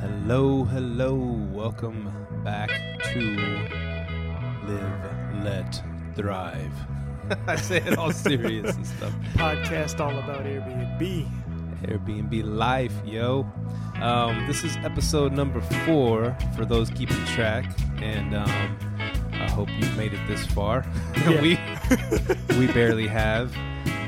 Hello, 0.00 0.64
hello. 0.64 1.14
Welcome 1.52 2.12
back 2.44 2.68
to 3.12 3.20
Live, 4.66 5.44
Let, 5.44 5.82
Thrive. 6.14 6.72
I 7.46 7.56
say 7.56 7.78
it 7.78 7.98
all 7.98 8.12
serious 8.12 8.76
and 8.76 8.86
stuff. 8.86 9.12
podcast 9.34 9.98
all 10.00 10.16
about 10.18 10.44
Airbnb. 10.44 11.28
Airbnb 11.82 12.44
life, 12.44 12.92
yo. 13.04 13.46
Um, 14.00 14.46
this 14.46 14.64
is 14.64 14.76
episode 14.78 15.32
number 15.32 15.60
four 15.86 16.36
for 16.54 16.64
those 16.64 16.90
keeping 16.90 17.24
track, 17.26 17.64
and 18.00 18.34
um, 18.34 18.78
I 19.32 19.50
hope 19.50 19.68
you've 19.78 19.96
made 19.96 20.12
it 20.12 20.26
this 20.28 20.46
far. 20.46 20.84
We 21.42 21.58
we 22.58 22.66
barely 22.68 23.06
have, 23.08 23.54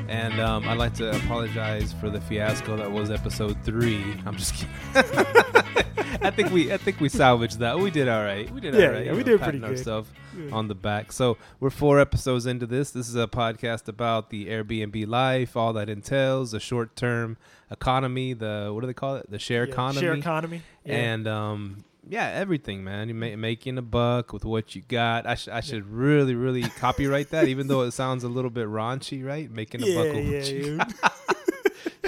and 0.08 0.38
um, 0.40 0.68
I'd 0.68 0.78
like 0.78 0.94
to 0.94 1.10
apologize 1.10 1.92
for 1.94 2.10
the 2.10 2.20
fiasco 2.20 2.76
that 2.76 2.90
was 2.90 3.10
episode 3.10 3.56
three. 3.64 4.04
I'm 4.26 4.36
just 4.36 4.54
kidding. 4.54 5.44
I 6.22 6.30
think 6.30 6.50
we 6.50 6.72
I 6.72 6.76
think 6.76 7.00
we 7.00 7.08
salvaged 7.08 7.58
that. 7.60 7.78
We 7.78 7.90
did 7.90 8.08
all 8.08 8.22
right. 8.22 8.50
We 8.50 8.60
did 8.60 8.74
Yeah, 8.74 8.86
all 8.86 8.92
right. 8.92 9.06
yeah, 9.06 9.12
we 9.12 9.18
know, 9.18 9.24
did 9.24 9.40
pretty 9.40 9.58
good. 9.58 9.70
ourselves 9.70 10.10
Yeah. 10.36 10.50
on 10.54 10.68
the 10.68 10.74
back. 10.74 11.12
So 11.12 11.36
we're 11.60 11.70
four 11.70 12.00
episodes 12.00 12.46
into 12.46 12.66
this. 12.66 12.90
This 12.90 13.08
is 13.08 13.14
a 13.16 13.26
podcast 13.26 13.88
about 13.88 14.30
the 14.30 14.46
Airbnb 14.46 15.06
life, 15.06 15.56
all 15.56 15.72
that 15.74 15.88
entails, 15.88 16.50
the 16.52 16.60
short 16.60 16.96
term 16.96 17.36
economy, 17.70 18.32
the 18.32 18.70
what 18.72 18.80
do 18.80 18.86
they 18.86 18.94
call 18.94 19.16
it? 19.16 19.30
The 19.30 19.38
share 19.38 19.64
Yeah, 19.66 19.72
economy. 19.72 20.00
Share 20.00 20.14
economy. 20.14 20.62
Yeah. 20.84 20.94
And 20.96 21.28
um 21.28 21.84
yeah, 22.10 22.28
everything, 22.28 22.82
man. 22.84 23.08
You 23.08 23.14
ma- 23.14 23.36
making 23.36 23.76
a 23.76 23.82
buck 23.82 24.32
with 24.32 24.42
what 24.44 24.74
you 24.74 24.80
got. 24.88 25.26
I, 25.26 25.34
sh- 25.34 25.48
I 25.48 25.60
should 25.60 25.86
really, 25.90 26.34
really 26.34 26.62
copyright 26.62 27.28
that, 27.30 27.48
even 27.48 27.66
though 27.66 27.82
it 27.82 27.90
sounds 27.90 28.24
a 28.24 28.28
little 28.28 28.50
bit 28.50 28.66
raunchy, 28.66 29.22
right? 29.22 29.50
Making 29.50 29.82
a 29.82 29.86
yeah, 29.86 29.94
buck 30.02 30.14
with 30.14 30.24
yeah, 30.24 30.38
what 30.38 30.48
you 30.48 30.76
yeah. 30.78 31.34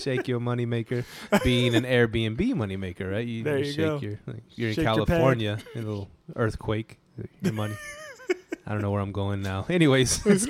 shake 0.00 0.28
your 0.28 0.40
moneymaker. 0.40 1.04
Being 1.44 1.74
an 1.74 1.84
Airbnb 1.84 2.38
moneymaker, 2.54 3.10
right? 3.10 3.26
You, 3.26 3.42
There 3.44 3.58
you 3.58 3.64
you 3.66 3.72
shake 3.72 3.76
go. 3.86 3.98
your 4.00 4.18
like, 4.26 4.42
you're 4.56 4.70
Shake 4.72 4.78
in 4.78 4.84
your. 4.94 5.06
California, 5.06 5.58
a 5.74 5.78
little 5.78 6.10
earthquake, 6.36 6.98
your 7.42 7.52
money. 7.52 7.74
I 8.66 8.72
don't 8.72 8.82
know 8.82 8.90
where 8.90 9.00
I'm 9.00 9.12
going 9.12 9.42
now. 9.42 9.66
Anyways, 9.68 10.24
it's, 10.26 10.46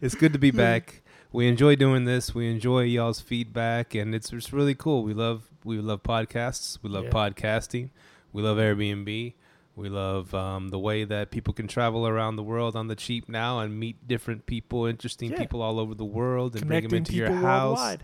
it's 0.00 0.14
good 0.14 0.32
to 0.32 0.38
be 0.38 0.50
back. 0.50 1.02
We 1.32 1.46
enjoy 1.48 1.76
doing 1.76 2.04
this. 2.04 2.34
We 2.34 2.50
enjoy 2.50 2.82
y'all's 2.82 3.20
feedback, 3.20 3.94
and 3.94 4.14
it's 4.14 4.30
just 4.30 4.52
really 4.52 4.74
cool. 4.74 5.02
We 5.02 5.12
love 5.14 5.48
we 5.64 5.78
love 5.78 6.02
podcasts. 6.02 6.78
We 6.82 6.88
love 6.90 7.04
Yeah. 7.04 7.10
podcasting. 7.10 7.90
We 8.32 8.42
love 8.42 8.58
Airbnb. 8.58 9.34
We 9.78 9.88
love 9.88 10.34
um, 10.34 10.68
the 10.70 10.78
way 10.78 11.04
that 11.04 11.30
people 11.30 11.54
can 11.54 11.68
travel 11.68 12.06
around 12.08 12.34
the 12.36 12.42
world 12.42 12.74
on 12.74 12.88
the 12.88 12.96
cheap 12.96 13.28
now 13.28 13.60
and 13.60 13.78
meet 13.78 13.96
different 14.08 14.44
people, 14.44 14.86
interesting 14.86 15.30
Yeah. 15.30 15.38
people 15.38 15.62
all 15.62 15.78
over 15.78 15.94
the 15.94 16.04
world, 16.04 16.56
and 16.56 16.66
bring 16.66 16.82
them 16.88 16.94
into 16.98 17.14
your 17.14 17.30
house. 17.30 17.78
worldwide. 17.78 18.02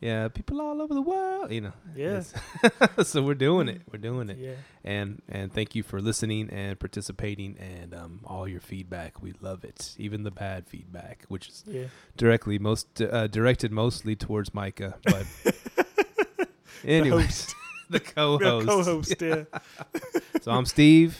Yeah, 0.00 0.28
people 0.28 0.60
all 0.60 0.80
over 0.82 0.92
the 0.94 1.00
world, 1.02 1.50
you 1.50 1.62
know. 1.62 1.72
Yeah. 1.96 2.22
So 3.02 3.22
we're 3.22 3.34
doing 3.48 3.66
it. 3.68 3.80
We're 3.90 3.98
doing 4.10 4.28
it. 4.30 4.38
Yeah. 4.38 4.52
And 4.84 5.20
and 5.28 5.52
thank 5.52 5.74
you 5.74 5.82
for 5.82 6.00
listening 6.00 6.48
and 6.50 6.78
participating 6.78 7.56
and 7.58 7.92
um, 7.94 8.20
all 8.24 8.46
your 8.46 8.60
feedback. 8.60 9.20
We 9.22 9.32
love 9.40 9.64
it. 9.64 9.94
Even 9.98 10.22
the 10.22 10.30
bad 10.30 10.68
feedback, 10.68 11.24
which 11.28 11.48
is 11.48 11.64
Yeah. 11.66 11.86
directly 12.16 12.58
most 12.58 13.00
uh, 13.02 13.26
directed 13.26 13.72
mostly 13.72 14.14
towards 14.16 14.52
Micah, 14.54 14.94
but 15.02 15.26
anyways, 16.84 17.54
the 17.90 18.00
co-host. 18.00 18.66
Co-host. 18.66 19.22
Yeah. 19.22 19.44
So 20.42 20.52
I'm 20.52 20.66
Steve. 20.66 21.18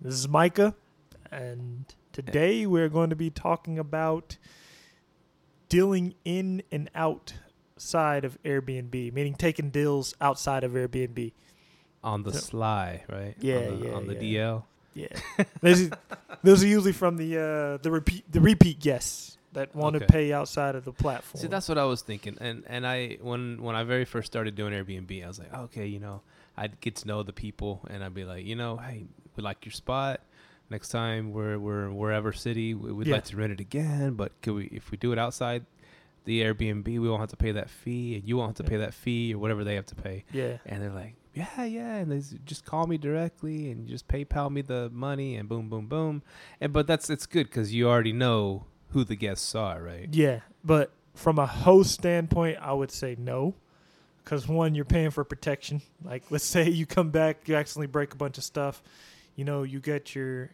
this 0.00 0.14
is 0.14 0.28
Micah, 0.28 0.74
and 1.32 1.84
today 2.12 2.66
we're 2.66 2.88
going 2.88 3.10
to 3.10 3.16
be 3.16 3.28
talking 3.30 3.78
about 3.80 4.36
dealing 5.68 6.14
in 6.24 6.62
and 6.70 6.88
outside 6.94 8.24
of 8.24 8.40
Airbnb, 8.44 9.12
meaning 9.12 9.34
taking 9.34 9.70
deals 9.70 10.14
outside 10.20 10.62
of 10.62 10.72
Airbnb. 10.72 11.32
on 12.04 12.22
the 12.22 12.32
So- 12.32 12.38
sly, 12.38 13.04
right? 13.08 13.34
Yeah, 13.40 13.56
on 13.56 13.80
the, 13.80 13.86
yeah, 13.86 13.94
on 13.94 14.06
the 14.06 14.14
yeah. 14.14 14.40
DL. 14.40 14.62
Yeah. 14.94 15.44
those, 15.62 15.90
those 16.42 16.64
are 16.64 16.66
usually 16.66 16.92
from 16.92 17.16
the 17.16 17.38
uh, 17.38 17.76
the 17.82 17.90
repeat 17.90 18.30
the 18.30 18.40
repeat 18.40 18.80
guests 18.80 19.38
that 19.52 19.74
want 19.74 19.96
Okay. 19.96 20.06
to 20.06 20.12
pay 20.12 20.32
outside 20.32 20.74
of 20.74 20.84
the 20.84 20.92
platform. 20.92 21.40
See, 21.40 21.48
that's 21.48 21.68
what 21.68 21.78
I 21.78 21.84
was 21.84 22.02
thinking, 22.02 22.36
and 22.40 22.64
and 22.66 22.86
I 22.86 23.18
when 23.20 23.62
when 23.62 23.74
I 23.76 23.82
very 23.84 24.04
first 24.04 24.26
started 24.26 24.54
doing 24.54 24.72
Airbnb, 24.72 25.24
I 25.24 25.28
was 25.28 25.38
like, 25.38 25.52
okay, 25.52 25.86
you 25.86 25.98
know, 26.00 26.22
I'd 26.56 26.80
get 26.80 26.96
to 26.96 27.08
know 27.08 27.22
the 27.22 27.32
people, 27.32 27.80
and 27.90 28.04
I'd 28.04 28.14
be 28.14 28.24
like, 28.24 28.44
you 28.44 28.54
know, 28.56 28.76
hey, 28.76 29.06
we 29.36 29.42
like 29.42 29.64
your 29.64 29.72
spot. 29.72 30.20
Next 30.70 30.90
time 30.90 31.32
we're 31.32 31.58
we're 31.58 31.90
wherever 31.90 32.32
city, 32.32 32.74
we, 32.74 32.92
we'd 32.92 33.08
Yeah. 33.08 33.14
like 33.16 33.24
to 33.24 33.36
rent 33.36 33.52
it 33.52 33.60
again. 33.60 34.14
But 34.14 34.32
could 34.42 34.54
we, 34.54 34.64
if 34.66 34.90
we 34.92 34.96
do 34.96 35.10
it 35.12 35.18
outside 35.18 35.66
the 36.26 36.42
Airbnb, 36.42 36.86
we 36.86 36.98
won't 37.08 37.20
have 37.20 37.30
to 37.30 37.36
pay 37.36 37.50
that 37.52 37.68
fee, 37.70 38.14
and 38.16 38.28
you 38.28 38.36
won't 38.36 38.50
have 38.50 38.56
to 38.58 38.62
Yeah. 38.72 38.78
pay 38.78 38.84
that 38.84 38.94
fee 38.94 39.34
or 39.34 39.38
whatever 39.38 39.64
they 39.64 39.74
have 39.74 39.86
to 39.86 39.96
pay. 39.96 40.24
yeah. 40.32 40.58
And 40.66 40.80
they're 40.82 40.90
like, 40.92 41.14
yeah, 41.34 41.64
yeah, 41.64 41.96
and 41.96 42.12
they 42.12 42.20
just 42.44 42.64
call 42.64 42.86
me 42.86 42.98
directly 42.98 43.70
and 43.70 43.88
just 43.88 44.06
PayPal 44.06 44.50
me 44.50 44.62
the 44.62 44.90
money, 44.92 45.34
and 45.36 45.48
boom, 45.48 45.68
boom, 45.68 45.86
boom. 45.86 46.22
And 46.60 46.72
but 46.72 46.86
that's 46.86 47.10
it's 47.10 47.26
good 47.26 47.46
because 47.48 47.74
you 47.74 47.88
already 47.88 48.12
know 48.12 48.66
who 48.90 49.04
the 49.04 49.16
guests 49.16 49.54
are, 49.54 49.82
right? 49.82 50.08
Yeah, 50.12 50.40
but 50.64 50.90
from 51.14 51.38
a 51.38 51.46
host 51.46 51.92
standpoint, 51.92 52.58
I 52.60 52.72
would 52.72 52.90
say 52.90 53.16
no, 53.18 53.54
because 54.24 54.46
one, 54.48 54.74
you're 54.74 54.84
paying 54.84 55.10
for 55.10 55.24
protection. 55.24 55.82
Like, 56.04 56.24
let's 56.30 56.44
say 56.44 56.68
you 56.68 56.86
come 56.86 57.10
back, 57.10 57.48
you 57.48 57.56
accidentally 57.56 57.86
break 57.88 58.12
a 58.12 58.16
bunch 58.16 58.38
of 58.38 58.44
stuff. 58.44 58.82
You 59.36 59.44
know, 59.44 59.62
you 59.62 59.80
get 59.80 60.14
your. 60.14 60.50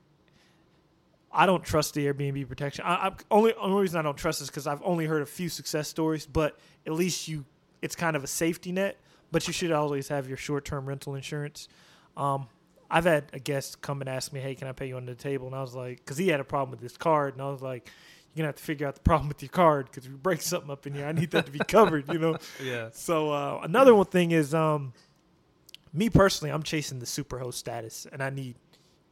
I 1.33 1.45
don't 1.45 1.63
trust 1.63 1.95
the 1.95 2.07
Airbnb 2.07 2.49
protection. 2.49 2.85
I, 2.87 3.09
I 3.09 3.13
only 3.31 3.53
only 3.55 3.83
reason 3.83 3.99
I 3.99 4.03
don't 4.03 4.17
trust 4.17 4.41
is 4.41 4.49
because 4.49 4.67
I've 4.67 4.83
only 4.83 5.07
heard 5.07 5.23
a 5.23 5.27
few 5.27 5.49
success 5.49 5.89
stories. 5.89 6.25
But 6.25 6.59
at 6.87 6.93
least 6.93 7.29
you, 7.29 7.45
it's 7.83 7.95
kind 7.97 8.17
of 8.17 8.25
a 8.25 8.27
safety 8.27 8.73
net. 8.73 8.97
But 9.33 9.47
you 9.47 9.53
should 9.53 9.73
always 9.73 10.09
have 10.09 10.29
your 10.29 10.37
short 10.37 10.65
term 10.65 10.87
rental 10.87 11.15
insurance. 11.15 11.69
Um, 12.17 12.49
I've 12.91 13.05
had 13.05 13.25
a 13.33 13.39
guest 13.39 13.81
come 13.83 14.01
and 14.01 14.09
ask 14.09 14.33
me, 14.33 14.41
"Hey, 14.41 14.55
can 14.55 14.69
I 14.69 14.73
pay 14.73 14.87
you 14.89 14.97
under 14.97 15.13
the 15.13 15.21
table?" 15.21 15.47
And 15.47 15.57
I 15.57 15.61
was 15.61 15.75
like, 15.75 15.99
because 15.99 16.17
he 16.17 16.29
had 16.29 16.41
a 16.41 16.45
problem 16.45 16.71
with 16.71 16.81
his 16.81 16.97
card, 16.97 17.35
and 17.35 17.43
I 17.43 17.51
was 17.51 17.61
like, 17.61 17.89
"You're 17.89 17.93
gonna 18.37 18.49
have 18.49 18.57
to 18.57 18.63
figure 18.63 18.87
out 18.87 18.95
the 18.95 19.01
problem 19.01 19.29
with 19.29 19.43
your 19.43 19.49
card 19.51 19.87
because 19.87 20.05
if 20.05 20.11
you 20.11 20.17
break 20.17 20.43
something 20.43 20.71
up 20.71 20.87
in 20.87 20.95
here, 20.95 21.07
I 21.07 21.13
need 21.13 21.31
that 21.33 21.47
to 21.47 21.53
be 21.53 21.59
covered." 21.61 22.13
You 22.13 22.19
know. 22.19 22.39
Yeah. 22.63 22.89
So 22.93 23.31
uh, 23.31 23.61
another 23.63 23.95
one 23.95 24.07
thing 24.07 24.31
is, 24.31 24.55
um, 24.55 24.93
me 25.93 26.11
personally, 26.11 26.53
I'm 26.53 26.63
chasing 26.63 26.99
the 26.99 27.07
super 27.07 27.39
host 27.39 27.59
status, 27.59 28.07
and 28.11 28.23
I 28.23 28.31
need 28.31 28.57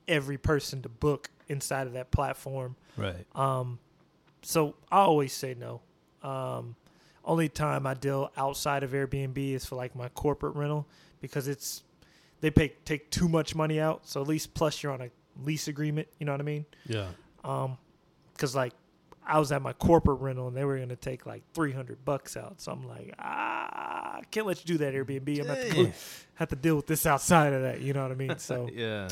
every 0.08 0.38
person 0.38 0.82
to 0.82 0.88
book 0.88 1.30
inside 1.48 1.86
of 1.86 1.94
that 1.94 2.10
platform. 2.10 2.76
Right. 2.96 3.26
Um, 3.34 3.78
so 4.42 4.74
I 4.90 4.98
always 4.98 5.32
say 5.32 5.54
no. 5.54 5.80
Um, 6.22 6.76
only 7.24 7.48
time 7.48 7.86
I 7.86 7.94
deal 7.94 8.30
outside 8.36 8.82
of 8.82 8.92
Airbnb 8.92 9.36
is 9.54 9.64
for 9.64 9.76
like 9.76 9.96
my 9.96 10.08
corporate 10.10 10.56
rental 10.56 10.86
because 11.20 11.48
it's 11.48 11.82
they 12.40 12.50
pay 12.50 12.74
take 12.84 13.10
too 13.10 13.28
much 13.28 13.54
money 13.54 13.80
out. 13.80 14.06
So 14.06 14.20
at 14.20 14.28
least 14.28 14.54
plus 14.54 14.82
you're 14.82 14.92
on 14.92 15.00
a 15.00 15.10
lease 15.42 15.68
agreement. 15.68 16.08
You 16.18 16.26
know 16.26 16.32
what 16.32 16.40
I 16.40 16.44
mean? 16.44 16.66
Yeah. 16.86 17.08
Um, 17.42 17.78
because 18.32 18.54
like 18.54 18.72
I 19.26 19.38
was 19.38 19.52
at 19.52 19.62
my 19.62 19.72
corporate 19.72 20.20
rental 20.20 20.48
and 20.48 20.56
they 20.56 20.64
were 20.64 20.78
gonna 20.78 20.96
take 20.96 21.24
like 21.26 21.42
three 21.54 21.72
hundred 21.72 22.04
bucks 22.04 22.36
out. 22.36 22.60
So 22.60 22.72
I'm 22.72 22.86
like, 22.86 23.14
ah, 23.18 24.16
I 24.18 24.22
can't 24.30 24.46
let 24.46 24.58
you 24.60 24.66
do 24.66 24.78
that 24.84 24.94
Airbnb. 24.94 25.40
I'm 25.40 25.46
gonna 25.46 25.54
have 25.64 25.70
to, 25.74 25.92
have 26.34 26.48
to 26.50 26.56
deal 26.56 26.76
with 26.76 26.86
this 26.86 27.06
outside 27.06 27.52
of 27.52 27.62
that. 27.62 27.80
You 27.80 27.92
know 27.94 28.02
what 28.02 28.12
I 28.12 28.14
mean? 28.16 28.38
So 28.38 28.68
Yeah. 28.74 29.08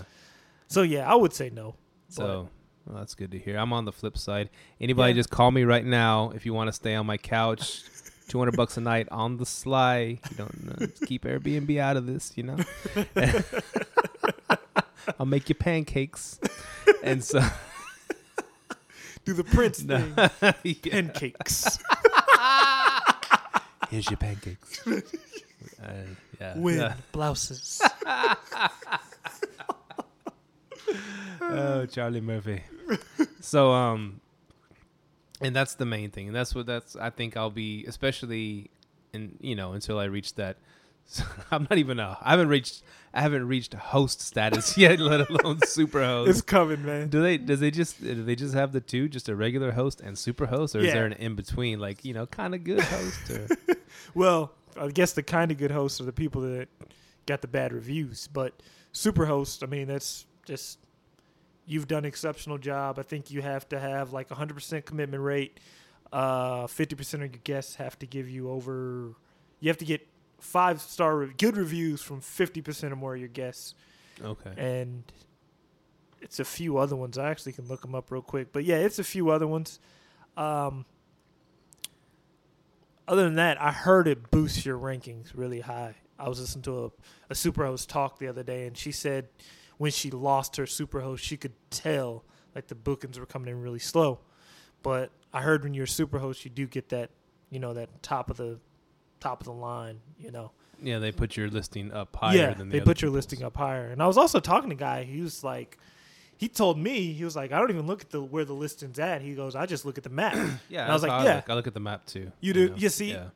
so 0.69 0.83
yeah, 0.83 1.11
I 1.11 1.15
would 1.15 1.33
say 1.33 1.51
no. 1.51 1.75
So 2.09 2.49
well, 2.87 2.99
that's 2.99 3.15
good 3.15 3.31
to 3.33 3.39
hear. 3.39 3.57
I'm 3.57 3.73
on 3.73 3.85
the 3.85 3.93
flip 3.93 4.19
side. 4.19 4.51
Anybody 4.81 5.13
Yeah. 5.13 5.17
just 5.21 5.31
call 5.31 5.51
me 5.51 5.65
right 5.65 5.85
now 5.85 6.31
if 6.35 6.45
you 6.45 6.53
want 6.53 6.69
to 6.69 6.73
stay 6.73 6.95
on 6.95 7.07
my 7.07 7.17
couch. 7.17 7.83
200 8.29 8.57
bucks 8.57 8.77
a 8.77 8.81
night 8.81 9.09
on 9.11 9.37
the 9.37 9.45
sly. 9.45 10.19
You 10.31 10.37
don't 10.39 10.81
know. 10.81 10.87
Keep 11.07 11.25
Airbnb 11.25 11.77
out 11.79 11.97
of 11.99 12.07
this, 12.07 12.33
you 12.37 12.45
know. 12.45 12.57
I'll 15.19 15.27
make 15.27 15.49
you 15.49 15.55
pancakes. 15.55 16.39
And 17.03 17.23
so 17.23 17.41
Do 19.25 19.33
the 19.35 19.45
Prince 19.45 19.83
No. 19.83 19.99
thing. 19.99 20.31
Yeah. 20.65 20.75
Pancakes. 20.91 21.79
Here's 23.91 24.09
your 24.11 24.17
pancakes. 24.19 24.81
Uh, 25.81 25.93
yeah. 26.41 26.59
Yeah. 26.59 26.95
blouses. 27.13 27.81
oh, 31.41 31.87
Charlie 31.87 32.21
Murphy. 32.21 32.63
so, 33.41 33.73
um, 33.73 34.21
and 35.41 35.55
that's 35.55 35.75
the 35.75 35.87
main 35.87 36.11
thing, 36.11 36.29
and 36.29 36.37
that's 36.37 36.55
what 36.55 36.67
that's. 36.67 36.97
I 36.97 37.11
think 37.11 37.37
I'll 37.37 37.51
be, 37.51 37.85
especially, 37.87 38.71
in 39.13 39.37
you 39.41 39.55
know, 39.57 39.73
until 39.73 39.99
I 39.99 40.05
reach 40.05 40.35
that. 40.35 40.57
I'm 41.51 41.67
not 41.69 41.79
even 41.79 41.99
a. 41.99 42.19
I 42.21 42.31
haven't 42.31 42.49
reached. 42.49 42.83
I 43.15 43.21
haven't 43.21 43.47
reached 43.47 43.75
host 43.75 44.21
status 44.23 44.79
yet, 44.79 44.99
let 44.99 45.29
alone 45.29 45.61
super 45.67 46.03
host. 46.03 46.31
it's 46.31 46.41
coming, 46.41 46.85
man. 46.85 47.09
do 47.09 47.21
they? 47.21 47.37
Does 47.39 47.61
they 47.61 47.71
just? 47.71 48.03
Do 48.03 48.23
they 48.23 48.37
just 48.37 48.55
have 48.55 48.73
the 48.73 48.81
two? 48.81 49.09
Just 49.09 49.29
a 49.29 49.37
regular 49.37 49.73
host 49.73 50.01
and 50.01 50.19
super 50.19 50.47
host, 50.47 50.75
or 50.75 50.81
is 50.81 50.93
there 50.93 51.07
an 51.07 51.13
in 51.15 51.35
between, 51.35 51.79
like 51.79 52.05
you 52.05 52.15
know, 52.15 52.27
kind 52.27 52.55
of 52.55 52.65
good 52.65 52.81
host? 52.81 53.31
Or 53.31 53.47
Well, 54.15 54.53
I 54.81 54.89
guess 54.89 55.13
the 55.13 55.23
kind 55.23 55.51
of 55.51 55.59
good 55.59 55.71
hosts 55.71 56.01
are 56.01 56.05
the 56.05 56.13
people 56.13 56.41
that 56.43 56.69
got 57.27 57.43
the 57.43 57.49
bad 57.49 57.73
reviews, 57.73 58.29
but 58.33 58.63
super 58.93 59.27
host, 59.27 59.63
I 59.63 59.67
mean, 59.67 59.87
that's 59.89 60.27
just 60.47 60.79
you've 61.67 61.87
done 61.87 62.01
an 62.01 62.05
exceptional 62.07 62.59
job. 62.59 62.99
I 62.99 63.03
think 63.03 63.31
you 63.31 63.43
have 63.43 63.69
to 63.69 63.79
have 63.79 64.13
like 64.13 64.31
a 64.31 64.35
100% 64.35 64.85
commitment 64.85 65.23
rate. 65.23 65.61
Uh, 66.13 66.67
50% 66.67 67.15
of 67.15 67.21
your 67.21 67.29
guests 67.45 67.77
have 67.77 67.99
to 68.01 68.07
give 68.07 68.29
you 68.29 68.51
over. 68.51 69.15
You 69.61 69.69
have 69.69 69.79
to 69.79 69.85
get 69.85 70.07
five 70.43 70.81
star 70.81 71.17
re- 71.17 71.33
good 71.39 71.57
reviews 71.57 72.03
from 72.03 72.21
fifty 72.21 72.61
percent 72.61 72.93
or 72.93 72.97
more 72.97 73.15
of 73.15 73.21
your 73.21 73.29
guests, 73.29 73.75
Okay. 74.23 74.53
and 74.57 75.05
it's 76.21 76.41
a 76.41 76.45
few 76.45 76.79
other 76.79 76.97
ones. 76.97 77.17
I 77.17 77.31
actually 77.31 77.53
can 77.53 77.69
look 77.69 77.83
them 77.83 77.95
up 77.95 78.11
real 78.11 78.23
quick, 78.23 78.53
but 78.53 78.65
yeah, 78.65 78.77
it's 78.77 78.99
a 78.99 79.05
few 79.05 79.31
other 79.31 79.47
ones. 79.47 79.79
Um, 80.37 80.85
other 83.07 83.25
than 83.25 83.37
that, 83.37 83.61
I 83.61 83.71
heard 83.73 84.07
it 84.09 84.31
boosts 84.31 84.65
your 84.67 84.79
rankings 84.79 85.33
really 85.35 85.61
high. 85.61 85.97
I 86.19 86.29
was 86.29 86.41
listening 86.41 86.63
to 86.65 86.85
a, 86.85 86.87
a 87.31 87.35
superhost 87.35 87.89
talk 87.89 88.19
the 88.19 88.29
other 88.29 88.43
day, 88.43 88.67
and 88.67 88.77
she 88.77 88.93
said 88.93 89.29
when 89.79 89.91
she 89.93 90.11
lost 90.11 90.57
her 90.57 90.65
superhost, 90.65 91.19
she 91.19 91.37
could 91.37 91.53
tell 91.71 92.25
like 92.55 92.67
the 92.69 92.75
bookings 92.75 93.19
were 93.19 93.27
coming 93.27 93.49
in 93.49 93.61
really 93.61 93.79
slow. 93.79 94.21
But 94.83 95.11
I 95.33 95.43
heard 95.43 95.63
when 95.63 95.75
you're 95.75 95.85
a 95.85 95.89
superhost, 95.89 96.45
you 96.45 96.51
do 96.51 96.67
get 96.67 96.89
that, 96.91 97.11
you 97.51 97.59
know, 97.59 97.73
that 97.75 98.03
top 98.03 98.31
of 98.31 98.37
the 98.37 98.59
top 99.23 99.41
of 99.41 99.47
the 99.47 99.53
line, 99.53 100.01
you 100.19 100.31
know. 100.31 100.51
Yeah, 100.83 100.99
they 100.99 101.13
put 101.13 101.37
your 101.37 101.49
listing 101.49 101.93
up 101.93 102.15
higher 102.17 102.37
yeah, 102.37 102.55
than 102.55 102.69
the 102.69 102.79
they 102.79 102.85
put 102.85 103.01
your 103.01 103.11
people's. 103.11 103.27
listing 103.27 103.43
up 103.45 103.57
higher. 103.57 103.87
And 103.87 104.03
I 104.03 104.07
was 104.07 104.17
also 104.19 104.41
talking 104.41 104.71
to 104.71 104.75
a 104.75 104.79
guy. 104.79 105.05
He 105.05 105.21
was 105.21 105.45
like, 105.45 105.79
he 106.37 106.49
told 106.49 106.77
me 106.77 107.13
he 107.13 107.25
was 107.25 107.37
like, 107.37 107.53
I 107.53 107.59
don't 107.61 107.71
even 107.71 107.87
look 107.87 108.01
at 108.03 108.11
the 108.11 108.21
where 108.21 108.45
the 108.45 108.53
listing's 108.53 108.99
at. 108.99 109.23
He 109.23 109.35
goes, 109.35 109.55
I 109.55 109.65
just 109.67 109.85
look 109.85 109.97
at 109.97 110.03
the 110.05 110.11
map. 110.11 110.35
Yeah, 110.69 110.83
And 110.83 110.91
I 110.91 110.95
was 110.95 111.03
like, 111.03 111.13
how 111.13 111.23
yeah. 111.25 111.37
look. 111.37 111.51
I 111.51 111.55
look 111.55 111.67
at 111.69 111.75
the 111.75 111.81
map 111.81 112.05
too. 112.07 112.33
You 112.41 112.53
do- 112.53 112.69
know? 112.71 112.77
you 112.77 112.89
see, 112.89 113.13
Yeah. 113.13 113.27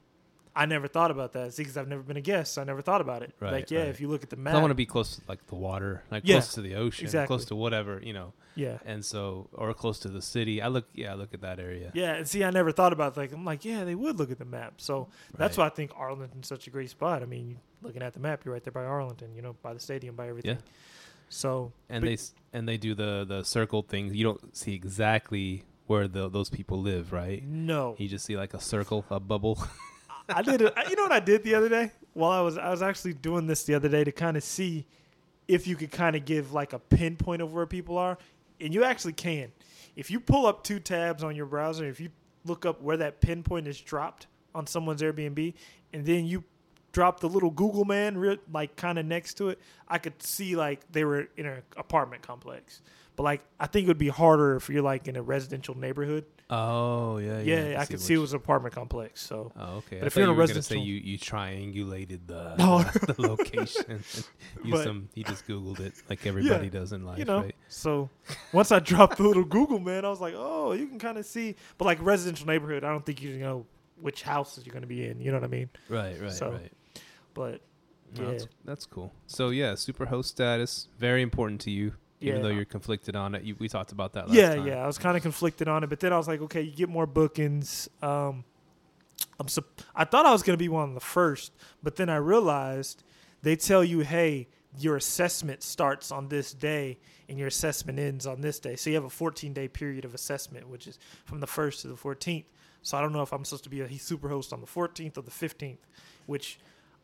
I 0.56 0.64
never 0.66 0.88
thought 0.88 1.10
about 1.10 1.34
that. 1.34 1.52
See, 1.52 1.62
because 1.62 1.76
I've 1.76 1.86
never 1.86 2.02
been 2.02 2.16
a 2.16 2.20
guest, 2.22 2.54
so 2.54 2.62
I 2.62 2.64
never 2.64 2.80
thought 2.80 3.00
about 3.02 3.22
it. 3.22 3.34
Right, 3.38 3.52
like, 3.52 3.70
yeah, 3.70 3.80
right. 3.80 3.88
if 3.88 4.00
you 4.00 4.08
look 4.08 4.22
at 4.22 4.30
the 4.30 4.36
map, 4.36 4.54
I 4.54 4.58
want 4.58 4.70
to 4.70 4.74
be 4.74 4.86
close 4.86 5.16
to 5.16 5.22
like 5.28 5.46
the 5.48 5.54
water, 5.54 6.02
like 6.10 6.22
Yeah, 6.24 6.36
close 6.36 6.54
to 6.54 6.62
the 6.62 6.74
ocean, 6.76 7.04
exactly. 7.04 7.26
close 7.26 7.44
to 7.46 7.54
whatever 7.54 8.00
you 8.02 8.12
know, 8.14 8.32
yeah, 8.54 8.78
and 8.86 9.04
so 9.04 9.48
or 9.52 9.72
close 9.74 9.98
to 10.00 10.08
the 10.08 10.22
city. 10.22 10.62
I 10.62 10.68
look, 10.68 10.86
yeah, 10.94 11.12
I 11.12 11.14
look 11.14 11.34
at 11.34 11.42
that 11.42 11.60
area. 11.60 11.90
yeah. 11.94 12.14
And 12.14 12.26
see, 12.26 12.42
I 12.42 12.50
never 12.50 12.72
thought 12.72 12.92
about 12.94 13.16
like 13.16 13.32
I'm 13.32 13.44
like, 13.44 13.64
yeah, 13.66 13.84
they 13.84 13.94
would 13.94 14.18
look 14.18 14.30
at 14.30 14.38
the 14.38 14.44
map. 14.46 14.74
So 14.78 15.08
that's 15.36 15.58
Right. 15.58 15.64
why 15.64 15.66
I 15.66 15.70
think 15.74 15.92
Arlington's 15.94 16.48
such 16.48 16.66
a 16.66 16.70
great 16.70 16.88
spot. 16.90 17.22
I 17.22 17.26
mean, 17.26 17.58
looking 17.82 18.02
at 18.02 18.14
the 18.14 18.20
map, 18.20 18.44
you're 18.44 18.54
right 18.54 18.64
there 18.64 18.72
by 18.72 18.84
Arlington. 18.84 19.34
You 19.34 19.42
know, 19.42 19.56
by 19.62 19.74
the 19.74 19.80
stadium, 19.80 20.16
by 20.16 20.28
everything. 20.28 20.52
Yeah. 20.56 20.62
So 21.28 21.72
and 21.90 22.02
they 22.04 22.16
and 22.52 22.68
they 22.68 22.76
do 22.76 22.94
the 22.94 23.24
the 23.28 23.42
circle 23.44 23.82
thing. 23.82 24.14
You 24.14 24.24
don't 24.24 24.56
see 24.56 24.74
exactly 24.74 25.64
where 25.86 26.08
the, 26.08 26.28
those 26.28 26.50
people 26.50 26.80
live, 26.80 27.12
right? 27.12 27.44
no, 27.44 27.94
You 27.98 28.08
just 28.08 28.24
see 28.24 28.36
like 28.36 28.54
a 28.54 28.60
circle, 28.60 29.04
a 29.10 29.20
bubble. 29.20 29.58
I 30.28 30.42
did 30.42 30.62
it. 30.62 30.74
You 30.88 30.96
know 30.96 31.04
what 31.04 31.12
I 31.12 31.20
did 31.20 31.42
the 31.42 31.54
other 31.54 31.68
day? 31.68 31.92
While 32.14 32.32
I 32.32 32.40
was 32.40 32.58
I 32.58 32.70
was 32.70 32.82
actually 32.82 33.14
doing 33.14 33.46
this 33.46 33.64
the 33.64 33.74
other 33.74 33.88
day 33.88 34.04
to 34.04 34.12
kind 34.12 34.36
of 34.36 34.42
see 34.42 34.86
if 35.48 35.66
you 35.66 35.76
could 35.76 35.92
kind 35.92 36.16
of 36.16 36.24
give 36.24 36.52
like 36.52 36.72
a 36.72 36.78
pinpoint 36.78 37.42
of 37.42 37.52
where 37.52 37.66
people 37.66 37.98
are, 37.98 38.18
and 38.60 38.74
you 38.74 38.84
actually 38.84 39.12
can. 39.12 39.52
If 39.94 40.10
you 40.10 40.20
pull 40.20 40.46
up 40.46 40.64
two 40.64 40.80
tabs 40.80 41.22
on 41.22 41.36
your 41.36 41.46
browser, 41.46 41.86
if 41.86 42.00
you 42.00 42.10
look 42.44 42.66
up 42.66 42.82
where 42.82 42.96
that 42.96 43.20
pinpoint 43.20 43.66
is 43.66 43.80
dropped 43.80 44.26
on 44.54 44.66
someone's 44.66 45.02
Airbnb, 45.02 45.54
and 45.92 46.04
then 46.04 46.26
you 46.26 46.44
drop 46.92 47.20
the 47.20 47.28
little 47.28 47.50
Google 47.50 47.84
man 47.84 48.38
like 48.52 48.74
kind 48.76 48.98
of 48.98 49.04
next 49.04 49.34
to 49.34 49.50
it, 49.50 49.60
I 49.86 49.98
could 49.98 50.22
see 50.22 50.56
like 50.56 50.80
they 50.90 51.04
were 51.04 51.28
in 51.36 51.46
an 51.46 51.62
apartment 51.76 52.22
complex. 52.22 52.80
But 53.14 53.24
like 53.24 53.42
I 53.60 53.66
think 53.66 53.84
it 53.84 53.88
would 53.88 53.98
be 53.98 54.08
harder 54.08 54.56
if 54.56 54.68
you're 54.68 54.82
like 54.82 55.06
in 55.06 55.16
a 55.16 55.22
residential 55.22 55.76
neighborhood. 55.76 56.24
Oh 56.50 57.18
yeah, 57.18 57.40
Yeah, 57.40 57.80
I, 57.80 57.84
could 57.86 58.00
see 58.00 58.14
it 58.14 58.18
was 58.18 58.32
an 58.32 58.36
apartment 58.36 58.74
complex. 58.74 59.20
So 59.22 59.52
Oh, 59.56 59.76
okay. 59.78 59.96
But 59.98 60.04
I 60.04 60.06
if 60.06 60.16
you're 60.16 60.24
in 60.24 60.30
a 60.30 60.32
were 60.34 60.46
gonna 60.46 60.62
say 60.62 60.76
residential- 60.76 60.86
you, 60.86 60.94
you 60.94 61.18
triangulated 61.18 62.20
the, 62.26 62.54
No. 62.58 62.82
the, 62.82 63.12
the 63.18 63.22
location. 63.22 64.04
But- 64.70 64.84
some. 64.84 65.08
He 65.14 65.22
just 65.24 65.46
googled 65.46 65.80
it 65.80 65.94
like 66.08 66.26
everybody 66.26 66.70
does 66.70 66.92
in 66.92 67.04
life, 67.04 67.18
you 67.18 67.24
know. 67.24 67.42
right? 67.42 67.54
So 67.68 68.08
once 68.52 68.72
I 68.72 68.78
dropped 68.80 69.16
the 69.18 69.24
little 69.24 69.44
Google 69.44 69.78
man, 69.78 70.04
I 70.04 70.08
was 70.08 70.20
like, 70.20 70.34
oh, 70.36 70.72
you 70.72 70.86
can 70.86 70.98
kind 70.98 71.18
of 71.18 71.26
see. 71.26 71.56
But 71.78 71.84
like 71.86 71.98
residential 72.02 72.46
neighborhood, 72.46 72.84
I 72.84 72.90
don't 72.90 73.04
think 73.04 73.22
you 73.22 73.38
know 73.38 73.66
which 74.00 74.22
houses 74.22 74.64
you're 74.66 74.72
going 74.72 74.82
to 74.82 74.86
be 74.88 75.06
in. 75.06 75.20
You 75.20 75.30
know 75.32 75.38
what 75.38 75.44
I 75.44 75.48
mean? 75.48 75.70
Right, 75.88 76.20
right, 76.20 76.30
So, 76.32 76.50
right. 76.52 76.72
But 77.34 77.60
No, 78.16 78.24
yeah. 78.24 78.30
that's, 78.32 78.46
that's 78.64 78.86
cool. 78.86 79.12
So 79.26 79.50
yeah, 79.50 79.74
super 79.74 80.06
host 80.06 80.30
status 80.30 80.88
very 80.98 81.22
important 81.22 81.60
to 81.62 81.70
you, 81.70 81.92
even 82.20 82.36
Yeah. 82.36 82.42
though 82.42 82.48
you're 82.48 82.64
conflicted 82.64 83.14
on 83.16 83.34
it. 83.34 83.42
You, 83.42 83.56
we 83.58 83.68
talked 83.68 83.92
about 83.92 84.12
that. 84.14 84.28
Last 84.28 84.36
yeah, 84.36 84.54
time. 84.54 84.66
yeah, 84.66 84.82
I 84.82 84.86
was 84.86 84.98
kind 84.98 85.16
of 85.16 85.22
conflicted 85.22 85.68
on 85.68 85.84
it, 85.84 85.88
but 85.88 86.00
then 86.00 86.12
I 86.12 86.16
was 86.18 86.28
like, 86.28 86.40
okay, 86.42 86.62
you 86.62 86.72
get 86.74 86.88
more 86.88 87.06
bookings. 87.06 87.88
Um, 88.02 88.44
I'm 89.38 89.48
sup- 89.48 89.82
I 89.94 90.04
thought 90.04 90.26
I 90.26 90.32
was 90.32 90.42
going 90.42 90.54
to 90.56 90.62
be 90.62 90.68
one 90.68 90.88
of 90.88 90.94
the 90.94 91.00
first, 91.00 91.52
but 91.82 91.96
then 91.96 92.08
I 92.08 92.16
realized 92.16 93.02
they 93.42 93.56
tell 93.56 93.84
you, 93.84 94.00
hey, 94.00 94.48
your 94.78 94.96
assessment 94.96 95.62
starts 95.62 96.10
on 96.10 96.28
this 96.28 96.52
day 96.52 96.98
and 97.28 97.38
your 97.38 97.48
assessment 97.48 97.98
ends 97.98 98.26
on 98.26 98.40
this 98.40 98.58
day. 98.60 98.76
So 98.76 98.90
you 98.90 98.96
have 98.96 99.04
a 99.04 99.10
14 99.10 99.52
day 99.52 99.68
period 99.68 100.04
of 100.04 100.14
assessment, 100.14 100.68
which 100.68 100.86
is 100.86 100.98
from 101.24 101.40
the 101.40 101.46
1st 101.46 101.82
to 101.82 101.88
the 101.88 101.94
14th. 101.94 102.44
So 102.82 102.96
I 102.96 103.00
don't 103.00 103.12
know 103.12 103.22
if 103.22 103.32
I'm 103.32 103.44
supposed 103.44 103.64
to 103.64 103.70
be 103.70 103.80
a 103.80 103.98
super 103.98 104.28
host 104.28 104.52
on 104.52 104.60
the 104.60 104.66
14th 104.66 105.18
or 105.18 105.22
the 105.22 105.30
15th, 105.30 105.78
which 106.26 106.58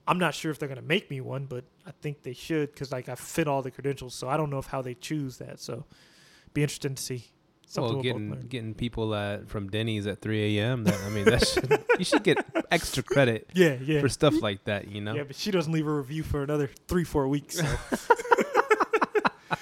I'm 0.06 0.18
not 0.18 0.34
sure 0.34 0.50
if 0.50 0.58
they're 0.58 0.68
going 0.68 0.80
to 0.80 0.86
make 0.86 1.10
me 1.10 1.20
one, 1.20 1.46
but 1.46 1.64
I 1.86 1.92
think 2.00 2.22
they 2.22 2.32
should 2.32 2.72
because 2.72 2.90
like 2.90 3.08
I 3.08 3.14
fit 3.14 3.46
all 3.46 3.62
the 3.62 3.70
credentials. 3.70 4.14
So 4.14 4.28
I 4.28 4.36
don't 4.36 4.50
know 4.50 4.58
if 4.58 4.66
how 4.66 4.82
they 4.82 4.94
choose 4.94 5.38
that. 5.38 5.60
So 5.60 5.84
be 6.54 6.62
interesting 6.62 6.94
to 6.94 7.02
see. 7.02 7.26
Something 7.66 7.94
Well, 7.94 8.02
getting 8.02 8.30
getting 8.48 8.74
people 8.74 9.14
at 9.14 9.48
from 9.48 9.68
Denny's 9.70 10.06
at 10.06 10.20
3 10.20 10.58
a.m. 10.58 10.84
That 10.84 11.00
I 11.06 11.08
mean, 11.08 11.24
that 11.24 11.46
should, 11.46 11.82
you 11.98 12.04
should 12.04 12.22
get 12.22 12.44
extra 12.70 13.02
credit 13.02 13.48
Yeah, 13.54 13.78
yeah. 13.82 14.00
for 14.00 14.10
stuff 14.10 14.42
like 14.42 14.64
that. 14.64 14.88
You 14.88 15.00
know. 15.00 15.14
Yeah, 15.14 15.22
but 15.22 15.36
she 15.36 15.50
doesn't 15.50 15.72
leave 15.72 15.86
a 15.86 15.92
review 15.92 16.22
for 16.22 16.42
another 16.42 16.68
three, 16.86 17.04
four 17.04 17.28
weeks. 17.28 17.56
So. 17.60 17.64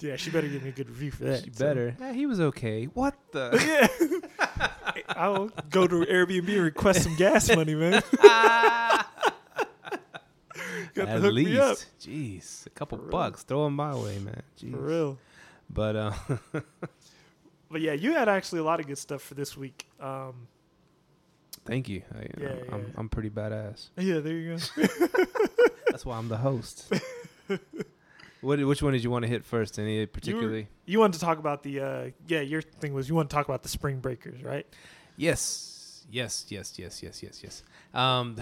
yeah, 0.00 0.16
she 0.16 0.30
better 0.30 0.48
give 0.48 0.64
me 0.64 0.70
a 0.70 0.72
good 0.72 0.88
review 0.90 1.12
for 1.12 1.24
that. 1.24 1.44
She 1.44 1.52
so. 1.52 1.64
better. 1.64 1.96
Eh, 2.00 2.12
he 2.14 2.26
was 2.26 2.40
okay. 2.40 2.86
What 2.86 3.14
the? 3.30 3.88
Yeah. 4.00 4.68
I'll 5.10 5.50
go 5.70 5.86
to 5.86 6.04
Airbnb 6.06 6.48
and 6.48 6.62
request 6.62 7.04
some 7.04 7.14
gas 7.16 7.54
money, 7.54 7.76
man. 7.76 8.02
At 10.96 11.08
hook 11.20 11.34
me 11.34 11.58
up. 11.58 11.70
least, 11.70 11.86
jeez, 12.00 12.66
a 12.66 12.70
couple 12.70 12.98
bucks. 12.98 13.42
Throw 13.42 13.64
them 13.64 13.76
my 13.76 13.94
way, 13.94 14.18
man. 14.18 14.42
Jeez. 14.60 14.72
For 14.72 14.80
real. 14.80 15.18
But 15.70 15.96
uh, 15.96 16.12
But 17.72 17.80
yeah, 17.80 17.94
you 17.94 18.12
had 18.12 18.28
actually 18.28 18.60
a 18.60 18.64
lot 18.64 18.80
of 18.80 18.86
good 18.86 18.98
stuff 18.98 19.22
for 19.22 19.32
this 19.32 19.56
week. 19.56 19.86
Um, 19.98 20.46
thank 21.64 21.88
you. 21.88 22.02
I, 22.14 22.26
Yeah, 22.38 22.48
I'm, 22.70 22.80
yeah. 22.82 22.86
I'm 22.96 23.08
pretty 23.08 23.30
badass. 23.30 23.88
yeah, 23.96 24.18
there 24.20 24.34
you 24.34 24.58
go. 24.58 24.86
That's 25.90 26.04
why 26.04 26.18
I'm 26.18 26.28
the 26.28 26.36
host. 26.36 26.92
what? 28.42 28.60
Which 28.60 28.82
one 28.82 28.92
did 28.92 29.02
you 29.02 29.10
want 29.10 29.22
to 29.22 29.28
hit 29.28 29.42
first? 29.42 29.78
Any 29.78 30.04
particularly? 30.04 30.68
You 30.84 30.98
wanted 30.98 31.14
to 31.14 31.20
talk 31.20 31.38
about 31.38 31.62
the 31.62 31.80
uh, 31.80 32.10
yeah, 32.26 32.40
your 32.40 32.60
thing 32.60 32.92
was 32.92 33.08
you 33.08 33.14
want 33.14 33.30
to 33.30 33.34
talk 33.34 33.46
about 33.46 33.62
the 33.62 33.70
spring 33.70 34.00
breakers, 34.00 34.42
right? 34.42 34.66
Yes, 35.16 36.04
yes, 36.10 36.44
yes, 36.50 36.78
yes, 36.78 37.02
yes, 37.02 37.22
yes, 37.22 37.42
yes. 37.42 37.62
Um, 37.94 38.36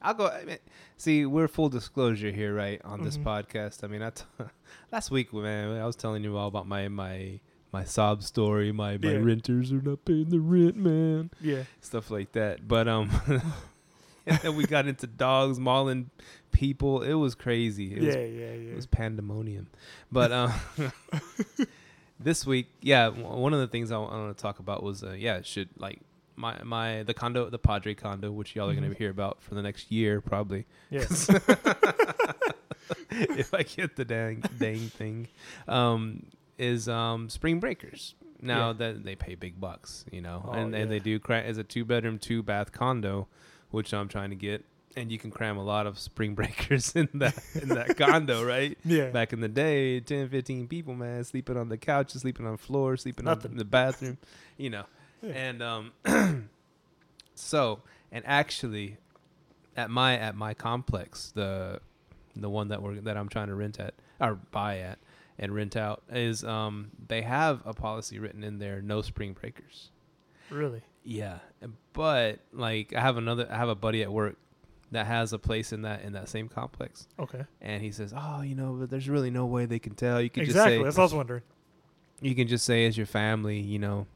I'll 0.00 0.14
go. 0.14 0.28
I 0.28 0.44
mean, 0.44 0.58
see, 0.96 1.26
we're 1.26 1.48
full 1.48 1.68
disclosure 1.68 2.30
here, 2.30 2.54
right, 2.54 2.80
on 2.84 3.02
this 3.02 3.16
Mhm. 3.18 3.24
podcast. 3.24 3.82
I 3.82 3.88
mean, 3.88 4.02
I 4.02 4.10
t- 4.10 4.24
last 4.92 5.10
week, 5.10 5.32
man, 5.34 5.76
I 5.80 5.86
was 5.86 5.96
telling 5.96 6.22
you 6.24 6.36
all 6.36 6.48
about 6.48 6.66
my 6.68 6.88
my 6.88 7.40
my 7.72 7.84
sob 7.84 8.22
story. 8.22 8.70
My 8.72 8.96
my 8.98 9.12
Yeah. 9.12 9.18
renters 9.18 9.72
are 9.72 9.82
not 9.82 10.04
paying 10.04 10.30
the 10.30 10.38
rent, 10.40 10.76
man. 10.76 11.30
Yeah. 11.40 11.64
Stuff 11.80 12.10
like 12.10 12.32
that. 12.32 12.66
But 12.68 12.86
um, 12.88 13.10
and 14.26 14.38
then 14.38 14.56
we 14.56 14.64
got 14.66 14.86
into 14.86 15.06
dogs 15.06 15.58
mauling 15.58 16.10
people. 16.52 17.02
It 17.02 17.14
was 17.14 17.34
crazy. 17.34 17.94
It 17.94 18.02
was 18.04 18.14
yeah, 18.14 18.20
yeah, 18.22 18.52
yeah. 18.52 18.70
it 18.72 18.76
was 18.76 18.86
pandemonium. 18.86 19.66
But 20.12 20.30
uh, 20.32 20.52
this 22.20 22.46
week, 22.46 22.68
yeah, 22.82 23.06
w- 23.06 23.26
one 23.26 23.52
of 23.54 23.60
the 23.60 23.66
things 23.68 23.90
I 23.90 23.98
want 23.98 24.36
to 24.36 24.40
talk 24.40 24.58
about 24.58 24.82
was, 24.82 25.02
uh, 25.02 25.12
yeah, 25.12 25.42
should 25.42 25.68
like 25.76 26.00
my 26.38 26.62
my 26.62 27.02
the 27.02 27.12
condo, 27.14 27.50
the 27.50 27.58
Padre 27.58 27.94
condo, 27.94 28.30
which 28.32 28.54
y'all 28.56 28.70
are 28.70 28.72
Mhm. 28.72 28.80
gonna 28.82 28.94
hear 28.94 29.10
about 29.10 29.42
for 29.42 29.54
the 29.54 29.62
next 29.62 29.90
year 29.92 30.20
probably. 30.20 30.64
yeah. 30.90 31.04
if 33.10 33.52
I 33.54 33.62
get 33.62 33.96
the 33.96 34.04
dang 34.04 34.42
dang 34.58 34.88
thing, 34.88 35.28
um, 35.66 36.26
is 36.58 36.88
um 36.88 37.28
spring 37.28 37.60
breakers. 37.60 38.14
Now 38.40 38.68
Yeah. 38.68 38.72
that 38.74 39.04
they 39.04 39.16
pay 39.16 39.34
big 39.34 39.60
bucks, 39.60 40.04
you 40.12 40.20
know, 40.20 40.42
Oh, 40.46 40.52
and 40.52 40.74
and 40.74 40.90
they 40.90 41.00
do 41.00 41.18
cra- 41.18 41.42
as 41.42 41.58
a 41.58 41.64
two 41.64 41.84
bedroom, 41.84 42.18
two 42.18 42.42
bath 42.42 42.70
condo, 42.72 43.26
which 43.70 43.92
I'm 43.92 44.08
trying 44.08 44.30
to 44.30 44.36
get. 44.36 44.64
And 44.96 45.12
you 45.12 45.18
can 45.18 45.30
cram 45.30 45.56
a 45.58 45.62
lot 45.64 45.86
of 45.86 45.98
spring 45.98 46.34
breakers 46.40 46.94
in 46.96 47.08
that 47.14 47.36
in 47.60 47.68
that 47.70 47.96
condo, 47.96 48.44
right? 48.54 48.78
yeah. 48.84 49.10
back 49.10 49.32
in 49.32 49.40
the 49.40 49.48
day 49.48 50.00
10 50.00 50.28
15 50.28 50.68
people 50.68 50.94
man 50.94 51.24
sleeping 51.24 51.56
on 51.56 51.68
the 51.68 51.76
couches 51.78 52.22
sleeping 52.22 52.46
on 52.46 52.56
floors 52.56 53.02
sleeping 53.02 53.24
Nothing. 53.26 53.52
on 53.52 53.56
the 53.58 53.64
bathroom 53.64 54.18
you 54.56 54.70
know 54.70 54.84
Yeah. 55.22 55.32
and 55.32 55.62
um 55.62 55.92
so 57.34 57.80
and 58.12 58.24
actually 58.26 58.96
at 59.76 59.90
my 59.90 60.16
at 60.18 60.34
my 60.34 60.54
complex 60.54 61.30
the 61.34 61.80
the 62.36 62.48
one 62.50 62.68
that 62.68 62.82
we're 62.82 62.94
that 63.00 63.16
i'm 63.16 63.28
trying 63.28 63.48
to 63.48 63.54
rent 63.54 63.78
at 63.80 63.94
or 64.20 64.34
buy 64.50 64.78
at 64.78 64.98
and 65.38 65.54
rent 65.54 65.76
out 65.76 66.02
is 66.10 66.44
um 66.44 66.90
they 67.08 67.22
have 67.22 67.60
a 67.64 67.72
policy 67.74 68.18
written 68.18 68.42
in 68.42 68.58
there 68.58 68.80
no 68.82 69.02
spring 69.02 69.32
breakers 69.38 69.90
Really? 70.50 70.82
yeah 71.04 71.38
but 71.92 72.38
like 72.52 72.94
i 72.94 73.00
have 73.00 73.16
another 73.16 73.46
i 73.50 73.56
have 73.56 73.68
a 73.68 73.74
buddy 73.74 74.02
at 74.02 74.12
work 74.12 74.36
that 74.90 75.06
has 75.06 75.32
a 75.34 75.38
place 75.38 75.72
in 75.72 75.82
that 75.82 76.02
in 76.02 76.14
that 76.14 76.28
same 76.28 76.48
complex 76.48 77.06
Okay. 77.18 77.44
and 77.60 77.82
he 77.82 77.92
says, 77.92 78.14
"Oh, 78.16 78.40
you 78.40 78.54
know, 78.54 78.72
but 78.80 78.88
there's 78.88 79.06
really 79.06 79.30
no 79.30 79.44
way 79.44 79.66
they 79.66 79.78
can 79.78 79.94
tell. 79.94 80.18
You 80.18 80.30
can 80.30 80.44
Exactly. 80.44 80.76
just 80.78 80.84
That's 80.84 80.96
what 80.96 81.02
I 81.02 81.04
was 81.04 81.14
wondering. 81.14 81.42
you 82.22 82.34
can 82.34 82.48
just 82.48 82.64
say 82.64 82.86
as 82.86 82.96
your 82.96 83.04
family, 83.04 83.60
you 83.60 83.78
know, 83.78 84.06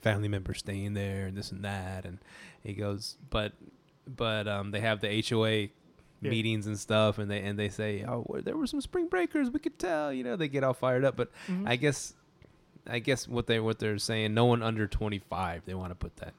family 0.00 0.28
member 0.28 0.54
staying 0.54 0.94
there 0.94 1.26
and 1.26 1.36
this 1.36 1.52
and 1.52 1.64
that." 1.64 2.04
And 2.04 2.18
he 2.62 2.72
goes, 2.74 3.16
"But 3.30 3.52
but 4.06 4.48
um, 4.48 4.70
they 4.72 4.80
have 4.80 5.00
the 5.00 5.08
HOA 5.28 5.68
Yeah. 6.22 6.30
meetings 6.30 6.66
and 6.66 6.78
stuff, 6.78 7.18
and 7.18 7.30
they 7.30 7.40
and 7.42 7.58
they 7.58 7.68
say, 7.70 8.04
oh, 8.06 8.24
well, 8.26 8.42
there 8.42 8.56
were 8.56 8.66
some 8.66 8.80
spring 8.80 9.06
breakers. 9.08 9.50
We 9.50 9.58
could 9.60 9.78
tell, 9.78 10.12
you 10.12 10.22
know, 10.24 10.36
they 10.36 10.48
get 10.48 10.62
all 10.64 10.74
fired 10.74 11.04
up. 11.04 11.16
But 11.16 11.30
Mhm. 11.48 11.66
I 11.68 11.76
guess, 11.76 12.14
I 12.86 12.98
guess 12.98 13.26
what 13.28 13.46
they 13.46 13.58
what 13.60 13.78
they're 13.78 13.96
saying, 13.98 14.34
no 14.34 14.44
one 14.44 14.62
under 14.62 14.86
twenty 14.86 15.18
five. 15.18 15.64
They 15.64 15.74
want 15.74 15.90
to 15.92 15.94
put 15.94 16.16
that, 16.16 16.34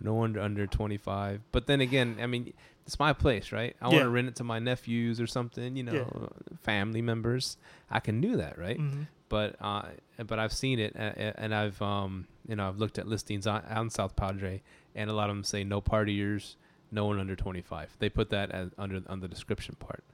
no 0.00 0.14
one 0.14 0.38
under 0.38 0.66
twenty 0.66 0.96
five. 0.96 1.40
But 1.52 1.66
then 1.66 1.80
again, 1.82 2.16
I 2.22 2.26
mean, 2.26 2.52
it's 2.86 2.98
my 2.98 3.12
place, 3.12 3.52
right? 3.52 3.76
I 3.82 3.88
want 3.88 4.04
to 4.04 4.08
rent 4.08 4.28
it 4.28 4.36
to 4.36 4.44
my 4.44 4.60
nephews 4.60 5.20
or 5.20 5.26
something, 5.26 5.76
you 5.76 5.82
know, 5.82 5.92
Yeah. 5.92 6.56
family 6.62 7.02
members. 7.02 7.58
I 7.90 8.00
can 8.00 8.20
do 8.22 8.36
that, 8.38 8.58
right? 8.58 8.78
Mhm. 8.78 9.08
But 9.28 9.56
uh, 9.60 9.82
but 10.26 10.38
I've 10.38 10.52
seen 10.52 10.78
it, 10.78 10.94
and 10.96 11.54
I've 11.54 11.80
um, 11.82 12.26
you 12.48 12.56
know, 12.56 12.68
I've 12.68 12.78
looked 12.78 12.98
at 12.98 13.06
listings 13.06 13.46
on, 13.46 13.62
on 13.70 13.90
South 13.90 14.16
Padre, 14.16 14.62
and 14.94 15.10
a 15.10 15.12
lot 15.12 15.30
of 15.30 15.36
them 15.36 15.44
say 15.44 15.64
no 15.64 15.80
partiers, 15.80 16.54
no 16.90 17.06
one 17.06 17.20
under 17.20 17.36
twenty 17.36 17.62
five. 17.62 17.94
They 17.98 18.08
put 18.08 18.30
that 18.30 18.50
as 18.50 18.70
under 18.78 19.02
on 19.08 19.20
the 19.20 19.28
description 19.28 19.76
part. 19.78 20.04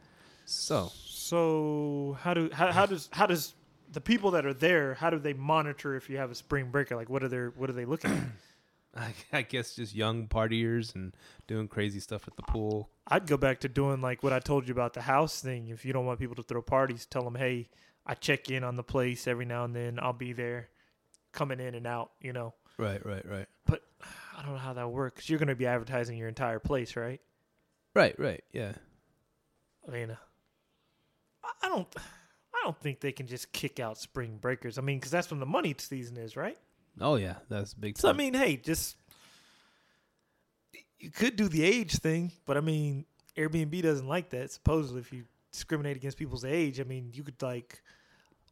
So 0.44 0.90
So 0.94 2.18
how 2.20 2.34
do 2.34 2.50
how, 2.52 2.72
how 2.72 2.86
does 2.86 3.08
how 3.12 3.26
does 3.26 3.54
the 3.92 4.00
people 4.00 4.32
that 4.32 4.44
are 4.44 4.52
there 4.52 4.94
how 4.94 5.08
do 5.08 5.18
they 5.18 5.32
monitor 5.32 5.94
if 5.94 6.10
you 6.10 6.18
have 6.18 6.30
a 6.30 6.34
spring 6.34 6.70
breaker? 6.70 6.96
Like 6.96 7.08
what 7.08 7.22
are 7.24 7.28
they 7.28 7.38
what 7.38 7.70
are 7.70 7.74
they 7.74 7.84
looking 7.84 8.10
at? 8.10 8.24
I, 8.96 9.14
I 9.32 9.42
guess 9.42 9.74
just 9.74 9.94
young 9.94 10.28
partiers 10.28 10.94
and 10.94 11.16
doing 11.46 11.66
crazy 11.66 11.98
stuff 11.98 12.28
at 12.28 12.36
the 12.36 12.42
pool. 12.42 12.90
I'd 13.08 13.26
go 13.26 13.36
back 13.36 13.60
to 13.60 13.68
doing 13.68 14.00
like 14.00 14.22
what 14.22 14.32
I 14.32 14.38
told 14.38 14.68
you 14.68 14.72
about 14.72 14.94
the 14.94 15.02
house 15.02 15.40
thing. 15.40 15.68
If 15.68 15.84
you 15.84 15.92
don't 15.92 16.06
want 16.06 16.20
people 16.20 16.36
to 16.36 16.42
throw 16.42 16.62
parties, 16.62 17.04
tell 17.04 17.24
them, 17.24 17.34
hey, 17.34 17.68
I 18.06 18.14
check 18.14 18.50
in 18.50 18.64
on 18.64 18.76
the 18.76 18.82
place 18.82 19.26
every 19.26 19.44
now 19.46 19.64
and 19.64 19.74
then. 19.74 19.98
I'll 20.00 20.12
be 20.12 20.32
there, 20.32 20.68
coming 21.32 21.60
in 21.60 21.74
and 21.74 21.86
out. 21.86 22.10
You 22.20 22.32
know, 22.32 22.54
Right, 22.76 23.04
right, 23.06 23.24
right, 23.28 23.46
But 23.66 23.82
I 24.36 24.42
don't 24.42 24.52
know 24.52 24.58
how 24.58 24.72
that 24.74 24.90
works. 24.90 25.28
You're 25.30 25.38
going 25.38 25.48
to 25.48 25.54
be 25.54 25.66
advertising 25.66 26.18
your 26.18 26.28
entire 26.28 26.58
place, 26.58 26.96
right? 26.96 27.20
right, 27.94 28.18
right. 28.18 28.42
Yeah, 28.52 28.72
I 29.88 29.90
mean, 29.92 30.10
uh, 30.10 30.16
I- 31.62 31.68
don't, 31.68 31.86
I 31.96 32.60
don't 32.64 32.78
think 32.80 33.00
they 33.00 33.12
can 33.12 33.26
just 33.26 33.52
kick 33.52 33.78
out 33.80 33.96
spring 33.98 34.38
breakers. 34.40 34.76
I 34.78 34.82
mean, 34.82 34.98
because 34.98 35.10
that's 35.10 35.30
when 35.30 35.40
the 35.40 35.46
money 35.46 35.74
season 35.78 36.16
is, 36.16 36.36
right? 36.36 36.58
oh 37.00 37.16
yeah, 37.16 37.36
that's 37.48 37.74
big. 37.74 37.98
So 37.98 38.08
I 38.08 38.12
mean, 38.12 38.34
hey, 38.34 38.56
just 38.56 38.96
you 40.98 41.10
could 41.10 41.36
do 41.36 41.48
the 41.48 41.64
age 41.64 41.96
thing, 41.96 42.32
but 42.46 42.56
I 42.56 42.60
mean, 42.60 43.04
Airbnb 43.36 43.82
doesn't 43.82 44.06
like 44.08 44.30
that. 44.30 44.50
Supposedly, 44.50 45.00
if 45.00 45.12
you 45.12 45.24
discriminate 45.54 45.96
against 45.96 46.18
people's 46.18 46.44
age, 46.44 46.80
I 46.80 46.84
mean, 46.84 47.10
you 47.14 47.22
could 47.22 47.40
like, 47.40 47.80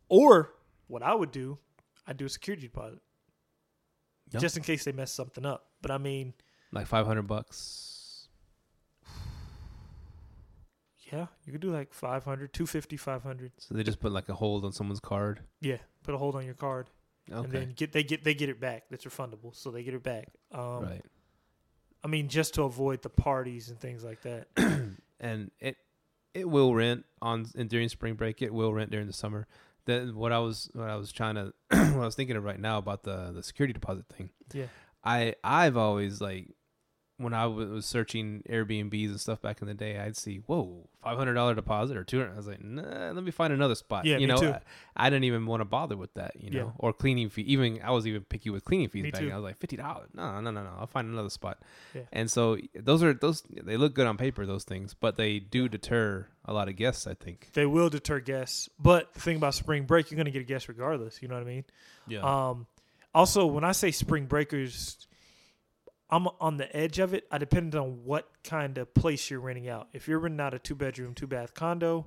or 0.09 0.53
what 0.87 1.03
I 1.03 1.15
would 1.15 1.33
do, 1.33 1.59
I'd 2.07 2.17
do 2.17 2.27
a 2.27 2.29
security 2.29 2.69
deposit 2.69 3.01
Yeah. 4.31 4.41
just 4.41 4.57
in 4.57 4.63
case 4.63 4.85
they 4.85 4.93
mess 4.93 5.13
something 5.13 5.45
up. 5.45 5.67
But 5.83 5.91
I 5.91 5.99
mean, 5.99 6.33
like 6.71 6.87
five 6.87 7.07
hundred 7.07 7.27
bucks. 7.27 8.29
yeah, 11.13 11.27
you 11.45 11.53
could 11.53 11.61
do 11.61 11.73
like 11.73 11.93
500, 11.93 12.53
250, 12.53 12.97
500. 12.97 13.53
So 13.59 13.75
they 13.75 13.83
just 13.83 14.01
put 14.01 14.13
like 14.13 14.29
a 14.29 14.35
hold 14.35 14.65
on 14.65 14.73
someone's 14.73 15.01
card. 15.01 15.41
Yeah, 15.61 15.79
put 16.05 16.15
a 16.15 16.19
hold 16.19 16.37
on 16.37 16.45
your 16.45 16.55
card, 16.55 16.89
Okay, 17.31 17.41
and 17.45 17.53
then 17.53 17.73
get 17.77 17.93
they 17.93 18.05
get 18.05 18.25
they 18.25 18.35
get 18.35 18.49
it 18.49 18.61
back. 18.61 18.85
That's 18.91 19.05
refundable, 19.05 19.55
so 19.55 19.71
they 19.71 19.83
get 19.83 19.95
it 19.95 20.03
back. 20.03 20.29
Um, 20.53 20.85
right. 20.85 21.05
I 22.05 22.09
mean, 22.09 22.29
just 22.29 22.55
to 22.55 22.63
avoid 22.63 23.03
the 23.03 23.09
parties 23.11 23.69
and 23.71 23.79
things 23.79 24.03
like 24.05 24.23
that. 24.23 24.49
and 25.21 25.51
it 25.61 25.77
it 26.35 26.49
will 26.49 26.75
rent 26.75 27.05
on 27.21 27.47
and 27.57 27.69
during 27.69 27.89
spring 27.89 28.15
break. 28.15 28.43
It 28.43 28.53
will 28.53 28.73
rent 28.73 28.91
during 28.91 29.07
the 29.07 29.13
summer. 29.13 29.47
Then 29.85 30.15
what 30.15 30.33
I 30.33 30.39
was 30.39 30.71
what 30.75 30.89
I 30.89 30.97
was 30.97 31.13
trying 31.13 31.35
to 31.35 31.53
what 31.71 31.79
I 32.03 32.05
was 32.05 32.15
thinking 32.15 32.37
of 32.37 32.45
right 32.45 32.61
now 32.61 32.79
about 32.79 33.03
the 33.03 33.33
the 33.33 33.43
security 33.43 33.73
deposit 33.73 34.07
thing. 34.09 34.31
Yeah. 34.53 34.67
I 35.05 35.35
I've 35.43 35.77
always 35.77 36.21
like 36.21 36.55
when 37.23 37.35
I 37.35 37.47
was 37.47 37.87
searching 37.87 38.43
Airbnbs 38.49 39.09
and 39.11 39.21
stuff 39.21 39.41
back 39.41 39.61
in 39.63 39.69
the 39.69 39.75
day, 39.75 39.99
I'd 39.99 40.17
see 40.17 40.39
whoa 40.47 40.89
five 41.03 41.17
hundred 41.19 41.35
dollar 41.35 41.55
deposit 41.55 41.97
or 41.97 42.05
two 42.05 42.19
hundred. 42.19 42.35
I 42.35 42.37
was 42.37 42.47
like, 42.47 42.63
nah, 42.63 43.11
let 43.13 43.23
me 43.25 43.31
find 43.31 43.53
another 43.53 43.75
spot. 43.75 44.05
Yeah, 44.05 44.15
you 44.19 44.27
me 44.29 44.35
know, 44.35 44.41
too. 44.41 44.51
I, 44.53 44.61
I 44.97 45.11
didn't 45.11 45.25
even 45.25 45.47
want 45.47 45.61
to 45.61 45.65
bother 45.65 45.97
with 45.97 46.13
that. 46.15 46.33
You 46.41 46.51
know, 46.51 46.59
Yeah. 46.67 46.71
or 46.79 46.93
cleaning 46.93 47.29
fee. 47.31 47.43
Even 47.43 47.81
I 47.83 47.91
was 47.93 48.07
even 48.07 48.23
picky 48.23 48.51
with 48.51 48.65
cleaning 48.65 48.89
fees 48.89 49.03
Me 49.03 49.11
back. 49.11 49.21
too. 49.21 49.27
then. 49.27 49.35
I 49.35 49.39
was 49.39 49.45
like 49.45 49.59
fifty 49.59 49.77
dollars. 49.77 50.09
No, 50.15 50.41
no, 50.41 50.51
no, 50.51 50.63
no. 50.63 50.71
I'll 50.79 50.87
find 50.87 51.09
another 51.09 51.31
spot. 51.31 51.59
Yeah. 51.95 52.03
And 52.13 52.31
so 52.31 52.59
those 52.75 53.03
are 53.03 53.15
those. 53.15 53.43
They 53.51 53.77
look 53.77 53.95
good 53.95 54.07
on 54.07 54.17
paper, 54.17 54.45
those 54.47 54.65
things, 54.65 54.95
but 54.95 55.17
they 55.17 55.39
do 55.39 55.69
deter 55.69 56.27
a 56.45 56.53
lot 56.53 56.69
of 56.69 56.77
guests. 56.77 57.07
I 57.07 57.15
think. 57.15 57.51
They 57.53 57.67
will 57.67 57.89
deter 57.89 58.21
guests, 58.21 58.69
but 58.79 59.13
the 59.15 59.21
thing 59.21 59.37
about 59.37 59.55
spring 59.55 59.85
break, 59.85 60.11
you're 60.11 60.17
going 60.17 60.27
to 60.27 60.31
get 60.33 60.43
a 60.43 60.45
guest 60.45 60.69
regardless. 60.69 61.23
You 61.23 61.29
know 61.29 61.35
what 61.35 61.43
I 61.43 61.47
mean? 61.47 61.65
Yeah. 62.09 62.21
Um, 62.51 62.67
also, 63.15 63.45
when 63.47 63.63
I 63.65 63.73
say 63.73 63.91
spring 63.91 64.25
breakers, 64.27 65.07
I'm 66.13 66.29
on 66.41 66.59
the 66.59 66.75
edge 66.77 66.99
of 66.99 67.15
it. 67.15 67.27
I 67.31 67.39
depend 67.39 67.75
on 67.75 68.05
what 68.05 68.29
kind 68.45 68.77
of 68.79 68.93
place 68.95 69.31
you're 69.31 69.41
renting 69.41 69.69
out. 69.69 69.89
If 69.95 70.07
you're 70.07 70.19
renting 70.19 70.41
out 70.41 70.53
a 70.55 70.59
two 70.59 70.75
bedroom, 70.75 71.15
two 71.15 71.27
bath 71.27 71.55
condo, 71.55 72.07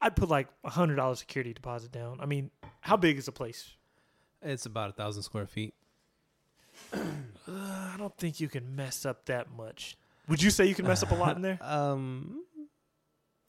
I'd 0.00 0.16
put 0.16 0.28
like 0.30 0.48
a 0.64 0.70
hundred 0.70 0.96
dollars 0.96 1.18
security 1.18 1.52
deposit 1.52 1.92
down. 1.92 2.18
I 2.20 2.26
mean, 2.26 2.50
how 2.80 2.96
big 2.96 3.18
is 3.18 3.26
the 3.26 3.32
place? 3.32 3.70
it's 4.42 4.64
about 4.64 4.88
a 4.88 4.92
thousand 4.94 5.22
square 5.22 5.46
feet. 5.46 5.74
Uh, 6.94 6.98
I 7.46 7.94
don't 7.98 8.16
think 8.16 8.40
you 8.40 8.48
can 8.48 8.74
mess 8.74 9.04
up 9.04 9.26
that 9.26 9.50
much. 9.54 9.98
Would 10.28 10.42
you 10.42 10.50
say 10.50 10.64
you 10.66 10.74
can 10.74 10.86
mess 10.86 11.02
up 11.02 11.10
a 11.10 11.14
lot 11.14 11.36
in 11.36 11.42
there? 11.42 11.58
Um, 11.62 12.42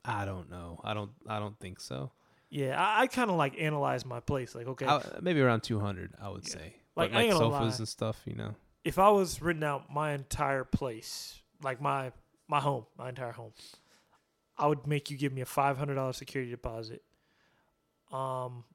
I 0.04 0.26
don't 0.26 0.50
know. 0.50 0.82
I 0.84 0.94
don't. 0.94 1.12
I 1.28 1.40
don't 1.40 1.58
think 1.60 1.80
so. 1.80 2.12
Yeah, 2.50 2.76
I, 2.82 3.04
I 3.04 3.08
kind 3.08 3.30
of 3.30 3.38
like 3.38 3.56
analyze 3.60 4.04
my 4.06 4.20
place. 4.20 4.54
Like, 4.56 4.68
okay, 4.68 4.86
I, 4.86 5.02
maybe 5.22 5.40
around 5.42 5.62
two 5.62 5.80
hundred. 5.80 6.12
I 6.22 6.28
would 6.30 6.46
Yeah. 6.48 6.54
say. 6.56 6.76
Like, 6.96 7.12
but 7.12 7.20
like 7.22 7.32
sofas 7.32 7.52
lie. 7.52 7.76
and 7.78 7.88
stuff. 7.88 8.20
You 8.26 8.36
know. 8.36 8.56
If 8.84 8.98
I 8.98 9.10
was 9.10 9.42
renting 9.42 9.64
out 9.64 9.92
my 9.92 10.14
entire 10.14 10.64
place, 10.64 11.42
like 11.64 11.82
my 11.82 12.12
my 12.48 12.60
home, 12.60 12.86
my 12.98 13.10
entire 13.10 13.32
home, 13.32 13.54
I 14.58 14.68
would 14.68 14.88
make 14.88 15.10
you 15.10 15.18
give 15.18 15.34
me 15.34 15.42
a 15.42 15.46
five 15.46 15.78
hundred 15.78 15.96
dollar 15.96 16.14
security 16.14 16.52
deposit. 16.52 17.04
Um, 18.12 18.66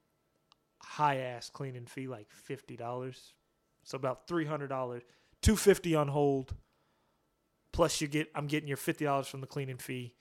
high 0.79 1.17
ass 1.19 1.51
cleaning 1.51 1.87
fee 1.87 2.09
like 2.09 2.31
fifty 2.31 2.77
dollars, 2.77 3.35
so 3.83 3.97
about 3.97 4.27
three 4.27 4.47
hundred 4.47 4.69
dollars, 4.69 5.03
two 5.43 5.57
fifty 5.57 5.95
on 5.95 6.09
hold. 6.09 6.55
Plus, 7.73 8.01
you 8.01 8.09
get 8.09 8.31
I'm 8.35 8.47
getting 8.47 8.69
your 8.69 8.79
fifty 8.79 9.05
dollars 9.05 9.27
from 9.27 9.41
the 9.41 9.47
cleaning 9.47 9.77
fee, 9.77 10.15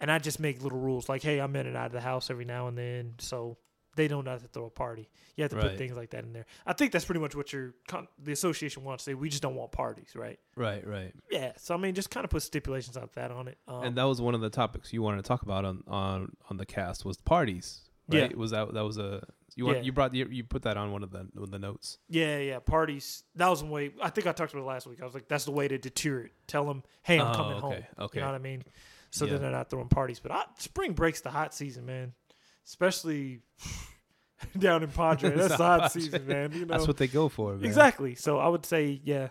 and 0.00 0.10
I 0.10 0.18
just 0.18 0.40
make 0.40 0.62
little 0.62 0.80
rules 0.80 1.08
like, 1.08 1.22
hey, 1.22 1.38
I'm 1.38 1.54
in 1.56 1.66
and 1.66 1.76
out 1.76 1.86
of 1.86 1.92
the 1.92 2.00
house 2.00 2.30
every 2.30 2.44
now 2.44 2.68
and 2.68 2.76
then, 2.76 3.14
so 3.18 3.56
they 3.98 4.08
don't 4.08 4.26
have 4.26 4.40
to 4.40 4.48
throw 4.48 4.64
a 4.64 4.70
party. 4.70 5.10
You 5.36 5.42
have 5.42 5.50
to 5.50 5.58
put 5.58 5.76
things 5.76 5.94
like 5.96 6.10
that 6.10 6.24
in 6.24 6.32
there. 6.32 6.46
I 6.66 6.72
think 6.72 6.92
that's 6.92 7.04
pretty 7.04 7.20
much 7.20 7.36
what 7.36 7.52
your 7.52 7.74
con- 7.86 8.08
the 8.22 8.32
association 8.32 8.82
wants. 8.84 9.04
To 9.04 9.10
say 9.10 9.14
we 9.14 9.28
just 9.28 9.42
don't 9.42 9.54
want 9.54 9.72
parties, 9.72 10.12
right? 10.16 10.38
Right. 10.56 10.86
Right. 10.86 11.12
Yeah. 11.30 11.52
So 11.58 11.74
I 11.74 11.76
mean, 11.78 11.94
just 11.94 12.10
kind 12.10 12.24
of 12.24 12.30
put 12.30 12.42
stipulations 12.42 12.96
like 12.96 13.12
that 13.14 13.30
on 13.30 13.48
it. 13.48 13.58
Um, 13.68 13.82
and 13.84 13.96
that 13.96 14.04
was 14.04 14.20
one 14.20 14.34
of 14.34 14.40
the 14.40 14.50
topics 14.50 14.92
you 14.92 15.02
wanted 15.02 15.18
to 15.22 15.28
talk 15.28 15.42
about 15.42 15.64
on 15.64 15.82
on 15.86 16.36
on 16.48 16.56
the 16.56 16.66
cast 16.66 17.04
was 17.04 17.18
parties. 17.18 17.82
Right? 18.08 18.30
Yeah. 18.30 18.36
Was 18.36 18.52
that 18.52 18.72
that 18.74 18.84
was 18.84 18.96
a 18.98 19.22
you 19.54 19.64
want, 19.66 19.78
Yeah. 19.78 19.82
you 19.84 19.92
brought 19.92 20.14
you, 20.14 20.26
you 20.30 20.44
put 20.44 20.62
that 20.62 20.76
on 20.76 20.92
one 20.92 21.02
of 21.02 21.10
the 21.10 21.26
one 21.34 21.44
of 21.44 21.50
the 21.50 21.58
notes. 21.58 21.98
yeah, 22.08 22.38
yeah, 22.38 22.58
parties. 22.60 23.24
That 23.34 23.48
was 23.48 23.60
the 23.60 23.66
way. 23.66 23.92
I 24.00 24.10
think 24.10 24.26
I 24.26 24.32
talked 24.32 24.52
about 24.52 24.62
it 24.62 24.66
last 24.66 24.86
week. 24.86 25.00
I 25.02 25.04
was 25.04 25.14
like, 25.14 25.26
that's 25.28 25.44
the 25.44 25.50
way 25.50 25.66
to 25.68 25.76
deter 25.78 26.20
it. 26.20 26.32
Tell 26.46 26.64
them, 26.64 26.84
hey, 27.02 27.18
I'm 27.20 27.32
Oh, 27.32 27.34
coming 27.34 27.56
okay, 27.58 27.60
home. 27.60 27.84
okay. 28.06 28.18
You 28.18 28.20
know 28.24 28.28
what 28.32 28.34
I 28.36 28.38
mean? 28.38 28.62
So 29.10 29.24
Yeah. 29.24 29.32
then 29.32 29.42
they're 29.42 29.50
not 29.50 29.68
throwing 29.70 29.88
parties. 29.88 30.20
But 30.20 30.32
I, 30.32 30.44
spring 30.58 30.92
breaks 30.92 31.20
the 31.22 31.30
hot 31.30 31.54
season, 31.54 31.86
man. 31.86 32.12
Especially 32.68 33.40
down 34.58 34.82
in 34.82 34.90
Padre. 34.90 35.30
That's 35.34 35.56
the 35.56 35.56
hot 35.56 35.80
Padre. 35.80 36.00
season, 36.02 36.26
man. 36.26 36.52
You 36.52 36.60
know 36.66 36.74
That's 36.74 36.86
what 36.86 36.98
they 36.98 37.08
go 37.08 37.28
for. 37.28 37.54
Man. 37.54 37.64
exactly. 37.64 38.14
So 38.14 38.38
I 38.38 38.46
would 38.48 38.64
say, 38.66 39.00
yeah. 39.04 39.28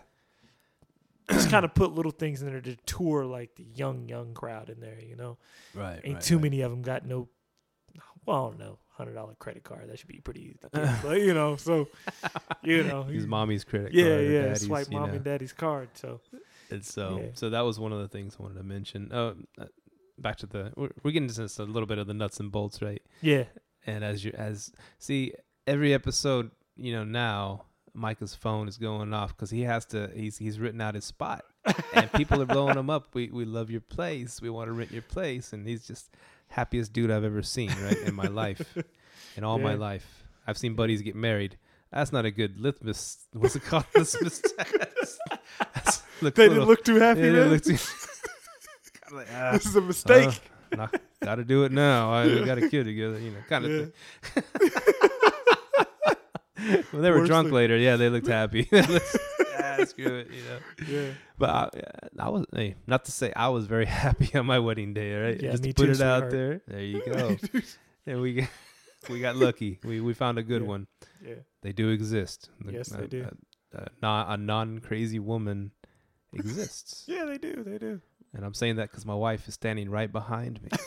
Just 1.30 1.50
kind 1.50 1.64
of 1.66 1.74
put 1.74 1.92
little 1.94 2.10
things 2.10 2.40
in 2.40 2.48
there 2.50 2.60
to 2.62 2.74
tour 2.86 3.24
like 3.26 3.54
the 3.56 3.62
young, 3.74 4.08
young 4.08 4.32
crowd 4.32 4.70
in 4.70 4.80
there. 4.80 4.98
You 5.06 5.14
know, 5.14 5.36
Right. 5.74 6.00
ain't 6.02 6.14
right, 6.14 6.22
too 6.22 6.36
right. 6.36 6.42
many 6.44 6.62
of 6.62 6.70
them 6.70 6.80
got 6.82 7.04
no. 7.06 7.28
Well, 8.24 8.46
I 8.46 8.48
don't 8.48 8.58
know, 8.58 8.78
hundred 8.88 9.12
dollar 9.12 9.34
credit 9.34 9.62
card. 9.62 9.90
That 9.90 9.98
should 9.98 10.08
be 10.08 10.20
pretty 10.20 10.40
easy. 10.46 10.58
but 10.72 11.20
you 11.20 11.34
know, 11.34 11.56
so 11.56 11.88
you 12.62 12.82
know, 12.88 13.06
Use 13.10 13.26
mommy's 13.26 13.62
credit 13.64 13.92
yeah, 13.92 14.04
card. 14.04 14.20
or 14.20 14.30
yeah, 14.32 14.54
swipe 14.54 14.90
mom 14.90 15.08
know. 15.10 15.14
and 15.16 15.24
daddy's 15.24 15.52
card. 15.52 15.90
So 15.94 16.20
And 16.70 16.82
so, 16.82 17.18
Yeah. 17.22 17.28
so 17.34 17.50
that 17.50 17.60
was 17.60 17.78
one 17.78 17.92
of 17.92 18.00
the 18.00 18.08
things 18.08 18.36
I 18.38 18.42
wanted 18.42 18.56
to 18.56 18.64
mention. 18.64 19.12
Uh, 19.12 19.34
uh, 19.58 19.64
back 20.20 20.36
to 20.38 20.46
the, 20.46 20.72
we're, 20.76 20.90
we're 21.02 21.10
getting 21.12 21.28
into 21.28 21.42
this 21.42 21.58
a 21.58 21.64
little 21.64 21.86
bit 21.86 21.98
of 21.98 22.06
the 22.06 22.14
nuts 22.14 22.40
and 22.40 22.50
bolts, 22.52 22.80
right? 22.82 23.02
yeah, 23.20 23.44
And 23.86 24.04
as 24.04 24.24
you, 24.24 24.32
as 24.36 24.72
see 24.98 25.32
every 25.66 25.92
episode, 25.94 26.50
you 26.76 26.92
know, 26.92 27.04
now 27.04 27.64
Micah's 27.94 28.34
phone 28.34 28.68
is 28.68 28.76
going 28.78 29.12
off 29.12 29.36
because 29.36 29.50
he 29.50 29.62
has 29.62 29.84
to. 29.86 30.10
He's 30.14 30.38
he's 30.38 30.58
written 30.60 30.80
out 30.80 30.94
his 30.94 31.04
spot, 31.04 31.44
and 31.94 32.12
people 32.12 32.40
are 32.40 32.46
blowing 32.46 32.76
him 32.76 32.90
up. 32.90 33.14
We 33.14 33.28
we 33.32 33.44
love 33.44 33.70
your 33.70 33.80
place. 33.80 34.40
We 34.40 34.50
want 34.50 34.68
to 34.68 34.72
rent 34.72 34.92
your 34.92 35.02
place, 35.02 35.52
and 35.52 35.66
he's 35.66 35.86
just 35.86 36.10
happiest 36.48 36.92
dude 36.92 37.10
I've 37.10 37.24
ever 37.24 37.42
seen, 37.42 37.70
right, 37.82 37.98
in 37.98 38.14
my 38.14 38.26
life, 38.28 38.76
in 39.36 39.42
all 39.44 39.58
my 39.58 39.74
life. 39.74 40.24
I've 40.46 40.56
seen 40.58 40.74
buddies 40.74 41.02
get 41.02 41.16
married. 41.16 41.58
That's 41.92 42.12
not 42.12 42.24
a 42.24 42.30
good 42.30 42.60
litmus. 42.60 43.18
What's 43.32 43.56
it 43.56 43.64
called? 43.64 43.86
litmus 43.96 44.42
test. 44.56 45.18
They 46.20 46.30
didn't 46.30 46.64
look 46.64 46.84
too 46.84 46.96
happy. 46.96 47.20
yeah, 47.20 47.26
they 47.30 47.32
man. 47.40 47.50
look 47.50 47.62
too- 47.62 47.76
Kinda 47.76 48.97
like, 49.12 49.26
ah, 49.34 49.52
this 49.52 49.66
is 49.66 49.76
a 49.76 49.80
mistake. 49.80 50.40
uh, 50.78 50.86
got 51.22 51.36
to 51.36 51.44
do 51.44 51.64
it 51.64 51.72
now. 51.72 52.12
I 52.12 52.26
we 52.26 52.44
got 52.44 52.58
a 52.58 52.68
kid 52.68 52.84
together, 52.84 53.18
you 53.18 53.30
know, 53.30 53.38
kind 53.48 53.64
of 53.64 53.70
Yeah. 53.70 53.86
thing. 54.22 54.42
when 56.90 57.02
they 57.02 57.10
were 57.10 57.18
Worst 57.18 57.28
drunk 57.28 57.46
thing. 57.48 57.54
later, 57.54 57.76
yeah, 57.76 57.96
they 57.96 58.08
looked 58.08 58.26
happy. 58.26 58.68
They 58.70 58.82
looked- 58.82 59.16
ah, 59.58 59.84
screw 59.86 60.16
it, 60.18 60.28
you 60.30 60.42
know. 60.42 60.58
Yeah. 60.88 61.10
But 61.38 61.50
I, 61.50 61.70
I 62.18 62.28
was, 62.28 62.46
hey, 62.52 62.74
not 62.86 63.04
to 63.06 63.12
say 63.12 63.32
I 63.34 63.48
was 63.48 63.66
very 63.66 63.86
happy 64.04 64.36
on 64.36 64.46
my 64.46 64.58
wedding 64.58 64.94
day, 64.94 65.14
right? 65.14 65.40
Yeah, 65.40 65.52
Just 65.52 65.62
to 65.62 65.72
put 65.72 65.86
too, 65.86 65.92
it 65.92 66.00
out 66.00 66.30
there. 66.30 66.60
There 66.66 66.80
you 66.82 67.02
go. 67.06 67.36
and 68.06 68.20
we 68.20 68.34
got, 68.34 68.48
we 69.08 69.20
got 69.20 69.36
lucky. 69.36 69.78
We 69.84 70.00
we 70.00 70.14
found 70.14 70.38
a 70.38 70.42
good 70.42 70.62
Yeah. 70.62 70.68
one. 70.68 70.86
Yeah. 71.24 71.34
They 71.62 71.72
do 71.72 71.90
exist. 71.90 72.50
Yes, 72.68 72.88
they 72.88 73.06
do. 73.06 73.26
A, 73.72 73.78
a, 73.78 73.88
non, 74.02 74.32
a 74.32 74.36
non-crazy 74.36 75.18
woman 75.18 75.72
exists, 76.34 77.04
Yeah, 77.06 77.24
they 77.24 77.38
do. 77.38 77.62
They 77.64 77.78
do. 77.78 78.00
And 78.34 78.44
I'm 78.44 78.54
saying 78.54 78.76
that 78.76 78.90
because 78.90 79.04
my 79.06 79.14
wife 79.14 79.48
is 79.48 79.54
standing 79.54 79.90
right 79.90 80.10
behind 80.10 80.62
me. 80.62 80.70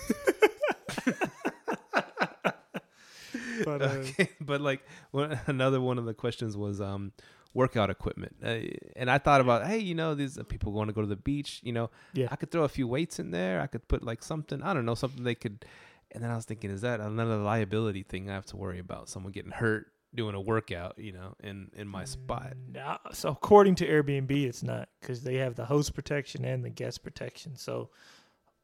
But 3.64 3.82
uh, 3.82 3.86
okay, 3.86 4.30
but 4.42 4.60
like 4.60 4.82
one, 5.12 5.40
another 5.48 5.80
one 5.80 5.98
of 5.98 6.06
the 6.06 6.14
questions 6.14 6.58
was 6.58 6.82
um 6.82 7.12
workout 7.54 7.90
equipment, 7.90 8.36
uh, 8.44 8.58
and 8.96 9.10
I 9.10 9.18
thought 9.18 9.40
about 9.42 9.68
hey, 9.68 9.78
you 9.78 9.94
know, 9.96 10.16
these 10.16 10.40
people 10.50 10.72
want 10.72 10.90
to 10.90 10.94
go 10.94 11.02
to 11.02 11.08
the 11.08 11.16
beach, 11.16 11.60
you 11.64 11.72
know, 11.72 11.90
Yeah. 12.14 12.28
I 12.32 12.36
could 12.38 12.52
throw 12.52 12.64
a 12.64 12.70
few 12.70 12.88
weights 12.88 13.20
in 13.20 13.32
there. 13.32 13.62
I 13.62 13.68
could 13.68 13.88
put 13.88 14.04
like 14.04 14.24
something, 14.24 14.62
I 14.64 14.74
don't 14.74 14.86
know, 14.86 14.96
something 14.96 15.24
they 15.24 15.36
could. 15.36 15.66
And 16.12 16.24
then 16.24 16.32
I 16.32 16.36
was 16.36 16.46
thinking, 16.46 16.72
is 16.72 16.82
that 16.82 17.00
another 17.00 17.38
liability 17.38 18.04
thing 18.04 18.30
I 18.30 18.34
have 18.34 18.46
to 18.48 18.58
worry 18.58 18.80
about? 18.80 19.08
Someone 19.10 19.32
getting 19.32 19.52
hurt 19.52 19.88
doing 20.14 20.36
a 20.36 20.42
workout, 20.42 20.98
you 20.98 21.12
know, 21.12 21.36
in 21.42 21.70
in 21.76 21.88
my 21.88 22.06
spot. 22.06 22.54
Nah, 22.74 22.98
so 23.14 23.30
according 23.30 23.76
to 23.76 23.88
Airbnb, 23.88 24.32
it's 24.32 24.64
not 24.64 24.90
because 25.00 25.24
they 25.24 25.36
have 25.36 25.56
the 25.56 25.66
host 25.66 25.94
protection 25.94 26.46
and 26.46 26.64
the 26.64 26.70
guest 26.70 27.04
protection. 27.04 27.56
So 27.56 27.90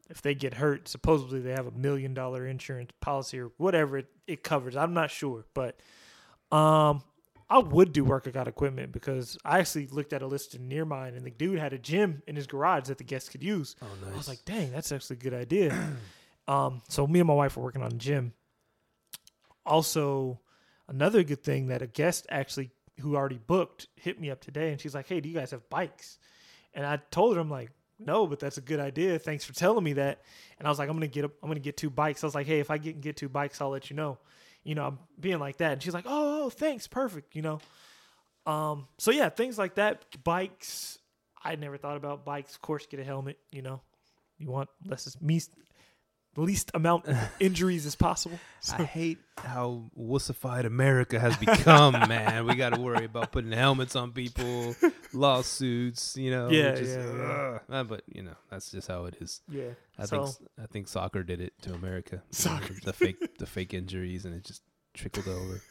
if 0.10 0.22
they 0.22 0.36
get 0.36 0.56
hurt, 0.56 0.88
supposedly 0.88 1.42
they 1.42 1.52
have 1.52 1.68
a 1.68 1.72
million 1.72 2.14
dollar 2.14 2.48
insurance 2.48 2.92
policy 3.02 3.40
or 3.40 3.52
whatever 3.58 4.00
it, 4.00 4.08
it 4.26 4.44
covers. 4.44 4.76
I'm 4.76 4.94
not 4.94 5.12
sure, 5.12 5.46
but 5.54 5.80
um, 6.52 7.04
I 7.50 7.60
would 7.60 7.94
do 7.94 8.04
workout 8.04 8.48
equipment 8.48 8.92
because 8.92 9.38
I 9.46 9.60
actually 9.60 9.88
looked 9.88 10.14
at 10.14 10.22
a 10.22 10.28
listing 10.28 10.68
near 10.68 10.86
mine, 10.86 11.16
and 11.16 11.26
the 11.26 11.32
dude 11.32 11.60
had 11.60 11.74
a 11.74 11.78
gym 11.78 12.22
in 12.28 12.36
his 12.36 12.48
garage 12.48 12.88
that 12.88 12.98
the 12.98 13.04
guests 13.04 13.30
could 13.30 13.44
use. 13.44 13.76
Oh, 13.82 13.88
nice. 14.04 14.14
I 14.14 14.18
was 14.18 14.28
like, 14.28 14.46
dang, 14.46 14.72
that's 14.72 14.92
actually 14.92 15.18
a 15.18 15.20
good 15.20 15.34
idea. 15.34 15.98
um, 16.48 16.82
so 16.90 17.08
me 17.08 17.20
and 17.20 17.28
my 17.28 17.34
wife 17.34 17.58
were 17.58 17.64
working 17.64 17.84
on 17.84 17.92
a 17.92 17.96
gym. 17.96 18.34
Also, 19.66 20.40
another 20.88 21.24
good 21.24 21.44
thing 21.44 21.68
that 21.68 21.82
a 21.82 21.88
guest 21.88 22.26
actually 22.30 22.72
who 23.02 23.16
already 23.16 23.40
booked 23.46 23.88
hit 23.96 24.20
me 24.20 24.32
up 24.32 24.42
today, 24.42 24.72
and 24.72 24.82
she's 24.82 24.96
like, 24.96 25.08
"Hey, 25.08 25.20
do 25.22 25.30
you 25.30 25.36
guys 25.36 25.52
have 25.52 25.70
bikes?" 25.70 26.18
And 26.74 26.86
I 26.86 26.98
told 27.12 27.36
her, 27.36 27.42
I'm 27.42 27.50
like, 27.50 27.72
"No, 28.00 28.28
but 28.28 28.40
that's 28.40 28.58
a 28.58 28.62
good 28.62 28.80
idea. 28.80 29.20
Thanks 29.20 29.46
for 29.46 29.54
telling 29.54 29.84
me 29.84 29.94
that." 29.94 30.22
And 30.58 30.68
I 30.68 30.72
was 30.72 30.80
like, 30.80 30.90
"I'm 30.90 30.96
gonna 30.96 31.08
get, 31.08 31.26
a, 31.26 31.32
I'm 31.42 31.50
gonna 31.50 31.60
get 31.60 31.78
two 31.78 31.90
bikes." 31.90 32.24
I 32.24 32.28
was 32.28 32.36
like, 32.36 32.48
"Hey, 32.48 32.60
if 32.60 32.72
I 32.72 32.78
get 32.78 33.02
get 33.02 33.18
two 33.18 33.30
bikes, 33.30 33.62
I'll 33.62 33.70
let 33.70 33.90
you 33.90 33.96
know." 33.96 34.18
You 34.64 34.76
know, 34.76 34.86
I'm 34.86 35.00
being 35.20 35.40
like 35.40 35.58
that, 35.58 35.74
and 35.74 35.84
she's 35.84 35.94
like, 35.94 36.06
"Oh, 36.08 36.46
oh, 36.46 36.50
thanks, 36.50 36.88
perfect." 36.88 37.36
You 37.36 37.42
know, 37.42 37.60
um, 38.46 38.88
so 38.98 39.12
yeah, 39.12 39.30
things 39.30 39.58
like 39.58 39.76
that. 39.76 40.06
Bikes. 40.24 41.00
I 41.44 41.56
never 41.56 41.78
thought 41.78 41.98
about 41.98 42.26
bikes. 42.26 42.56
Of 42.56 42.62
course, 42.62 42.86
get 42.88 43.00
a 43.00 43.04
helmet. 43.04 43.38
You 43.52 43.62
know, 43.62 43.82
you 44.38 44.50
want 44.50 44.70
less 44.86 45.08
is 45.08 45.22
me 45.22 45.42
least 46.38 46.72
amount 46.74 47.06
of 47.08 47.18
injuries 47.40 47.86
as 47.86 47.96
possible. 47.96 48.40
I 48.78 48.84
hate 48.84 49.18
how 49.38 49.84
wussified 50.00 50.66
America 50.66 51.20
has 51.20 51.36
become, 51.38 51.94
man. 52.10 52.46
We 52.46 52.56
got 52.56 52.74
to 52.74 52.80
worry 52.82 53.06
about 53.06 53.32
putting 53.32 53.52
helmets 53.52 53.96
on 53.96 54.12
people, 54.12 54.76
lawsuits, 55.14 56.16
you 56.18 56.32
know. 56.32 56.50
Yeah, 56.50 56.76
just, 56.76 56.98
yeah, 56.98 57.60
yeah. 57.70 57.76
Uh, 57.80 57.84
but 57.84 58.04
you 58.08 58.22
know, 58.24 58.36
that's 58.50 58.72
just 58.72 58.88
how 58.88 59.06
it 59.06 59.16
is. 59.20 59.42
Yeah. 59.50 59.70
I 59.98 60.06
so 60.06 60.26
think 60.26 60.50
I 60.62 60.66
think 60.68 60.88
soccer 60.88 61.24
did 61.24 61.42
it 61.42 61.54
to 61.64 61.74
America. 61.74 62.22
Soccer 62.32 62.74
the 62.84 62.94
fake 62.94 63.38
the 63.40 63.46
fake 63.46 63.74
injuries 63.74 64.26
and 64.26 64.36
it 64.36 64.44
just 64.44 64.62
trickled 64.94 65.28
over. 65.28 65.62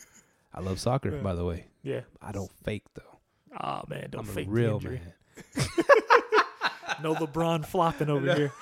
I 0.55 0.61
love 0.61 0.81
soccer, 0.81 1.11
Yeah. 1.11 1.21
by 1.23 1.35
the 1.35 1.45
way. 1.45 1.67
yeah. 1.83 2.01
I 2.23 2.33
don't 2.33 2.51
fake 2.65 2.85
though. 2.95 3.19
Oh 3.61 3.83
man, 3.89 4.09
don't 4.11 4.21
I'm 4.21 4.35
fake 4.35 4.49
a 4.49 4.51
real 4.51 4.81
man. 4.81 5.01
No 7.03 7.15
LeBron 7.15 7.67
flopping 7.67 8.09
over 8.09 8.35
here. 8.35 8.53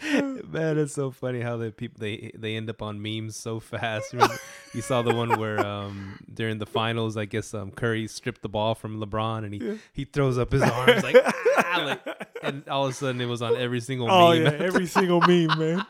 Man, 0.02 0.78
it's 0.78 0.94
so 0.94 1.10
funny 1.10 1.40
how 1.40 1.56
the 1.56 1.72
people 1.72 1.96
they 1.98 2.30
they 2.36 2.54
end 2.56 2.70
up 2.70 2.82
on 2.82 3.02
memes 3.02 3.36
so 3.36 3.58
fast. 3.60 4.12
Remember, 4.12 4.36
you 4.72 4.80
saw 4.80 5.02
the 5.02 5.12
one 5.14 5.38
where 5.38 5.58
um 5.64 6.18
during 6.32 6.58
the 6.58 6.66
finals, 6.66 7.16
I 7.16 7.24
guess 7.24 7.52
um 7.54 7.70
Curry 7.72 8.06
stripped 8.06 8.42
the 8.42 8.48
ball 8.48 8.74
from 8.74 9.00
LeBron 9.00 9.44
and 9.44 9.52
he 9.54 9.78
he 9.92 10.04
throws 10.04 10.38
up 10.38 10.52
his 10.52 10.62
arms 10.62 11.02
like, 11.02 11.16
ah, 11.58 11.82
like 11.84 12.28
and 12.42 12.68
all 12.68 12.84
of 12.86 12.90
a 12.92 12.94
sudden 12.94 13.20
it 13.20 13.26
was 13.26 13.42
on 13.42 13.56
every 13.56 13.80
single 13.80 14.08
Oh 14.10 14.32
meme. 14.32 14.42
yeah, 14.44 14.50
every 14.64 14.86
single 14.98 15.20
meme, 15.22 15.58
man. 15.58 15.84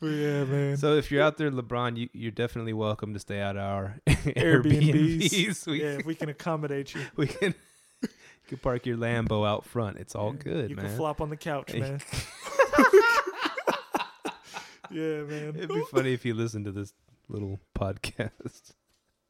but 0.00 0.06
yeah, 0.06 0.44
man. 0.44 0.76
So 0.78 0.94
if 0.96 1.10
you're 1.12 1.22
out 1.22 1.36
there, 1.36 1.50
LeBron, 1.50 1.96
you, 1.96 2.08
you're 2.12 2.30
definitely 2.32 2.72
welcome 2.72 3.12
to 3.14 3.20
stay 3.20 3.38
at 3.38 3.56
our 3.56 4.00
Airbnbs. 4.08 5.20
Airbnbs. 5.30 5.78
Yeah, 5.78 5.98
if 5.98 6.06
we 6.06 6.14
can 6.14 6.28
accommodate 6.28 6.94
you, 6.94 7.02
we 7.16 7.26
can 7.26 7.54
you 8.50 8.56
can 8.56 8.62
park 8.62 8.84
your 8.84 8.96
Lambo 8.96 9.46
out 9.46 9.64
front. 9.64 9.98
It's 9.98 10.16
all 10.16 10.32
good, 10.32 10.70
you 10.70 10.76
man. 10.76 10.86
can 10.86 10.96
flop 10.96 11.20
on 11.20 11.30
the 11.30 11.36
couch, 11.36 11.72
man. 11.74 12.00
yeah, 14.90 15.22
man. 15.22 15.54
It'd 15.56 15.68
be 15.68 15.84
funny 15.92 16.12
if 16.12 16.24
you 16.24 16.34
listened 16.34 16.64
to 16.64 16.72
this 16.72 16.92
little 17.28 17.60
podcast, 17.78 18.72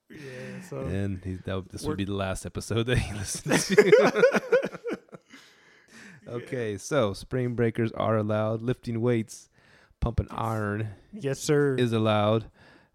Yeah, 0.09 0.63
so 0.67 0.79
and 0.81 1.23
he, 1.23 1.35
that, 1.45 1.69
this 1.71 1.83
would 1.83 1.99
be 1.99 2.05
the 2.05 2.15
last 2.15 2.47
episode 2.47 2.85
that 2.87 2.97
he 2.97 3.13
listens 3.19 3.67
to. 3.69 4.23
okay, 6.27 6.79
so 6.79 7.13
spring 7.13 7.55
breakers 7.55 7.93
are 7.93 8.17
allowed. 8.17 8.63
Lifting 8.63 9.03
weights, 9.03 9.51
pumping 10.01 10.29
iron 10.31 10.89
yes, 11.13 11.41
sir. 11.41 11.75
is 11.77 11.93
allowed. 11.93 12.47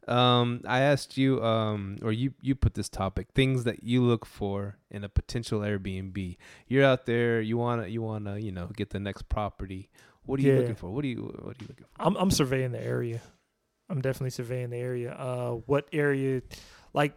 Um, 0.08 0.62
I 0.68 0.82
asked 0.82 1.18
you, 1.18 1.44
um, 1.44 1.98
or 2.04 2.12
you 2.12 2.34
you 2.42 2.54
put 2.56 2.74
this 2.76 2.90
topic: 2.90 3.28
things 3.34 3.64
that 3.64 3.84
you 3.84 4.02
look 4.04 4.26
for 4.26 4.78
in 4.92 5.04
a 5.04 5.10
potential 5.10 5.62
Airbnb. 5.62 6.38
You're 6.68 6.86
out 6.86 7.06
there, 7.06 7.42
you 7.42 7.58
wanna 7.58 7.88
you 7.88 8.02
wanna 8.02 8.38
you 8.38 8.52
know 8.52 8.68
get 8.76 8.92
the 8.92 9.00
next 9.00 9.28
property. 9.30 9.90
What 10.24 10.40
are 10.40 10.44
you 10.44 10.52
Yeah. 10.54 10.60
looking 10.60 10.76
for? 10.76 10.90
What 10.92 11.04
are 11.06 11.08
you 11.08 11.22
what 11.42 11.58
are 11.58 11.62
you 11.62 11.68
looking 11.68 11.86
for? 11.86 12.02
I'm 12.02 12.16
I'm 12.18 12.32
surveying 12.32 12.72
the 12.72 12.84
area. 12.84 13.22
I'm 13.90 14.02
definitely 14.02 14.32
surveying 14.32 14.72
the 14.72 14.78
area. 14.78 15.12
Uh, 15.14 15.52
what 15.68 15.88
area? 15.94 16.42
Like, 16.94 17.14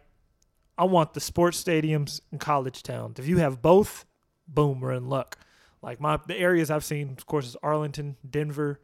I 0.77 0.83
want 0.83 1.13
the 1.13 1.19
sports 1.19 1.61
stadiums 1.63 2.21
and 2.31 2.39
college 2.39 2.83
towns. 2.83 3.17
If 3.19 3.27
you 3.27 3.37
have 3.37 3.61
both, 3.61 4.05
boom, 4.47 4.79
we're 4.79 4.93
in 4.93 5.07
luck. 5.09 5.37
Like 5.81 5.99
my 5.99 6.19
the 6.27 6.37
areas 6.37 6.69
I've 6.69 6.83
seen, 6.83 7.15
of 7.17 7.25
course, 7.25 7.45
is 7.47 7.55
Arlington, 7.63 8.17
Denver. 8.29 8.79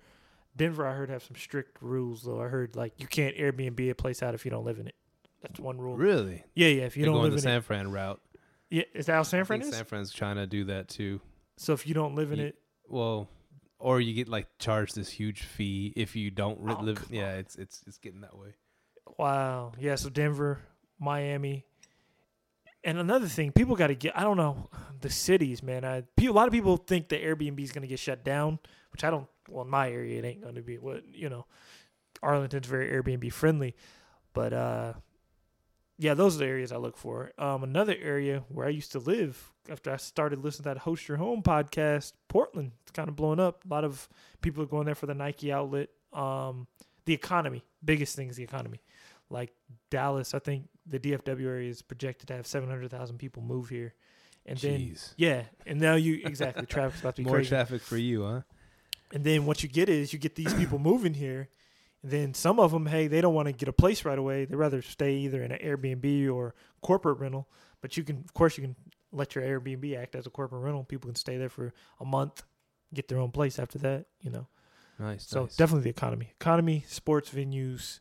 Denver, 0.56 0.88
I 0.88 0.94
heard 0.94 1.10
have 1.10 1.24
some 1.24 1.36
strict 1.36 1.82
rules 1.82 2.24
though. 2.24 2.42
I 2.42 2.48
heard 2.48 2.76
like 2.76 2.94
you 3.00 3.08
can't 3.08 3.36
Airbnb 3.36 3.90
a 3.90 3.96
place 3.96 4.24
out 4.24 4.34
if 4.34 4.46
you 4.46 4.52
don't 4.52 4.64
live 4.66 4.80
in 4.80 4.88
it. 4.88 4.96
That's 5.42 5.60
one 5.60 5.78
rule. 5.78 5.96
Really? 5.98 6.44
Yeah, 6.56 6.68
yeah. 6.70 6.84
If 6.84 6.96
you 6.98 7.02
They're 7.04 7.08
don't 7.12 7.22
going 7.22 7.32
live 7.32 7.42
the 7.42 7.48
in 7.50 7.54
San 7.54 7.62
Fran 7.62 7.92
route. 7.92 8.22
yeah, 8.70 8.84
is 8.94 9.06
that 9.08 9.14
how 9.14 9.24
San 9.24 9.42
I 9.42 9.44
Fran 9.44 9.60
think 9.62 9.72
is? 9.72 9.76
San 9.76 9.86
Fran's 9.86 10.12
trying 10.14 10.38
to 10.38 10.48
do 10.48 10.64
that 10.66 10.88
too. 10.88 11.20
so 11.58 11.74
if 11.74 11.86
you 11.88 11.94
don't 11.94 12.16
live 12.16 12.32
in 12.32 12.40
Ye- 12.40 12.46
it, 12.46 12.56
Well, 12.88 13.28
or 13.80 14.00
you 14.02 14.14
get 14.14 14.28
like 14.30 14.48
charged 14.58 14.96
this 14.96 15.10
huge 15.10 15.44
fee 15.44 15.94
if 15.96 16.16
you 16.16 16.32
don't 16.32 16.60
Oh, 16.68 16.82
live. 16.82 16.98
come 16.98 17.08
Yeah, 17.12 17.34
it's 17.34 17.56
it's 17.58 17.84
it's 17.86 17.98
getting 17.98 18.22
that 18.22 18.38
way. 18.38 18.56
Wow. 19.20 19.74
Yeah. 19.80 19.96
So 19.96 20.10
Denver, 20.10 20.62
Miami, 21.00 21.66
and 22.84 22.98
another 22.98 23.28
thing, 23.28 23.52
people 23.52 23.76
got 23.76 23.88
to 23.88 23.96
get. 23.96 24.18
I 24.18 24.22
don't 24.22 24.38
know 24.38 24.70
the 25.02 25.10
cities, 25.10 25.62
man. 25.62 25.84
I 25.86 26.02
pe- 26.16 26.28
a 26.28 26.32
lot 26.32 26.48
of 26.48 26.54
people 26.54 26.78
think 26.78 27.10
the 27.10 27.18
Airbnb 27.18 27.60
is 27.62 27.72
going 27.72 27.82
to 27.84 27.88
get 27.88 28.00
shut 28.00 28.24
down, 28.24 28.60
which 28.92 29.04
I 29.04 29.10
don't. 29.10 29.28
Well, 29.50 29.64
in 29.66 29.70
my 29.70 29.90
area, 29.92 30.20
it 30.20 30.26
ain't 30.26 30.42
going 30.42 30.56
to 30.56 30.62
be. 30.62 30.78
What 30.78 31.04
you 31.08 31.30
know, 31.30 31.46
Arlington's 32.24 32.68
very 32.68 32.90
Airbnb 32.90 33.32
friendly, 33.34 33.76
but 34.34 34.54
uh, 34.54 34.94
yeah, 35.98 36.14
those 36.14 36.36
are 36.36 36.40
the 36.40 36.46
areas 36.46 36.72
I 36.72 36.78
look 36.78 36.98
for. 36.98 37.32
Um, 37.38 37.64
another 37.64 37.96
area 38.02 38.44
where 38.50 38.66
I 38.68 38.70
used 38.70 38.92
to 38.94 39.00
live 39.00 39.52
after 39.70 39.92
I 39.92 39.98
started 39.98 40.44
listening 40.44 40.64
to 40.64 40.70
that 40.70 40.78
Host 40.80 41.08
Your 41.08 41.18
Home 41.18 41.42
podcast, 41.42 42.14
Portland. 42.28 42.72
It's 42.84 42.92
kind 42.92 43.08
of 43.10 43.16
blowing 43.16 43.40
up. 43.40 43.64
A 43.66 43.74
lot 43.74 43.84
of 43.84 44.08
people 44.42 44.64
are 44.64 44.68
going 44.68 44.86
there 44.86 44.96
for 44.96 45.06
the 45.06 45.14
Nike 45.16 45.52
outlet. 45.52 45.90
Um, 46.14 46.68
the 47.06 47.14
economy, 47.14 47.64
biggest 47.84 48.16
thing 48.16 48.30
is 48.30 48.36
the 48.36 48.44
economy. 48.44 48.82
Like 49.30 49.54
Dallas, 49.90 50.34
I 50.34 50.40
think 50.40 50.68
the 50.86 51.00
DFW 51.00 51.46
area 51.46 51.70
is 51.70 51.82
projected 51.82 52.28
to 52.28 52.36
have 52.36 52.46
seven 52.46 52.70
hundred 52.70 52.92
thousand 52.92 53.18
people 53.18 53.42
move 53.42 53.70
here, 53.70 53.94
and 54.46 54.58
then 54.60 54.96
yeah, 55.18 55.44
and 55.66 55.80
now 55.80 55.96
you 55.96 56.22
exactly 56.24 56.66
traffic's 56.68 57.02
about 57.02 57.16
to 57.16 57.22
be 57.24 57.26
More 57.26 57.38
crazy. 57.38 57.50
traffic 57.50 57.82
for 57.82 57.98
you, 57.98 58.24
huh? 58.24 58.42
And 59.12 59.24
then 59.24 59.46
what 59.46 59.64
you 59.64 59.70
get 59.70 59.88
is 59.90 60.12
you 60.14 60.20
get 60.20 60.36
these 60.36 60.54
people 60.54 60.80
moving 60.80 61.14
here. 61.14 61.50
And 62.02 62.12
then 62.12 62.34
some 62.34 62.60
of 62.60 62.72
them, 62.72 62.86
hey, 62.86 63.08
they 63.08 63.22
don't 63.22 63.34
want 63.34 63.48
to 63.48 63.52
get 63.52 63.68
a 63.70 63.74
place 63.74 64.06
right 64.06 64.18
away. 64.18 64.46
They 64.46 64.56
rather 64.56 64.82
stay 64.82 65.16
either 65.18 65.42
in 65.44 65.52
an 65.52 65.60
Airbnb 65.60 66.32
or 66.34 66.54
corporate 66.82 67.20
rental. 67.20 67.48
But 67.82 67.98
you 67.98 68.04
can, 68.04 68.18
of 68.18 68.34
course, 68.34 68.58
you 68.58 68.64
can 68.64 68.76
let 69.12 69.36
your 69.36 69.44
Airbnb 69.44 69.98
act 69.98 70.16
as 70.16 70.26
a 70.28 70.30
corporate 70.30 70.64
rental. 70.64 70.84
People 70.84 71.08
can 71.08 71.16
stay 71.16 71.38
there 71.38 71.50
for 71.50 71.74
a 72.00 72.06
month, 72.06 72.44
get 72.94 73.08
their 73.08 73.20
own 73.20 73.32
place 73.32 73.60
after 73.60 73.78
that. 73.80 74.06
You 74.22 74.32
know, 74.32 74.48
Nice. 75.00 75.26
so 75.28 75.44
nice. 75.44 75.56
definitely 75.56 75.84
the 75.84 75.90
economy, 75.92 76.30
economy, 76.40 76.84
sports 76.88 77.30
venues, 77.30 78.00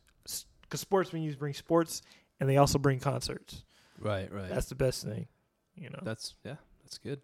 because 0.61 0.79
sports 0.81 1.11
venues 1.11 1.37
bring 1.37 1.53
sports 1.53 2.01
and 2.39 2.49
they 2.49 2.57
also 2.57 2.77
bring 2.79 2.99
concerts. 2.99 3.63
right, 3.99 4.31
right. 4.31 4.49
That's 4.49 4.67
the 4.67 4.75
best 4.75 5.03
thing. 5.03 5.27
You 5.75 5.89
know, 5.89 5.99
That's 6.03 6.35
yeah, 6.43 6.55
that's 6.83 6.97
good. 6.97 7.21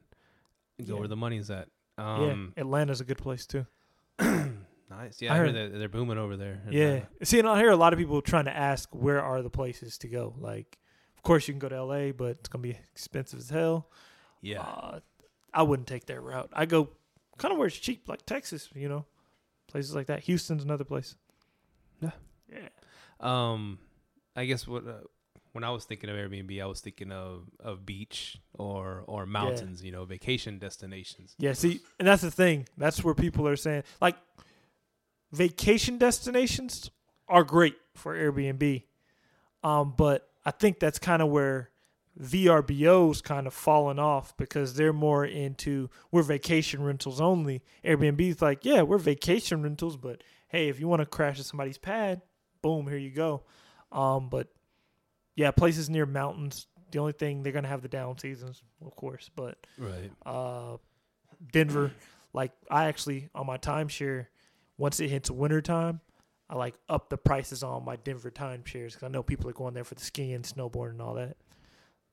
Go 0.86 0.94
Yeah. 0.94 1.00
where 1.00 1.08
the 1.08 1.16
money's 1.16 1.50
at. 1.50 1.68
Um, 2.02 2.54
yeah, 2.56 2.62
Atlanta's 2.62 3.02
a 3.02 3.06
good 3.06 3.18
place 3.18 3.46
too. 3.46 3.66
nice. 4.20 5.22
Yeah, 5.22 5.32
I 5.32 5.36
I 5.36 5.38
heard 5.38 5.56
heard- 5.56 5.74
they're 5.80 5.90
booming 5.90 6.18
over 6.18 6.38
there. 6.38 6.62
Yeah. 6.70 7.02
See, 7.24 7.40
and 7.40 7.48
I 7.48 7.58
hear 7.60 7.70
a 7.72 7.76
lot 7.76 7.94
of 7.94 8.00
people 8.00 8.22
trying 8.22 8.46
to 8.46 8.56
ask 8.56 8.90
where 8.94 9.22
are 9.22 9.42
the 9.42 9.50
places 9.50 9.98
to 10.00 10.08
go. 10.08 10.34
Like, 10.38 10.78
of 11.14 11.18
Of 11.20 11.24
course, 11.24 11.48
you 11.48 11.54
can 11.54 11.60
go 11.60 11.70
to 11.70 11.76
L.A., 11.76 12.12
but 12.12 12.32
it's 12.40 12.50
gonna 12.50 12.62
be 12.64 12.78
expensive 12.92 13.40
as 13.40 13.50
hell. 13.50 13.90
Yeah. 14.42 14.62
Uh, 14.62 15.00
I 15.54 15.64
wouldn't 15.64 15.88
take 15.88 16.06
that 16.08 16.20
route. 16.22 16.50
I 16.54 16.66
go 16.66 16.90
kind 17.38 17.52
of 17.52 17.58
where 17.58 17.68
it's 17.68 17.78
cheap, 17.78 18.08
like 18.08 18.26
Texas. 18.26 18.70
You 18.74 18.90
know, 18.90 19.06
places 19.68 19.94
like 19.96 20.08
that. 20.08 20.22
Houston's 20.22 20.64
another 20.64 20.84
place. 20.86 21.16
Yeah. 22.00 22.12
Yeah. 22.52 22.70
Um, 23.20 23.78
I 24.36 24.46
guess 24.46 24.68
what 24.68 24.88
uh, 24.88 24.94
when 25.54 25.64
I 25.64 25.70
was 25.70 25.86
thinking 25.86 26.10
of 26.10 26.16
Airbnb, 26.16 26.62
I 26.62 26.66
was 26.66 26.82
thinking 26.82 27.12
of 27.12 27.50
of 27.60 27.86
beach 27.86 28.38
or 28.54 29.04
or 29.08 29.26
mountains. 29.26 29.84
You 29.84 29.92
know, 29.92 30.06
vacation 30.06 30.60
destinations. 30.60 31.36
Yeah, 31.38 31.54
see, 31.54 31.82
and 32.00 32.08
that's 32.08 32.22
the 32.22 32.32
thing. 32.32 32.68
That's 32.78 33.04
where 33.04 33.16
people 33.16 33.48
are 33.48 33.56
saying 33.56 33.84
like 34.00 34.16
vacation 35.32 35.98
destinations 35.98 36.90
are 37.28 37.44
great 37.44 37.76
for 37.96 38.16
Airbnb. 38.16 38.84
Um, 39.64 39.94
but 39.96 40.28
I 40.46 40.52
think 40.52 40.80
that's 40.80 41.00
kind 41.00 41.22
of 41.22 41.30
where 41.30 41.70
VRBO's 42.20 43.22
kind 43.22 43.48
of 43.48 43.54
fallen 43.54 44.00
off 44.00 44.36
because 44.38 44.74
they're 44.76 44.94
more 44.94 45.26
into 45.26 45.90
we're 46.12 46.24
vacation 46.24 46.84
rentals 46.84 47.22
only. 47.22 47.64
Airbnb's 47.86 48.42
like, 48.42 48.66
yeah, 48.66 48.82
we're 48.82 48.98
vacation 48.98 49.64
rentals, 49.64 49.98
but 49.98 50.24
hey, 50.50 50.68
if 50.68 50.80
you 50.80 50.88
want 50.88 51.02
to 51.02 51.06
crash 51.06 51.40
at 51.40 51.46
somebody's 51.46 51.78
pad, 51.78 52.22
boom, 52.62 52.88
here 52.88 52.98
you 52.98 53.12
go. 53.12 53.44
Um, 53.92 54.30
but 54.30 54.48
yeah, 55.36 55.52
places 55.52 55.90
near 55.90 56.06
mountains. 56.06 56.68
The 56.92 57.00
only 57.00 57.14
thing 57.14 57.44
they're 57.44 57.54
gonna 57.54 57.68
have 57.70 57.82
the 57.82 57.88
down 57.88 58.18
seasons, 58.18 58.62
of 58.86 58.96
course, 58.96 59.30
but 59.36 59.58
Right. 59.78 60.12
uh, 60.26 60.78
Denver. 61.52 61.92
Like 62.34 62.52
I 62.70 62.86
actually 62.86 63.30
on 63.36 63.46
my 63.46 63.58
timeshare, 63.58 64.28
once 64.78 65.00
it 65.00 65.10
hits 65.10 65.30
wintertime, 65.30 66.00
I 66.50 66.56
like 66.56 66.76
up 66.90 67.10
the 67.10 67.18
prices 67.18 67.62
on 67.64 67.84
my 67.86 67.98
Denver 67.98 68.32
timeshares 68.32 68.88
because 68.90 69.04
I 69.04 69.08
know 69.10 69.22
people 69.24 69.50
are 69.50 69.54
going 69.54 69.74
there 69.74 69.84
for 69.84 69.96
the 69.96 70.02
skiing, 70.04 70.42
snowboarding, 70.44 70.92
and 70.92 71.02
all 71.02 71.16
that. 71.16 71.38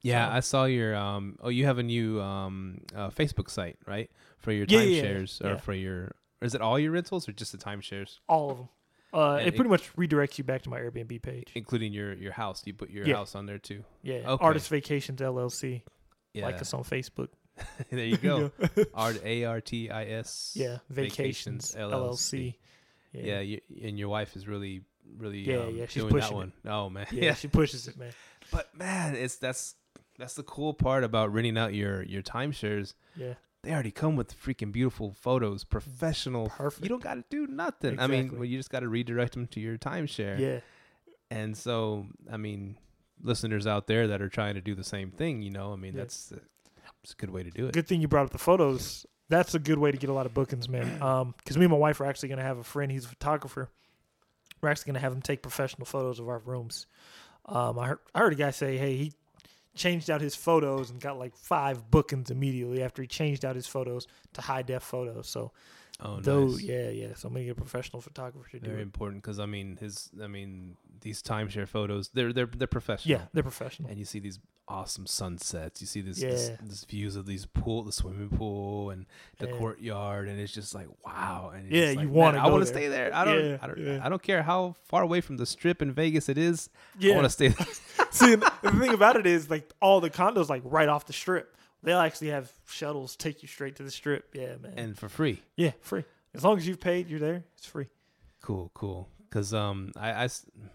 Yeah, 0.01 0.29
So- 0.29 0.37
I 0.37 0.41
saw 0.41 0.65
your 0.65 0.95
um. 0.97 1.39
Oh, 1.41 1.49
you 1.51 1.67
have 1.67 1.79
a 1.79 1.83
new 1.83 2.21
um 2.21 2.81
uh, 2.95 3.11
Facebook 3.11 3.51
site, 3.51 3.79
right? 3.87 4.11
For 4.39 4.53
your 4.53 4.67
Yeah, 4.69 4.81
yeah, 4.81 5.03
timeshares 5.03 5.45
or 5.45 5.49
yeah. 5.51 5.57
for 5.59 5.73
your. 5.73 6.13
Is 6.41 6.55
it 6.55 6.61
all 6.61 6.79
your 6.79 6.93
rentals 6.93 7.29
or 7.29 7.33
just 7.33 7.51
the 7.51 7.59
timeshares, 7.59 8.21
All 8.29 8.51
of 8.51 8.57
them. 8.59 8.69
Uh, 9.13 9.39
it 9.41 9.49
it- 9.49 9.57
pretty 9.57 9.71
much 9.71 9.95
redirects 9.97 10.37
you 10.39 10.45
back 10.45 10.63
to 10.63 10.69
my 10.71 10.79
Airbnb 10.81 11.23
page. 11.23 11.51
including 11.55 11.93
your 11.93 12.13
your 12.15 12.33
house? 12.33 12.63
You 12.67 12.75
put 12.75 12.91
your 12.91 13.07
Yeah. 13.07 13.17
house 13.17 13.35
on 13.35 13.47
there 13.47 13.59
too. 13.59 13.85
Yeah, 14.03 14.31
okay. 14.33 14.45
Artis 14.45 14.69
Vacations 14.69 15.21
LLC. 15.21 15.83
Yeah. 16.35 16.45
Like 16.47 16.61
us 16.61 16.75
on 16.75 16.85
Facebook. 16.85 17.29
there 17.91 18.05
you 18.05 18.17
go. 18.19 18.53
Art 18.95 19.21
A 19.25 19.45
R 19.45 19.61
T 19.61 19.91
I 19.91 20.05
S. 20.05 20.53
Yeah, 20.55 20.79
Vacations, 20.91 21.73
Vacations 21.73 21.75
LLC. 21.75 22.55
Yeah, 23.13 23.23
Yeah, 23.23 23.41
you, 23.41 23.61
and 23.83 23.99
your 23.99 24.09
wife 24.11 24.37
is 24.37 24.47
really, 24.47 24.83
really 25.17 25.39
Yeah, 25.41 25.57
um, 25.61 25.77
yeah, 25.77 25.87
she's 25.87 26.03
doing 26.03 26.15
that 26.15 26.21
pushing 26.21 26.37
one. 26.37 26.53
Oh 26.67 26.89
man, 26.91 27.07
yeah, 27.11 27.35
she 27.41 27.49
pushes 27.49 27.89
it, 27.89 27.97
man. 27.97 28.13
But 28.53 28.73
man, 28.77 29.17
it's 29.17 29.37
that's 29.37 29.75
that's 30.19 30.35
the 30.35 30.43
cool 30.43 30.75
part 30.75 31.03
about 31.03 31.33
renting 31.33 31.57
out 31.59 31.73
your 31.75 32.03
your 32.03 32.23
timeshares. 32.23 32.95
Yeah, 33.17 33.35
They 33.65 33.73
already 33.73 33.91
come 33.91 34.15
with 34.17 34.41
freaking 34.41 34.71
beautiful 34.73 35.13
photos, 35.13 35.65
professional. 35.65 36.49
Perfect. 36.49 36.85
You 36.85 36.89
don't 36.89 37.03
got 37.03 37.15
to 37.15 37.25
do 37.29 37.47
nothing. 37.49 37.99
I 37.99 38.07
mean, 38.07 38.33
well, 38.37 38.45
you 38.45 38.57
just 38.57 38.71
got 38.71 38.81
to 38.81 38.89
redirect 38.89 39.33
them 39.35 39.47
to 39.49 39.61
your 39.61 39.77
timeshare. 39.77 40.39
yeah, 40.39 40.61
And 41.31 41.57
so, 41.57 42.07
I 42.31 42.37
mean, 42.37 42.77
listeners 43.23 43.67
out 43.67 43.89
there 43.89 44.07
that 44.09 44.23
are 44.23 44.29
trying 44.29 44.55
to 44.55 44.61
do 44.61 44.75
the 44.77 44.85
same 44.85 45.11
thing, 45.11 45.43
you 45.43 45.51
know, 45.51 45.73
I 45.73 45.77
mean, 45.77 45.95
Yeah. 45.95 46.03
that's 46.03 46.33
it's 47.03 47.13
a 47.13 47.17
good 47.17 47.31
way 47.31 47.43
to 47.43 47.51
do 47.51 47.67
it. 47.67 47.73
good 47.75 47.87
thing 47.89 48.01
you 48.01 48.07
brought 48.09 48.27
up 48.27 48.31
the 48.31 48.39
photos. 48.39 49.05
That's 49.29 49.55
a 49.55 49.59
good 49.59 49.79
way 49.79 49.91
to 49.91 49.99
get 49.99 50.09
a 50.09 50.13
lot 50.13 50.25
of 50.27 50.35
bookings, 50.35 50.69
man. 50.69 51.03
Um, 51.03 51.35
because 51.37 51.57
me 51.59 51.65
and 51.65 51.73
my 51.73 51.79
wife 51.79 52.01
are 52.01 52.07
actually 52.07 52.29
gonna 52.31 52.43
have 52.43 52.59
a 52.59 52.65
friend. 52.65 52.91
He's 52.93 53.05
a 53.05 53.09
photographer. 53.09 53.69
We're 54.61 54.69
actually 54.71 54.93
gonna 54.93 55.01
have 55.01 55.13
him 55.13 55.21
take 55.23 55.43
professional 55.43 55.85
photos 55.85 56.19
of 56.21 56.29
our 56.29 56.39
rooms. 56.39 56.87
Um, 57.47 57.79
I 57.79 57.89
heard 57.89 57.99
I 58.15 58.19
heard 58.21 58.33
a 58.33 58.37
guy 58.37 58.51
say, 58.53 58.77
hey, 58.79 58.97
he 58.97 59.13
changed 59.79 60.11
out 60.11 60.21
his 60.21 60.35
photos 60.35 60.91
and 60.91 61.01
got 61.01 61.19
like 61.19 61.35
five 61.37 61.91
bookings 61.91 62.31
immediately 62.31 62.83
after 62.83 63.01
he 63.03 63.09
changed 63.09 63.45
out 63.45 63.57
his 63.57 63.67
photos 63.67 64.07
to 64.35 64.41
high 64.43 64.63
def 64.63 64.83
photos. 64.83 65.29
So 65.29 65.53
Oh, 66.01 66.21
those, 66.21 66.61
nice. 66.61 66.63
yeah, 66.63 66.91
yeah. 66.91 67.15
So 67.17 67.27
I'm 67.27 67.35
gonna 67.35 67.47
get 67.47 67.53
a 67.53 67.55
professional 67.57 68.01
photographer 68.01 68.49
to 68.51 68.61
do 68.61 68.69
Very 68.71 68.81
it. 68.81 68.83
important 68.83 69.21
because 69.23 69.41
I 69.41 69.47
mean, 69.47 69.77
his, 69.81 70.11
I 70.23 70.29
mean, 70.29 70.77
these 71.01 71.21
timeshare 71.23 71.67
photos, 71.67 72.11
they're 72.15 72.33
they're 72.33 72.47
they're 72.47 72.69
professional. 72.69 73.19
Yeah, 73.19 73.27
they're 73.33 73.43
professional. 73.43 73.89
and 73.91 73.99
you 73.99 74.05
see 74.05 74.21
these 74.21 74.39
awesome 74.69 75.07
sunsets. 75.07 75.81
You 75.81 75.87
see 75.87 76.01
this 76.03 76.19
Yeah. 76.21 76.31
this, 76.31 76.51
this 76.63 76.85
views 76.85 77.17
of 77.17 77.27
these 77.27 77.47
pool, 77.47 77.83
the 77.83 77.93
swimming 77.93 78.29
pool, 78.29 78.91
and 78.91 79.07
the 79.39 79.47
Yeah. 79.49 79.57
courtyard, 79.57 80.29
and 80.29 80.39
it's 80.39 80.53
just 80.53 80.75
like 80.75 80.89
wow. 81.05 81.53
And 81.55 81.67
it's 81.67 81.75
Yeah, 81.75 81.93
just 81.95 82.01
you 82.03 82.09
wanna 82.11 82.39
I 82.39 82.49
want 82.49 82.63
to 82.63 82.67
stay 82.67 82.89
there. 82.89 83.15
I 83.15 83.25
don't. 83.25 83.45
Yeah, 83.45 83.59
I 83.63 83.67
don't. 83.67 83.79
yeah. 83.79 84.01
I 84.05 84.09
don't 84.09 84.23
care 84.23 84.43
how 84.43 84.77
far 84.85 85.03
away 85.03 85.21
from 85.21 85.37
the 85.39 85.47
strip 85.47 85.81
in 85.83 85.93
Vegas 85.93 86.29
it 86.29 86.39
is. 86.39 86.69
I 87.03 87.11
want 87.13 87.25
to 87.25 87.31
stay. 87.31 87.49
There. 87.49 87.67
See, 88.11 88.35
the 88.37 88.51
thing 88.79 88.95
about 88.95 89.17
it 89.17 89.27
is, 89.27 89.51
like, 89.51 89.71
all 89.83 90.01
the 90.01 90.11
condos 90.11 90.49
like 90.49 90.63
right 90.65 90.89
off 90.89 91.07
the 91.07 91.13
strip. 91.13 91.57
They'll 91.83 91.99
actually 91.99 92.29
have 92.31 92.51
shuttles 92.67 93.15
take 93.17 93.43
you 93.43 93.49
straight 93.49 93.77
to 93.77 93.83
the 93.83 93.91
strip. 93.91 94.35
Yeah, 94.35 94.57
man. 94.61 94.75
and 94.77 94.99
for 94.99 95.09
free. 95.09 95.43
yeah, 95.57 95.73
free. 95.81 96.05
As 96.35 96.43
long 96.45 96.57
as 96.59 96.67
you've 96.67 96.81
paid, 96.81 97.09
you're 97.09 97.21
there. 97.21 97.45
It's 97.57 97.67
free. 97.67 97.87
Cool, 98.43 98.71
cool. 98.75 99.09
Cause 99.31 99.53
um, 99.53 99.93
I, 99.97 100.11
I 100.25 100.29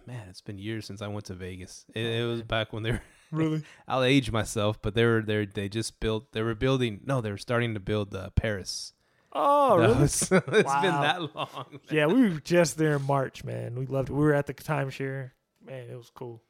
man, 0.06 0.28
it's 0.30 0.42
been 0.42 0.58
years 0.60 0.86
since 0.86 1.02
I 1.02 1.08
went 1.08 1.26
to 1.26 1.34
Vegas. 1.34 1.86
It, 1.96 2.02
Oh, 2.02 2.10
it 2.10 2.30
was 2.30 2.40
man. 2.40 2.48
back 2.48 2.72
when 2.74 2.84
they 2.84 2.92
were. 2.92 3.02
Really? 3.38 3.64
I'll 3.88 4.04
age 4.04 4.32
myself, 4.32 4.82
but 4.82 4.94
they 4.96 5.06
were 5.06 5.22
they 5.22 5.46
they 5.46 5.68
just 5.70 6.00
built. 6.00 6.32
They 6.34 6.42
were 6.42 6.56
building. 6.56 7.02
No, 7.06 7.20
they 7.22 7.32
were 7.32 7.38
starting 7.38 7.74
to 7.74 7.80
build 7.80 8.14
uh, 8.16 8.30
Paris. 8.36 8.94
Oh, 9.36 9.80
That 9.82 9.88
really? 9.88 10.00
was- 10.02 10.22
it's 10.32 10.32
been 10.32 10.64
that 11.02 11.36
long. 11.36 11.66
man. 11.72 11.80
yeah, 11.90 12.06
we 12.06 12.22
were 12.30 12.40
just 12.40 12.78
there 12.78 12.96
in 12.98 13.02
March, 13.08 13.44
man. 13.44 13.76
We 13.76 13.88
loved 13.88 14.10
it. 14.10 14.14
We 14.14 14.20
were 14.24 14.34
at 14.36 14.46
the 14.46 14.54
timeshare. 14.54 15.32
Man, 15.66 15.90
it 15.90 15.96
was 15.98 16.12
cool. 16.14 16.44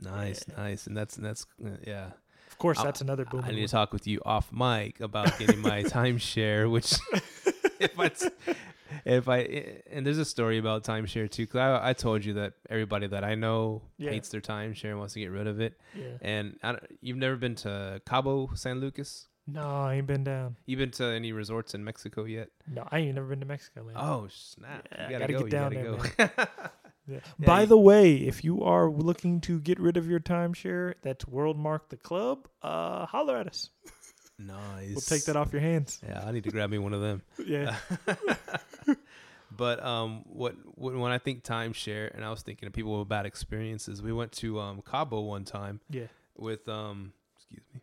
Nice, 0.00 0.44
Yeah. 0.48 0.56
nice, 0.62 0.86
and 0.86 0.94
that's 0.96 1.16
and 1.16 1.24
that's 1.24 1.46
uh, 1.64 1.70
yeah. 1.86 2.10
Of 2.50 2.58
course, 2.58 2.78
I- 2.78 2.84
that's 2.84 3.00
another 3.00 3.24
boom. 3.24 3.44
I 3.46 3.52
need 3.52 3.62
to 3.62 3.68
talk 3.68 3.92
with 3.94 4.06
you 4.06 4.20
off 4.26 4.52
mic 4.52 5.00
about 5.00 5.38
getting 5.38 5.60
my 5.60 5.82
timeshare, 5.96 6.70
which 6.70 6.94
if 7.80 7.98
I 7.98 8.10
if 9.04 9.28
I 9.28 9.38
and 9.90 10.06
there's 10.06 10.18
a 10.18 10.24
story 10.24 10.58
about 10.58 10.84
timeshare 10.84 11.30
too. 11.30 11.46
Cause 11.46 11.58
I, 11.60 11.90
I 11.90 11.92
told 11.92 12.24
you 12.24 12.34
that 12.34 12.54
everybody 12.70 13.06
that 13.08 13.24
I 13.24 13.34
know 13.34 13.82
Yeah. 13.98 14.10
hates 14.10 14.28
their 14.30 14.40
timeshare 14.40 14.90
and 14.90 14.98
wants 14.98 15.14
to 15.14 15.20
get 15.20 15.30
rid 15.30 15.46
of 15.46 15.60
it. 15.60 15.78
Yeah. 15.94 16.04
And 16.20 16.58
I, 16.62 16.76
you've 17.00 17.16
never 17.16 17.36
been 17.36 17.54
to 17.56 18.00
Cabo 18.06 18.50
San 18.54 18.80
Lucas? 18.80 19.26
No, 19.50 19.62
I 19.62 19.94
ain't 19.94 20.06
been 20.06 20.24
down. 20.24 20.56
You 20.66 20.76
been 20.76 20.90
to 20.92 21.04
any 21.06 21.32
resorts 21.32 21.74
in 21.74 21.82
Mexico 21.82 22.24
yet? 22.24 22.50
No, 22.70 22.86
I 22.90 22.98
ain't 22.98 23.14
never 23.14 23.28
been 23.28 23.40
to 23.40 23.46
Mexico, 23.46 23.84
man. 23.84 23.94
Oh 23.96 24.28
snap! 24.30 24.86
Yeah, 24.92 25.04
you 25.08 25.18
gotta, 25.18 25.20
gotta 25.20 25.32
go. 25.32 25.40
get 25.44 25.50
down 25.50 25.72
you 25.72 25.78
there, 25.82 26.28
gotta 26.28 26.32
go. 26.36 26.64
Yeah. 27.10 27.20
By 27.38 27.64
the 27.64 27.78
way, 27.78 28.16
if 28.16 28.44
you 28.44 28.62
are 28.62 28.90
looking 28.90 29.40
to 29.40 29.60
get 29.60 29.80
rid 29.80 29.96
of 29.96 30.06
your 30.06 30.20
timeshare, 30.20 30.92
that's 31.00 31.24
Worldmark 31.24 31.88
the 31.88 31.96
Club. 31.96 32.46
Uh, 32.60 33.06
holler 33.06 33.38
at 33.38 33.46
us. 33.46 33.70
Nice. 34.38 34.90
We'll 34.90 35.00
take 35.00 35.24
that 35.24 35.36
off 35.36 35.52
your 35.52 35.62
hands. 35.62 36.00
Yeah, 36.06 36.24
I 36.26 36.32
need 36.32 36.44
to 36.44 36.50
grab 36.50 36.70
me 36.70 36.78
one 36.78 36.94
of 36.94 37.00
them. 37.00 37.22
Yeah. 37.46 37.76
but 39.56 39.82
um, 39.84 40.22
what, 40.26 40.54
when 40.76 41.10
I 41.12 41.18
think 41.18 41.42
timeshare, 41.44 42.14
and 42.14 42.24
I 42.24 42.30
was 42.30 42.42
thinking 42.42 42.66
of 42.66 42.72
people 42.72 42.98
with 42.98 43.08
bad 43.08 43.26
experiences. 43.26 44.02
We 44.02 44.12
went 44.12 44.32
to 44.32 44.60
um 44.60 44.82
Cabo 44.82 45.20
one 45.22 45.44
time 45.44 45.80
Yeah. 45.90 46.06
with 46.36 46.68
um, 46.68 47.12
excuse 47.36 47.62
me. 47.74 47.80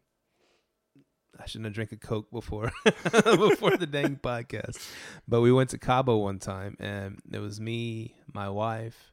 I 1.37 1.45
shouldn't 1.47 1.65
have 1.65 1.73
drank 1.73 1.91
a 1.91 1.97
coke 1.97 2.31
before 2.31 2.71
before 2.85 3.75
the 3.75 3.87
dang 3.91 4.15
podcast. 4.15 4.79
But 5.27 5.41
we 5.41 5.51
went 5.51 5.71
to 5.71 5.77
Cabo 5.77 6.17
one 6.17 6.39
time, 6.39 6.77
and 6.79 7.19
it 7.31 7.39
was 7.39 7.59
me, 7.59 8.15
my 8.33 8.47
wife, 8.49 9.11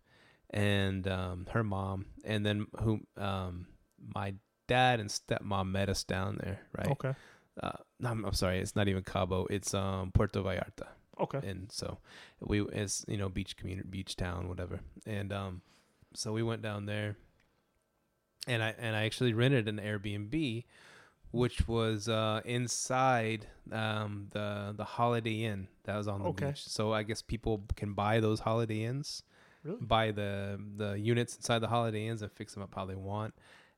and 0.50 1.06
um, 1.08 1.46
her 1.50 1.64
mom, 1.64 2.06
and 2.24 2.46
then 2.46 2.66
who 2.80 3.00
um, 3.16 3.66
my 4.14 4.34
dad 4.68 5.00
and 5.00 5.10
stepmom 5.10 5.70
met 5.72 5.88
us 5.88 6.04
down 6.04 6.38
there, 6.42 6.60
right? 6.78 6.88
Okay. 6.92 7.14
Uh, 7.60 7.72
no, 8.00 8.10
I'm, 8.10 8.24
I'm 8.24 8.32
sorry, 8.32 8.58
it's 8.60 8.74
not 8.76 8.88
even 8.88 9.02
Cabo. 9.02 9.46
It's 9.50 9.74
um 9.74 10.10
Puerto 10.12 10.42
Vallarta 10.42 10.86
Okay. 11.20 11.40
and 11.46 11.70
so 11.70 11.98
we 12.40 12.62
it's 12.62 13.04
you 13.06 13.16
know 13.16 13.28
beach 13.28 13.56
community 13.56 13.86
beach 13.88 14.16
town 14.16 14.48
whatever 14.48 14.80
and 15.06 15.32
um 15.32 15.60
so 16.14 16.32
we 16.32 16.42
went 16.42 16.62
down 16.62 16.86
there 16.86 17.16
and 18.48 18.62
i 18.62 18.74
and 18.78 18.96
i 18.96 19.04
actually 19.04 19.32
rented 19.34 19.68
an 19.68 19.78
airbnb 19.78 20.64
which 21.30 21.68
was 21.68 22.08
uh 22.08 22.40
inside 22.44 23.46
um 23.70 24.26
the 24.30 24.74
the 24.76 24.84
holiday 24.84 25.42
inn 25.44 25.68
that 25.84 25.96
was 25.96 26.08
on 26.08 26.22
the 26.22 26.28
Okay. 26.30 26.48
beach 26.48 26.64
so 26.66 26.92
i 26.92 27.02
guess 27.02 27.22
people 27.22 27.62
can 27.76 27.92
buy 27.92 28.18
those 28.18 28.40
holiday 28.40 28.82
inns 28.84 29.22
Really? 29.62 29.78
buy 29.80 30.10
the 30.10 30.58
the 30.76 30.98
units 30.98 31.36
inside 31.36 31.60
the 31.60 31.68
holiday 31.68 32.06
inns 32.06 32.22
and 32.22 32.32
fix 32.32 32.54
them 32.54 32.62
up 32.62 32.74
how 32.74 32.84
they 32.84 32.96
want 32.96 33.34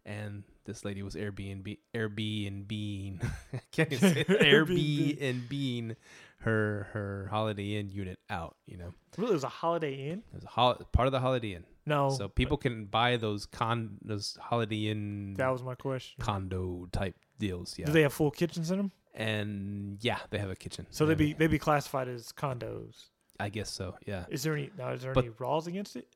and 0.07 0.45
this 0.65 0.85
lady 0.85 1.03
was 1.03 1.15
Airbnb 1.15 1.79
Airbnb 1.95 3.23
can't 3.73 3.93
say. 3.93 4.25
Airbnb. 4.25 5.97
Her 6.39 6.89
her 6.93 7.29
Holiday 7.31 7.77
Inn 7.77 7.91
unit 7.91 8.19
out. 8.29 8.57
You 8.67 8.77
know, 8.77 8.93
Really, 9.17 9.31
it 9.31 9.35
was 9.35 9.45
a 9.45 9.49
Holiday 9.49 10.11
Inn? 10.11 10.23
it 10.31 10.35
was 10.35 10.45
a 10.45 10.49
hol- 10.49 10.75
part 10.93 11.07
of 11.07 11.13
the 11.13 11.21
Holiday 11.21 11.55
Inn, 11.55 11.65
No. 11.87 12.11
so 12.11 12.29
people 12.29 12.59
can 12.59 12.85
buy 12.85 13.17
those 13.17 13.47
con 13.47 13.97
those 14.05 14.37
Holiday 14.41 14.89
Inn 14.91 15.35
That 15.39 15.49
was 15.49 15.63
my 15.63 15.75
question. 15.75 16.23
condo 16.23 16.87
type 16.93 17.17
deals. 17.39 17.79
Yeah, 17.79 17.87
Do 17.87 17.93
they 17.93 18.03
have 18.03 18.13
full 18.13 18.31
kitchens 18.31 18.71
in 18.71 18.77
them? 18.77 18.93
and 19.15 19.97
yeah, 20.03 20.19
they 20.31 20.37
have 20.39 20.51
a 20.51 20.57
kitchen. 20.57 20.87
So 20.91 21.05
Yeah, 21.05 21.09
they'd 21.09 21.19
be 21.19 21.33
they'd 21.33 21.51
be 21.51 21.59
classified 21.59 22.09
as 22.09 22.31
condos. 22.33 23.07
I 23.41 23.49
guess 23.49 23.71
so. 23.71 23.97
Yeah. 24.07 24.27
Is 24.29 24.43
there 24.43 24.53
any 24.55 24.71
now? 24.77 24.91
Is 24.91 25.01
there 25.03 25.15
But- 25.15 25.25
any 25.25 25.35
laws 25.41 25.67
against 25.67 25.97
it? 25.97 26.07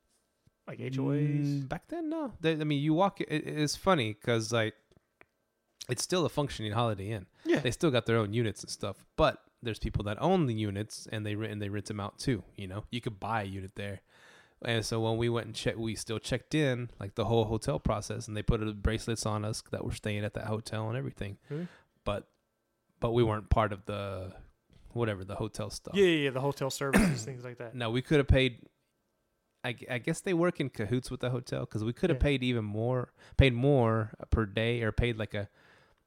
Like 0.68 0.78
HOAs. 0.78 1.62
Mm, 1.62 1.68
back 1.68 1.88
then, 1.88 2.08
no. 2.10 2.32
They, 2.40 2.52
I 2.52 2.64
mean, 2.64 2.82
you 2.82 2.94
walk. 2.94 3.20
It, 3.20 3.26
it's 3.28 3.74
funny 3.74 4.12
because 4.14 4.52
like, 4.52 4.74
it's 5.88 6.02
still 6.02 6.24
a 6.26 6.28
functioning 6.28 6.72
Holiday 6.72 7.10
Inn. 7.10 7.26
Yeah. 7.44 7.60
They 7.60 7.70
still 7.70 7.90
got 7.90 8.06
their 8.06 8.18
own 8.18 8.32
units 8.32 8.62
and 8.62 8.70
stuff, 8.70 9.04
but 9.16 9.42
there's 9.62 9.78
people 9.78 10.04
that 10.04 10.20
own 10.20 10.46
the 10.46 10.54
units 10.54 11.08
and 11.10 11.26
they 11.26 11.34
rent 11.34 11.52
and 11.52 11.60
they 11.60 11.68
rent 11.68 11.86
them 11.86 11.98
out 11.98 12.18
too. 12.18 12.44
You 12.56 12.68
know, 12.68 12.84
you 12.90 13.00
could 13.00 13.18
buy 13.18 13.42
a 13.42 13.46
unit 13.46 13.72
there. 13.74 14.02
And 14.62 14.84
so 14.84 15.00
when 15.00 15.16
we 15.16 15.28
went 15.28 15.46
and 15.46 15.54
checked, 15.54 15.78
we 15.78 15.94
still 15.94 16.18
checked 16.18 16.54
in 16.54 16.90
like 17.00 17.14
the 17.14 17.24
whole 17.24 17.44
hotel 17.44 17.78
process, 17.78 18.26
and 18.28 18.36
they 18.36 18.42
put 18.42 18.60
bracelets 18.82 19.24
on 19.24 19.44
us 19.44 19.62
that 19.70 19.84
were 19.84 19.92
staying 19.92 20.24
at 20.24 20.34
that 20.34 20.46
hotel 20.46 20.88
and 20.88 20.98
everything. 20.98 21.38
Really? 21.48 21.68
But, 22.04 22.26
but 22.98 23.12
we 23.12 23.22
weren't 23.22 23.50
part 23.50 23.72
of 23.72 23.84
the, 23.86 24.32
whatever 24.90 25.24
the 25.24 25.36
hotel 25.36 25.70
stuff. 25.70 25.94
Yeah, 25.94 26.06
yeah, 26.06 26.24
yeah, 26.24 26.30
the 26.30 26.40
hotel 26.40 26.70
services, 26.70 27.24
things 27.24 27.44
like 27.44 27.58
that. 27.58 27.76
No, 27.76 27.90
we 27.90 28.02
could 28.02 28.18
have 28.18 28.26
paid. 28.26 28.66
I, 29.64 29.74
I 29.90 29.98
guess 29.98 30.20
they 30.20 30.34
work 30.34 30.60
in 30.60 30.70
cahoots 30.70 31.10
with 31.10 31.20
the 31.20 31.30
hotel 31.30 31.60
because 31.60 31.82
we 31.84 31.92
could 31.92 32.10
have 32.10 32.18
Yeah. 32.18 32.22
paid 32.22 32.42
even 32.44 32.64
more, 32.64 33.12
paid 33.36 33.54
more 33.54 34.12
per 34.30 34.46
day, 34.46 34.82
or 34.82 34.92
paid 34.92 35.18
like 35.18 35.34
a 35.34 35.48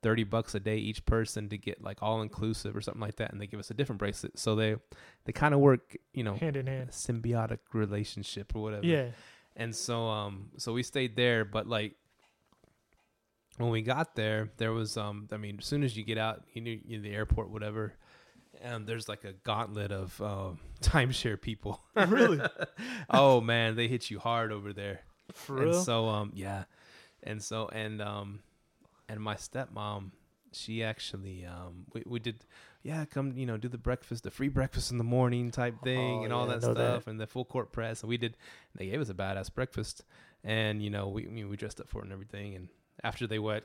thirty 0.02 0.24
bucks 0.24 0.56
a 0.56 0.60
day 0.60 0.78
each 0.78 1.06
person 1.06 1.48
to 1.50 1.58
get 1.58 1.84
like 1.84 1.98
all 2.02 2.22
inclusive 2.22 2.76
or 2.76 2.82
something 2.82 3.02
like 3.02 3.18
that, 3.18 3.32
and 3.32 3.40
they 3.42 3.48
give 3.48 3.60
us 3.60 3.70
a 3.70 3.74
different 3.74 4.00
bracelet. 4.00 4.40
So 4.40 4.56
they 4.56 4.78
they 5.26 5.32
kind 5.34 5.54
of 5.54 5.60
work, 5.60 5.96
you 6.14 6.24
know, 6.24 6.36
Hand 6.36 6.56
in 6.58 6.66
hand. 6.68 6.90
symbiotic 6.92 7.60
relationship 7.74 8.56
or 8.56 8.62
whatever. 8.64 8.86
Yeah. 8.86 9.08
And 9.56 9.76
so 9.76 10.08
um 10.08 10.50
so 10.58 10.72
we 10.74 10.82
stayed 10.82 11.16
there, 11.18 11.44
but 11.46 11.68
like 11.68 11.96
when 13.58 13.70
we 13.70 13.82
got 13.82 14.16
there, 14.16 14.50
there 14.58 14.72
was 14.72 14.98
um 14.98 15.28
I 15.32 15.38
mean, 15.38 15.58
as 15.60 15.66
soon 15.66 15.84
as 15.84 15.96
you 15.98 16.04
get 16.04 16.18
out, 16.18 16.44
you 16.54 16.62
knew 16.62 16.80
you 16.86 17.02
the 17.02 17.14
airport, 17.14 17.50
whatever, 17.50 17.94
um, 18.64 18.86
there's 18.86 19.08
like 19.10 19.24
a 19.24 19.34
gauntlet 19.34 19.92
of 19.92 20.20
um 20.22 20.60
timeshare 20.82 21.40
people. 21.40 21.82
Really? 21.96 22.42
oh 23.10 23.42
man, 23.42 23.76
they 23.76 23.88
hit 23.88 24.10
you 24.10 24.20
hard 24.20 24.52
over 24.52 24.74
there. 24.74 25.02
For 25.34 25.62
and 25.62 25.72
real? 25.72 25.84
so 25.84 26.08
um 26.08 26.32
yeah. 26.36 26.64
And 27.24 27.42
so 27.42 27.70
and 27.72 28.02
um 28.02 28.40
and 29.10 29.20
my 29.22 29.36
stepmom, 29.36 30.12
she 30.52 30.84
actually 30.84 31.46
um 31.46 31.86
we, 31.94 32.04
we 32.06 32.20
did 32.20 32.46
yeah, 32.84 33.06
come, 33.06 33.34
you 33.38 33.46
know, 33.46 33.58
do 33.58 33.68
the 33.68 33.78
breakfast, 33.78 34.24
the 34.24 34.32
free 34.32 34.48
breakfast 34.48 34.90
in 34.92 34.98
the 34.98 35.04
morning 35.04 35.52
type 35.52 35.76
thing 35.84 36.22
Oh, 36.22 36.24
and 36.24 36.34
all 36.34 36.48
yeah, 36.48 36.56
that 36.56 36.64
stuff 36.64 37.06
that. 37.06 37.12
and 37.12 37.20
the 37.20 37.28
full 37.28 37.46
court 37.46 37.72
press 37.72 38.02
and 38.02 38.10
we 38.10 38.18
did 38.18 38.36
they 38.76 38.88
gave 38.88 39.00
us 39.00 39.10
a 39.10 39.14
badass 39.14 39.54
breakfast 39.54 40.04
and 40.44 40.82
you 40.84 40.90
know, 40.90 41.08
we 41.10 41.26
I 41.26 41.30
mean, 41.30 41.48
we 41.50 41.58
dressed 41.58 41.80
up 41.80 41.88
for 41.90 42.00
it 42.00 42.06
and 42.06 42.14
everything 42.14 42.56
and 42.56 42.70
after 43.04 43.28
they 43.28 43.40
went 43.40 43.64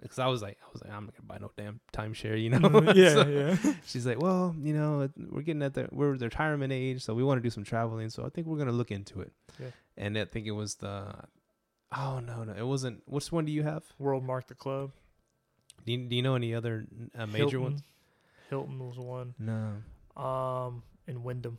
because 0.00 0.18
I 0.18 0.26
was 0.26 0.42
like, 0.42 0.58
I 0.66 0.72
was 0.72 0.82
like, 0.82 0.92
I'm 0.92 1.04
not 1.04 1.14
gonna 1.14 1.26
buy 1.26 1.38
no 1.38 1.50
damn 1.56 1.80
timeshare, 1.92 2.40
you 2.42 2.50
know. 2.50 2.58
Mhm, 2.58 2.94
yeah, 3.02 3.12
So 3.12 3.28
yeah. 3.28 3.74
She's 3.86 4.06
like, 4.06 4.20
well, 4.20 4.54
you 4.60 4.72
know, 4.72 5.08
we're 5.30 5.42
getting 5.42 5.62
at 5.62 5.74
the 5.74 5.88
we're 5.92 6.16
the 6.16 6.26
retirement 6.26 6.72
age, 6.72 7.02
so 7.02 7.14
we 7.14 7.22
want 7.22 7.38
to 7.38 7.42
do 7.42 7.50
some 7.50 7.64
traveling. 7.64 8.10
So 8.10 8.24
I 8.24 8.28
think 8.28 8.46
we're 8.46 8.58
gonna 8.58 8.72
look 8.72 8.90
into 8.90 9.20
it. 9.20 9.32
Yeah. 9.58 9.66
And 9.96 10.16
I 10.18 10.24
think 10.24 10.46
it 10.46 10.52
was 10.52 10.76
the, 10.76 11.14
oh 11.96 12.20
no, 12.20 12.44
no, 12.44 12.52
it 12.52 12.66
wasn't. 12.66 13.02
Which 13.06 13.30
one 13.30 13.44
do 13.44 13.52
you 13.52 13.62
have? 13.62 13.84
World 13.98 14.24
Mark 14.24 14.46
the 14.48 14.54
Club. 14.54 14.92
Do 15.86 15.92
you, 15.92 15.98
do 16.08 16.14
you 16.16 16.22
know 16.22 16.34
any 16.34 16.54
other 16.54 16.86
uh, 17.18 17.26
major 17.26 17.38
Hilton. 17.58 17.62
ones? 17.62 17.82
Hilton 18.50 18.78
was 18.78 18.98
one. 18.98 19.34
No, 19.38 20.22
Um, 20.22 20.82
and 21.06 21.24
Wyndham. 21.24 21.58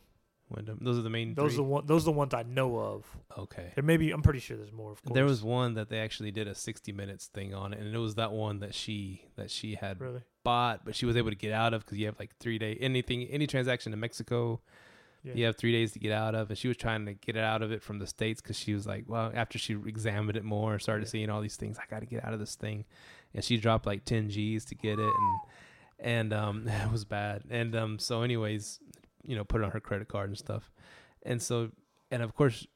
Wyndham. 0.56 0.80
Those 0.82 0.98
are 0.98 1.02
the 1.02 1.10
main. 1.10 1.34
Those 1.34 1.54
are 1.54 1.58
the 1.58 1.64
one. 1.64 1.86
Those 1.86 2.04
are 2.04 2.06
the 2.06 2.12
ones 2.12 2.34
I 2.34 2.44
know 2.44 2.78
of. 2.80 3.06
okay. 3.38 3.72
There 3.76 3.84
maybe 3.84 4.12
I'm 4.12 4.22
pretty 4.22 4.40
sure 4.40 4.58
there's 4.58 4.72
more. 4.72 4.92
Of 4.92 5.02
course. 5.04 5.16
There 5.16 5.26
was 5.26 5.44
one 5.44 5.74
that 5.76 5.90
they 5.90 6.00
actually 6.00 6.32
did 6.32 6.48
a 6.48 6.56
60 6.56 6.92
minutes 6.92 7.28
thing 7.28 7.54
on 7.54 7.74
and 7.74 7.94
it 7.94 7.98
was 7.98 8.16
that 8.16 8.32
one 8.32 8.60
that 8.60 8.74
she 8.76 9.24
that 9.36 9.50
she 9.52 9.76
had 9.76 10.00
really. 10.00 10.22
bought, 10.44 10.86
but 10.86 10.96
she 10.96 11.06
was 11.06 11.16
able 11.18 11.30
to 11.30 11.36
get 11.36 11.52
out 11.54 11.74
of 11.74 11.86
because 11.86 11.98
you 11.98 12.06
have 12.08 12.20
like 12.20 12.36
three 12.40 12.58
day 12.58 12.78
anything 12.80 13.24
any 13.24 13.48
transaction 13.48 13.94
in 13.94 14.00
Mexico. 14.00 14.62
Yeah. 15.24 15.34
You 15.36 15.46
have 15.46 15.56
three 15.56 15.72
days 15.72 15.92
to 15.92 16.00
get 16.00 16.12
out 16.12 16.34
of, 16.34 16.50
and 16.50 16.58
she 16.58 16.68
was 16.68 16.78
trying 16.78 17.06
to 17.06 17.14
get 17.14 17.36
it 17.36 17.44
out 17.44 17.62
of 17.62 17.72
it 17.72 17.84
from 17.84 18.00
the 18.00 18.08
states 18.08 18.42
because 18.42 18.58
she 18.58 18.74
was 18.74 18.88
like, 18.88 19.04
well, 19.08 19.32
after 19.36 19.60
she 19.60 19.74
examined 19.86 20.36
it 20.36 20.44
more, 20.44 20.80
started 20.80 21.06
Yeah. 21.06 21.12
seeing 21.12 21.30
all 21.30 21.42
these 21.42 21.58
things, 21.58 21.78
I 21.78 21.84
got 21.88 22.00
to 22.00 22.08
get 22.08 22.26
out 22.26 22.34
of 22.34 22.40
this 22.40 22.56
thing, 22.56 22.86
and 23.36 23.44
she 23.44 23.58
dropped 23.58 23.86
like 23.86 24.04
ten 24.04 24.32
G's 24.32 24.66
to 24.66 24.74
get 24.76 24.98
it, 24.98 25.14
and 25.20 25.40
and 26.00 26.34
um, 26.34 26.68
it 26.68 26.92
was 26.92 27.06
bad, 27.06 27.44
and 27.52 27.76
um, 27.76 28.00
so 28.00 28.24
anyways, 28.24 28.80
you 29.24 29.36
know, 29.36 29.44
put 29.44 29.62
it 29.62 29.64
on 29.64 29.72
her 29.72 29.80
credit 29.80 30.08
card 30.08 30.30
and 30.30 30.38
stuff, 30.38 30.72
and 31.24 31.42
so 31.42 31.72
and 32.10 32.24
of 32.24 32.36
course. 32.36 32.68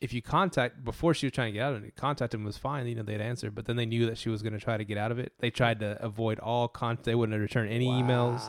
If 0.00 0.12
you 0.12 0.22
contact 0.22 0.84
before 0.84 1.12
she 1.12 1.26
was 1.26 1.32
trying 1.32 1.48
to 1.48 1.58
get 1.58 1.64
out 1.64 1.74
of 1.74 1.82
it, 1.82 1.96
contact 1.96 2.30
them 2.30 2.44
was 2.44 2.56
fine. 2.56 2.86
You 2.86 2.94
know 2.94 3.02
they'd 3.02 3.20
answer, 3.20 3.50
but 3.50 3.66
then 3.66 3.74
they 3.74 3.84
knew 3.84 4.06
that 4.06 4.16
she 4.16 4.28
was 4.28 4.42
going 4.42 4.52
to 4.52 4.60
try 4.60 4.76
to 4.76 4.84
get 4.84 4.96
out 4.96 5.10
of 5.10 5.18
it. 5.18 5.32
They 5.40 5.50
tried 5.50 5.80
to 5.80 6.00
avoid 6.00 6.38
all 6.38 6.68
contact. 6.68 7.04
They 7.04 7.16
wouldn't 7.16 7.40
return 7.40 7.66
any 7.68 7.88
emails 7.88 8.48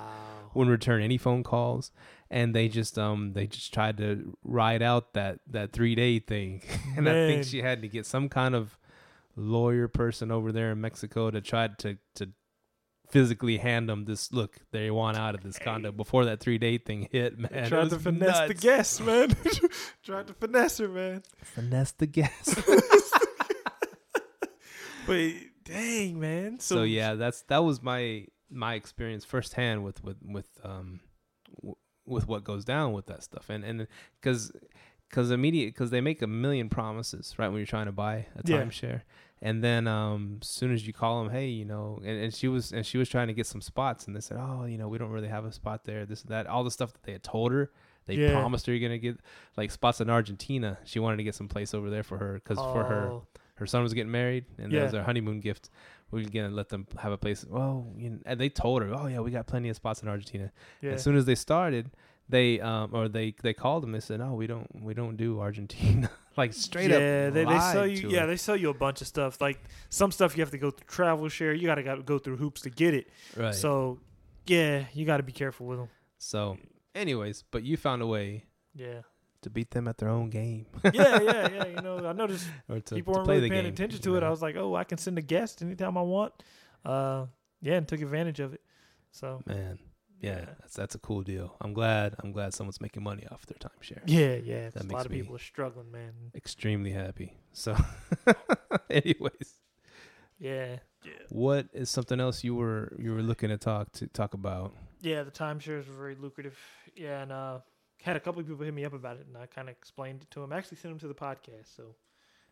wouldn't 0.54 0.72
return 0.72 1.02
any 1.02 1.18
phone 1.18 1.44
calls 1.44 1.92
and 2.30 2.56
they 2.56 2.68
just 2.68 2.98
um 2.98 3.34
they 3.34 3.48
just 3.48 3.74
tried 3.74 3.98
to 3.98 4.36
ride 4.44 4.82
out 4.82 5.14
that 5.14 5.40
that 5.48 5.72
three 5.72 5.96
day 5.96 6.20
thing 6.20 6.62
and 6.98 7.08
i 7.08 7.12
think 7.14 7.44
she 7.44 7.62
had 7.62 7.82
to 7.82 7.88
get 7.88 8.06
some 8.06 8.30
kind 8.30 8.56
of 8.56 8.78
lawyer 9.36 9.88
person 9.88 10.32
over 10.32 10.52
there 10.52 10.72
in 10.72 10.82
mexico 10.82 11.32
to 11.32 11.40
try 11.42 11.68
to 11.68 11.98
to 12.16 12.30
physically 13.10 13.58
hand 13.58 13.90
them 13.90 14.06
this 14.06 14.32
look 14.32 14.58
they 14.72 14.92
want 14.92 15.18
out 15.18 15.34
of 15.36 15.42
this 15.42 15.58
condo 15.60 15.92
before 15.92 16.26
that 16.26 16.40
three 16.40 16.58
day 16.58 16.78
thing 16.78 17.08
hit 17.12 17.38
man 17.40 17.68
Tried 17.68 17.90
to 17.90 18.00
finesse 18.00 18.40
the 18.40 18.48
nuts. 18.50 18.62
guest, 18.62 19.02
man. 19.06 19.36
Tried 20.04 20.28
to 20.28 20.34
finesse 20.34 20.78
her, 20.78 20.88
man. 20.88 21.24
finesse 21.44 21.92
the 21.94 22.06
guest 22.08 22.56
But 25.08 25.32
dang, 25.64 26.20
man. 26.20 26.60
So, 26.60 26.76
so 26.78 26.84
yeah 26.84 27.16
that's 27.16 27.42
that 27.44 27.64
was 27.64 27.82
my 27.82 28.26
my 28.50 28.76
experience 28.76 29.26
firsthand 29.26 29.84
with 29.84 30.04
with 30.04 30.18
with 30.24 30.48
um 30.64 31.00
w- 31.58 31.76
with 32.06 32.28
what 32.28 32.44
goes 32.44 32.66
down 32.66 32.94
with 32.94 33.06
that 33.08 33.24
stuff 33.24 33.50
and 33.50 33.64
and 33.64 33.88
because 34.22 34.52
because 35.10 35.32
immediate 35.32 35.74
because 35.74 35.90
they 35.90 36.02
make 36.02 36.22
a 36.22 36.28
million 36.28 36.70
promises 36.70 37.34
right 37.38 37.48
when 37.50 37.58
you're 37.58 37.66
trying 37.66 37.86
to 37.88 37.92
buy 37.92 38.28
a 38.36 38.42
Yeah. 38.46 38.58
And 39.42 39.64
then 39.64 39.88
um 39.88 40.38
as 40.42 40.48
soon 40.50 40.74
as 40.74 40.86
you 40.86 40.94
call 40.94 41.24
them 41.24 41.32
hey 41.32 41.48
you 41.48 41.66
know 41.66 41.98
and, 42.04 42.24
and 42.24 42.34
she 42.34 42.48
was 42.48 42.72
and 42.72 42.86
she 42.86 42.98
was 42.98 43.08
trying 43.08 43.28
to 43.28 43.34
get 43.34 43.46
some 43.48 43.62
spots 43.62 44.06
and 44.08 44.16
they 44.16 44.20
said 44.20 44.38
oh 44.40 44.66
you 44.66 44.78
know 44.78 44.88
we 44.88 44.98
don't 44.98 45.12
really 45.12 45.28
have 45.30 45.46
a 45.46 45.52
spot 45.52 45.86
there 45.86 46.06
this 46.06 46.22
and 46.24 46.32
that 46.32 46.46
all 46.48 46.64
the 46.64 46.72
stuff 46.72 46.92
that 46.94 47.04
they 47.04 47.12
had 47.14 47.24
told 47.24 47.52
her 47.52 47.72
they 48.06 48.16
Yeah. 48.16 48.32
promised 48.32 48.66
her 48.66 48.74
you're 48.74 48.88
gonna 48.88 48.98
get 48.98 49.18
like 49.56 49.72
spots 49.72 50.02
in 50.02 50.10
argentina 50.10 50.78
she 50.84 51.00
wanted 51.00 51.18
to 51.18 51.24
get 51.24 51.36
some 51.36 51.48
place 51.48 51.74
over 51.74 51.90
there 51.90 52.04
for 52.04 52.18
her 52.18 52.34
because 52.34 52.60
for 52.74 52.84
her 52.86 53.12
Oh, 53.14 53.24
her 53.56 53.66
son 53.68 53.84
was 53.84 53.94
getting 53.94 54.10
married, 54.12 54.46
and 54.58 54.72
that 54.72 54.78
Yeah. 54.78 54.84
was 54.84 54.94
their 54.94 55.04
honeymoon 55.04 55.42
gift. 55.42 55.70
We 56.12 56.24
were 56.24 56.30
gonna 56.30 56.50
let 56.50 56.70
them 56.70 56.88
have 56.98 57.12
a 57.12 57.18
place. 57.18 57.44
Well, 57.46 57.88
you 57.98 58.10
know, 58.12 58.20
and 58.26 58.40
they 58.40 58.48
told 58.48 58.82
her, 58.82 58.94
"Oh 58.98 59.08
yeah, 59.08 59.20
we 59.20 59.32
got 59.32 59.48
plenty 59.48 59.68
of 59.68 59.76
spots 59.76 60.02
in 60.02 60.08
Argentina." 60.08 60.50
Yeah. 60.82 60.92
As 60.92 61.04
soon 61.04 61.18
as 61.18 61.26
they 61.26 61.36
started, 61.36 61.92
they 62.30 62.62
um 62.62 62.92
or 62.94 63.10
they 63.10 63.36
they 63.44 63.54
called 63.54 63.84
them. 63.84 63.92
They 63.92 64.00
said, 64.00 64.20
"No, 64.22 64.34
we 64.34 64.48
don't 64.48 64.68
we 64.82 64.94
don't 64.94 65.18
do 65.18 65.42
Argentina." 65.42 66.10
like 66.40 66.54
straight 66.54 66.92
up. 66.92 67.00
yeah, 67.00 67.30
they, 67.30 67.46
they 67.46 67.60
sell 67.60 67.86
you. 67.88 68.10
Yeah, 68.10 68.22
her. 68.22 68.28
they 68.28 68.36
sell 68.38 68.56
you 68.56 68.70
a 68.70 68.74
bunch 68.74 69.02
of 69.02 69.08
stuff. 69.08 69.40
Like 69.40 69.60
some 69.90 70.12
stuff 70.12 70.36
you 70.36 70.42
have 70.42 70.52
to 70.52 70.58
go 70.58 70.72
through 70.72 70.88
travel 70.88 71.30
share. 71.30 71.54
You 71.54 71.68
gotta, 71.68 71.84
gotta 71.84 72.02
go 72.02 72.18
through 72.18 72.38
hoops 72.38 72.62
to 72.62 72.70
get 72.72 72.94
it. 72.94 73.10
right. 73.38 73.54
So, 73.54 74.00
yeah, 74.48 74.86
you 74.94 75.06
got 75.06 75.18
to 75.18 75.24
be 75.24 75.32
careful 75.32 75.68
with 75.68 75.78
them. 75.80 75.90
so, 76.18 76.58
anyways, 76.96 77.44
but 77.52 77.64
you 77.64 77.78
found 77.78 78.02
a 78.02 78.08
way 78.08 78.46
Yeah, 78.74 79.02
to 79.44 79.50
beat 79.52 79.70
them 79.72 79.88
at 79.88 79.98
their 80.00 80.10
own 80.10 80.30
game, 80.32 80.66
yeah, 80.84 80.92
yeah, 81.22 81.50
yeah. 81.54 81.66
You 81.68 81.82
know, 81.82 82.06
I 82.08 82.14
noticed 82.14 82.48
to, 82.68 82.82
people 82.96 83.14
to 83.14 83.20
weren't 83.20 83.30
really 83.30 83.50
paying 83.50 83.64
game. 83.64 83.74
attention 83.74 84.02
to 84.02 84.16
it. 84.18 84.24
I 84.24 84.30
was 84.30 84.42
like, 84.42 84.56
oh, 84.56 84.76
I 84.76 84.84
can 84.86 84.98
send 84.98 85.18
a 85.18 85.22
guest 85.22 85.62
anytime 85.62 85.98
I 85.98 86.02
want. 86.02 86.34
Uh, 86.84 87.26
yeah, 87.62 87.76
and 87.76 87.88
took 87.88 88.02
advantage 88.02 88.40
of 88.40 88.54
it. 88.54 88.62
So 89.12 89.42
man, 89.46 89.78
yeah, 90.20 90.40
Yeah. 90.40 90.46
that's 90.60 90.74
that's 90.76 90.96
a 90.96 91.00
cool 91.00 91.22
deal. 91.24 91.56
I'm 91.62 91.74
glad. 91.74 92.16
I'm 92.20 92.32
glad 92.32 92.54
someone's 92.54 92.82
making 92.82 93.04
money 93.04 93.26
off 93.32 93.46
their 93.46 93.58
timeshare. 93.58 94.02
yeah, 94.06 94.36
yeah. 94.36 94.70
That 94.70 94.84
a 94.86 94.88
lot 94.88 95.06
of 95.06 95.12
people 95.12 95.36
are 95.36 95.40
struggling, 95.40 95.92
man. 95.92 96.14
Extremely 96.36 96.92
happy. 96.92 97.38
So, 97.54 97.76
anyways. 98.90 99.56
Yeah, 100.40 100.78
yeah, 101.04 101.12
What 101.30 101.68
is 101.74 101.90
something 101.90 102.20
else 102.22 102.44
you 102.46 102.56
were 102.56 102.94
you 102.98 103.14
were 103.14 103.22
looking 103.22 103.50
to 103.50 103.58
talk 103.58 103.92
to 103.94 104.08
talk 104.08 104.34
about? 104.34 104.74
yeah. 105.02 105.24
The 105.24 105.32
timeshares 105.32 105.88
were 105.88 105.96
very 105.98 106.16
lucrative. 106.16 106.58
Yeah, 106.96 107.22
and 107.24 107.32
uh, 107.32 107.60
had 108.02 108.16
a 108.16 108.20
couple 108.22 108.40
of 108.42 108.48
people 108.48 108.64
hit 108.64 108.74
me 108.74 108.86
up 108.86 108.94
about 108.94 109.18
it, 109.18 109.26
and 109.28 109.38
I 109.38 109.46
kind 109.48 109.68
of 109.68 109.74
explained 109.76 110.22
it 110.24 110.32
to 110.32 110.40
them. 110.40 110.54
Actually, 110.54 110.78
sent 110.78 110.94
them 110.94 111.00
to 111.00 111.08
the 111.10 111.14
podcast, 111.14 111.76
so 111.76 111.96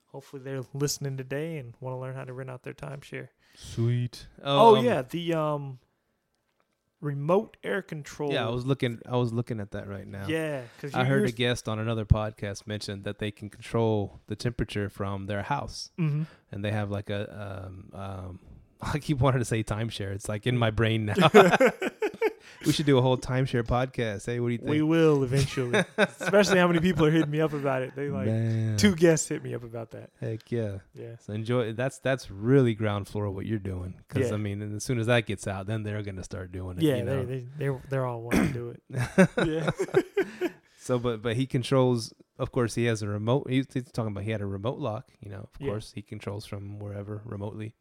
hopefully 0.08 0.41
they're 0.43 0.63
listening 0.73 1.15
today 1.17 1.58
and 1.58 1.73
want 1.80 1.95
to 1.95 1.99
learn 1.99 2.13
how 2.15 2.25
to 2.25 2.34
rent 2.34 2.49
out 2.49 2.63
their 2.63 2.73
timeshare. 2.73 3.30
Sweet. 3.56 4.27
Oh, 4.43 4.75
um, 4.75 4.86
yeah, 4.86 5.01
the 5.03 5.34
um 5.34 5.80
remote 7.01 7.57
air 7.63 7.81
control. 7.81 8.31
Yeah, 8.31 8.47
I 8.47 8.49
was 8.49 8.65
looking. 8.65 8.99
I 9.07 9.17
was 9.17 9.33
looking 9.33 9.60
at 9.60 9.71
that 9.71 9.88
right 9.88 10.07
now. 10.07 10.27
Yeah, 10.27 10.62
because 10.75 10.95
I 10.95 11.03
heard 11.03 11.27
a 11.27 11.31
guest 11.31 11.67
on 11.67 11.79
another 11.79 12.05
podcast 12.05 12.67
mention 12.67 13.03
that 13.03 13.19
they 13.19 13.31
can 13.31 13.49
control 13.49 14.19
the 14.27 14.36
temperature 14.36 14.89
from 14.89 15.25
their 15.27 15.43
house, 15.43 15.91
hmm 15.97 16.23
and 16.51 16.63
they 16.63 16.71
have 16.71 16.89
like 16.91 17.10
a 17.10 17.65
um 17.65 17.89
um. 17.93 18.39
I 18.81 18.99
keep 18.99 19.19
wanting 19.19 19.39
to 19.39 19.45
say 19.45 19.63
timeshare. 19.63 20.13
It's 20.13 20.29
like 20.29 20.45
in 20.45 20.55
my 20.55 20.69
brain 20.69 21.05
now. 21.05 21.15
we 22.65 22.71
should 22.73 22.86
do 22.86 22.97
a 22.97 23.01
whole 23.01 23.17
timeshare 23.17 23.63
podcast. 23.63 24.25
Hey, 24.25 24.39
what 24.39 24.47
do 24.47 24.51
you 24.53 24.57
think? 24.57 24.69
we 24.69 24.81
will 24.81 25.23
eventually. 25.23 25.83
Especially 25.97 26.57
how 26.60 26.67
many 26.67 26.79
people 26.79 27.05
are 27.05 27.12
hitting 27.12 27.29
me 27.29 27.39
up 27.41 27.53
about 27.53 27.81
it. 27.83 27.95
They 27.95 28.10
like 28.10 28.27
Man. 28.27 28.77
two 28.77 28.95
guests 28.95 29.27
hit 29.27 29.43
me 29.43 29.53
up 29.53 29.63
about 29.63 29.91
that. 29.91 30.10
Heck 30.19 30.51
yeah. 30.51 30.79
Yeah. 30.93 31.15
So 31.19 31.33
enjoy. 31.33 31.73
That's 31.73 31.99
that's 31.99 32.31
really 32.31 32.73
ground 32.73 33.07
floor 33.07 33.29
what 33.29 33.45
you're 33.45 33.60
doing. 33.60 33.95
Because 34.07 34.29
Yeah. 34.29 34.36
I 34.36 34.38
mean, 34.38 34.62
and 34.62 34.75
as 34.75 34.83
soon 34.83 34.99
as 34.99 35.05
that 35.07 35.25
gets 35.25 35.47
out, 35.47 35.67
then 35.67 35.83
they're 35.83 36.01
gonna 36.03 36.23
start 36.23 36.51
doing 36.51 36.77
it. 36.77 36.83
Yeah, 36.83 36.97
you 36.97 37.05
they 37.05 37.15
know? 37.15 37.25
they 37.25 37.45
they're 37.57 37.81
they're 37.89 38.05
all 38.05 38.21
wanting 38.21 38.47
to 38.47 38.53
do 38.53 38.69
it. 38.69 39.29
Yeah. 39.47 39.69
so, 40.79 40.99
but 40.99 41.21
but 41.21 41.36
he 41.36 41.45
controls. 41.45 42.13
Of 42.39 42.51
course, 42.51 42.75
he 42.75 42.86
has 42.86 43.01
a 43.01 43.07
remote. 43.07 43.47
He's, 43.49 43.65
he's 43.73 43.91
talking 43.91 44.12
about 44.12 44.23
he 44.23 44.31
had 44.31 44.41
a 44.41 44.45
remote 44.45 44.77
lock. 44.79 45.10
You 45.19 45.31
know, 45.31 45.39
of 45.39 45.49
Yeah. 45.60 45.69
course, 45.69 45.91
he 45.93 46.01
controls 46.01 46.45
from 46.45 46.79
wherever 46.79 47.21
remotely, 47.25 47.73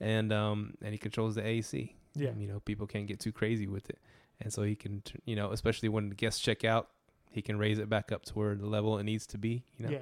and 0.00 0.32
um 0.32 0.74
and 0.82 0.92
he 0.92 0.98
controls 0.98 1.34
the 1.36 1.46
AC. 1.46 1.96
Yeah. 2.14 2.30
you 2.36 2.46
know, 2.48 2.60
people 2.60 2.86
can't 2.86 3.06
get 3.06 3.20
too 3.20 3.32
crazy 3.32 3.66
with 3.66 3.90
it, 3.90 3.98
and 4.40 4.52
so 4.52 4.62
he 4.62 4.76
can, 4.76 5.02
you 5.24 5.36
know, 5.36 5.50
especially 5.52 5.88
when 5.88 6.08
the 6.08 6.14
guests 6.14 6.40
check 6.40 6.64
out, 6.64 6.88
he 7.30 7.42
can 7.42 7.58
raise 7.58 7.78
it 7.78 7.88
back 7.88 8.12
up 8.12 8.24
to 8.26 8.32
where 8.34 8.54
the 8.54 8.66
level 8.66 8.98
it 8.98 9.04
needs 9.04 9.26
to 9.28 9.38
be. 9.38 9.64
You 9.78 9.86
know, 9.86 9.90
Yeah. 9.92 9.98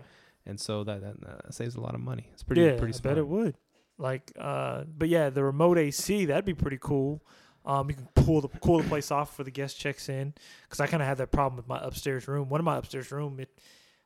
and 0.46 0.60
so 0.60 0.84
that 0.84 1.00
that 1.02 1.54
saves 1.54 1.74
a 1.76 1.80
lot 1.80 1.94
of 1.94 2.00
money. 2.00 2.28
It's 2.32 2.42
pretty 2.42 2.62
yeah, 2.62 2.76
pretty 2.78 2.94
I 2.94 2.96
smart. 2.96 3.14
bet 3.16 3.18
it 3.18 3.28
would. 3.28 3.56
Like, 3.98 4.32
uh, 4.38 4.84
but 4.86 5.08
yeah, 5.08 5.30
the 5.30 5.44
remote 5.44 5.78
AC 5.78 6.24
that'd 6.26 6.44
be 6.44 6.54
pretty 6.54 6.78
cool. 6.80 7.22
Um, 7.64 7.88
you 7.88 7.94
can 7.94 8.08
pull 8.14 8.40
the 8.40 8.48
cool 8.48 8.78
the 8.82 8.88
place 8.88 9.12
off 9.12 9.36
for 9.36 9.44
the 9.44 9.50
guest 9.52 9.78
checks 9.78 10.08
in 10.08 10.34
because 10.64 10.80
I 10.80 10.88
kind 10.88 11.00
of 11.02 11.06
had 11.08 11.18
that 11.18 11.30
problem 11.30 11.56
with 11.56 11.68
my 11.68 11.78
upstairs 11.78 12.26
room. 12.26 12.48
One 12.48 12.58
of 12.60 12.64
my 12.64 12.76
upstairs 12.76 13.12
room 13.12 13.38
it 13.38 13.50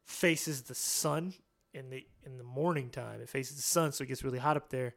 faces 0.04 0.62
the 0.62 0.74
sun 0.74 1.32
in 1.72 1.88
the 1.90 2.06
in 2.24 2.36
the 2.38 2.44
morning 2.44 2.90
time. 2.90 3.20
It 3.22 3.28
faces 3.30 3.56
the 3.56 3.62
sun, 3.62 3.92
so 3.92 4.04
it 4.04 4.08
gets 4.08 4.22
really 4.22 4.38
hot 4.38 4.56
up 4.56 4.68
there. 4.68 4.94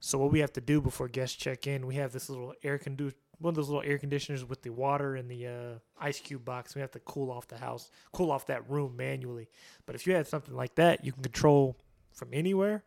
So 0.00 0.18
what 0.18 0.30
we 0.30 0.40
have 0.40 0.52
to 0.54 0.60
do 0.60 0.80
before 0.80 1.08
guests 1.08 1.36
check 1.36 1.66
in, 1.66 1.86
we 1.86 1.94
have 1.96 2.12
this 2.12 2.28
little 2.28 2.54
air 2.62 2.78
condu- 2.78 3.14
one 3.38 3.50
of 3.50 3.54
those 3.56 3.68
little 3.68 3.82
air 3.82 3.98
conditioners 3.98 4.44
with 4.44 4.62
the 4.62 4.70
water 4.70 5.16
and 5.16 5.30
the 5.30 5.46
uh, 5.46 5.78
ice 6.00 6.20
cube 6.20 6.44
box. 6.44 6.74
We 6.74 6.80
have 6.80 6.90
to 6.92 7.00
cool 7.00 7.30
off 7.30 7.48
the 7.48 7.58
house, 7.58 7.90
cool 8.12 8.30
off 8.30 8.46
that 8.46 8.68
room 8.70 8.96
manually. 8.96 9.48
But 9.84 9.94
if 9.94 10.06
you 10.06 10.14
had 10.14 10.26
something 10.26 10.54
like 10.54 10.74
that, 10.76 11.04
you 11.04 11.12
can 11.12 11.22
control 11.22 11.76
from 12.12 12.28
anywhere. 12.32 12.82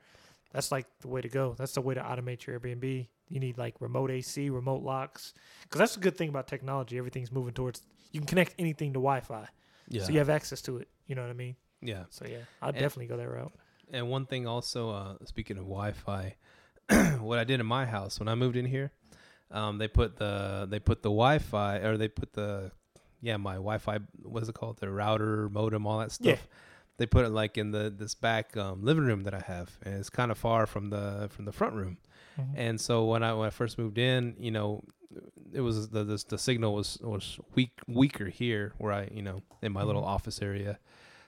That's 0.52 0.72
like 0.72 0.88
the 1.02 1.08
way 1.08 1.22
to 1.22 1.30
go. 1.30 1.54
That's 1.58 1.74
the 1.74 1.82
way 1.82 1.94
to 1.94 2.02
automate 2.02 2.46
your 2.48 2.60
Airbnb. 2.60 3.08
You 3.28 3.40
need 3.40 3.58
like 3.60 3.76
remote 3.80 4.10
AC, 4.10 4.50
remote 4.50 4.82
locks, 4.82 5.34
because 5.64 5.78
that's 5.78 5.94
the 5.94 6.00
good 6.02 6.18
thing 6.18 6.30
about 6.30 6.48
technology. 6.48 6.98
Everything's 6.98 7.32
moving 7.32 7.54
towards 7.54 7.84
you 8.12 8.20
can 8.20 8.26
connect 8.28 8.56
anything 8.58 8.90
to 8.94 8.98
Wi-Fi, 9.00 9.48
Yeah, 9.88 10.02
so 10.02 10.12
you 10.12 10.18
have 10.18 10.32
access 10.32 10.62
to 10.64 10.78
it. 10.78 10.88
You 11.06 11.14
know 11.14 11.22
what 11.22 11.30
I 11.30 11.34
mean? 11.36 11.56
yeah. 11.80 12.06
So 12.10 12.26
yeah, 12.26 12.38
I'd 12.60 12.70
And- 12.70 12.80
definitely 12.80 13.06
go 13.06 13.18
that 13.18 13.30
route. 13.30 13.54
And 13.92 14.10
one 14.10 14.26
thing 14.26 14.48
also, 14.48 14.90
uh, 14.90 15.18
speaking 15.26 15.58
of 15.58 15.66
Wi-Fi, 15.66 16.36
what 17.20 17.40
I 17.40 17.44
did 17.44 17.60
in 17.60 17.66
my 17.66 17.86
house 17.86 18.20
when 18.20 18.28
I 18.28 18.36
moved 18.36 18.56
in 18.56 18.66
here, 18.66 18.92
um, 19.52 19.78
they 19.78 19.88
put 19.88 20.18
the 20.18 20.68
they 20.70 20.80
put 20.80 21.02
the 21.02 21.10
Wi-Fi 21.10 21.78
or 21.78 21.98
they 21.98 22.08
put 22.08 22.34
the 22.34 22.72
yeah 23.22 23.38
my 23.38 23.56
Wi-Fi 23.56 24.00
what's 24.24 24.50
it 24.50 24.56
called 24.56 24.78
the 24.80 24.90
router 24.90 25.50
modem 25.50 25.86
all 25.88 26.00
that 26.00 26.12
stuff. 26.12 26.26
Yeah. 26.28 26.38
They 26.98 27.06
put 27.06 27.24
it 27.26 27.30
like 27.30 27.58
in 27.58 27.72
the 27.72 27.90
this 27.96 28.14
back 28.16 28.58
um, 28.58 28.84
living 28.84 29.06
room 29.06 29.24
that 29.24 29.34
I 29.34 29.40
have, 29.40 29.78
and 29.84 29.96
it's 29.96 30.10
kind 30.10 30.32
of 30.32 30.38
far 30.38 30.66
from 30.66 30.90
the 30.90 31.30
from 31.32 31.46
the 31.46 31.54
front 31.54 31.74
room. 31.76 31.98
Mhm. 32.40 32.54
And 32.56 32.82
so 32.82 33.06
when 33.06 33.24
I 33.24 33.34
when 33.34 33.48
I 33.48 33.52
first 33.52 33.78
moved 33.78 33.98
in, 33.98 34.36
you 34.38 34.52
know, 34.52 34.84
it 35.54 35.62
was 35.62 35.90
the 35.90 36.04
the, 36.04 36.24
the 36.28 36.38
signal 36.38 36.74
was 36.74 36.98
was 37.02 37.40
weak 37.56 37.72
weaker 37.88 38.28
here 38.28 38.74
where 38.80 38.92
I 38.92 39.08
you 39.14 39.22
know 39.22 39.44
in 39.62 39.72
my 39.72 39.84
little 39.84 40.02
Mhm. 40.04 40.08
office 40.16 40.42
area. 40.42 40.78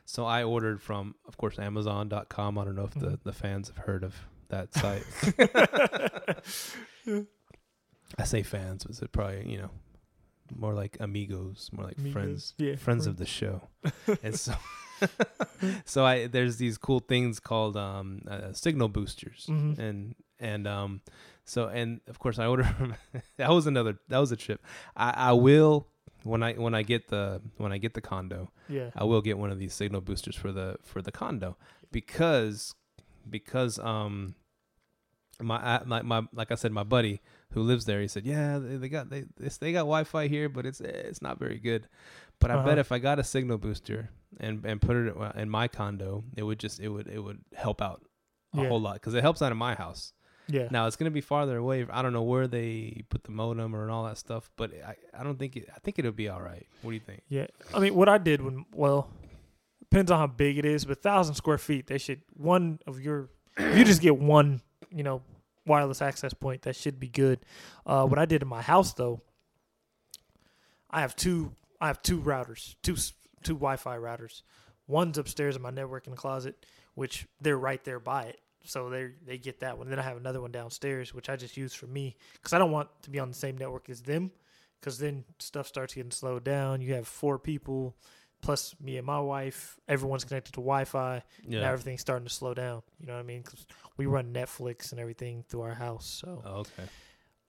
So 0.04 0.26
I 0.26 0.44
ordered 0.44 0.82
from, 0.82 1.16
of 1.26 1.38
course, 1.38 1.58
Amazon.com. 1.58 2.58
I 2.58 2.66
don't 2.66 2.76
know 2.76 2.84
if 2.86 2.96
the, 2.96 3.12
Mhm. 3.12 3.24
the 3.24 3.32
fans 3.32 3.70
have 3.70 3.78
heard 3.86 4.04
of 4.04 4.16
that 4.52 4.74
site. 4.74 5.04
I 8.18 8.24
say 8.26 8.44
fans, 8.44 8.84
but 8.84 9.02
it 9.02 9.12
probably 9.12 9.50
you 9.50 9.58
know 9.58 9.70
more 10.56 10.74
like 10.74 10.98
amigos, 11.00 11.70
more 11.72 11.86
like 11.86 11.98
Amigos, 11.98 12.14
friends, 12.14 12.54
yeah, 12.58 12.76
friends 12.76 13.08
of 13.08 13.18
the 13.18 13.26
show. 13.26 13.62
and 14.24 14.38
so, 14.38 14.54
so 15.86 16.06
I 16.06 16.28
there's 16.28 16.58
these 16.58 16.78
cool 16.78 17.00
things 17.00 17.40
called 17.40 17.78
um, 17.78 18.22
uh, 18.28 18.52
signal 18.54 18.90
boosters, 18.90 19.48
Mhm. 19.50 19.80
and 19.80 20.16
and 20.40 20.68
um, 20.68 21.02
so 21.46 21.68
and 21.68 22.02
of 22.08 22.20
course 22.20 22.38
I 22.38 22.46
order. 22.48 22.68
that 23.38 23.50
was 23.50 23.66
another 23.68 23.98
that 24.10 24.20
was 24.20 24.32
a 24.32 24.38
trip. 24.38 24.62
I, 24.96 25.12
I 25.30 25.32
will 25.32 25.88
when 26.24 26.44
I 26.44 26.54
when 26.54 26.76
I 26.76 26.84
get 26.84 27.08
the 27.08 27.42
when 27.58 27.72
I 27.72 27.78
get 27.78 27.94
the 27.94 28.02
condo. 28.02 28.52
Yeah. 28.68 28.90
I 28.96 29.06
will 29.06 29.22
get 29.22 29.38
one 29.38 29.52
of 29.52 29.60
these 29.60 29.74
signal 29.74 30.02
boosters 30.02 30.36
for 30.36 30.52
the 30.52 30.78
for 30.84 31.02
the 31.02 31.12
condo 31.12 31.58
because 31.92 32.76
because 33.30 33.80
um 33.80 34.36
my 35.42 35.58
I- 35.58 35.84
my, 35.86 36.02
my 36.02 36.28
like 36.34 36.52
I 36.52 36.56
said 36.56 36.72
my 36.72 36.84
buddy 36.84 37.22
who 37.54 37.62
lives 37.62 37.86
there 37.86 38.02
he 38.02 38.08
said 38.08 38.26
yeah 38.26 38.58
they, 38.60 38.78
they 38.78 38.90
got 38.90 39.10
they 39.10 39.26
they 39.38 39.72
got 39.72 39.80
Wi-Fi 39.80 40.28
here 40.28 40.50
but 40.50 40.66
it's 40.66 40.82
it's 40.82 41.22
not 41.22 41.38
very 41.40 41.58
good 41.60 41.88
but 42.40 42.50
I 42.52 42.56
bet 42.58 42.74
Uh-huh. 42.74 42.80
if 42.80 42.92
I 42.92 43.00
got 43.00 43.20
a 43.20 43.24
signal 43.24 43.58
booster 43.58 44.10
and 44.40 44.66
and 44.66 44.82
put 44.82 44.96
it 44.96 45.14
in 45.36 45.50
my 45.50 45.68
condo 45.68 46.24
it 46.36 46.44
would 46.44 46.60
just 46.60 46.80
it 46.80 46.90
would 46.90 47.08
it 47.08 47.20
would 47.20 47.40
help 47.56 47.82
out 47.82 48.02
a 48.54 48.62
Yeah. 48.62 48.68
whole 48.70 48.82
lot 48.82 48.96
because 48.96 49.14
it 49.14 49.22
helps 49.22 49.42
out 49.42 49.52
in 49.52 49.58
my 49.58 49.76
house 49.76 50.14
Yeah. 50.48 50.68
now 50.72 50.88
it's 50.88 50.96
gonna 50.96 51.12
be 51.12 51.22
farther 51.22 51.58
away 51.58 51.86
I 51.90 52.02
don't 52.02 52.14
know 52.14 52.24
where 52.24 52.48
they 52.48 53.04
put 53.10 53.24
the 53.24 53.32
modem 53.32 53.76
or 53.76 53.82
and 53.84 53.92
all 53.92 54.06
that 54.06 54.18
stuff 54.18 54.50
but 54.56 54.72
I 54.74 54.96
I 55.18 55.24
don't 55.24 55.38
think 55.40 55.56
it 55.58 55.70
I 55.76 55.80
think 55.80 56.00
it'll 56.00 56.12
be 56.12 56.30
all 56.30 56.42
right 56.42 56.66
what 56.82 56.92
do 56.92 56.96
you 56.96 57.02
think 57.06 57.22
Yeah, 57.30 57.48
I 57.74 57.80
mean, 57.80 57.96
what 57.96 58.08
I 58.10 58.18
did 58.18 58.42
when 58.42 58.66
well, 58.74 59.10
depends 59.80 60.10
on 60.12 60.20
how 60.20 60.28
big 60.28 60.58
it 60.58 60.66
is, 60.66 60.86
but 60.86 61.02
thousand 61.02 61.36
square 61.36 61.58
feet, 61.58 61.88
they 61.88 61.98
should 61.98 62.22
one 62.34 62.80
of 62.88 63.00
your. 63.02 63.30
You 63.60 63.84
just 63.84 64.02
get 64.02 64.18
one, 64.18 64.62
you 64.92 65.04
know, 65.04 65.22
wireless 65.66 66.02
access 66.02 66.34
point, 66.34 66.64
that 66.64 66.76
should 66.76 67.00
be 67.00 67.08
good. 67.08 67.40
Uh, 67.86 68.06
what 68.06 68.20
I 68.20 68.26
did 68.26 68.42
in 68.42 68.48
my 68.48 68.62
house 68.62 68.94
though, 68.94 69.22
I 70.90 71.02
have 71.02 71.16
two. 71.16 71.54
I 71.80 71.88
have 71.88 72.02
two 72.04 72.20
routers, 72.20 72.76
two 72.84 72.96
two 73.44 73.54
Wi-Fi 73.54 73.98
routers. 73.98 74.44
One's 74.88 75.18
upstairs 75.18 75.56
in 75.56 75.62
my 75.62 75.72
networking 75.72 76.16
closet, 76.16 76.66
which 76.96 77.28
they're 77.40 77.58
right 77.58 77.84
there 77.84 78.00
by 78.00 78.24
it, 78.24 78.42
so 78.64 78.90
they 78.90 79.12
they 79.26 79.38
get 79.38 79.62
that 79.62 79.78
one. 79.78 79.90
Then 79.90 80.00
I 80.00 80.04
have 80.04 80.18
another 80.18 80.42
one 80.42 80.52
downstairs, 80.52 81.14
which 81.14 81.30
I 81.30 81.36
just 81.36 81.58
use 81.58 81.74
for 81.74 81.88
me 81.88 82.18
because 82.34 82.54
I 82.54 82.60
don't 82.60 82.72
want 82.72 82.90
to 83.04 83.10
be 83.10 83.20
on 83.20 83.30
the 83.30 83.36
same 83.36 83.58
network 83.58 83.90
as 83.90 84.02
them 84.02 84.32
because 84.80 84.98
then 84.98 85.24
stuff 85.40 85.68
starts 85.68 85.94
getting 85.94 86.12
slowed 86.12 86.44
down. 86.44 86.82
You 86.82 86.96
have 86.96 87.08
four 87.08 87.40
people 87.40 87.96
plus 88.42 88.76
me 88.82 88.98
and 88.98 89.06
my 89.06 89.20
wife. 89.20 89.78
Everyone's 89.88 90.24
connected 90.24 90.54
to 90.54 90.62
Wi-Fi. 90.62 91.24
Now 91.62 91.72
everything's 91.72 92.02
starting 92.02 92.28
to 92.28 92.34
slow 92.34 92.54
down. 92.54 92.82
You 93.00 93.08
know 93.08 93.14
what 93.14 93.20
I 93.20 93.24
mean? 93.24 93.44
'Cause 93.44 93.66
we 93.98 94.06
run 94.06 94.34
Netflix 94.34 94.92
and 94.92 95.00
everything 95.00 95.44
through 95.48 95.62
our 95.62 95.74
house. 95.76 96.06
So, 96.06 96.42
oh, 96.46 96.50
okay 96.62 96.84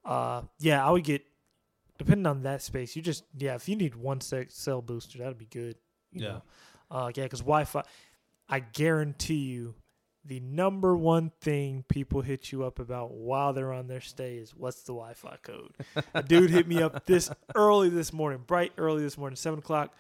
uh, 0.05 0.43
yeah, 0.59 0.85
I 0.87 0.91
would 0.91 1.05
get 1.05 1.25
depending 1.99 2.27
on 2.27 2.43
that 2.43 2.63
space. 2.63 2.97
You 2.97 3.03
just 3.03 3.25
yeah, 3.37 3.55
if 3.55 3.69
you 3.69 3.77
need 3.77 3.95
one 3.95 4.21
cell 4.21 4.83
booster, 4.83 5.19
that'd 5.19 5.39
be 5.39 5.47
good. 5.47 5.77
You 6.13 6.23
Yeah. 6.25 6.29
Know? 6.29 6.43
Uh, 6.91 7.13
yeah, 7.15 7.23
because 7.25 7.41
Wi-Fi, 7.41 7.83
I 8.49 8.61
guarantee 8.61 9.45
you. 9.45 9.75
The 10.25 10.39
number 10.39 10.97
one 10.97 11.33
thing 11.41 11.85
people 11.89 12.21
hit 12.21 12.53
you 12.53 12.63
up 12.65 12.79
about 12.79 13.11
while 13.13 13.53
they're 13.53 13.73
on 13.73 13.89
their 13.89 14.01
stay 14.01 14.37
is 14.37 14.55
what's 14.55 14.83
the 14.83 14.93
Wi-Fi 14.93 15.37
code. 15.43 15.75
A 16.15 16.23
dude 16.23 16.51
hit 16.51 16.69
me 16.69 16.81
up 16.81 17.07
this 17.07 17.29
early 17.57 17.89
this 17.89 18.13
morning, 18.13 18.45
bright 18.47 18.73
early 18.79 19.03
this 19.03 19.19
morning, 19.19 19.35
seven 19.37 19.59
o'clock. 19.59 19.93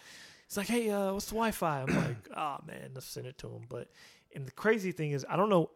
It's 0.52 0.56
like, 0.58 0.66
hey, 0.66 0.90
uh, 0.90 1.14
what's 1.14 1.24
the 1.24 1.34
Wi-Fi? 1.34 1.80
I'm 1.80 1.96
like, 1.96 2.28
oh 2.36 2.58
man, 2.66 2.90
let's 2.92 3.06
send 3.06 3.26
it 3.26 3.38
to 3.38 3.46
him. 3.46 3.62
But 3.70 3.88
and 4.34 4.46
the 4.46 4.50
crazy 4.52 4.92
thing 4.92 5.12
is, 5.12 5.24
I 5.26 5.36
don't 5.36 5.48
know, 5.48 5.70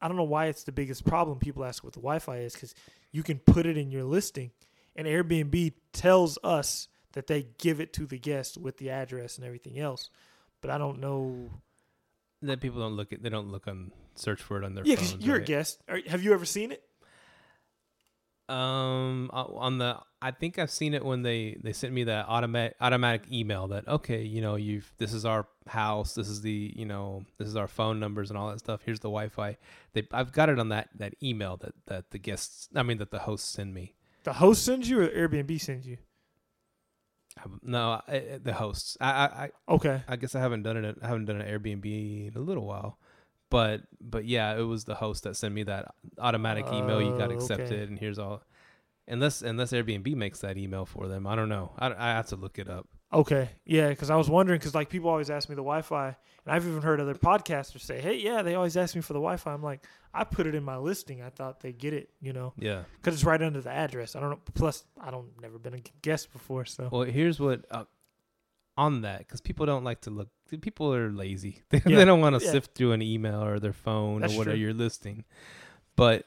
I 0.00 0.06
don't 0.06 0.16
know 0.16 0.22
why 0.22 0.46
it's 0.46 0.62
the 0.62 0.70
biggest 0.70 1.04
problem. 1.04 1.40
People 1.40 1.64
ask 1.64 1.82
what 1.82 1.94
the 1.94 1.98
Wi-Fi 1.98 2.36
is 2.36 2.52
because 2.54 2.76
you 3.10 3.24
can 3.24 3.40
put 3.40 3.66
it 3.66 3.76
in 3.76 3.90
your 3.90 4.04
listing, 4.04 4.52
and 4.94 5.08
Airbnb 5.08 5.72
tells 5.92 6.38
us 6.44 6.86
that 7.14 7.26
they 7.26 7.48
give 7.58 7.80
it 7.80 7.92
to 7.94 8.06
the 8.06 8.16
guest 8.16 8.56
with 8.56 8.76
the 8.76 8.90
address 8.90 9.36
and 9.36 9.44
everything 9.44 9.80
else. 9.80 10.10
But 10.60 10.70
I 10.70 10.78
don't 10.78 11.00
know. 11.00 11.50
that 12.42 12.60
people 12.60 12.78
don't 12.78 12.94
look 12.94 13.12
at 13.12 13.20
they 13.20 13.30
don't 13.30 13.50
look 13.50 13.66
on 13.66 13.90
search 14.14 14.40
for 14.40 14.62
it 14.62 14.64
on 14.64 14.76
their 14.76 14.84
Yeah, 14.84 14.94
phones. 14.94 15.14
because 15.14 15.26
you're 15.26 15.38
a 15.38 15.44
guest. 15.44 15.82
Are, 15.88 15.98
have 16.06 16.22
you 16.22 16.34
ever 16.34 16.44
seen 16.44 16.70
it? 16.70 16.84
Um, 18.46 19.30
on 19.32 19.78
the 19.78 19.98
I 20.20 20.30
think 20.30 20.58
I've 20.58 20.70
seen 20.70 20.92
it 20.92 21.02
when 21.02 21.22
they 21.22 21.56
they 21.62 21.72
sent 21.72 21.94
me 21.94 22.04
that 22.04 22.26
automatic 22.28 22.76
automatic 22.80 23.30
email 23.32 23.68
that 23.68 23.88
okay, 23.88 24.22
you 24.22 24.42
know, 24.42 24.56
you've 24.56 24.92
this 24.98 25.14
is 25.14 25.24
our 25.24 25.46
house, 25.66 26.14
this 26.14 26.28
is 26.28 26.42
the 26.42 26.72
you 26.76 26.84
know 26.84 27.24
this 27.38 27.48
is 27.48 27.56
our 27.56 27.66
phone 27.68 27.98
numbers 28.00 28.28
and 28.30 28.38
all 28.38 28.50
that 28.50 28.58
stuff. 28.58 28.82
Here's 28.84 29.00
the 29.00 29.08
Wi-Fi. 29.08 29.56
They 29.94 30.06
I've 30.12 30.32
got 30.32 30.50
it 30.50 30.58
on 30.58 30.68
that 30.68 30.90
that 30.98 31.14
email 31.22 31.56
that 31.58 31.72
that 31.86 32.10
the 32.10 32.18
guests 32.18 32.68
I 32.74 32.82
mean 32.82 32.98
that 32.98 33.10
the 33.10 33.20
hosts 33.20 33.48
send 33.48 33.72
me. 33.72 33.94
The 34.24 34.34
host 34.34 34.62
sends 34.64 34.88
you, 34.90 35.00
or 35.02 35.08
Airbnb 35.08 35.58
sends 35.60 35.86
you? 35.86 35.98
No, 37.62 38.00
I- 38.06 38.38
the 38.42 38.52
hosts. 38.52 38.96
I, 39.00 39.10
I 39.10 39.24
I 39.44 39.50
Okay. 39.68 40.02
I 40.06 40.16
guess 40.16 40.34
I 40.34 40.40
haven't 40.40 40.62
done 40.62 40.76
it. 40.84 40.96
I 41.02 41.06
haven't 41.08 41.24
done 41.24 41.40
an 41.40 41.46
Airbnb 41.48 42.28
in 42.28 42.32
a 42.36 42.40
little 42.40 42.64
while, 42.66 42.98
but 43.54 43.82
but 44.00 44.24
yeah, 44.24 44.56
it 44.60 44.62
was 44.74 44.84
the 44.84 44.96
host 44.96 45.22
that 45.24 45.36
sent 45.36 45.54
me 45.54 45.62
that 45.64 45.94
automatic 46.18 46.66
email. 46.72 47.00
You 47.00 47.16
got 47.16 47.30
Oh, 47.30 47.34
accepted, 47.36 47.72
okay. 47.72 47.82
and 47.84 47.98
here's 47.98 48.18
all. 48.18 48.42
Unless 49.06 49.42
unless 49.42 49.72
Airbnb 49.72 50.14
makes 50.16 50.40
that 50.40 50.56
email 50.56 50.86
for 50.86 51.08
them, 51.08 51.26
I 51.26 51.34
don't 51.36 51.48
know. 51.48 51.72
I, 51.78 51.86
I 51.92 52.08
have 52.18 52.26
to 52.28 52.36
look 52.36 52.58
it 52.58 52.68
up. 52.68 52.88
Okay, 53.12 53.50
yeah, 53.64 53.90
because 53.90 54.10
I 54.10 54.16
was 54.16 54.28
wondering 54.28 54.58
because 54.58 54.74
like 54.74 54.88
people 54.88 55.08
always 55.10 55.30
ask 55.30 55.48
me 55.48 55.54
the 55.54 55.62
Wi-Fi, 55.62 56.06
and 56.08 56.54
I've 56.54 56.66
even 56.66 56.82
heard 56.82 57.00
other 57.00 57.14
podcasters 57.14 57.82
say, 57.82 58.00
"Hey, 58.00 58.16
yeah, 58.16 58.42
they 58.42 58.54
always 58.56 58.76
ask 58.76 58.96
me 58.96 59.02
for 59.02 59.12
the 59.12 59.20
Wi-Fi." 59.20 59.52
I'm 59.52 59.62
like, 59.62 59.84
I 60.12 60.24
put 60.24 60.46
it 60.48 60.54
in 60.54 60.64
my 60.64 60.78
listing. 60.78 61.22
I 61.22 61.28
thought 61.30 61.60
they 61.60 61.72
get 61.72 61.92
it, 61.92 62.10
you 62.20 62.32
know, 62.32 62.54
Yeah. 62.58 62.82
because 62.96 63.14
it's 63.14 63.24
right 63.24 63.40
under 63.40 63.60
the 63.60 63.70
address. 63.70 64.16
I 64.16 64.20
don't 64.20 64.30
know. 64.30 64.40
Plus, 64.54 64.84
I 65.00 65.10
don't 65.12 65.28
never 65.40 65.58
been 65.58 65.74
a 65.74 65.82
guest 66.02 66.32
before, 66.32 66.64
so 66.64 66.88
Well, 66.90 67.02
here's 67.02 67.38
what 67.38 67.64
uh, 67.70 67.84
on 68.76 69.02
that 69.02 69.18
because 69.20 69.40
people 69.40 69.64
don't 69.66 69.84
like 69.84 70.00
to 70.02 70.10
look. 70.10 70.28
People 70.60 70.94
are 70.94 71.10
lazy. 71.10 71.62
They, 71.70 71.82
Yeah. 71.86 71.96
they 71.96 72.04
don't 72.04 72.20
want 72.20 72.38
to 72.38 72.44
Yeah. 72.44 72.52
sift 72.52 72.74
through 72.74 72.92
an 72.92 73.02
email 73.02 73.42
or 73.42 73.58
their 73.58 73.72
phone 73.72 74.20
That's 74.20 74.34
or 74.34 74.38
whatever 74.38 74.56
you're 74.56 74.74
listing. 74.74 75.24
But 75.96 76.26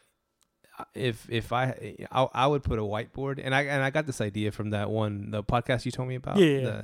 uh, 0.80 0.84
if 0.94 1.28
if 1.30 1.52
I, 1.54 1.96
I 2.12 2.28
I 2.34 2.48
would 2.48 2.64
put 2.64 2.80
a 2.80 2.82
whiteboard 2.84 3.40
and 3.44 3.54
I 3.56 3.64
and 3.64 3.84
I 3.84 3.90
got 3.90 4.06
this 4.06 4.20
idea 4.22 4.52
from 4.52 4.72
that 4.72 4.90
one 4.90 5.32
the 5.32 5.44
podcast 5.44 5.86
you 5.86 5.92
told 5.92 6.10
me 6.10 6.16
about. 6.16 6.38
Yeah. 6.38 6.60
The, 6.62 6.84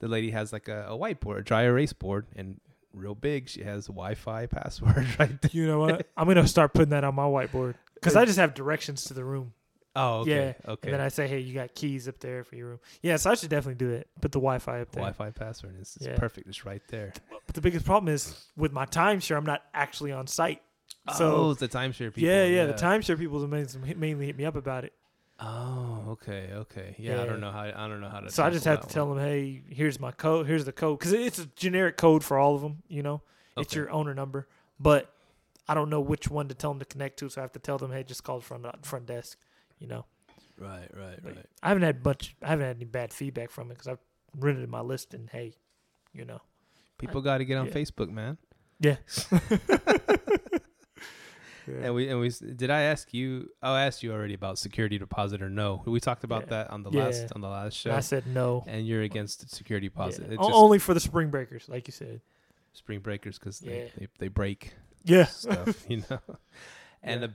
the 0.00 0.08
lady 0.08 0.30
has 0.32 0.52
like 0.52 0.68
a, 0.68 0.86
a 0.88 0.98
whiteboard, 0.98 1.38
a 1.38 1.42
dry 1.42 1.62
erase 1.62 1.92
board, 1.92 2.26
and 2.34 2.60
real 2.92 3.14
big, 3.14 3.48
she 3.48 3.62
has 3.62 3.86
Wi-Fi 3.86 4.46
password 4.46 5.06
right 5.18 5.40
there. 5.40 5.50
You 5.52 5.66
know 5.66 5.78
what? 5.78 6.06
I'm 6.16 6.26
gonna 6.28 6.46
start 6.48 6.74
putting 6.74 6.90
that 6.90 7.04
on 7.04 7.14
my 7.14 7.24
whiteboard 7.24 7.74
because 7.94 8.16
I 8.20 8.24
just 8.24 8.38
have 8.38 8.52
directions 8.54 9.04
to 9.04 9.14
the 9.14 9.24
room. 9.24 9.54
Oh, 9.94 10.20
okay, 10.20 10.54
Yeah, 10.64 10.72
okay. 10.72 10.88
And 10.88 10.94
then 10.94 11.00
I 11.00 11.08
say, 11.08 11.26
hey, 11.28 11.40
you 11.40 11.52
got 11.52 11.74
keys 11.74 12.08
up 12.08 12.18
there 12.18 12.44
for 12.44 12.56
your 12.56 12.68
room. 12.68 12.80
Yeah, 13.02 13.16
so 13.16 13.30
I 13.30 13.34
should 13.34 13.50
definitely 13.50 13.74
do 13.84 13.90
that. 13.92 14.06
Put 14.20 14.32
the 14.32 14.38
Wi-Fi 14.38 14.80
up 14.80 14.90
there. 14.92 15.02
Wi-Fi 15.02 15.30
password 15.30 15.74
is 15.80 15.96
it's 15.96 16.06
Yeah. 16.06 16.16
perfect. 16.16 16.48
It's 16.48 16.64
right 16.64 16.82
there. 16.88 17.12
But 17.46 17.54
the 17.54 17.60
biggest 17.60 17.84
problem 17.84 18.12
is 18.12 18.46
with 18.56 18.72
my 18.72 18.86
timeshare, 18.86 19.36
I'm 19.36 19.44
not 19.44 19.62
actually 19.74 20.12
on 20.12 20.26
site. 20.26 20.62
oh, 21.08 21.14
So 21.14 21.50
it's 21.50 21.60
the 21.60 21.68
timeshare 21.68 22.14
people. 22.14 22.22
yeah, 22.22 22.44
yeah, 22.44 22.66
the 22.66 22.72
timeshare 22.74 23.18
people 23.18 23.46
mainly 23.46 23.94
mainly 23.94 24.26
hit 24.26 24.36
me 24.38 24.44
up 24.46 24.56
about 24.56 24.84
it. 24.84 24.94
Oh, 25.44 26.04
okay, 26.10 26.50
okay. 26.54 26.94
Yeah, 26.98 27.20
I 27.20 27.26
don't 27.26 27.40
know 27.40 27.50
how. 27.50 27.62
I 27.62 27.88
don't 27.88 28.00
know 28.00 28.08
how 28.08 28.20
to. 28.20 28.30
So 28.30 28.44
I 28.44 28.50
just 28.50 28.64
have 28.64 28.80
to 28.80 28.86
tackle 28.86 28.94
tell 28.94 29.14
them, 29.14 29.18
hey, 29.18 29.62
here's 29.68 29.98
my 29.98 30.12
code. 30.12 30.46
Here's 30.46 30.64
the 30.64 30.72
code 30.72 31.00
because 31.00 31.12
it's 31.12 31.38
a 31.40 31.46
generic 31.56 31.96
code 31.96 32.22
for 32.22 32.38
all 32.38 32.54
of 32.54 32.62
them. 32.62 32.82
You 32.86 33.02
know, 33.02 33.22
one. 33.54 33.64
it's 33.64 33.74
your 33.74 33.90
owner 33.90 34.14
number, 34.14 34.46
but 34.78 35.12
I 35.68 35.74
don't 35.74 35.90
know 35.90 36.00
which 36.00 36.30
one 36.30 36.46
to 36.48 36.54
tell 36.54 36.70
them 36.70 36.78
to 36.78 36.84
connect 36.84 37.18
to. 37.18 37.28
So 37.28 37.40
I 37.40 37.42
have 37.42 37.52
to 37.52 37.58
tell 37.58 37.76
them, 37.76 37.90
hey, 37.90 38.04
just 38.04 38.22
call 38.22 38.38
the 38.38 38.44
front 38.44 38.64
uh, 38.64 38.72
front 38.82 39.06
desk. 39.06 39.36
You 39.82 39.88
know, 39.88 40.04
right, 40.58 40.88
right, 40.96 41.18
But 41.22 41.34
right. 41.36 41.46
I 41.60 41.68
haven't 41.68 41.82
had 41.82 42.04
much. 42.04 42.36
I 42.40 42.48
haven't 42.50 42.66
had 42.66 42.76
any 42.76 42.84
bad 42.84 43.12
feedback 43.12 43.50
from 43.50 43.70
it 43.70 43.74
because 43.74 43.88
I've 43.88 43.98
written 44.38 44.60
it 44.60 44.64
in 44.64 44.70
my 44.70 44.80
list 44.80 45.12
and 45.12 45.28
hey, 45.28 45.54
you 46.12 46.24
know, 46.24 46.40
People 46.98 47.20
got 47.20 47.38
to 47.38 47.44
get 47.44 47.56
on 47.58 47.66
yeah. 47.66 47.72
Facebook, 47.72 48.10
man. 48.10 48.38
yeah. 48.78 48.96
And 51.64 51.94
we 51.94 52.08
and 52.08 52.18
we 52.18 52.28
did 52.28 52.70
I 52.70 52.82
ask 52.82 53.14
you? 53.14 53.48
I 53.62 53.82
asked 53.86 54.02
you 54.02 54.12
already 54.12 54.34
about 54.34 54.58
security 54.58 54.98
deposit 54.98 55.40
or 55.42 55.48
no? 55.48 55.80
We 55.86 56.00
talked 56.00 56.24
about 56.24 56.42
Yeah. 56.42 56.48
that 56.64 56.70
on 56.70 56.82
the 56.82 56.90
Yeah. 56.90 57.04
last 57.04 57.32
on 57.36 57.40
the 57.40 57.48
last 57.48 57.74
show. 57.76 57.92
I 57.94 58.00
said 58.00 58.26
no. 58.26 58.64
and 58.66 58.84
you're 58.84 59.02
against 59.02 59.48
security 59.54 59.86
deposit. 59.88 60.26
Yeah. 60.28 60.36
Just 60.38 60.50
Only 60.50 60.80
for 60.80 60.92
the 60.92 60.98
spring 60.98 61.30
breakers, 61.30 61.68
like 61.68 61.86
you 61.86 61.92
said. 61.92 62.20
spring 62.72 62.98
breakers 62.98 63.38
because 63.38 63.60
they, 63.60 63.84
Yeah. 63.84 63.88
they 63.96 64.08
they 64.18 64.28
break 64.28 64.74
Yeah. 65.04 65.26
stuff, 65.26 65.88
you 65.88 66.02
know. 66.10 66.18
And 67.04 67.20
Yeah. 67.22 67.28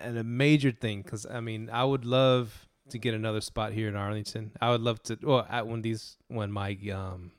And 0.00 0.18
a 0.18 0.24
major 0.24 0.70
thing 0.72 1.02
because 1.02 1.26
I 1.26 1.40
mean 1.40 1.70
I 1.72 1.84
would 1.84 2.04
love 2.04 2.68
to 2.90 2.98
get 2.98 3.14
another 3.14 3.40
spot 3.40 3.72
here 3.72 3.88
in 3.88 3.96
Arlington. 3.96 4.52
I 4.60 4.70
would 4.70 4.82
love 4.82 5.02
to. 5.04 5.18
Well, 5.22 5.46
at 5.48 5.66
when 5.66 5.82
these 5.82 6.16
when 6.28 6.52
my 6.52 6.76
um 6.92 7.32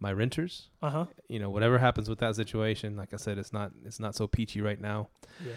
my 0.00 0.12
renters, 0.12 0.68
Uh 0.82 0.90
huh. 0.90 1.06
you 1.28 1.38
know, 1.38 1.50
whatever 1.50 1.78
happens 1.78 2.08
with 2.08 2.18
that 2.18 2.36
situation, 2.36 2.96
like 2.96 3.14
I 3.14 3.16
said, 3.16 3.38
it's 3.38 3.52
not 3.52 3.72
it's 3.84 3.98
not 4.00 4.14
so 4.14 4.26
peachy 4.26 4.60
right 4.60 4.80
now. 4.80 5.08
Yeah. 5.44 5.54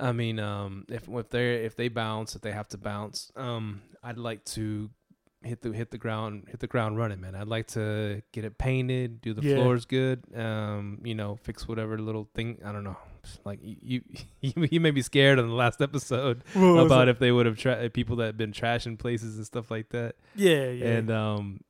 I 0.00 0.12
mean, 0.12 0.38
um, 0.38 0.86
if 0.88 1.08
if 1.08 1.28
they 1.28 1.56
if 1.64 1.76
they 1.76 1.88
bounce, 1.88 2.34
if 2.34 2.40
they 2.42 2.52
have 2.52 2.68
to 2.68 2.78
bounce, 2.78 3.30
um, 3.36 3.82
I'd 4.02 4.16
like 4.18 4.44
to 4.56 4.88
hit 5.44 5.60
the 5.60 5.72
hit 5.72 5.90
the 5.90 5.98
ground 5.98 6.44
hit 6.48 6.60
the 6.60 6.66
ground 6.66 6.96
running, 6.96 7.20
man. 7.20 7.34
I'd 7.34 7.48
like 7.48 7.66
to 7.68 8.22
get 8.32 8.44
it 8.44 8.56
painted, 8.58 9.20
do 9.20 9.34
the 9.34 9.42
Yeah. 9.42 9.56
floors 9.56 9.84
good, 9.84 10.22
um, 10.34 11.00
you 11.04 11.14
know, 11.14 11.36
fix 11.36 11.68
whatever 11.68 11.98
little 11.98 12.28
thing. 12.34 12.58
I 12.64 12.72
don't 12.72 12.84
know. 12.84 12.96
Like 13.44 13.60
you, 13.62 14.02
you, 14.40 14.52
you 14.70 14.80
may 14.80 14.90
be 14.90 15.02
scared 15.02 15.38
on 15.38 15.48
the 15.48 15.54
last 15.54 15.80
episode 15.80 16.42
about 16.54 17.08
if 17.08 17.18
they 17.18 17.30
would 17.32 17.46
have 17.46 17.56
tra- 17.58 17.88
people 17.90 18.16
that 18.16 18.26
have 18.26 18.36
been 18.36 18.52
trashing 18.52 18.98
places 18.98 19.36
and 19.36 19.46
stuff 19.46 19.70
like 19.70 19.90
that. 19.90 20.16
Yeah, 20.34 20.68
yeah. 20.70 20.86
And 20.86 21.10
um, 21.10 21.60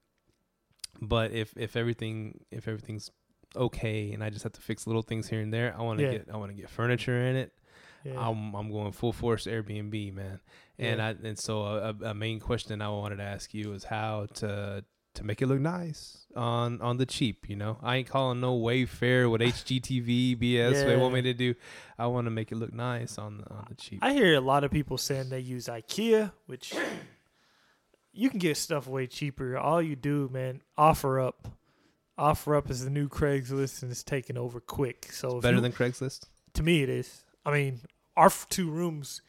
but 1.00 1.32
if 1.32 1.52
if 1.56 1.76
everything 1.76 2.44
if 2.50 2.68
everything's 2.68 3.10
okay 3.54 4.12
and 4.12 4.24
I 4.24 4.30
just 4.30 4.44
have 4.44 4.52
to 4.52 4.60
fix 4.60 4.86
little 4.86 5.02
things 5.02 5.28
here 5.28 5.40
and 5.40 5.52
there, 5.52 5.74
I 5.76 5.82
want 5.82 5.98
to 5.98 6.04
Yeah. 6.04 6.12
get 6.12 6.28
I 6.32 6.36
want 6.36 6.50
to 6.50 6.56
get 6.56 6.70
furniture 6.70 7.18
in 7.26 7.36
it. 7.36 7.52
yeah. 8.04 8.14
I'm 8.18 8.54
I'm 8.54 8.70
going 8.70 8.92
full 8.92 9.12
force 9.12 9.46
Airbnb, 9.46 10.14
man. 10.14 10.40
And 10.78 10.98
Yeah. 10.98 11.08
I 11.08 11.10
and 11.28 11.38
so 11.38 11.62
a, 11.62 11.94
a 12.10 12.14
main 12.14 12.40
question 12.40 12.80
I 12.80 12.88
wanted 12.88 13.16
to 13.16 13.24
ask 13.24 13.52
you 13.52 13.72
is 13.72 13.84
how 13.84 14.26
to 14.34 14.84
to 15.14 15.24
make 15.24 15.42
it 15.42 15.46
look 15.46 15.60
nice 15.60 16.21
on 16.36 16.80
on 16.80 16.96
the 16.98 17.06
cheap. 17.06 17.48
You 17.48 17.56
know, 17.56 17.78
I 17.82 17.96
ain't 17.96 18.08
calling 18.08 18.40
no 18.40 18.58
Wayfair 18.58 19.30
with 19.30 19.40
HGTV 19.42 20.38
BS. 20.40 20.84
They 20.86 20.96
want 20.96 21.14
me 21.14 21.22
to 21.22 21.34
do. 21.34 21.54
I 21.98 22.06
want 22.06 22.26
to 22.26 22.30
make 22.30 22.52
it 22.52 22.56
look 22.56 22.72
nice 22.72 23.18
on 23.18 23.38
the 23.38 23.50
on 23.50 23.66
the 23.68 23.74
cheap. 23.74 23.98
I 24.02 24.12
hear 24.12 24.34
a 24.34 24.40
lot 24.40 24.64
of 24.64 24.70
people 24.70 24.98
saying 24.98 25.28
they 25.28 25.40
use 25.40 25.66
IKEA, 25.66 26.32
which 26.46 26.74
you 28.12 28.28
can 28.30 28.38
get 28.38 28.56
stuff 28.56 28.86
way 28.86 29.06
cheaper. 29.06 29.56
All 29.56 29.80
you 29.80 29.96
do, 29.96 30.28
man, 30.32 30.60
offer 30.76 31.20
up. 31.20 31.48
Offer 32.18 32.56
up 32.56 32.70
is 32.70 32.84
the 32.84 32.90
new 32.90 33.08
Craigslist 33.08 33.82
and 33.82 33.90
it's 33.90 34.02
taking 34.02 34.36
over 34.36 34.60
quick. 34.60 35.08
So 35.12 35.40
Better 35.40 35.56
you- 35.56 35.60
than 35.62 35.72
Craigslist. 35.72 36.24
to 36.54 36.62
me 36.62 36.82
it 36.82 36.88
is. 36.90 37.24
I 37.44 37.52
mean, 37.52 37.80
our 38.16 38.30
two 38.50 38.70
rooms, 38.70 39.22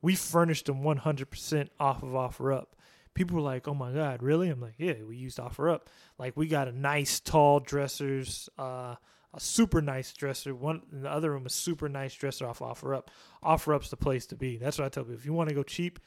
we 0.00 0.14
furnished 0.16 0.66
them 0.66 0.82
100% 0.82 1.68
off 1.78 2.02
of 2.02 2.14
offer 2.16 2.52
up. 2.52 2.74
People 3.14 3.36
were 3.36 3.42
like, 3.42 3.66
"Oh 3.68 3.74
my 3.74 3.92
god, 3.92 4.22
really?" 4.22 4.48
I'm 4.48 4.60
like, 4.60 4.74
"Yeah, 4.78 4.94
we 5.06 5.16
used 5.16 5.40
offer 5.40 5.68
up. 5.68 5.90
Like 6.18 6.36
we 6.36 6.46
got 6.46 6.68
a 6.68 6.72
nice 6.72 7.20
tall 7.20 7.60
dressers, 7.60 8.48
uh, 8.58 8.94
a 9.34 9.40
super 9.40 9.82
nice 9.82 10.12
dresser. 10.12 10.54
One 10.54 10.82
in 10.92 11.02
the 11.02 11.10
other 11.10 11.30
room, 11.32 11.46
a 11.46 11.50
super 11.50 11.88
nice 11.88 12.14
dresser 12.14 12.46
off 12.46 12.62
offer 12.62 12.94
up. 12.94 13.10
Offer 13.42 13.74
up's 13.74 13.90
the 13.90 13.96
place 13.96 14.26
to 14.26 14.36
be. 14.36 14.56
That's 14.56 14.78
what 14.78 14.86
I 14.86 14.88
tell 14.88 15.04
people. 15.04 15.18
If 15.18 15.26
you 15.26 15.32
want 15.32 15.48
to 15.48 15.54
go 15.54 15.62
cheap 15.62 15.98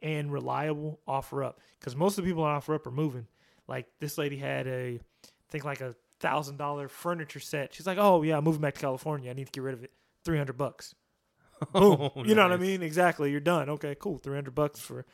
and 0.00 0.32
reliable, 0.32 1.00
offer 1.06 1.44
up. 1.44 1.60
Because 1.78 1.94
most 1.96 2.18
of 2.18 2.24
the 2.24 2.30
people 2.30 2.44
on 2.44 2.54
offer 2.54 2.74
up 2.74 2.86
are 2.86 2.92
moving. 2.92 3.26
Like 3.68 3.86
this 4.00 4.18
lady 4.18 4.36
had 4.36 4.66
a, 4.66 4.98
I 5.24 5.28
think 5.50 5.64
like 5.64 5.80
a 5.80 5.94
thousand 6.20 6.56
dollar 6.56 6.88
furniture 6.88 7.40
set. 7.40 7.74
She's 7.74 7.86
like, 7.86 7.98
"Oh 7.98 8.22
yeah, 8.22 8.36
I'm 8.38 8.44
moving 8.44 8.60
back 8.60 8.74
to 8.74 8.80
California. 8.80 9.30
I 9.30 9.34
need 9.34 9.46
to 9.46 9.52
get 9.52 9.62
rid 9.62 9.74
of 9.74 9.84
it. 9.84 9.92
Three 10.24 10.38
hundred 10.38 10.56
bucks. 10.56 10.94
Boom. 11.72 12.10
Oh, 12.16 12.24
you 12.24 12.34
know 12.34 12.42
what 12.42 12.52
I 12.52 12.56
mean? 12.56 12.82
Exactly. 12.82 13.30
You're 13.30 13.40
done. 13.40 13.68
Okay, 13.70 13.96
cool. 13.98 14.18
Three 14.18 14.34
hundred 14.34 14.54
bucks 14.54 14.80
for 14.80 15.04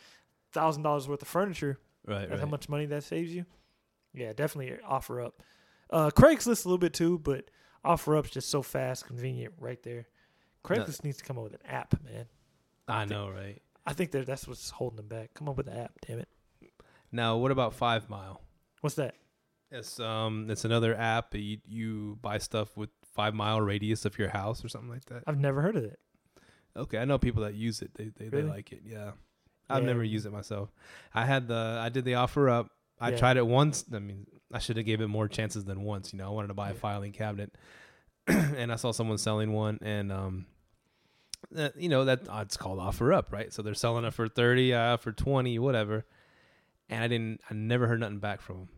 thousand 0.53 0.82
dollars 0.82 1.09
worth 1.09 1.22
of 1.22 1.28
furniture. 1.28 1.78
Right, 2.07 2.30
right. 2.30 2.40
how 2.40 2.46
much 2.46 2.68
money 2.68 2.86
that 2.86 3.05
saves 3.05 3.34
you. 3.34 3.44
Yeah, 4.14 4.32
definitely 4.32 4.78
offer 4.86 5.20
up. 5.20 5.42
Uh, 5.90 6.11
Craigslist 6.11 6.64
a 6.64 6.68
little 6.68 6.78
bit 6.78 6.94
too, 6.94 7.18
but 7.18 7.51
offer 7.84 8.16
up's 8.16 8.30
just 8.30 8.51
so 8.51 8.62
fast, 8.62 9.07
convenient, 9.07 9.55
right 9.59 9.82
there. 9.82 10.07
Craigslist 10.64 11.05
needs 11.05 11.18
to 11.18 11.24
come 11.24 11.38
up 11.38 11.44
with 11.44 11.55
an 11.55 11.66
app, 11.66 12.03
man. 12.05 12.26
I 12.86 13.05
know, 13.05 13.30
right? 13.30 13.61
I 13.86 13.92
think 13.92 14.11
that 14.12 14.26
that's 14.26 14.46
what's 14.46 14.70
holding 14.70 14.96
them 14.96 15.09
back. 15.09 15.34
Come 15.34 15.49
up 15.49 15.57
with 15.57 15.68
an 15.68 15.78
app, 15.78 15.92
damn 16.07 16.18
it. 16.18 16.28
Now, 17.12 17.36
what 17.36 17.51
about 17.51 17.74
Five 17.74 18.11
Mile? 18.11 18.42
What's 18.80 18.96
that? 18.96 19.14
It's 19.70 20.01
um, 20.01 20.46
it's 20.51 20.64
another 20.64 20.94
app 20.96 21.30
that 21.32 21.40
you 21.40 21.59
you 21.66 22.18
buy 22.22 22.38
stuff 22.38 22.76
with 22.76 22.90
five 23.14 23.34
mile 23.34 23.61
radius 23.61 24.05
of 24.05 24.18
your 24.18 24.28
house 24.28 24.64
or 24.64 24.68
something 24.68 24.90
like 24.90 25.05
that. 25.07 25.24
I've 25.26 25.38
never 25.38 25.61
heard 25.61 25.76
of 25.76 25.84
it. 25.84 25.99
Okay, 26.76 26.99
I 26.99 27.05
know 27.05 27.18
people 27.18 27.42
that 27.42 27.55
use 27.55 27.82
it. 27.82 27.92
They 27.94 28.11
they, 28.16 28.28
they 28.28 28.42
like 28.42 28.72
it. 28.72 28.82
Yeah, 28.84 29.12
I've 29.71 29.83
Yeah. 29.83 29.87
never 29.89 30.05
used 30.05 30.27
it 30.27 30.33
myself. 30.33 30.71
I 31.14 31.25
had 31.27 31.49
the 31.49 31.79
I 31.81 31.89
did 31.89 32.05
the 32.05 32.14
offer 32.14 32.49
up. 32.49 32.71
I 33.01 33.11
Yeah. 33.11 33.16
tried 33.16 33.37
it 33.37 33.47
once. 33.47 33.85
I 33.93 33.99
mean, 33.99 34.27
I 34.53 34.59
should 34.59 34.77
have 34.77 34.87
gave 34.87 35.01
it 35.01 35.09
more 35.09 35.29
chances 35.29 35.64
than 35.64 35.83
once. 35.83 36.12
You 36.12 36.19
know, 36.19 36.27
I 36.27 36.31
wanted 36.31 36.49
to 36.49 36.55
buy 36.55 36.71
a 36.71 36.75
filing 36.75 37.12
cabinet, 37.12 37.55
and 38.27 38.73
I 38.73 38.77
saw 38.77 38.93
someone 38.93 39.19
selling 39.19 39.53
one, 39.53 39.79
and 39.83 40.11
um, 40.11 40.47
uh, 41.57 41.69
you 41.77 41.89
know 41.89 42.05
that 42.07 42.29
uh, 42.29 42.41
it's 42.43 42.57
called 42.57 42.79
offer 42.79 43.12
up, 43.12 43.33
right? 43.33 43.53
So 43.53 43.62
they're 43.62 43.75
selling 43.75 44.05
it 44.05 44.14
for 44.14 44.29
thirty, 44.29 44.73
uh, 44.75 44.97
for 44.97 45.12
twenty, 45.12 45.59
whatever. 45.59 46.07
And 46.89 47.05
I 47.05 47.09
didn't. 47.09 47.41
I 47.51 47.55
never 47.55 47.87
heard 47.87 48.01
nothing 48.01 48.19
back 48.19 48.41
from 48.41 48.57
them. 48.57 48.69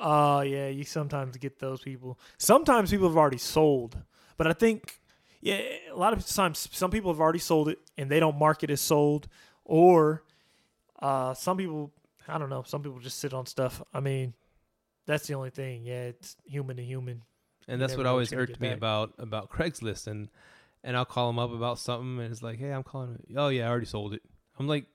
Oh 0.00 0.40
yeah, 0.42 0.68
you 0.68 0.84
sometimes 0.84 1.36
get 1.36 1.58
those 1.58 1.80
people. 1.80 2.18
Sometimes 2.38 2.90
people 2.90 3.08
have 3.08 3.16
already 3.16 3.38
sold, 3.38 3.98
but 4.36 4.46
I 4.46 4.52
think 4.52 5.00
yeah, 5.40 5.60
a 5.92 5.96
lot 5.96 6.12
of 6.12 6.24
times 6.26 6.68
some 6.72 6.90
people 6.90 7.12
have 7.12 7.20
already 7.20 7.38
sold 7.40 7.68
it 7.68 7.78
and 7.96 8.08
they 8.10 8.20
don't 8.20 8.38
mark 8.38 8.62
it 8.62 8.70
as 8.70 8.80
sold, 8.80 9.26
or 9.64 10.22
uh, 11.00 11.34
some 11.34 11.56
people 11.56 11.92
I 12.26 12.36
don't 12.38 12.50
know. 12.50 12.62
Some 12.66 12.82
people 12.82 12.98
just 12.98 13.18
sit 13.20 13.32
on 13.32 13.46
stuff. 13.46 13.82
I 13.94 14.00
mean, 14.00 14.34
that's 15.06 15.26
the 15.26 15.34
only 15.34 15.50
thing. 15.50 15.84
Yeah, 15.86 16.02
it's 16.04 16.36
human 16.44 16.76
to 16.76 16.84
human. 16.84 17.22
And 17.66 17.80
You 17.80 17.86
that's 17.86 17.96
what 17.96 18.06
always 18.06 18.32
irked 18.32 18.60
me 18.60 18.68
back. 18.68 18.76
about 18.78 19.12
about 19.18 19.50
Craigslist 19.50 20.06
and 20.06 20.28
and 20.84 20.96
I'll 20.96 21.04
call 21.04 21.26
them 21.28 21.38
up 21.38 21.52
about 21.52 21.78
something 21.78 22.18
and 22.22 22.30
it's 22.32 22.42
like, 22.42 22.58
hey, 22.58 22.70
I'm 22.70 22.82
calling. 22.82 23.18
Oh 23.36 23.48
yeah, 23.48 23.66
I 23.66 23.70
already 23.70 23.86
sold 23.86 24.14
it. 24.14 24.22
I'm 24.58 24.66
like, 24.68 24.86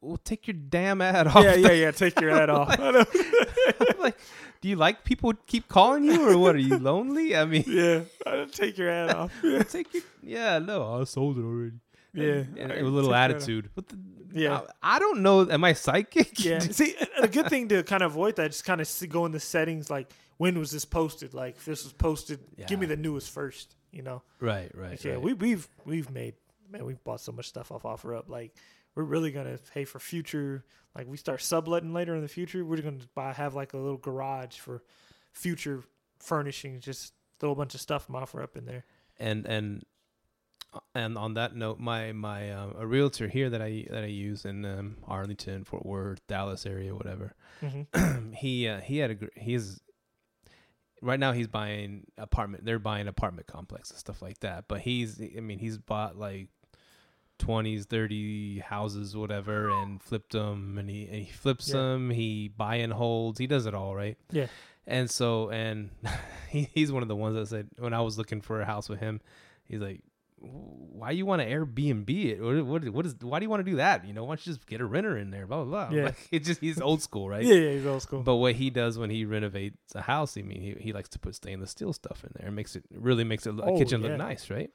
well, 0.00 0.16
take 0.16 0.46
your 0.46 0.54
damn 0.54 1.00
ad 1.00 1.26
off. 1.28 1.42
Yeah, 1.44 1.54
yeah, 1.54 1.72
yeah. 1.72 1.90
Take 2.04 2.20
your 2.20 2.30
ad 2.30 2.50
off. 2.50 2.74
I'm 2.78 3.98
like, 3.98 4.16
do 4.60 4.68
you 4.68 4.76
like 4.76 5.02
people 5.04 5.32
keep 5.46 5.66
calling 5.68 6.04
you 6.04 6.28
or 6.28 6.38
what? 6.38 6.54
Are 6.54 6.58
you 6.58 6.78
lonely? 6.90 7.34
I 7.36 7.44
mean, 7.44 7.64
yeah, 7.66 8.02
I- 8.26 8.46
take 8.50 8.78
your 8.78 8.90
ad 8.90 9.10
off. 9.10 9.32
Yeah, 9.42 9.62
take 9.64 9.92
your 9.92 10.02
yeah. 10.22 10.58
No, 10.60 11.00
I 11.00 11.04
sold 11.04 11.38
it 11.38 11.42
already. 11.42 11.76
Yeah. 12.12 12.44
and, 12.56 12.72
I- 12.72 12.76
and 12.76 12.86
a 12.86 12.90
little 12.90 13.02
take 13.02 13.06
your 13.10 13.14
hat 13.16 13.30
off. 13.30 13.36
attitude. 13.36 13.70
What 13.74 13.88
the, 13.88 13.98
Yeah. 14.32 14.60
I, 14.82 14.96
I 14.96 14.98
don't 14.98 15.20
know. 15.22 15.48
Am 15.50 15.64
I 15.64 15.72
psychic? 15.72 16.42
Yeah. 16.44 16.58
See, 16.78 16.94
a- 17.20 17.28
good 17.28 17.48
thing 17.48 17.68
to 17.68 17.82
kind 17.82 18.02
of 18.02 18.12
avoid 18.12 18.36
that, 18.36 18.50
just 18.52 18.64
kind 18.64 18.80
of 18.80 18.86
see, 18.88 19.06
go 19.06 19.24
in 19.26 19.32
the 19.32 19.40
settings. 19.40 19.90
Like, 19.90 20.10
when 20.36 20.58
was 20.58 20.70
this 20.70 20.84
posted? 20.84 21.34
Like, 21.34 21.56
if 21.56 21.64
this 21.64 21.84
was 21.84 21.92
posted, 21.92 22.40
give 22.66 22.78
me 22.78 22.86
the 22.86 22.96
newest 22.96 23.30
first. 23.30 23.74
You 23.90 24.02
know. 24.02 24.22
right, 24.40 24.70
right. 24.74 25.02
yeah. 25.02 25.12
right. 25.12 25.22
We 25.22 25.32
we've 25.32 25.66
we've 25.86 26.10
made 26.10 26.34
man, 26.70 26.84
we've 26.84 27.02
bought 27.04 27.20
so 27.22 27.32
much 27.32 27.48
stuff 27.48 27.72
off 27.72 27.84
offer 27.86 28.14
up. 28.14 28.28
Like, 28.28 28.54
we're 28.94 29.02
really 29.02 29.30
gonna 29.32 29.58
pay 29.72 29.84
for 29.86 29.98
future. 29.98 30.62
Like, 30.94 31.06
we 31.08 31.16
start 31.16 31.40
subletting 31.40 31.94
later 31.94 32.14
in 32.14 32.20
the 32.20 32.28
future. 32.28 32.64
We're 32.64 32.82
gonna 32.82 32.98
buy 33.14 33.32
have 33.32 33.54
like 33.54 33.72
a 33.72 33.78
little 33.78 33.96
garage 33.96 34.56
for 34.58 34.82
future 35.32 35.84
furnishings. 36.18 36.84
Just 36.84 37.14
throw 37.40 37.52
a 37.52 37.54
bunch 37.54 37.74
of 37.74 37.80
stuff 37.80 38.04
from 38.06 38.16
offer 38.16 38.42
up 38.42 38.56
in 38.56 38.66
there. 38.66 38.84
and 39.18 39.46
and 39.46 39.84
and 40.94 41.16
on 41.16 41.34
that 41.34 41.54
note, 41.56 41.78
my 41.78 42.12
my 42.12 42.50
uh, 42.50 42.70
a 42.78 42.86
realtor 42.86 43.28
here 43.28 43.48
that 43.50 43.62
I 43.62 43.86
that 43.90 44.02
I 44.04 44.08
use 44.08 44.44
in 44.44 44.64
um, 44.64 44.96
Arlington, 45.06 45.64
Fort 45.64 45.86
Worth, 45.86 46.26
Dallas 46.26 46.66
area, 46.66 46.94
whatever. 46.94 47.34
hmm 47.60 47.82
he 48.34 48.68
uh, 48.68 48.80
he 48.80 48.98
had 48.98 49.10
a 49.10 49.14
gr- 49.14 49.26
he's 49.36 49.80
right 51.00 51.18
now 51.20 51.32
he's 51.32 51.46
buying 51.48 52.06
apartment. 52.18 52.64
They're 52.64 52.78
buying 52.78 53.08
apartment 53.08 53.46
complexes 53.46 53.98
stuff 53.98 54.20
like 54.22 54.40
that. 54.40 54.64
But 54.68 54.80
he's 54.80 55.20
I 55.20 55.40
mean 55.40 55.58
he's 55.58 55.78
bought 55.78 56.16
like. 56.18 56.48
20s 57.40 57.84
30 57.84 58.58
houses 58.58 59.16
whatever 59.16 59.70
and 59.70 60.02
flipped 60.02 60.32
them 60.32 60.76
and 60.76 60.90
he, 60.90 61.04
and 61.06 61.24
he 61.24 61.30
flips 61.30 61.68
Yeah. 61.68 61.74
them 61.74 62.10
he 62.10 62.48
buy 62.48 62.74
and 62.76 62.92
holds 62.92 63.38
he 63.38 63.46
does 63.46 63.64
it 63.66 63.74
all 63.76 63.94
right 63.94 64.18
Yeah. 64.32 64.48
and 64.88 65.08
so, 65.08 65.48
and 65.48 65.90
he, 66.48 66.68
he's 66.74 66.90
one 66.90 67.02
of 67.02 67.08
the 67.08 67.14
ones 67.14 67.36
that 67.36 67.46
said 67.46 67.68
when 67.78 67.94
I 67.94 68.00
was 68.00 68.18
looking 68.18 68.40
for 68.40 68.60
a 68.60 68.64
house 68.64 68.88
with 68.88 68.98
him, 68.98 69.20
he's 69.62 69.80
like, 69.80 70.00
"Why 70.40 71.10
you 71.12 71.26
want 71.26 71.42
to 71.42 71.48
Airbnb 71.48 72.10
it? 72.26 72.40
What, 72.42 72.64
what, 72.66 72.88
what 72.90 73.06
is? 73.06 73.14
Why 73.20 73.38
do 73.38 73.44
you 73.44 73.50
want 73.50 73.64
to 73.64 73.70
do 73.70 73.76
that? 73.76 74.06
You 74.06 74.12
know, 74.12 74.24
why 74.24 74.30
don't 74.36 74.46
you 74.46 74.52
just 74.54 74.66
get 74.66 74.80
a 74.80 74.84
renter 74.86 75.16
in 75.18 75.30
there? 75.30 75.46
Blah 75.46 75.64
blah 75.64 75.86
blah." 75.88 75.96
Yeah. 75.96 76.02
Like, 76.06 76.28
it's 76.32 76.46
just 76.46 76.60
he's 76.60 76.80
old 76.80 77.02
school, 77.02 77.28
right? 77.28 77.44
Yeah, 77.44 77.54
yeah, 77.66 77.70
he's 77.72 77.86
old 77.86 78.02
school. 78.02 78.22
But 78.22 78.36
what 78.36 78.54
he 78.54 78.70
does 78.70 78.98
when 78.98 79.10
he 79.10 79.24
renovates 79.24 79.94
a 79.94 80.02
house, 80.02 80.36
I 80.38 80.42
mean, 80.42 80.60
he, 80.60 80.74
he 80.80 80.92
likes 80.92 81.08
to 81.10 81.18
put 81.18 81.34
stainless 81.34 81.70
steel 81.72 81.92
stuff 81.92 82.24
in 82.24 82.30
there. 82.36 82.48
It 82.48 82.52
makes 82.52 82.76
it 82.76 82.84
really 82.90 83.24
makes 83.24 83.46
it 83.46 83.58
a 83.58 83.62
Oh, 83.62 83.78
kitchen 83.78 84.00
yeah. 84.02 84.08
look 84.08 84.18
nice, 84.18 84.50
right? 84.50 84.70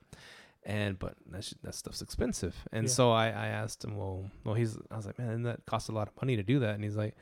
And 0.66 0.98
but 0.98 1.16
that 1.32 1.44
sh- 1.44 1.54
that 1.64 1.76
stuff's 1.76 2.02
expensive. 2.02 2.56
And 2.72 2.88
Yeah. 2.88 2.94
so 2.94 3.12
I, 3.12 3.26
I 3.28 3.48
asked 3.48 3.84
him, 3.84 3.98
well, 3.98 4.30
well, 4.46 4.56
he's 4.56 4.78
I 4.92 4.96
was 4.96 5.06
like, 5.06 5.20
man, 5.20 5.44
that 5.44 5.66
costs 5.66 5.90
a 5.90 5.92
lot 5.92 6.08
of 6.08 6.16
money 6.22 6.36
to 6.38 6.44
do 6.44 6.60
that. 6.60 6.76
And 6.76 6.84
he's 6.84 6.96
like, 6.96 7.16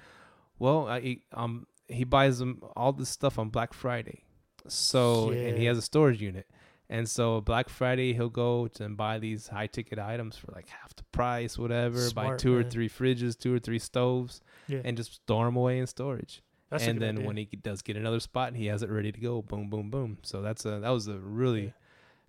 well, 0.59 0.87
I 0.87 1.17
um 1.33 1.65
he 1.87 2.03
buys 2.03 2.37
them 2.39 2.61
all 2.75 2.93
this 2.93 3.09
stuff 3.09 3.37
on 3.39 3.49
Black 3.49 3.73
Friday, 3.73 4.23
so 4.67 5.31
and 5.31 5.57
he 5.57 5.65
has 5.65 5.77
a 5.77 5.81
storage 5.81 6.21
unit. 6.21 6.47
And 6.91 7.09
so 7.09 7.39
Black 7.41 7.69
Friday, 7.69 8.13
he'll 8.13 8.29
go 8.29 8.67
and 8.79 8.95
buy 8.97 9.17
these 9.17 9.47
high 9.47 9.67
ticket 9.67 9.97
items 9.97 10.35
for 10.37 10.51
like 10.51 10.67
half 10.67 10.93
the 10.95 11.03
price, 11.13 11.57
whatever. 11.57 11.97
buy 12.11 12.23
Smart, 12.25 12.39
two 12.39 12.53
or 12.53 12.63
three 12.63 12.89
fridges, 12.89 13.35
two 13.39 13.55
or 13.55 13.59
three 13.59 13.79
stoves, 13.79 14.41
yeah, 14.67 14.81
and 14.83 14.97
just 14.97 15.13
store 15.15 15.45
them 15.45 15.55
away 15.55 15.79
in 15.79 15.87
storage 15.87 16.43
that's 16.69 16.85
and 16.85 17.01
then 17.01 17.15
idea. 17.17 17.27
when 17.27 17.37
he 17.37 17.45
does 17.45 17.81
get 17.81 17.95
another 17.97 18.19
spot, 18.19 18.55
he 18.55 18.65
has 18.67 18.83
it 18.83 18.89
ready 18.89 19.11
to 19.11 19.19
go. 19.21 19.41
Boom, 19.41 19.69
boom, 19.69 19.89
boom. 19.89 20.17
So 20.21 20.41
that's 20.41 20.65
a 20.65 20.79
that 20.81 20.89
was 20.89 21.07
a 21.07 21.17
really 21.17 21.65
Yeah. 21.65 21.71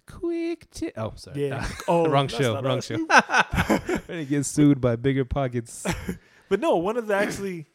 quick 0.07 0.71
tip. 0.71 0.95
Oh, 0.97 1.13
sorry. 1.17 1.49
yeah, 1.49 1.69
oh, 1.89 2.07
wrong 2.09 2.29
show. 2.29 2.55
Wrong 2.63 2.79
us. 2.79 2.87
show. 2.87 3.05
and 4.09 4.21
he 4.21 4.25
gets 4.27 4.49
sued 4.49 4.81
by 4.81 4.97
bigger 4.97 5.25
pockets. 5.25 5.85
But 6.49 6.61
no, 6.61 6.77
one 6.77 6.99
of 6.99 7.07
the 7.07 7.15
actually 7.15 7.67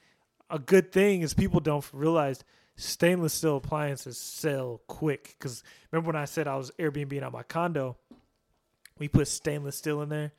a 0.52 0.60
good 0.60 0.92
thing 0.92 1.22
is 1.24 1.34
people 1.34 1.60
don't 1.60 1.84
realize 1.92 2.44
stainless 2.78 3.34
steel 3.34 3.58
appliances 3.58 4.18
sell 4.18 4.82
quick. 4.88 5.36
Because 5.38 5.64
remember 5.92 6.08
when 6.08 6.16
I 6.16 6.26
said 6.26 6.48
I 6.48 6.56
was 6.56 6.72
Airbnb 6.80 7.22
out 7.22 7.34
my 7.34 7.44
condo, 7.44 7.98
we 8.98 9.08
put 9.08 9.28
stainless 9.28 9.78
steel 9.78 10.02
in 10.02 10.10
there, 10.10 10.32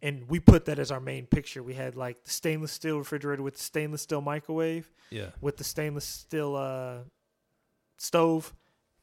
and 0.00 0.28
we 0.28 0.40
put 0.40 0.64
that 0.64 0.78
as 0.78 0.90
our 0.90 1.00
main 1.00 1.26
picture. 1.26 1.62
We 1.62 1.74
had 1.74 1.96
like 1.96 2.24
the 2.24 2.30
stainless 2.30 2.72
steel 2.72 2.98
refrigerator 2.98 3.42
with 3.42 3.54
the 3.54 3.62
stainless 3.62 4.02
steel 4.02 4.20
microwave 4.20 4.90
yeah. 5.10 5.28
with 5.40 5.56
the 5.58 5.64
stainless 5.64 6.04
steel 6.04 6.56
uh, 6.56 6.98
stove. 7.98 8.54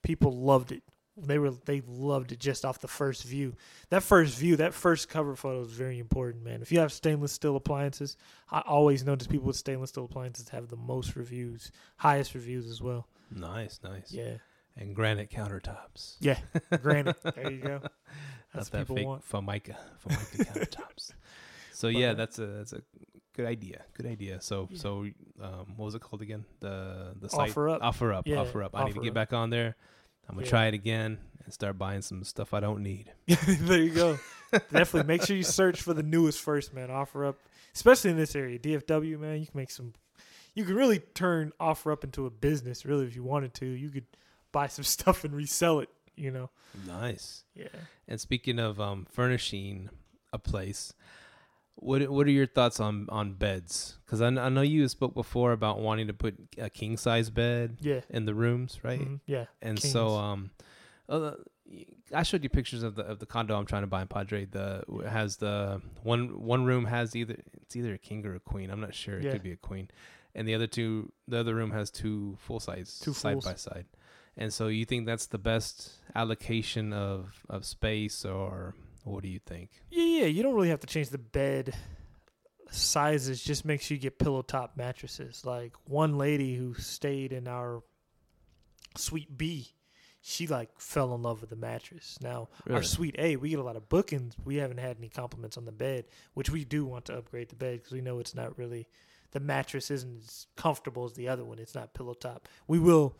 People 0.01 0.31
loved 0.31 0.71
it. 0.71 0.83
They 1.23 1.37
were 1.39 1.51
they 1.65 1.81
loved 1.87 2.31
it 2.31 2.39
just 2.39 2.65
off 2.65 2.79
the 2.79 2.87
first 2.87 3.23
view. 3.23 3.55
That 3.89 4.03
first 4.03 4.37
view, 4.37 4.55
that 4.57 4.73
first 4.73 5.09
cover 5.09 5.35
photo 5.35 5.61
is 5.61 5.71
very 5.71 5.99
important, 5.99 6.43
man. 6.43 6.61
If 6.61 6.71
you 6.71 6.79
have 6.79 6.91
stainless 6.91 7.31
steel 7.31 7.55
appliances, 7.55 8.17
I 8.49 8.61
always 8.61 9.03
notice 9.05 9.27
people 9.27 9.47
with 9.47 9.55
stainless 9.57 9.89
steel 9.91 10.05
appliances 10.05 10.49
have 10.49 10.67
the 10.69 10.75
most 10.77 11.15
reviews, 11.15 11.71
highest 11.97 12.33
reviews 12.33 12.69
as 12.69 12.81
well. 12.81 13.07
Nice, 13.33 13.79
nice. 13.83 14.11
Yeah, 14.11 14.35
And 14.75 14.95
granite 14.95 15.29
countertops. 15.29 16.15
yeah. 16.19 16.37
granite. 16.81 17.17
there 17.23 17.51
you 17.51 17.59
go. 17.61 17.79
Not 17.79 17.91
That's 18.53 18.65
what 18.67 18.71
that 18.71 18.79
people 18.79 18.95
fake 18.97 19.07
want. 19.07 19.23
Formica, 19.23 19.77
Formica 19.99 20.37
countertops. 20.45 21.13
So 21.73 21.87
But, 21.87 21.95
yeah, 21.95 22.13
that's 22.13 22.37
a 22.39 22.45
that's 22.47 22.73
a 22.73 22.81
good 23.33 23.45
idea. 23.45 23.83
Good 23.93 24.05
idea. 24.07 24.41
So 24.41 24.67
Yeah. 24.69 24.77
so 24.79 25.05
um, 25.41 25.73
what 25.77 25.85
was 25.85 25.95
it 25.95 26.01
called 26.01 26.21
again? 26.21 26.43
The 26.59 27.13
the 27.19 27.29
site 27.29 27.51
Offer 27.51 27.69
up. 27.69 27.81
offer 27.81 28.11
up 28.13 28.27
Yeah, 28.27 28.37
offer 28.41 28.61
up. 28.63 28.71
I 28.75 28.83
need 28.85 28.95
to 28.95 28.99
get 29.01 29.09
Up. 29.09 29.13
back 29.15 29.33
on 29.33 29.49
there. 29.49 29.75
I'm 30.29 30.35
gonna 30.35 30.45
Yeah. 30.45 30.49
try 30.49 30.65
it 30.67 30.73
again 30.73 31.17
and 31.43 31.53
start 31.53 31.77
buying 31.77 32.01
some 32.01 32.23
stuff 32.23 32.53
I 32.53 32.59
don't 32.59 32.81
need. 32.83 33.11
there 33.27 33.79
you 33.79 33.91
go. 33.93 34.19
Definitely 34.51 35.03
make 35.03 35.23
sure 35.23 35.35
you 35.35 35.43
search 35.43 35.81
for 35.81 35.93
the 35.93 36.03
newest 36.03 36.39
first, 36.41 36.73
man. 36.73 36.91
Offer 36.91 37.25
up, 37.25 37.37
especially 37.73 38.11
in 38.11 38.17
this 38.17 38.35
area, 38.35 38.59
DFW, 38.59 39.17
man. 39.19 39.39
You 39.39 39.45
can 39.47 39.57
make 39.57 39.71
some. 39.71 39.93
You 40.53 40.65
can 40.65 40.75
really 40.75 40.99
turn 40.99 41.53
offer 41.59 41.91
up 41.91 42.03
into 42.03 42.25
a 42.25 42.29
business, 42.29 42.85
really, 42.85 43.05
if 43.05 43.15
you 43.15 43.23
wanted 43.23 43.53
to. 43.55 43.65
You 43.65 43.89
could 43.89 44.05
buy 44.51 44.67
some 44.67 44.83
stuff 44.97 45.23
and 45.23 45.33
resell 45.33 45.79
it. 45.79 45.89
You 46.15 46.31
know. 46.31 46.49
Nice. 46.85 47.45
Yeah. 47.55 47.67
And 48.07 48.19
speaking 48.19 48.59
of 48.59 48.79
um, 48.81 49.07
furnishing 49.09 49.89
a 50.33 50.37
place, 50.39 50.93
what 51.75 52.07
what 52.09 52.27
are 52.27 52.31
your 52.31 52.45
thoughts 52.47 52.79
on 52.79 53.07
on 53.09 53.33
beds? 53.33 53.97
Because 54.05 54.21
I, 54.21 54.27
I 54.27 54.49
know 54.49 54.61
you 54.61 54.87
spoke 54.87 55.13
before 55.13 55.51
about 55.51 55.79
wanting 55.79 56.07
to 56.07 56.13
put 56.13 56.35
a 56.57 56.69
king 56.69 56.97
size 56.97 57.29
bed 57.29 57.77
Yeah. 57.81 58.01
in 58.09 58.25
the 58.25 58.33
rooms, 58.35 58.79
right? 58.83 58.99
Mhm. 59.01 59.19
Yeah. 59.25 59.45
And 59.61 59.79
kings. 59.79 59.91
so 59.91 60.09
um, 60.15 60.51
uh, 61.09 61.33
I 62.13 62.23
showed 62.23 62.43
you 62.43 62.49
pictures 62.49 62.83
of 62.83 62.95
the 62.95 63.03
of 63.03 63.19
the 63.19 63.25
condo 63.25 63.55
I'm 63.57 63.65
trying 63.65 63.83
to 63.83 63.87
buy 63.87 64.01
in 64.01 64.07
Padre. 64.07 64.45
The 64.45 64.83
has 65.09 65.37
the 65.37 65.81
one 66.03 66.41
one 66.41 66.65
room 66.65 66.85
has 66.85 67.15
either 67.15 67.37
it's 67.61 67.75
either 67.75 67.93
a 67.93 67.97
king 67.97 68.25
or 68.25 68.35
a 68.35 68.39
queen. 68.39 68.69
I'm 68.69 68.81
not 68.81 68.93
sure. 68.93 69.17
It 69.17 69.23
Yeah. 69.25 69.31
could 69.31 69.43
be 69.43 69.51
a 69.53 69.57
queen. 69.57 69.89
And 70.35 70.47
the 70.47 70.53
other 70.55 70.67
two, 70.67 71.11
the 71.27 71.37
other 71.39 71.53
room 71.55 71.71
has 71.71 71.89
two 71.91 72.37
full 72.39 72.59
size 72.61 72.99
Two 72.99 73.13
side 73.13 73.41
by 73.41 73.55
side. 73.55 73.85
And 74.37 74.53
so 74.53 74.67
you 74.67 74.85
think 74.85 75.05
that's 75.05 75.25
the 75.27 75.37
best 75.37 75.93
allocation 76.15 76.93
of 76.93 77.43
of 77.49 77.65
space, 77.65 78.23
or 78.25 78.75
what 79.03 79.23
do 79.23 79.29
you 79.29 79.39
think? 79.39 79.69
Yeah, 79.89 80.21
yeah. 80.21 80.25
You 80.25 80.43
don't 80.43 80.53
really 80.55 80.69
have 80.69 80.79
to 80.81 80.87
change 80.87 81.09
the 81.09 81.17
bed 81.17 81.73
sizes. 82.69 83.43
Just 83.43 83.65
make 83.65 83.81
sure 83.81 83.95
you 83.95 84.01
get 84.01 84.19
pillow 84.19 84.41
top 84.41 84.77
mattresses. 84.77 85.45
Like 85.45 85.73
one 85.85 86.17
lady 86.17 86.55
who 86.55 86.73
stayed 86.75 87.33
in 87.33 87.47
our 87.47 87.83
suite 88.97 89.37
B, 89.37 89.67
she 90.21 90.47
like 90.47 90.69
fell 90.79 91.13
in 91.15 91.21
love 91.21 91.41
with 91.41 91.49
the 91.49 91.55
mattress. 91.55 92.17
Now 92.21 92.49
our 92.67 92.73
Really? 92.75 92.85
suite 92.85 93.15
A, 93.17 93.35
we 93.35 93.49
get 93.49 93.59
a 93.59 93.63
lot 93.63 93.75
of 93.75 93.89
bookings. 93.89 94.35
We 94.43 94.57
haven't 94.57 94.79
had 94.79 94.97
any 94.97 95.09
compliments 95.09 95.57
on 95.57 95.65
the 95.65 95.71
bed, 95.71 96.05
which 96.33 96.49
we 96.49 96.63
do 96.65 96.85
want 96.85 97.05
to 97.05 97.17
upgrade 97.17 97.49
the 97.49 97.55
bed 97.55 97.77
because 97.79 97.91
we 97.91 98.01
know 98.01 98.19
it's 98.19 98.35
not 98.35 98.57
really 98.57 98.87
the 99.31 99.39
mattress 99.39 99.89
isn't 99.89 100.19
as 100.23 100.47
comfortable 100.57 101.05
as 101.05 101.13
the 101.13 101.29
other 101.29 101.45
one. 101.45 101.57
It's 101.57 101.73
not 101.75 101.93
pillow 101.93 102.13
top. 102.13 102.47
We 102.67 102.79
will 102.79 103.15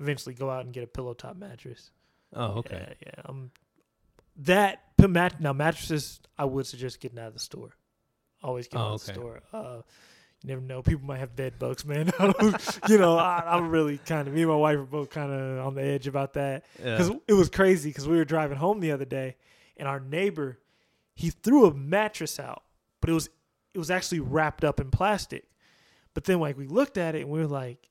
eventually 0.00 0.34
go 0.34 0.50
out 0.50 0.64
and 0.64 0.74
get 0.74 0.84
a 0.84 0.88
pillow 0.88 1.14
top 1.14 1.36
mattress. 1.36 1.90
Oh, 2.34 2.58
okay. 2.58 2.96
Yeah, 3.00 3.10
yeah. 3.16 3.22
Um, 3.24 3.50
that 4.38 4.82
put 4.98 5.10
mat 5.10 5.40
now 5.40 5.52
mattresses. 5.52 6.20
I 6.38 6.44
would 6.44 6.66
suggest 6.66 7.00
getting 7.00 7.18
out 7.18 7.28
of 7.28 7.34
the 7.34 7.40
store. 7.40 7.70
Always 8.42 8.68
get 8.68 8.78
Oh, 8.78 8.84
out 8.84 8.94
of 8.94 9.04
the 9.06 9.12
store. 9.12 9.40
Uh, 9.52 9.80
you 10.42 10.48
never 10.50 10.60
know. 10.60 10.82
People 10.82 11.06
might 11.06 11.18
have 11.18 11.34
bed 11.34 11.58
bugs, 11.58 11.84
man. 11.84 12.12
you 12.88 12.98
know, 12.98 13.16
I, 13.18 13.42
I'm 13.46 13.70
really 13.70 13.98
kind 13.98 14.28
of 14.28 14.34
me 14.34 14.42
and 14.42 14.50
my 14.50 14.56
wife 14.56 14.76
are 14.78 14.84
both 14.84 15.10
kind 15.10 15.32
of 15.32 15.66
on 15.66 15.74
the 15.74 15.82
edge 15.82 16.06
about 16.06 16.34
that 16.34 16.64
because 16.76 17.08
Yeah. 17.08 17.16
it 17.28 17.32
was 17.32 17.48
crazy. 17.48 17.90
Because 17.90 18.06
we 18.06 18.16
were 18.16 18.24
driving 18.24 18.58
home 18.58 18.80
the 18.80 18.92
other 18.92 19.06
day, 19.06 19.36
and 19.76 19.88
our 19.88 19.98
neighbor 20.00 20.58
he 21.14 21.30
threw 21.30 21.64
a 21.66 21.72
mattress 21.74 22.38
out, 22.38 22.62
but 23.00 23.08
it 23.08 23.14
was 23.14 23.30
it 23.72 23.78
was 23.78 23.90
actually 23.90 24.20
wrapped 24.20 24.64
up 24.64 24.78
in 24.80 24.90
plastic. 24.90 25.44
But 26.12 26.24
then 26.24 26.40
like 26.40 26.58
we 26.58 26.66
looked 26.66 26.98
at 26.98 27.14
it 27.14 27.22
and 27.22 27.30
we 27.30 27.40
were 27.40 27.46
like, 27.46 27.88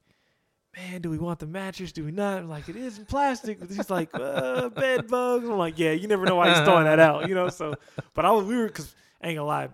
man, 0.78 1.02
do 1.02 1.10
we 1.10 1.18
want 1.18 1.40
the 1.40 1.48
mattress? 1.48 1.92
Do 1.92 2.04
we 2.06 2.12
not? 2.12 2.40
I'm 2.40 2.50
like 2.50 2.70
it 2.70 2.76
is 2.76 2.98
in 2.98 3.06
plastic. 3.06 3.60
But 3.60 3.70
he's 3.70 3.90
like, 3.90 4.10
uh, 4.14 4.70
bed 4.70 5.08
bugs. 5.08 5.48
I'm 5.48 5.58
like, 5.58 5.80
yeah, 5.80 5.92
you 5.92 6.08
never 6.08 6.26
know 6.26 6.36
why 6.36 6.50
he's 6.54 6.64
throwing 6.66 6.86
that 6.86 7.00
out, 7.00 7.28
you 7.30 7.36
know. 7.36 7.50
So, 7.50 7.76
but 8.14 8.26
I 8.26 8.32
was 8.32 8.46
we 8.46 8.56
were 8.58 8.68
because 8.68 8.94
I 9.22 9.28
ain't 9.30 9.38
gonna 9.38 9.48
lie, 9.48 9.70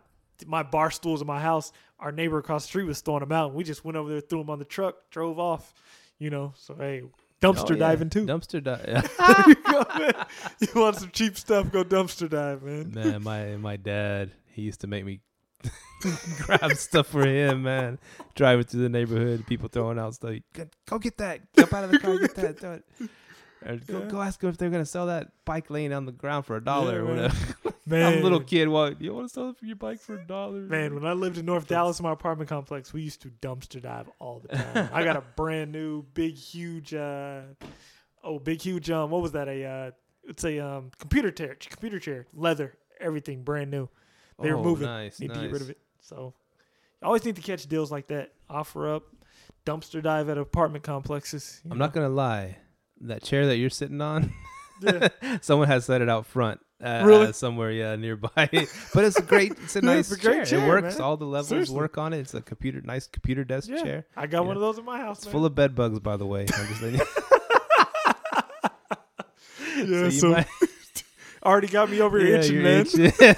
my 0.46 0.64
bar 0.64 0.92
stools 0.92 1.22
in 1.22 1.28
my 1.28 1.40
house, 1.40 1.72
our 2.00 2.12
neighbor 2.12 2.38
across 2.38 2.64
the 2.64 2.68
street 2.70 2.86
was 2.86 3.02
throwing 3.02 3.22
them 3.22 3.32
out, 3.32 3.48
and 3.50 3.56
we 3.56 3.64
just 3.64 3.84
went 3.86 3.98
over 3.98 4.10
there, 4.10 4.22
threw 4.22 4.40
them 4.40 4.50
on 4.50 4.60
the 4.60 4.66
truck, 4.66 5.10
drove 5.12 5.40
off, 5.40 5.74
you 6.20 6.30
know. 6.30 6.54
So 6.58 6.76
hey, 6.76 7.04
dumpster 7.42 7.72
Oh, 7.72 7.74
yeah. 7.74 7.80
diving 7.80 8.10
too. 8.10 8.26
Dumpster 8.26 8.64
dive. 8.64 8.86
there 9.18 10.10
you. 10.60 10.68
You 10.74 10.82
want 10.82 10.96
some 10.98 11.10
cheap 11.12 11.38
stuff? 11.38 11.72
Go 11.72 11.84
dumpster 11.84 12.30
dive, 12.30 12.62
man. 12.64 12.92
man, 12.94 13.24
my 13.24 13.56
my 13.58 13.76
dad, 13.76 14.32
he 14.54 14.62
used 14.64 14.82
to 14.82 14.88
make 14.88 15.06
me 15.06 15.20
grab 16.46 16.74
stuff 16.74 17.08
for 17.08 17.26
him, 17.26 17.64
man. 17.64 18.00
Driving 18.36 18.66
through 18.66 18.82
the 18.82 18.90
neighborhood, 18.90 19.46
people 19.48 19.70
throwing 19.70 20.00
out 20.00 20.16
stuff. 20.16 20.36
Go, 20.54 20.66
go 20.88 21.00
get 21.00 21.18
that. 21.18 21.42
Jump 21.56 21.74
out 21.74 21.84
of 21.86 21.92
the 21.92 22.00
car, 22.00 22.18
get 22.18 22.36
that. 22.36 22.60
Do 22.60 22.72
it. 22.72 22.86
Or 23.64 23.76
go, 23.76 24.00
Yeah. 24.00 24.06
go 24.06 24.22
ask 24.22 24.40
them 24.40 24.50
if 24.50 24.58
they're 24.58 24.72
gonna 24.72 24.86
sell 24.86 25.06
that 25.08 25.30
bike 25.46 25.70
laying 25.70 25.94
on 25.94 26.06
the 26.06 26.12
ground 26.12 26.46
for 26.46 26.56
a 26.56 26.64
dollar 26.64 26.94
Yeah, 26.94 27.00
or 27.00 27.06
whatever. 27.06 27.36
Man, 27.86 28.14
I'm 28.14 28.20
a 28.20 28.24
little 28.24 28.40
kid. 28.40 28.70
Well, 28.70 28.94
you 29.00 29.14
want 29.14 29.28
to 29.28 29.34
sell 29.34 29.56
your 29.62 29.76
bike 29.76 30.00
for 30.00 30.16
a 30.16 30.26
dollar? 30.26 30.62
Man, 30.62 30.96
when 30.96 31.06
I 31.06 31.14
lived 31.14 31.38
in 31.38 31.46
North 31.46 31.68
Dallas 31.68 32.00
in 32.00 32.04
my 32.04 32.12
apartment 32.14 32.48
complex, 32.50 32.94
we 32.94 33.02
used 33.02 33.22
to 33.24 33.30
dumpster 33.30 33.82
dive 33.82 34.08
all 34.20 34.40
the 34.40 34.56
time. 34.56 34.90
I 34.94 35.04
got 35.04 35.18
a 35.18 35.22
brand 35.36 35.72
new, 35.72 36.04
big, 36.14 36.36
huge, 36.36 36.94
uh, 36.94 37.42
oh, 38.24 38.40
big, 38.40 38.62
huge, 38.62 38.90
um, 38.92 39.10
what 39.10 39.22
was 39.22 39.32
that? 39.34 39.48
A, 39.48 39.66
uh, 39.66 39.92
it's 40.24 40.44
a 40.44 40.60
um, 40.60 40.92
computer 41.00 41.32
chair, 41.32 41.56
computer 41.60 42.00
chair, 42.00 42.28
leather, 42.34 42.78
everything 43.00 43.44
brand 43.44 43.72
new. 43.72 43.90
They 44.42 44.52
were 44.52 44.58
Oh, 44.60 44.64
moving. 44.64 44.88
Nice, 44.88 45.20
Need 45.20 45.30
nice. 45.30 45.38
to 45.38 45.44
get 45.44 45.52
rid 45.54 45.62
of 45.62 45.70
it. 45.70 45.78
So, 46.02 46.34
I 47.02 47.06
always 47.06 47.24
need 47.26 47.36
to 47.38 47.42
catch 47.42 47.68
deals 47.68 47.92
like 47.92 48.08
that. 48.08 48.34
Offer 48.50 48.94
up, 48.96 49.04
dumpster 49.66 50.02
dive 50.04 50.30
at 50.30 50.38
apartment 50.38 50.84
complexes. 50.84 51.62
I'm 51.66 51.72
know. 51.78 51.86
not 51.86 51.94
gonna 51.94 52.10
lie. 52.10 52.58
That 53.02 53.24
chair 53.24 53.48
that 53.48 53.58
you're 53.58 53.70
sitting 53.72 54.02
on, 54.02 54.32
Yeah. 54.82 55.08
someone 55.42 55.68
has 55.68 55.86
set 55.86 56.02
it 56.02 56.10
out 56.10 56.26
front 56.28 56.60
uh, 56.84 57.04
Really? 57.06 57.28
uh, 57.28 57.32
somewhere, 57.32 57.72
yeah, 57.72 57.96
nearby. 57.96 58.30
but 58.94 59.04
it's 59.06 59.18
a 59.18 59.22
great, 59.24 59.54
it's 59.64 59.76
a 59.76 59.80
It's 59.84 59.86
nice 59.86 60.12
a 60.12 60.18
great 60.20 60.34
chair. 60.36 60.46
chair, 60.46 60.66
It 60.66 60.68
works. 60.68 60.96
man. 60.98 61.02
All 61.04 61.18
the 61.18 61.26
levels 61.26 61.48
Seriously. 61.50 61.76
work 61.76 61.98
on 61.98 62.14
it. 62.14 62.20
It's 62.20 62.34
a 62.36 62.42
computer, 62.42 62.82
nice 62.82 63.08
computer 63.08 63.44
desk 63.44 63.70
Yeah, 63.70 63.82
chair. 63.84 64.06
I 64.16 64.28
got 64.28 64.46
one 64.46 64.56
of 64.56 64.62
those 64.62 64.78
in 64.78 64.86
my 64.86 64.98
house. 65.00 65.18
It's 65.20 65.26
man. 65.28 65.32
full 65.34 65.46
of 65.46 65.56
bed 65.56 65.74
bugs, 65.76 66.00
by 66.00 66.18
the 66.18 66.26
way. 66.26 66.42
I'm 66.42 66.68
just 66.68 66.82
letting 66.82 67.00
you- 67.00 67.06
yeah, 69.78 70.04
you 70.06 70.12
so, 70.12 70.30
might- 70.32 70.48
already 71.44 71.68
got 71.68 71.90
me 71.90 72.02
over 72.02 72.20
here 72.20 72.36
Yeah, 72.36 72.38
itching, 72.44 72.62
man. 72.64 72.82
itching. 72.86 73.36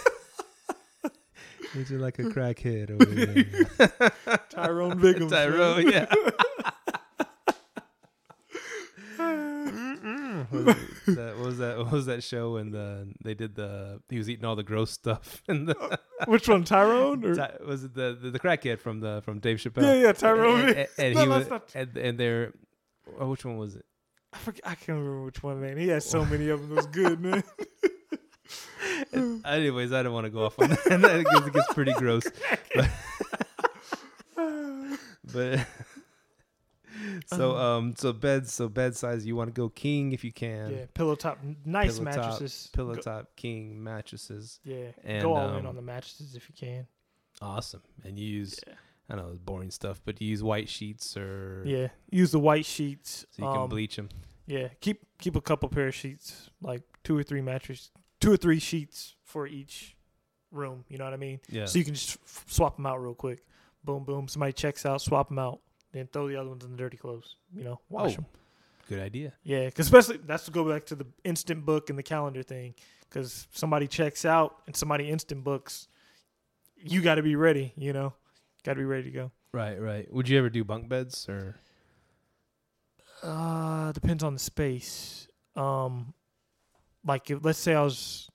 Itching 1.76 2.00
like 2.00 2.20
a 2.20 2.24
crackhead 2.36 2.92
over 2.92 3.06
there. 3.06 4.38
Tyrone 4.50 5.00
Biggums. 5.00 5.30
Tyrone, 5.30 5.92
yeah. 5.92 6.06
what, 10.50 10.78
was 11.08 11.16
that, 11.16 11.36
what 11.38 11.46
was 11.46 11.58
that? 11.58 11.78
What 11.78 11.92
was 11.92 12.06
that 12.06 12.24
show 12.24 12.54
when 12.54 12.72
the 12.72 13.08
they 13.24 13.34
did 13.34 13.56
the 13.56 14.02
he 14.10 14.18
was 14.18 14.30
eating 14.30 14.46
all 14.46 14.56
the 14.56 14.64
gross 14.64 14.92
stuff 14.92 15.42
and 15.48 15.68
the 15.68 16.00
Which 16.28 16.48
one, 16.48 16.64
Tyrone? 16.64 17.24
Or? 17.26 17.36
Ty- 17.36 17.58
was 17.66 17.84
it 17.84 17.94
the, 17.94 18.18
the 18.20 18.32
the 18.32 18.40
crackhead 18.40 18.80
from 18.80 19.00
the 19.00 19.22
from 19.24 19.40
Dave 19.40 19.58
Chappelle? 19.58 19.84
yeah, 19.84 19.94
yeah, 19.96 20.12
Tyrone. 20.14 20.62
And, 20.62 20.78
and, 20.78 20.88
and 21.00 21.16
No, 21.16 21.22
he 21.24 21.28
was 21.30 21.42
it's 21.42 21.50
not- 21.50 21.72
and, 21.76 21.98
and 21.98 22.18
they're 22.20 22.54
oh, 23.20 23.30
which 23.30 23.46
one 23.46 23.58
was 23.58 23.76
it? 23.76 23.86
I, 24.34 24.38
forget, 24.38 24.62
I 24.66 24.76
can't 24.76 24.98
remember 25.00 25.26
which 25.26 25.44
one, 25.44 25.62
man. 25.62 25.78
He 25.78 25.88
had 25.90 26.04
so 26.04 26.26
many 26.26 26.50
of 26.50 26.62
them. 26.62 26.72
It 26.72 26.76
was 26.76 26.88
good, 26.88 27.20
man. 27.20 27.44
Anyways, 29.46 29.92
I 29.94 30.04
don't 30.04 30.14
want 30.14 30.26
to 30.26 30.30
go 30.30 30.46
off 30.46 30.60
on 30.60 30.70
that 30.70 30.84
because 31.24 31.48
it 31.48 31.54
gets 31.54 31.74
pretty 31.74 31.94
gross. 31.98 32.24
But, 32.76 32.90
but 35.34 35.60
so 37.26 37.56
um 37.58 37.96
so 37.98 38.14
beds 38.14 38.54
so 38.54 38.70
bed 38.70 38.96
size 38.96 39.26
you 39.26 39.36
want 39.36 39.54
to 39.54 39.60
go 39.60 39.70
king 39.70 40.12
if 40.14 40.24
you 40.24 40.32
can. 40.32 40.72
yeah, 40.72 40.86
pillow 40.94 41.16
top, 41.16 41.40
nice 41.66 41.98
Pillow 42.00 42.12
top, 42.12 42.16
mattresses. 42.18 42.70
Pillow 42.74 42.96
Go- 42.96 43.02
top 43.02 43.36
king 43.36 43.84
mattresses. 43.84 44.60
Yeah, 44.64 44.88
and, 45.04 45.22
go 45.22 45.34
all 45.36 45.50
in 45.56 45.62
um, 45.62 45.68
on 45.68 45.76
the 45.76 45.82
mattresses 45.82 46.36
if 46.36 46.48
you 46.50 46.56
can. 46.58 46.88
Awesome. 47.42 47.82
And 48.04 48.18
you 48.18 48.26
use 48.28 48.60
Yeah. 48.68 48.74
I 49.10 49.16
know 49.16 49.28
it's 49.30 49.40
boring 49.40 49.70
stuff, 49.70 50.02
but 50.06 50.22
you 50.22 50.30
use 50.30 50.42
white 50.44 50.70
sheets 50.70 51.18
or 51.18 51.64
Yeah, 51.66 51.88
use 52.10 52.32
the 52.32 52.40
white 52.40 52.66
sheets. 52.66 53.26
so 53.32 53.44
you 53.46 53.52
can 53.52 53.62
um, 53.64 53.70
bleach 53.70 53.96
them. 53.98 54.10
Yeah, 54.46 54.70
keep 54.82 55.06
keep 55.20 55.36
a 55.36 55.42
couple 55.42 55.68
pair 55.70 55.88
of 55.88 55.96
sheets, 55.96 56.50
like 56.62 56.84
two 57.04 57.18
or 57.18 57.24
three 57.24 57.42
mattress, 57.42 57.92
two 58.24 58.32
or 58.32 58.38
three 58.38 58.60
sheets 58.60 59.16
for 59.24 59.46
each 59.48 59.96
room. 60.52 60.86
You 60.90 60.98
know 60.98 61.04
what 61.06 61.14
I 61.14 61.18
mean? 61.18 61.40
Yeah. 61.50 61.66
So 61.66 61.78
you 61.80 61.86
can 61.86 61.94
just 61.94 62.18
f- 62.24 62.46
swap 62.48 62.76
them 62.78 62.86
out 62.86 63.02
real 63.02 63.14
quick. 63.14 63.44
Boom, 63.84 64.04
boom. 64.04 64.28
Somebody 64.28 64.54
checks 64.54 64.86
out, 64.86 65.02
swap 65.02 65.28
them 65.30 65.40
out, 65.40 65.60
then 65.92 66.08
throw 66.12 66.28
the 66.28 66.36
other 66.38 66.50
ones 66.50 66.64
in 66.64 66.72
the 66.72 66.78
dirty 66.78 66.98
clothes. 66.98 67.36
You 67.54 67.64
know, 67.64 67.80
wash 67.90 68.12
Oh. 68.14 68.16
them. 68.16 68.26
Good 68.90 69.00
idea. 69.00 69.34
Yeah, 69.44 69.66
because 69.66 69.86
especially 69.88 70.18
that's 70.26 70.46
to 70.46 70.52
go 70.52 70.64
back 70.70 70.86
to 70.88 70.96
the 70.96 71.06
instant 71.24 71.66
book 71.66 71.90
and 71.90 71.98
the 71.98 72.04
calendar 72.04 72.44
thing. 72.44 72.76
Because 73.10 73.48
somebody 73.52 73.88
checks 73.88 74.26
out 74.26 74.62
and 74.68 74.76
somebody 74.76 75.10
instant 75.10 75.44
books, 75.44 75.88
you 76.78 77.02
got 77.02 77.16
to 77.16 77.24
be 77.24 77.36
ready. 77.36 77.74
You 77.78 77.94
know, 77.94 78.14
got 78.64 78.74
to 78.74 78.80
be 78.80 78.86
ready 78.86 79.04
to 79.04 79.12
go. 79.12 79.32
Right, 79.54 79.80
right. 79.82 80.12
Would 80.14 80.28
you 80.30 80.38
ever 80.38 80.50
do 80.50 80.64
bunk 80.64 80.90
beds 80.90 81.28
or 81.30 81.56
Uh, 83.22 83.92
depends 83.94 84.24
on 84.24 84.34
the 84.34 84.40
space. 84.40 85.28
Um, 85.56 86.14
like 87.06 87.30
if 87.30 87.44
let's 87.44 87.60
say 87.60 87.74
I 87.76 87.82
was, 87.84 88.30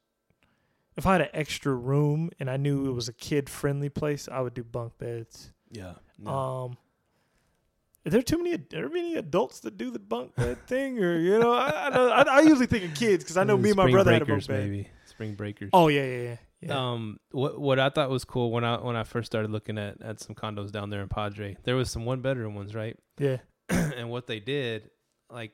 if 0.96 1.06
I 1.06 1.12
had 1.12 1.20
an 1.22 1.28
extra 1.32 1.74
room 1.74 2.30
and 2.38 2.50
I 2.50 2.56
knew 2.56 2.88
it 2.88 2.92
was 2.92 3.08
a 3.08 3.12
kid 3.12 3.48
friendly 3.48 3.88
place, 3.88 4.28
I 4.30 4.40
would 4.40 4.54
do 4.54 4.64
bunk 4.64 4.98
beds. 4.98 5.52
yeah? 5.70 5.94
No. 6.18 6.30
Um, 6.30 6.76
are 8.06 8.10
there 8.10 8.22
too 8.22 8.38
many? 8.38 8.54
Are 8.54 8.58
there 8.70 8.88
many 8.88 9.16
adults 9.16 9.60
that 9.60 9.76
do 9.76 9.90
the 9.90 9.98
bunk 9.98 10.34
bed 10.34 10.58
thing, 10.66 10.98
or 10.98 11.18
you 11.18 11.38
know, 11.38 11.52
I 11.52 11.68
I, 11.68 12.22
I, 12.22 12.40
usually 12.40 12.66
think 12.66 12.84
of 12.84 12.94
kids 12.94 13.22
because 13.22 13.36
I 13.36 13.44
know 13.44 13.54
Uh, 13.54 13.58
me 13.58 13.70
and 13.70 13.76
my 13.76 13.90
brother 13.90 14.12
had 14.12 14.22
a 14.22 14.26
bunk 14.26 14.46
bed. 14.46 14.64
maybe 14.64 14.88
spring 15.04 15.34
breakers. 15.34 15.70
Oh 15.72 15.88
yeah, 15.88 16.04
yeah, 16.04 16.22
yeah. 16.22 16.36
yeah. 16.60 16.92
Um, 16.92 17.20
what 17.32 17.60
what 17.60 17.78
I 17.78 17.90
thought 17.90 18.08
was 18.08 18.24
cool 18.24 18.50
when 18.50 18.64
I 18.64 18.78
when 18.78 18.96
I 18.96 19.04
first 19.04 19.26
started 19.26 19.50
looking 19.50 19.78
at 19.78 20.00
at 20.00 20.20
some 20.20 20.34
condos 20.34 20.72
down 20.72 20.90
there 20.90 21.02
in 21.02 21.08
Padre, 21.08 21.56
there 21.64 21.76
was 21.76 21.90
some 21.90 22.04
one 22.04 22.20
bedroom 22.20 22.54
ones, 22.54 22.74
right? 22.74 22.96
yeah. 23.18 23.38
and 23.68 24.08
what 24.08 24.26
they 24.26 24.40
did, 24.40 24.88
like, 25.30 25.52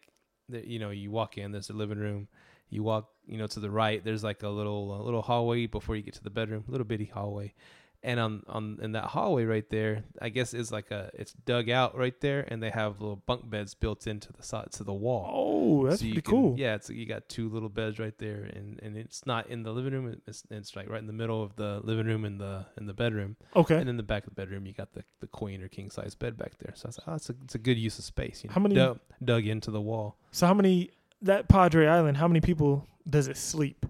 the, 0.48 0.64
you 0.64 0.78
know, 0.78 0.90
you 0.90 1.10
walk 1.10 1.36
in, 1.36 1.50
there's 1.50 1.70
a 1.70 1.72
living 1.72 1.98
room. 1.98 2.28
You 2.74 2.82
walk, 2.82 3.08
you 3.26 3.38
know, 3.38 3.46
to 3.46 3.60
the 3.60 3.70
right. 3.70 4.04
There's 4.04 4.24
like 4.24 4.42
a 4.42 4.48
little 4.48 5.00
a 5.00 5.02
little 5.02 5.22
hallway 5.22 5.66
before 5.66 5.96
you 5.96 6.02
get 6.02 6.14
to 6.14 6.22
the 6.24 6.30
bedroom, 6.30 6.64
little 6.68 6.86
bitty 6.86 7.06
hallway. 7.06 7.54
And 8.02 8.20
on 8.20 8.42
on 8.48 8.78
in 8.82 8.92
that 8.92 9.04
hallway 9.04 9.44
right 9.46 9.64
there, 9.70 10.04
I 10.20 10.28
guess 10.28 10.52
is 10.52 10.70
like 10.70 10.90
a 10.90 11.10
it's 11.14 11.32
dug 11.32 11.70
out 11.70 11.96
right 11.96 12.20
there, 12.20 12.44
and 12.48 12.62
they 12.62 12.68
have 12.68 13.00
little 13.00 13.16
bunk 13.16 13.48
beds 13.48 13.72
built 13.74 14.06
into 14.06 14.30
the 14.30 14.42
side 14.42 14.72
to 14.72 14.84
the 14.84 14.92
wall. 14.92 15.24
Oh, 15.32 15.86
that's 15.88 16.00
So 16.00 16.04
pretty 16.08 16.20
can- 16.20 16.30
cool. 16.30 16.54
Yeah, 16.58 16.74
it's 16.74 16.90
you 16.90 17.06
got 17.06 17.30
two 17.30 17.48
little 17.48 17.70
beds 17.70 17.98
right 17.98 18.12
there, 18.18 18.42
and, 18.42 18.78
and 18.82 18.98
it's 18.98 19.24
not 19.24 19.46
in 19.46 19.62
the 19.62 19.72
living 19.72 19.94
room. 19.94 20.20
It's 20.26 20.42
it's 20.50 20.76
like 20.76 20.90
right 20.90 21.00
in 21.00 21.06
the 21.06 21.14
middle 21.14 21.42
of 21.42 21.56
the 21.56 21.80
living 21.82 22.04
room 22.04 22.26
and 22.26 22.38
the 22.38 22.66
in 22.76 22.84
the 22.84 22.92
bedroom, 22.92 23.36
Okay. 23.56 23.76
and 23.76 23.88
in 23.88 23.96
the 23.96 24.02
back 24.02 24.24
of 24.24 24.34
the 24.34 24.38
bedroom 24.42 24.66
you 24.66 24.74
got 24.74 24.92
the, 24.92 25.02
the 25.20 25.26
queen 25.26 25.62
or 25.62 25.68
king 25.68 25.88
size 25.88 26.14
bed 26.14 26.36
back 26.36 26.58
there. 26.58 26.74
So 26.76 26.84
I 26.84 26.88
was 26.88 26.98
like, 26.98 27.08
oh, 27.08 27.14
it's 27.14 27.30
a 27.30 27.34
it's 27.44 27.54
a 27.54 27.58
good 27.58 27.78
use 27.78 27.98
of 27.98 28.04
space. 28.04 28.44
You 28.44 28.48
know, 28.50 28.54
How 28.54 28.60
many- 28.60 28.74
dug, 28.74 29.00
dug 29.24 29.46
into 29.46 29.70
the 29.70 29.80
wall? 29.80 30.18
So 30.30 30.46
how 30.46 30.52
many 30.52 30.90
that 31.24 31.48
Padre 31.48 31.86
Island? 31.86 32.16
How 32.16 32.28
many 32.28 32.40
people 32.40 32.86
does 33.08 33.28
it 33.28 33.36
sleep? 33.36 33.84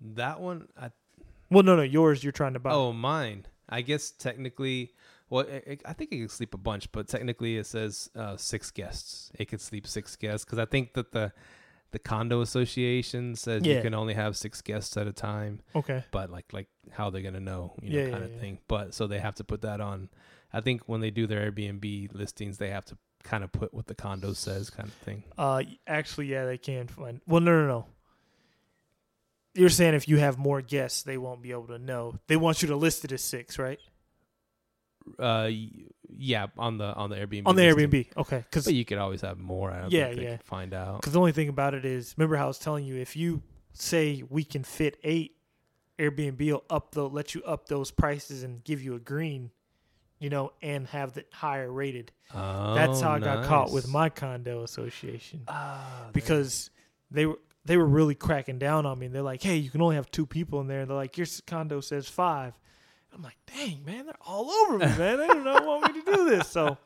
That 0.00 0.40
one, 0.40 0.68
I 0.80 0.90
Well, 1.50 1.62
no, 1.62 1.76
no, 1.76 1.82
yours. 1.82 2.22
You're 2.22 2.32
trying 2.32 2.54
to 2.54 2.58
buy. 2.60 2.70
oh 2.72 2.92
mine. 2.92 3.46
I 3.68 3.82
guess 3.82 4.10
technically, 4.10 4.92
well, 5.30 5.44
it, 5.44 5.64
it- 5.66 5.82
I 5.84 5.92
think 5.92 6.12
it 6.12 6.20
could 6.20 6.30
sleep 6.30 6.54
a 6.54 6.58
bunch, 6.58 6.90
but 6.92 7.08
technically 7.08 7.56
it 7.58 7.66
says 7.66 8.10
uh, 8.16 8.36
six 8.36 8.70
guests. 8.70 9.30
It 9.38 9.46
could 9.46 9.60
sleep 9.60 9.86
six 9.86 10.16
guests 10.16 10.44
because 10.44 10.58
I 10.58 10.64
think 10.66 10.94
that 10.94 11.12
the 11.12 11.32
the 11.90 11.98
condo 11.98 12.42
association 12.42 13.34
says 13.34 13.64
Yeah. 13.64 13.76
you 13.76 13.82
can 13.82 13.94
only 13.94 14.12
have 14.12 14.36
six 14.36 14.60
guests 14.60 14.96
at 14.98 15.06
a 15.06 15.12
time. 15.12 15.60
Okay. 15.74 16.04
but 16.10 16.30
like 16.30 16.52
like 16.52 16.68
how 16.90 17.08
they're 17.10 17.22
gonna 17.22 17.40
know 17.40 17.74
you 17.82 17.90
know 17.90 17.98
Yeah, 17.98 18.10
kind 18.10 18.28
yeah, 18.28 18.34
of 18.34 18.40
thing 18.40 18.58
but 18.68 18.92
so 18.94 19.06
they 19.06 19.18
have 19.18 19.34
to 19.36 19.44
put 19.44 19.60
that 19.62 19.80
on 19.80 20.08
i 20.52 20.60
think 20.60 20.82
when 20.86 21.00
they 21.00 21.10
do 21.10 21.26
their 21.26 21.50
airbnb 21.50 22.14
listings 22.14 22.56
they 22.58 22.70
have 22.70 22.84
to 22.86 22.96
kind 23.24 23.44
of 23.44 23.52
put 23.52 23.72
what 23.74 23.86
the 23.86 23.94
condo 23.94 24.32
says 24.32 24.70
kind 24.70 24.88
of 24.88 24.94
thing 24.94 25.22
Uh, 25.36 25.62
actually, 25.86 26.26
yeah, 26.26 26.44
they 26.46 26.58
can 26.58 26.86
find. 26.88 27.20
Well, 27.26 27.40
no, 27.40 27.60
no, 27.62 27.66
no. 27.66 27.86
You're 29.54 29.70
saying 29.70 29.94
if 29.94 30.06
you 30.08 30.18
have 30.18 30.38
more 30.38 30.62
guests, 30.62 31.02
they 31.02 31.18
won't 31.18 31.42
be 31.42 31.50
able 31.50 31.66
to 31.68 31.78
know. 31.78 32.14
They 32.28 32.36
want 32.36 32.62
you 32.62 32.68
to 32.68 32.76
list 32.76 33.04
it 33.04 33.12
as 33.12 33.22
six, 33.22 33.58
right? 33.58 33.78
uh 35.18 35.48
yeah 36.18 36.48
on 36.58 36.76
the 36.76 36.84
on 36.84 37.08
the 37.08 37.16
airbnb 37.16 37.44
On 37.46 37.56
the 37.56 37.64
listing. 37.72 37.90
Airbnb. 37.90 38.06
Okay. 38.18 38.38
Because 38.38 38.66
but 38.66 38.74
you 38.74 38.84
could 38.84 38.98
always 38.98 39.22
have 39.22 39.38
more 39.38 39.70
i 39.70 39.80
don't 39.80 39.90
Yeah, 39.90 40.10
yeah. 40.10 40.36
can 40.36 40.38
find 40.44 40.74
out 40.74 41.00
because 41.00 41.14
the 41.14 41.18
only 41.18 41.32
thing 41.32 41.48
about 41.48 41.72
it 41.72 41.86
is, 41.86 42.14
remember 42.18 42.36
how 42.36 42.44
I 42.44 42.48
was 42.48 42.58
telling 42.58 42.84
you, 42.84 42.96
if 42.96 43.16
you 43.16 43.42
say 43.72 44.22
we 44.28 44.44
can 44.44 44.64
fit 44.64 44.98
eight, 45.02 45.36
Airbnb 45.98 46.38
will 46.52 46.64
up 46.68 46.92
the 46.92 47.08
let 47.08 47.34
you 47.34 47.42
up 47.44 47.68
those 47.68 47.90
prices 47.90 48.42
and 48.42 48.62
give 48.62 48.82
you 48.82 48.94
a 48.96 48.98
green, 49.00 49.50
you 50.18 50.30
know, 50.30 50.52
and 50.62 50.86
have 50.88 51.16
it 51.16 51.28
higher 51.32 51.70
rated. 51.70 52.12
oh, 52.34 52.74
That's 52.74 53.00
how 53.00 53.12
I 53.12 53.18
got 53.18 53.44
caught 53.46 53.70
with 53.72 53.88
my 53.88 54.08
condo 54.08 54.62
association. 54.62 55.42
There- 55.46 56.10
because 56.12 56.70
they 57.10 57.26
were 57.26 57.38
they 57.64 57.76
were 57.76 57.86
really 57.86 58.14
cracking 58.14 58.58
down 58.58 58.86
on 58.86 58.98
me. 58.98 59.06
And 59.06 59.14
they're 59.14 59.22
like, 59.22 59.42
"Hey, 59.42 59.56
you 59.56 59.70
can 59.70 59.82
only 59.82 59.96
have 59.96 60.10
two 60.10 60.24
people 60.26 60.60
in 60.60 60.68
there." 60.68 60.80
And 60.80 60.88
they're 60.90 60.96
like, 60.96 61.18
"Your 61.18 61.26
condo 61.46 61.80
says 61.80 62.08
five. 62.08 62.58
I'm 63.12 63.22
like, 63.22 63.36
"Dang, 63.46 63.84
man, 63.84 64.06
they're 64.06 64.14
all 64.26 64.50
over 64.50 64.78
me, 64.78 64.86
man. 64.86 65.18
They 65.18 65.26
do 65.28 65.42
not 65.44 65.66
want 65.66 65.94
me 65.94 66.00
to 66.00 66.12
do 66.14 66.24
this." 66.30 66.48
So, 66.48 66.78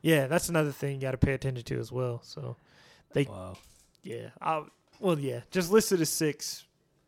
yeah, 0.00 0.26
that's 0.28 0.48
another 0.48 0.72
thing 0.72 0.94
you 0.96 1.00
got 1.02 1.10
to 1.12 1.18
pay 1.18 1.32
attention 1.34 1.64
to 1.64 1.78
as 1.78 1.92
well. 1.92 2.20
So, 2.24 2.56
they, 3.12 3.24
wow 3.24 3.56
yeah, 4.02 4.30
I, 4.40 4.64
well, 5.00 5.18
yeah, 5.18 5.40
just 5.50 5.70
listed 5.70 6.00
as 6.00 6.10
six, 6.10 6.64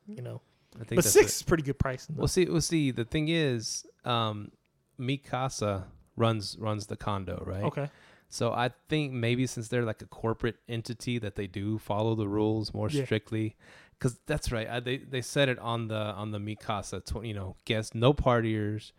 you 0.06 0.22
know, 0.22 0.40
i 0.80 0.84
think 0.84 0.96
but 0.96 1.04
six 1.04 1.36
is 1.36 1.42
pretty 1.42 1.62
good 1.62 1.78
pricing. 1.78 2.14
Though. 2.16 2.20
well 2.22 2.28
see 2.28 2.46
well 2.46 2.60
see 2.60 2.90
the 2.90 3.04
thing 3.04 3.28
is 3.28 3.86
um 4.04 4.50
mikasa 4.98 5.84
runs 6.16 6.56
runs 6.58 6.86
the 6.86 6.96
condo 6.96 7.42
right 7.46 7.64
okay, 7.64 7.90
So 8.28 8.52
I 8.52 8.70
think 8.88 9.12
maybe 9.12 9.46
since 9.46 9.68
they're 9.68 9.84
like 9.84 10.02
a 10.02 10.06
corporate 10.06 10.56
entity 10.68 11.18
that 11.18 11.34
they 11.36 11.46
do 11.46 11.78
follow 11.78 12.14
the 12.16 12.26
rules 12.28 12.74
more 12.74 12.88
Yeah. 12.90 13.04
strictly, 13.04 13.54
because 13.96 14.18
that's 14.26 14.50
right. 14.50 14.68
I, 14.68 14.80
they 14.80 14.96
they 14.98 15.20
said 15.22 15.48
it 15.48 15.58
on 15.60 15.86
the 15.88 15.94
on 16.20 16.32
the 16.32 16.38
Mikasa. 16.38 17.04
Tw- 17.04 17.24
you 17.24 17.34
know, 17.34 17.54
guests 17.64 17.94
no 17.94 18.12
partiers. 18.12 18.92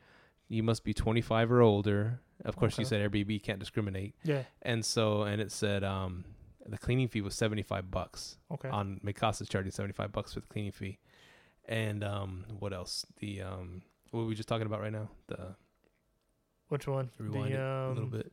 You 0.47 0.63
must 0.63 0.83
be 0.85 0.93
25 0.93 1.51
or 1.51 1.61
older. 1.61 2.19
Of 2.45 2.55
course, 2.55 2.77
you 2.77 2.85
said 2.85 2.99
Airbnb 3.01 3.41
can't 3.43 3.59
discriminate, 3.59 4.13
yeah, 4.23 4.43
and 4.61 4.85
so 4.85 5.23
and 5.23 5.41
it 5.41 5.51
said 5.51 5.83
um 5.83 6.23
the 6.65 6.77
cleaning 6.77 7.07
fee 7.07 7.21
was 7.21 7.35
75 7.35 7.91
bucks 7.91 8.37
okay, 8.51 8.69
on 8.69 8.99
Mikasa's 9.03 9.49
charging 9.49 9.71
75 9.71 10.11
bucks 10.11 10.33
for 10.33 10.39
the 10.41 10.47
cleaning 10.47 10.71
fee, 10.71 10.99
and 11.67 12.03
um 12.03 12.45
what 12.59 12.71
else? 12.73 13.05
The 13.19 13.41
um 13.41 13.81
what 14.11 14.21
were 14.21 14.27
we 14.27 14.35
just 14.35 14.47
talking 14.49 14.67
about 14.67 14.81
right 14.81 14.93
now? 14.93 15.09
The 15.27 15.55
which 16.75 16.87
one? 16.87 17.09
rewind 17.17 17.53
the 17.53 17.57
it 17.57 17.61
um, 17.61 17.91
a 17.91 17.93
little 17.93 18.09
bit. 18.09 18.31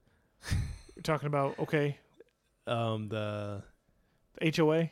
You're 0.96 1.02
talking 1.02 1.28
about 1.28 1.58
okay, 1.60 1.96
Um 2.66 3.08
the 3.08 3.62
HOA. 4.56 4.90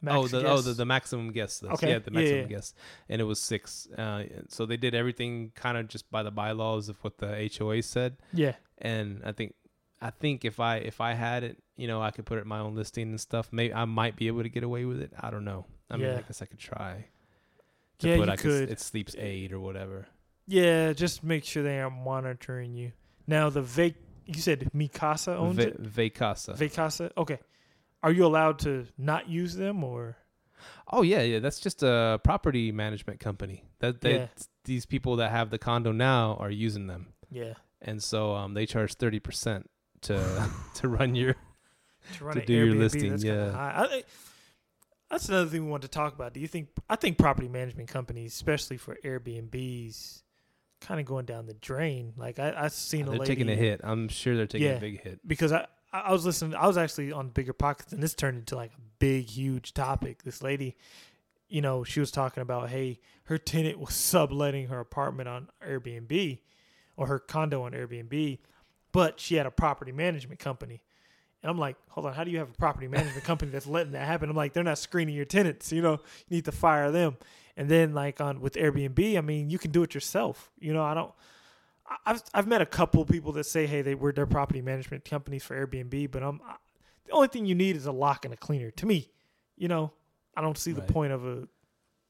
Max 0.00 0.16
oh, 0.16 0.26
the 0.26 0.46
oh 0.46 0.60
the, 0.62 0.72
the 0.72 0.86
maximum 0.86 1.32
guest 1.32 1.62
list. 1.62 1.74
Okay. 1.74 1.90
Yeah, 1.90 1.98
the 1.98 2.10
maximum 2.10 2.40
yeah. 2.40 2.46
guest, 2.46 2.74
and 3.08 3.20
it 3.20 3.24
was 3.24 3.40
six. 3.40 3.88
Uh, 3.96 4.24
so 4.48 4.64
they 4.64 4.76
did 4.78 4.94
everything 4.94 5.52
kind 5.54 5.76
of 5.76 5.88
just 5.88 6.10
by 6.10 6.22
the 6.22 6.30
bylaws 6.30 6.88
of 6.88 6.96
what 7.04 7.18
the 7.18 7.50
HOA 7.58 7.82
said, 7.82 8.16
yeah, 8.32 8.54
and 8.78 9.20
I 9.24 9.32
think 9.32 9.54
I 10.00 10.10
think 10.10 10.44
if 10.44 10.60
I 10.60 10.76
if 10.76 11.00
I 11.00 11.12
had 11.12 11.44
it, 11.44 11.62
you 11.76 11.86
know, 11.86 12.02
I 12.02 12.10
could 12.10 12.26
put 12.26 12.38
it 12.38 12.42
in 12.42 12.48
my 12.48 12.60
own 12.60 12.74
listing 12.74 13.10
and 13.10 13.20
stuff. 13.20 13.48
Maybe 13.52 13.72
I 13.72 13.84
might 13.84 14.16
be 14.16 14.26
able 14.28 14.42
to 14.42 14.48
get 14.48 14.62
away 14.62 14.84
with 14.84 15.00
it. 15.00 15.12
I 15.18 15.30
don't 15.30 15.44
know. 15.44 15.66
I 15.90 15.96
mean, 15.96 16.06
Yeah. 16.06 16.18
I 16.18 16.22
guess 16.22 16.42
I 16.42 16.46
could 16.46 16.58
try. 16.58 17.06
To 18.00 18.08
Yeah, 18.08 18.16
put 18.16 18.20
you 18.20 18.26
like 18.26 18.38
could. 18.40 18.70
It's 18.70 18.84
sleeps 18.84 19.14
aid 19.18 19.52
or 19.52 19.60
whatever. 19.60 20.06
Yeah, 20.46 20.92
just 20.92 21.24
make 21.24 21.44
sure 21.44 21.62
they 21.62 21.80
are 21.80 21.90
monitoring 21.90 22.74
you. 22.74 22.92
Now 23.26 23.50
the 23.50 23.62
vac 23.62 23.94
you 24.26 24.40
said 24.40 24.70
Mikasa 24.74 25.36
owns 25.36 25.56
Va- 25.56 25.68
it. 25.68 25.82
Vacasa. 25.82 26.56
Vacasa. 26.56 27.10
Okay. 27.16 27.38
Are 28.02 28.12
you 28.12 28.24
allowed 28.26 28.58
to 28.60 28.86
not 28.98 29.28
use 29.28 29.54
them 29.54 29.82
or 29.84 30.16
oh 30.90 31.02
yeah, 31.02 31.22
yeah. 31.22 31.38
That's 31.38 31.60
just 31.60 31.82
a 31.82 32.20
property 32.24 32.72
management 32.72 33.20
company. 33.20 33.64
That 33.80 34.00
they 34.00 34.14
Yeah. 34.16 34.26
these 34.64 34.86
people 34.86 35.16
that 35.16 35.30
have 35.30 35.50
the 35.50 35.58
condo 35.58 35.92
now 35.92 36.36
are 36.40 36.50
using 36.50 36.86
them, 36.86 37.08
yeah 37.30 37.54
and 37.82 38.02
so 38.02 38.34
um 38.34 38.54
they 38.54 38.64
charge 38.66 38.94
thirty 38.94 39.20
percent 39.20 39.68
to 40.02 40.48
to 40.74 40.88
run 40.88 41.14
your 41.14 41.34
to 42.14 42.24
run 42.24 42.36
To 42.36 42.44
do 42.44 42.52
your 42.52 42.74
listing, 42.74 43.10
That's 43.10 43.24
yeah. 43.24 43.50
high. 43.52 43.86
I, 43.90 44.02
that's 45.10 45.28
another 45.28 45.48
thing 45.48 45.64
we 45.64 45.70
want 45.70 45.82
to 45.82 45.88
talk 45.88 46.14
about. 46.14 46.32
Do 46.34 46.40
you 46.40 46.48
think? 46.48 46.68
I 46.90 46.96
think 46.96 47.18
property 47.18 47.48
management 47.48 47.88
companies, 47.88 48.32
especially 48.34 48.78
for 48.78 48.96
Airbnbs, 49.04 50.22
kind 50.86 51.00
of 51.00 51.06
going 51.06 51.24
down 51.24 51.46
the 51.46 51.54
drain. 51.54 52.12
Like 52.16 52.38
I, 52.38 52.54
I've 52.56 52.72
seen 52.72 53.02
ah, 53.02 53.08
a 53.08 53.10
they're 53.10 53.20
lady 53.20 53.34
taking 53.34 53.48
a 53.50 53.54
hit. 53.56 53.80
I'm 53.82 54.08
sure 54.08 54.36
they're 54.36 54.46
taking 54.46 54.66
Yeah. 54.68 54.74
a 54.74 54.80
big 54.80 55.02
hit. 55.02 55.26
because 55.26 55.52
I 55.52 55.66
I 55.92 56.12
was 56.12 56.26
listening. 56.26 56.56
I 56.56 56.66
was 56.66 56.76
actually 56.76 57.12
on 57.12 57.28
Bigger 57.28 57.52
Pockets, 57.52 57.92
and 57.92 58.02
this 58.02 58.14
turned 58.14 58.36
into 58.38 58.56
like 58.56 58.72
a 58.72 58.80
big, 58.98 59.26
huge 59.28 59.74
topic. 59.74 60.24
This 60.24 60.42
lady, 60.42 60.76
you 61.48 61.60
know, 61.60 61.84
she 61.84 62.00
was 62.00 62.10
talking 62.10 62.40
about, 62.42 62.70
hey, 62.70 62.98
her 63.24 63.38
tenant 63.38 63.78
was 63.78 63.94
subletting 63.94 64.66
her 64.68 64.80
apartment 64.80 65.28
on 65.28 65.48
Airbnb 65.66 66.40
or 66.96 67.06
her 67.06 67.18
condo 67.20 67.62
on 67.62 67.72
Airbnb, 67.72 68.38
but 68.90 69.20
she 69.20 69.36
had 69.36 69.46
a 69.46 69.50
property 69.52 69.92
management 69.92 70.40
company. 70.40 70.82
And 71.42 71.50
I'm 71.50 71.58
like, 71.58 71.76
hold 71.90 72.06
on, 72.06 72.14
how 72.14 72.24
do 72.24 72.30
you 72.30 72.38
have 72.38 72.48
a 72.50 72.54
property 72.54 72.88
management 72.88 73.22
company 73.30 73.50
that's 73.52 73.66
letting 73.66 73.92
that 73.92 74.06
happen? 74.06 74.30
I'm 74.30 74.36
like, 74.36 74.52
they're 74.52 74.64
not 74.64 74.78
screening 74.78 75.14
your 75.14 75.26
tenants, 75.26 75.70
you 75.70 75.82
know, 75.82 76.00
you 76.28 76.36
need 76.36 76.44
to 76.46 76.52
fire 76.52 76.90
them. 76.90 77.16
And 77.56 77.68
then 77.68 77.94
like 77.94 78.20
on 78.20 78.40
with 78.40 78.54
Airbnb, 78.54 79.16
I 79.16 79.20
mean, 79.20 79.48
you 79.50 79.58
can 79.58 79.70
do 79.70 79.82
it 79.82 79.94
yourself. 79.94 80.50
You 80.58 80.72
know, 80.72 80.82
I 80.82 80.94
don't. 80.94 81.12
I've 82.06 82.22
I've 82.32 82.46
met 82.46 82.62
a 82.62 82.66
couple 82.66 83.04
people 83.04 83.32
that 83.32 83.44
say, 83.44 83.66
hey, 83.66 83.82
they 83.82 83.94
were 83.94 84.12
their 84.12 84.26
property 84.26 84.60
management 84.62 85.04
companies 85.04 85.44
for 85.44 85.54
Airbnb, 85.66 86.10
but 86.10 86.22
I'm 86.22 86.40
I, 86.46 86.56
the 87.06 87.12
only 87.12 87.28
thing 87.28 87.46
you 87.46 87.54
need 87.54 87.76
is 87.76 87.86
a 87.86 87.92
lock 87.92 88.24
and 88.24 88.32
a 88.34 88.36
cleaner. 88.36 88.70
To 88.72 88.86
me, 88.86 89.10
you 89.56 89.68
know, 89.68 89.92
I 90.36 90.40
don't 90.40 90.56
see 90.58 90.72
Right. 90.72 90.84
the 90.86 90.92
point 90.92 91.12
of 91.12 91.26
a 91.26 91.46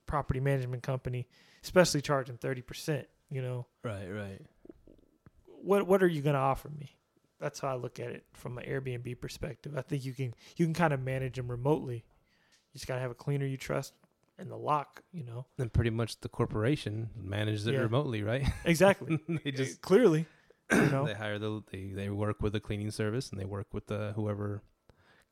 property 0.07 0.39
management 0.41 0.83
company, 0.83 1.27
especially 1.63 2.01
charging 2.01 2.37
thirty 2.39 2.63
percent. 2.63 3.07
You 3.31 3.43
know, 3.43 3.67
Right, 3.83 4.07
right. 4.09 4.41
what 5.47 5.87
what 5.87 6.03
are 6.03 6.07
you 6.09 6.23
going 6.23 6.35
to 6.35 6.41
offer 6.41 6.69
me? 6.71 6.97
That's 7.41 7.59
how 7.61 7.69
I 7.69 7.75
look 7.75 7.99
at 8.01 8.11
it 8.11 8.25
from 8.33 8.57
an 8.59 8.65
Airbnb 8.65 9.21
perspective. 9.21 9.75
I 9.77 9.83
think 9.83 10.05
you 10.05 10.13
can 10.15 10.35
you 10.57 10.65
can 10.67 10.75
kind 10.75 10.93
of 10.95 11.01
manage 11.03 11.37
them 11.37 11.51
remotely. 11.51 11.97
You 12.73 12.79
just 12.79 12.87
got 12.87 12.95
to 12.95 13.01
have 13.01 13.11
a 13.11 13.15
cleaner 13.15 13.45
you 13.47 13.57
trust 13.57 13.93
and 14.39 14.51
the 14.51 14.57
lock. 14.57 15.03
You 15.13 15.25
know, 15.25 15.47
And 15.59 15.73
pretty 15.73 15.91
much 15.91 16.21
the 16.21 16.29
corporation 16.29 17.11
manages 17.17 17.67
it 17.67 17.75
Yeah. 17.75 17.81
remotely, 17.81 18.23
right? 18.23 18.47
exactly. 18.65 19.19
they 19.45 19.51
just 19.53 19.81
clearly, 19.81 20.27
you 20.73 20.87
know, 20.91 21.07
they 21.07 21.15
hire 21.15 21.39
the 21.39 21.63
they, 21.71 21.85
they 21.95 22.09
work 22.11 22.43
with 22.43 22.53
the 22.53 22.61
cleaning 22.61 22.91
service 22.91 23.31
and 23.31 23.41
they 23.41 23.45
work 23.45 23.73
with 23.73 23.87
the 23.87 24.13
whoever 24.17 24.63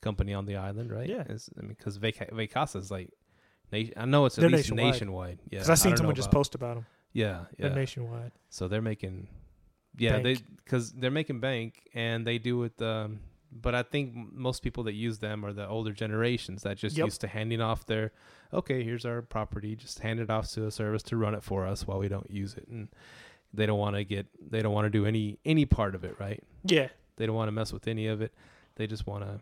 company 0.01 0.33
on 0.33 0.45
the 0.45 0.55
island, 0.55 0.91
right? 0.91 1.09
Yeah. 1.09 1.23
It's, 1.29 1.49
I 1.57 1.61
mean, 1.61 1.75
because 1.77 1.97
Vaca- 1.97 2.31
Vacasa 2.33 2.75
is 2.77 2.91
like, 2.91 3.09
na- 3.71 3.93
I 3.97 4.05
know 4.05 4.25
it's 4.25 4.37
at 4.37 4.41
They're 4.41 4.49
least 4.49 4.63
nationwide. 4.71 4.91
nationwide. 4.93 5.39
Yeah, 5.49 5.59
because 5.59 5.69
I 5.69 5.75
seen 5.75 5.91
don't 5.91 5.97
someone 5.97 6.15
just 6.15 6.27
about- 6.29 6.39
post 6.39 6.55
about 6.55 6.75
them. 6.75 6.85
Yeah, 7.13 7.45
yeah. 7.57 7.67
They're 7.67 7.75
nationwide. 7.75 8.31
So 8.49 8.67
they're 8.67 8.81
making, 8.81 9.27
yeah, 9.97 10.19
they 10.19 10.37
because 10.63 10.91
they're 10.93 11.11
making 11.11 11.39
bank 11.39 11.87
and 11.93 12.25
they 12.25 12.37
do 12.39 12.63
it. 12.63 12.81
Um, 12.81 13.19
but 13.61 13.75
I 13.75 13.83
think 13.83 14.13
most 14.33 14.63
people 14.63 14.83
that 14.85 14.93
use 14.93 15.19
them 15.19 15.45
are 15.45 15.53
the 15.53 15.67
older 15.67 15.91
generations 15.91 16.63
that 16.63 16.77
just 16.77 16.97
Yep. 16.97 17.05
used 17.05 17.21
to 17.21 17.27
handing 17.27 17.61
off 17.61 17.85
their, 17.85 18.11
okay, 18.51 18.83
here's 18.83 19.05
our 19.05 19.21
property, 19.21 19.75
just 19.75 19.99
hand 19.99 20.19
it 20.19 20.29
off 20.29 20.49
to 20.53 20.65
a 20.65 20.71
service 20.71 21.03
to 21.03 21.17
run 21.17 21.33
it 21.35 21.43
for 21.43 21.65
us 21.65 21.85
while 21.87 21.99
we 21.99 22.07
don't 22.07 22.29
use 22.29 22.55
it, 22.55 22.67
and 22.67 22.89
they 23.53 23.65
don't 23.65 23.79
want 23.79 23.95
to 23.95 24.03
get, 24.03 24.27
they 24.49 24.61
don't 24.61 24.73
want 24.73 24.85
to 24.85 24.89
do 24.89 25.05
any 25.05 25.37
any 25.45 25.65
part 25.65 25.95
of 25.95 26.03
it, 26.03 26.15
right? 26.19 26.43
Yeah, 26.63 26.87
They 27.17 27.25
don't 27.27 27.35
want 27.35 27.47
to 27.47 27.51
mess 27.51 27.71
with 27.71 27.87
any 27.87 28.07
of 28.07 28.21
it. 28.21 28.33
They 28.75 28.87
just 28.87 29.05
want 29.05 29.23
to 29.23 29.39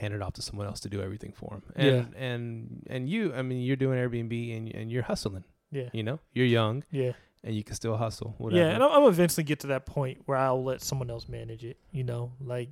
hand 0.00 0.14
it 0.14 0.22
off 0.22 0.34
to 0.34 0.42
someone 0.42 0.66
else 0.66 0.80
to 0.80 0.88
do 0.88 1.00
everything 1.00 1.32
for 1.32 1.50
them. 1.50 1.62
And 1.74 1.86
Yeah. 2.14 2.18
and 2.18 2.86
and 2.90 3.08
you, 3.08 3.32
I 3.34 3.42
mean, 3.42 3.62
you're 3.62 3.76
doing 3.76 3.98
Airbnb 3.98 4.56
and 4.56 4.74
and 4.74 4.92
you're 4.92 5.02
hustling. 5.04 5.44
yeah, 5.70 5.88
You 5.92 6.02
know, 6.02 6.20
you're 6.32 6.46
young 6.46 6.84
yeah. 6.90 7.12
And 7.44 7.54
you 7.54 7.64
can 7.64 7.74
still 7.74 7.96
hustle. 7.96 8.34
Whatever. 8.38 8.62
Yeah, 8.62 8.70
and 8.70 8.82
I'm, 8.82 8.90
I'm 8.90 9.08
eventually 9.08 9.44
get 9.44 9.60
to 9.60 9.68
that 9.68 9.86
point 9.86 10.22
where 10.26 10.36
I'll 10.36 10.62
let 10.62 10.82
someone 10.82 11.10
else 11.10 11.28
manage 11.28 11.64
it. 11.64 11.78
You 11.92 12.04
know, 12.04 12.32
like 12.40 12.70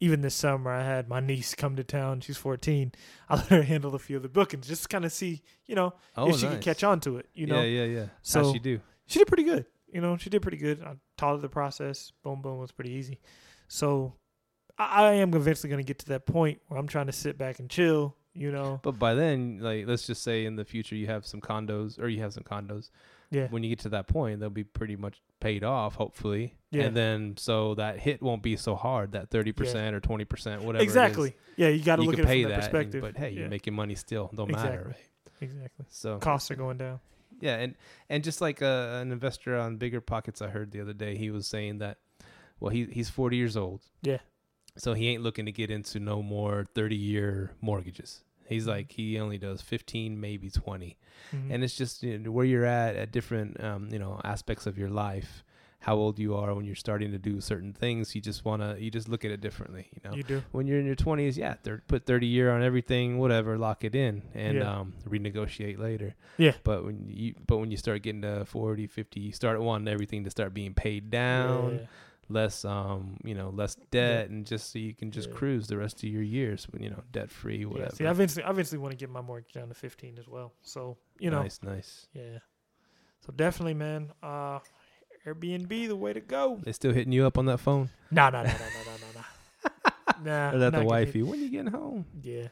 even 0.00 0.20
this 0.20 0.34
summer, 0.34 0.70
I 0.70 0.82
had 0.84 1.08
my 1.08 1.20
niece 1.20 1.54
come 1.54 1.76
to 1.76 1.84
town. 1.84 2.20
She's 2.20 2.36
14. 2.36 2.92
I 3.28 3.36
let 3.36 3.46
her 3.48 3.62
handle 3.62 3.94
a 3.94 3.98
few 3.98 4.16
of 4.16 4.22
the 4.22 4.28
bookings, 4.28 4.68
just 4.68 4.88
kind 4.90 5.04
of 5.04 5.12
see, 5.12 5.42
you 5.66 5.74
know, 5.74 5.94
oh, 6.16 6.28
if 6.28 6.36
she 6.36 6.46
nice. 6.46 6.54
could 6.54 6.64
catch 6.64 6.84
on 6.84 7.00
to 7.00 7.18
it. 7.18 7.28
You 7.34 7.46
know, 7.46 7.60
yeah, 7.62 7.84
yeah, 7.84 8.00
yeah. 8.00 8.06
So- 8.22 8.44
How'd 8.44 8.52
she 8.54 8.58
do? 8.58 8.80
she 9.06 9.18
did 9.18 9.28
pretty 9.28 9.44
good. 9.44 9.66
You 9.92 10.00
know, 10.00 10.16
she 10.16 10.28
did 10.28 10.42
pretty 10.42 10.58
good. 10.58 10.82
I 10.82 10.96
taught 11.16 11.36
her 11.36 11.40
the 11.40 11.48
process. 11.48 12.12
Boom, 12.22 12.42
boom 12.42 12.58
was 12.58 12.72
pretty 12.72 12.90
easy. 12.90 13.20
So 13.68 14.14
I, 14.78 15.04
I 15.04 15.12
am 15.14 15.32
eventually 15.34 15.70
going 15.70 15.82
to 15.82 15.86
get 15.86 16.00
to 16.00 16.06
that 16.08 16.26
point 16.26 16.60
where 16.66 16.78
I'm 16.78 16.88
trying 16.88 17.06
to 17.06 17.12
sit 17.12 17.38
back 17.38 17.60
and 17.60 17.70
chill. 17.70 18.16
You 18.34 18.52
know, 18.52 18.80
But 18.82 18.98
by 18.98 19.14
then, 19.14 19.60
like, 19.62 19.86
let's 19.86 20.06
just 20.06 20.22
say 20.22 20.44
in 20.44 20.56
the 20.56 20.64
future 20.66 20.94
you 20.94 21.06
have 21.06 21.24
some 21.24 21.40
condos 21.40 21.98
or 21.98 22.06
you 22.06 22.20
have 22.20 22.34
some 22.34 22.42
condos. 22.42 22.90
Yeah, 23.30 23.48
When 23.48 23.62
you 23.62 23.68
get 23.70 23.80
to 23.80 23.88
that 23.90 24.06
point, 24.06 24.40
they'll 24.40 24.50
be 24.50 24.64
pretty 24.64 24.96
much 24.96 25.20
paid 25.40 25.64
off, 25.64 25.94
hopefully. 25.96 26.54
Yeah. 26.70 26.84
And 26.84 26.96
then 26.96 27.34
so 27.36 27.74
that 27.74 27.98
hit 27.98 28.22
won't 28.22 28.42
be 28.42 28.56
so 28.56 28.74
hard. 28.76 29.12
That 29.12 29.30
thirty 29.30 29.52
percent 29.52 29.94
or 29.96 30.00
twenty 30.00 30.24
percent, 30.24 30.62
whatever. 30.62 30.82
it 30.82 30.86
is. 30.86 30.92
exactly. 30.92 31.34
Yeah, 31.56 31.68
you 31.68 31.82
got 31.82 31.96
to 31.96 32.02
look 32.02 32.14
at 32.14 32.20
it 32.20 32.22
from 32.26 32.28
that 32.28 32.48
that, 32.48 32.52
and- 32.54 32.62
perspective. 32.62 33.00
but 33.00 33.16
hey, 33.16 33.30
yeah, 33.30 33.40
you're 33.40 33.48
making 33.48 33.74
money 33.74 33.94
still. 33.94 34.30
Don't 34.34 34.48
Exactly. 34.50 34.70
matter, 34.76 34.86
right? 34.88 34.96
exactly. 35.40 35.86
So 35.88 36.18
Costs 36.18 36.50
are 36.50 36.56
going 36.56 36.78
down. 36.78 37.00
Yeah, 37.40 37.56
and 37.56 37.74
and 38.08 38.22
just 38.24 38.40
like 38.40 38.62
uh, 38.62 38.98
an 39.02 39.12
investor 39.12 39.56
on 39.58 39.76
Bigger 39.76 40.00
Pockets, 40.00 40.40
I 40.40 40.48
heard 40.48 40.70
the 40.70 40.80
other 40.80 40.94
day, 40.94 41.16
he 41.16 41.30
was 41.30 41.46
saying 41.46 41.78
that, 41.78 41.98
well, 42.60 42.70
he 42.70 42.84
he's 42.86 43.10
forty 43.10 43.36
years 43.36 43.56
old. 43.56 43.82
Yeah. 44.02 44.18
So 44.78 44.92
he 44.94 45.08
ain't 45.08 45.22
looking 45.22 45.46
to 45.46 45.52
get 45.52 45.70
into 45.70 45.98
no 46.00 46.22
more 46.22 46.64
thirty 46.74 46.96
year 46.96 47.52
mortgages. 47.60 48.22
He's 48.48 48.64
Mhm. 48.64 48.68
like 48.68 48.92
he 48.92 49.18
only 49.18 49.38
does 49.38 49.60
fifteen, 49.62 50.20
maybe 50.20 50.50
twenty, 50.50 50.96
Mhm. 51.32 51.50
and 51.50 51.64
it's 51.64 51.76
just 51.76 52.02
you 52.02 52.18
know, 52.18 52.30
where 52.30 52.44
you're 52.44 52.64
at 52.64 52.96
at 52.96 53.12
different 53.12 53.62
um, 53.62 53.88
you 53.92 53.98
know 53.98 54.20
aspects 54.24 54.66
of 54.66 54.76
your 54.78 54.88
life, 54.90 55.42
how 55.80 55.94
old 55.96 56.18
you 56.18 56.34
are 56.34 56.52
when 56.54 56.64
you're 56.64 56.74
starting 56.74 57.12
to 57.12 57.18
do 57.18 57.40
certain 57.40 57.72
things. 57.72 58.14
You 58.14 58.20
just 58.20 58.44
wanna 58.44 58.76
you 58.78 58.90
just 58.90 59.08
look 59.08 59.24
at 59.24 59.30
it 59.30 59.40
differently. 59.40 59.88
You 59.94 60.00
know, 60.10 60.16
you 60.16 60.22
do. 60.22 60.42
when 60.52 60.66
you're 60.66 60.78
in 60.80 60.86
your 60.86 60.94
twenties, 60.96 61.36
yeah, 61.38 61.54
thir- 61.54 61.82
put 61.86 62.06
thirty 62.06 62.26
year 62.26 62.50
on 62.50 62.62
everything, 62.62 63.18
whatever, 63.18 63.56
lock 63.58 63.84
it 63.84 63.94
in, 63.94 64.22
and 64.34 64.58
Yeah. 64.58 64.78
um, 64.80 64.94
renegotiate 65.08 65.78
later. 65.78 66.14
Yeah. 66.38 66.54
But 66.64 66.84
when 66.84 67.06
you 67.08 67.34
but 67.46 67.58
when 67.58 67.70
you 67.70 67.76
start 67.76 68.02
getting 68.02 68.22
to 68.22 68.44
40, 68.44 68.86
50, 68.86 69.20
you 69.20 69.32
start 69.32 69.60
wanting 69.60 69.88
everything 69.88 70.24
to 70.24 70.30
start 70.30 70.54
being 70.54 70.74
paid 70.74 71.10
down, 71.10 71.78
Yeah. 71.80 71.86
Less 72.28 72.64
um, 72.64 73.16
you 73.24 73.34
know, 73.34 73.50
less 73.50 73.76
debt 73.90 74.30
and 74.30 74.46
just 74.46 74.72
so 74.72 74.78
you 74.78 74.94
can 74.94 75.10
just 75.10 75.30
Yeah. 75.30 75.36
cruise 75.36 75.66
the 75.68 75.76
rest 75.76 76.02
of 76.02 76.08
your 76.08 76.22
years 76.22 76.66
you 76.78 76.90
know, 76.90 77.02
debt 77.12 77.30
free, 77.30 77.58
Yeah, 77.60 77.66
whatever. 77.66 77.96
see, 77.96 78.06
I 78.06 78.10
eventually, 78.10 78.42
I 78.44 78.50
eventually 78.50 78.78
want 78.78 78.92
to 78.92 78.96
get 78.96 79.10
my 79.10 79.20
mortgage 79.20 79.52
down 79.52 79.68
to 79.68 79.74
15 79.74 80.18
as 80.18 80.28
well. 80.28 80.52
So, 80.62 80.96
you 81.18 81.30
know, 81.30 81.42
nice, 81.42 81.60
nice. 81.62 82.06
yeah. 82.12 82.38
So 83.24 83.32
definitely, 83.32 83.74
man, 83.74 84.12
uh, 84.22 84.60
Airbnb, 85.26 85.88
the 85.88 85.96
way 85.96 86.12
to 86.12 86.20
go. 86.20 86.60
They 86.62 86.72
still 86.72 86.92
hitting 86.92 87.12
you 87.12 87.26
up 87.26 87.38
on 87.38 87.46
that 87.46 87.58
phone? 87.58 87.90
No, 88.10 88.28
no, 88.30 88.42
no, 88.42 88.48
no, 88.48 88.52
no, 88.52 88.82
no, 88.84 88.92
no, 89.00 89.20
no. 89.20 89.24
Nah. 90.24 90.54
or 90.54 90.58
that 90.58 90.72
the 90.72 90.84
wifey? 90.84 91.22
When 91.22 91.40
you 91.40 91.50
getting 91.50 91.72
home? 91.72 92.06
Yeah. 92.22 92.48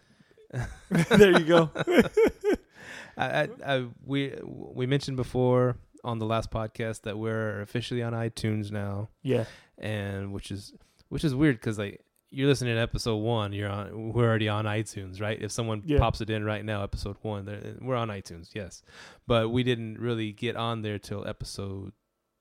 there 1.09 1.33
you 1.39 1.45
go. 1.45 1.71
I, 3.17 3.43
I, 3.43 3.49
I 3.65 3.87
we 4.05 4.35
we 4.43 4.87
mentioned 4.87 5.17
before 5.17 5.77
on 6.05 6.19
the 6.19 6.27
last 6.27 6.51
podcast 6.51 7.03
that 7.03 7.19
we're 7.19 7.61
officially 7.63 8.03
on 8.03 8.13
iTunes 8.13 8.71
now. 8.71 9.09
Yeah. 9.23 9.45
and 9.79 10.33
which 10.33 10.51
is 10.53 10.73
which 11.09 11.25
is 11.25 11.35
weird 11.35 11.57
because 11.57 11.79
like 11.79 12.01
you're 12.31 12.49
listening 12.49 12.75
to 12.75 12.81
episode 12.81 13.17
one, 13.17 13.53
you're 13.53 13.69
on 13.71 14.13
we're 14.13 14.25
already 14.29 14.49
on 14.49 14.65
iTunes, 14.67 15.21
right? 15.21 15.41
If 15.41 15.51
someone 15.53 15.83
Yeah. 15.85 15.99
pops 15.99 16.21
it 16.21 16.31
in 16.31 16.45
right 16.45 16.65
now, 16.65 16.83
episode 16.83 17.17
one, 17.23 17.49
eh, 17.49 17.73
we're 17.81 17.97
on 17.97 18.09
iTunes, 18.09 18.55
yes, 18.55 18.83
but 19.27 19.49
we 19.51 19.63
didn't 19.63 19.99
really 19.99 20.33
get 20.33 20.57
on 20.57 20.83
there 20.83 20.99
till 20.99 21.27
episode 21.27 21.93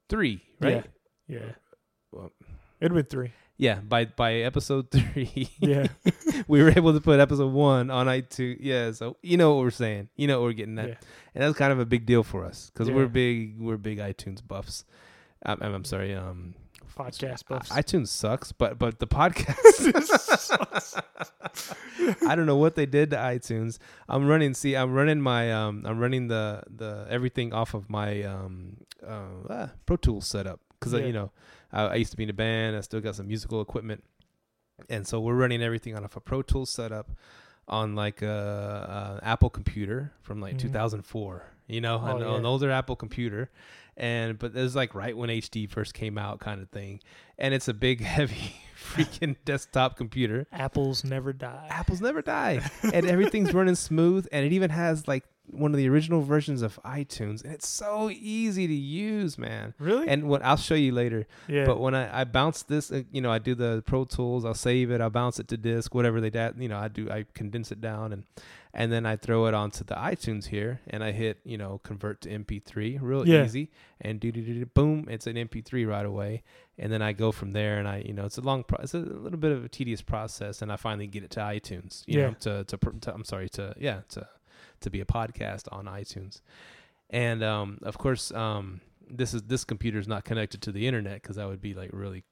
three, 0.09 0.41
right? 0.59 0.86
Yeah. 1.28 1.53
Well- 2.11 2.32
It'd 2.82 2.93
been 2.93 3.05
three. 3.05 3.32
Yeah, 3.58 3.80
by 3.82 4.06
by 4.06 4.34
episode 4.36 4.89
three, 4.95 5.49
Yeah. 5.60 5.88
we 6.47 6.62
were 6.64 6.70
able 6.72 6.93
to 6.93 6.99
put 7.01 7.20
episode 7.20 7.54
one 7.54 7.89
on 7.91 8.08
iTunes. 8.08 8.58
Yeah, 8.60 8.91
so 8.93 9.18
you 9.22 9.38
know 9.38 9.54
what 9.56 9.64
we're 9.64 9.72
saying, 9.72 10.10
you 10.16 10.28
know 10.28 10.39
what 10.41 10.45
we're 10.47 10.54
getting 10.54 10.78
at, 10.80 10.88
yeah. 10.89 10.95
and 11.36 11.43
that's 11.43 11.58
kind 11.58 11.72
of 11.72 11.80
a 11.80 11.86
big 11.86 12.06
deal 12.06 12.24
for 12.24 12.43
us 12.45 12.72
because 12.74 12.89
Yeah. 12.89 12.95
we're 12.95 13.08
big, 13.08 13.60
we're 13.60 13.78
big 13.78 13.99
iTunes 13.99 14.45
buffs. 14.45 14.86
I'm, 15.45 15.60
I'm 15.62 15.74
I'm 15.76 15.84
sorry, 15.86 16.14
um, 16.16 16.56
Podcast 16.97 17.47
buffs. 17.47 17.70
iTunes 17.70 18.08
sucks, 18.10 18.51
but 18.51 18.78
but 18.80 18.99
the 18.99 19.08
podcast. 19.08 19.58
I 22.28 22.36
don't 22.36 22.45
know 22.45 22.58
what 22.58 22.76
they 22.76 22.86
did 22.86 23.12
to 23.12 23.18
iTunes. 23.18 23.78
I'm 24.10 24.28
running. 24.28 24.54
See, 24.54 24.76
I'm 24.76 24.93
running 24.93 25.22
my 25.22 25.51
um, 25.54 25.84
I'm 25.86 25.99
running 25.99 26.28
the 26.28 26.64
the 26.70 27.06
everything 27.10 27.54
off 27.54 27.74
of 27.74 27.89
my 27.89 28.24
um, 28.24 28.78
uh, 29.06 29.68
Pro 29.86 29.95
Tools 29.97 30.28
setup 30.28 30.60
because 30.80 30.93
Yeah. 30.93 30.99
you 31.06 31.14
know 31.14 31.32
I, 31.74 31.84
I 31.88 31.95
used 31.95 32.11
to 32.11 32.17
be 32.17 32.24
in 32.24 32.30
a 32.30 32.34
band. 32.34 32.76
I 32.78 32.82
still 32.82 33.01
got 33.01 33.15
some 33.15 33.28
musical 33.28 33.59
equipment, 33.61 34.03
and 34.89 35.05
so 35.07 35.19
we're 35.19 35.36
running 35.36 35.61
everything 35.61 35.97
off 35.97 36.15
a 36.15 36.21
Pro 36.21 36.41
Tools 36.41 36.69
setup. 36.69 37.11
on 37.65 37.95
like 37.95 38.21
a, 38.21 39.19
a 39.21 39.26
Apple 39.26 39.49
computer 39.49 40.11
from 40.21 40.41
like 40.41 40.55
Mhm. 40.55 40.59
2004. 40.59 41.43
You 41.67 41.80
know, 41.80 41.97
Oh, 42.03 42.17
an, 42.17 42.21
yeah. 42.21 42.36
an 42.36 42.45
older 42.45 42.69
Apple 42.69 42.97
computer, 42.97 43.49
and 43.95 44.38
but 44.38 44.53
it 44.53 44.61
was 44.61 44.76
like 44.76 44.93
right 44.93 45.15
when 45.15 45.30
HD 45.30 45.65
first 45.69 45.93
came 45.93 46.17
out, 46.17 46.41
kind 46.41 46.61
of 46.61 46.67
thing. 46.71 46.99
And 47.38 47.53
it's 47.53 47.69
a 47.69 47.74
big, 47.74 48.01
heavy, 48.15 48.55
freaking 48.78 49.38
desktop 49.45 49.95
computer. 49.95 50.45
Apples 50.51 51.05
never 51.05 51.32
die. 51.32 51.67
Apples 51.69 52.01
never 52.01 52.21
die, 52.21 52.69
and 52.93 53.05
everything's 53.05 53.53
running 53.53 53.76
smooth. 53.76 54.28
And 54.34 54.45
it 54.45 54.51
even 54.51 54.69
has 54.71 55.07
like 55.07 55.24
one 55.52 55.72
of 55.72 55.78
the 55.78 55.89
original 55.89 56.22
versions 56.22 56.62
of 56.62 56.80
iTunes, 56.84 57.44
and 57.44 57.54
it's 57.54 57.68
so 57.68 58.10
easy 58.10 58.66
to 58.66 58.74
use, 58.74 59.38
man. 59.38 59.74
Really? 59.78 60.08
And 60.08 60.24
what 60.30 60.41
I'll 60.44 60.56
show 60.58 60.76
you 60.76 60.91
later. 60.94 61.28
yeah. 61.48 61.66
But 61.66 61.80
when 61.80 61.94
I, 61.94 62.22
I 62.22 62.24
bounce 62.24 62.64
this, 62.64 62.91
uh, 62.91 63.04
you 63.12 63.22
know, 63.22 63.32
I 63.32 63.39
do 63.39 63.54
the 63.54 63.84
Pro 63.86 64.06
Tools, 64.06 64.46
I'll 64.46 64.54
save 64.54 64.89
it, 64.89 65.02
I'll 65.02 65.10
bounce 65.10 65.39
it 65.39 65.48
to 65.50 65.58
disk, 65.58 65.94
whatever 65.94 66.22
they 66.22 66.30
da- 66.30 66.52
you 66.58 66.70
know, 66.70 66.78
I 66.78 66.88
do, 66.88 67.10
I 67.10 67.26
condense 67.34 67.72
it 67.72 67.82
down 67.82 68.14
and 68.14 68.24
and 68.76 68.91
then 68.91 69.06
I 69.06 69.18
throw 69.18 69.46
it 69.46 69.54
onto 69.54 69.84
the 69.84 69.94
iTunes 69.94 70.46
here 70.48 70.80
and 70.88 71.04
I 71.04 71.12
hit, 71.12 71.38
you 71.46 71.60
know, 71.60 71.80
convert 71.84 72.22
to 72.22 72.30
MP3, 72.30 72.98
real 73.02 73.28
Yeah. 73.28 73.44
easy, 73.46 73.70
and 74.02 74.20
do 74.20 74.32
do 74.32 74.41
do 74.41 74.54
do, 74.56 74.66
boom, 74.66 75.08
it's 75.12 75.28
an 75.28 75.36
MP3 75.36 75.88
right 75.88 76.06
away, 76.06 76.41
and 76.80 76.91
then 76.91 77.02
I 77.04 77.14
go 77.14 77.32
from 77.32 77.52
there 77.52 77.78
and 77.78 77.88
I, 77.88 77.98
you 78.04 78.14
know, 78.14 78.26
it's 78.26 78.39
a 78.39 78.41
long, 78.41 78.64
pro- 78.64 78.80
it's 78.82 78.96
a 78.96 79.00
little 79.00 79.38
bit 79.38 79.52
of 79.52 79.64
a 79.64 79.70
tedious 79.70 80.02
process, 80.02 80.64
and 80.64 80.72
I 80.72 80.78
finally 80.78 81.06
get 81.06 81.24
it 81.24 81.30
to 81.32 81.41
iTunes, 81.41 82.04
you 82.08 82.20
Yeah. 82.20 82.28
know, 82.30 82.36
to, 82.39 82.64
to 82.64 82.78
to 83.02 83.14
I'm 83.14 83.26
sorry 83.26 83.50
to 83.50 83.76
yeah 83.78 84.00
to 84.10 84.28
to 84.84 84.89
be 84.89 85.01
a 85.01 85.05
podcast 85.05 85.67
on 85.71 85.86
iTunes, 85.86 86.41
and 87.09 87.43
um, 87.43 87.79
of 87.84 87.97
course 87.97 88.31
um, 88.31 88.81
this 89.09 89.34
is 89.34 89.43
this 89.43 89.63
computer 89.63 89.99
is 89.99 90.07
not 90.07 90.23
connected 90.23 90.61
to 90.63 90.71
the 90.71 90.88
internet 90.88 91.21
because 91.21 91.36
that 91.36 91.47
would 91.47 91.61
be 91.61 91.73
like 91.73 91.89
really 91.93 92.23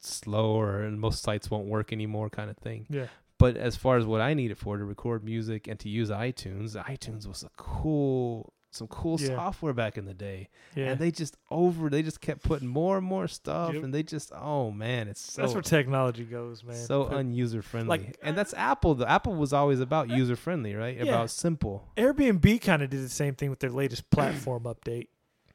slower 0.00 0.82
and 0.82 1.00
most 1.00 1.22
sites 1.22 1.50
won't 1.50 1.66
work 1.66 1.92
anymore 1.92 2.30
kind 2.30 2.50
of 2.50 2.56
thing. 2.56 2.86
yeah. 2.90 3.06
But 3.38 3.58
as 3.58 3.76
far 3.76 3.98
as 3.98 4.06
what 4.06 4.22
I 4.22 4.32
need 4.32 4.50
it 4.50 4.56
for 4.56 4.78
to 4.78 4.84
record 4.84 5.22
music 5.22 5.68
and 5.68 5.78
to 5.80 5.90
use 5.90 6.08
iTunes, 6.08 6.74
iTunes 6.74 7.26
was 7.26 7.42
a 7.42 7.50
cool 7.58 8.54
some 8.76 8.86
cool 8.88 9.20
Yeah. 9.20 9.28
software 9.36 9.72
back 9.72 9.96
in 9.98 10.04
the 10.04 10.14
day. 10.14 10.48
Yeah. 10.74 10.90
And 10.90 11.00
they 11.00 11.10
just 11.10 11.36
over 11.50 11.88
they 11.90 12.02
just 12.02 12.20
kept 12.20 12.42
putting 12.42 12.68
more 12.68 12.98
and 12.98 13.06
more 13.06 13.26
stuff 13.28 13.74
Yep. 13.74 13.82
and 13.84 13.92
they 13.94 14.02
just 14.02 14.32
oh 14.34 14.70
man, 14.70 15.08
it's 15.08 15.20
so 15.20 15.42
That's 15.42 15.54
where 15.54 15.62
technology 15.62 16.24
goes, 16.24 16.62
man. 16.62 16.76
so 16.76 17.06
unuser 17.06 17.62
friendly. 17.64 17.88
like, 17.88 18.18
and 18.22 18.36
that's 18.36 18.54
Apple. 18.54 18.94
The 18.94 19.10
Apple 19.10 19.34
was 19.34 19.52
always 19.52 19.80
about 19.80 20.08
user 20.10 20.36
friendly, 20.36 20.74
right? 20.74 20.96
Yeah. 20.96 21.04
About 21.04 21.30
simple. 21.30 21.88
Airbnb 21.96 22.60
kind 22.62 22.82
of 22.82 22.90
did 22.90 23.02
the 23.02 23.08
same 23.08 23.34
thing 23.34 23.50
with 23.50 23.58
their 23.60 23.70
latest 23.70 24.10
platform 24.10 24.64
update. 24.64 25.08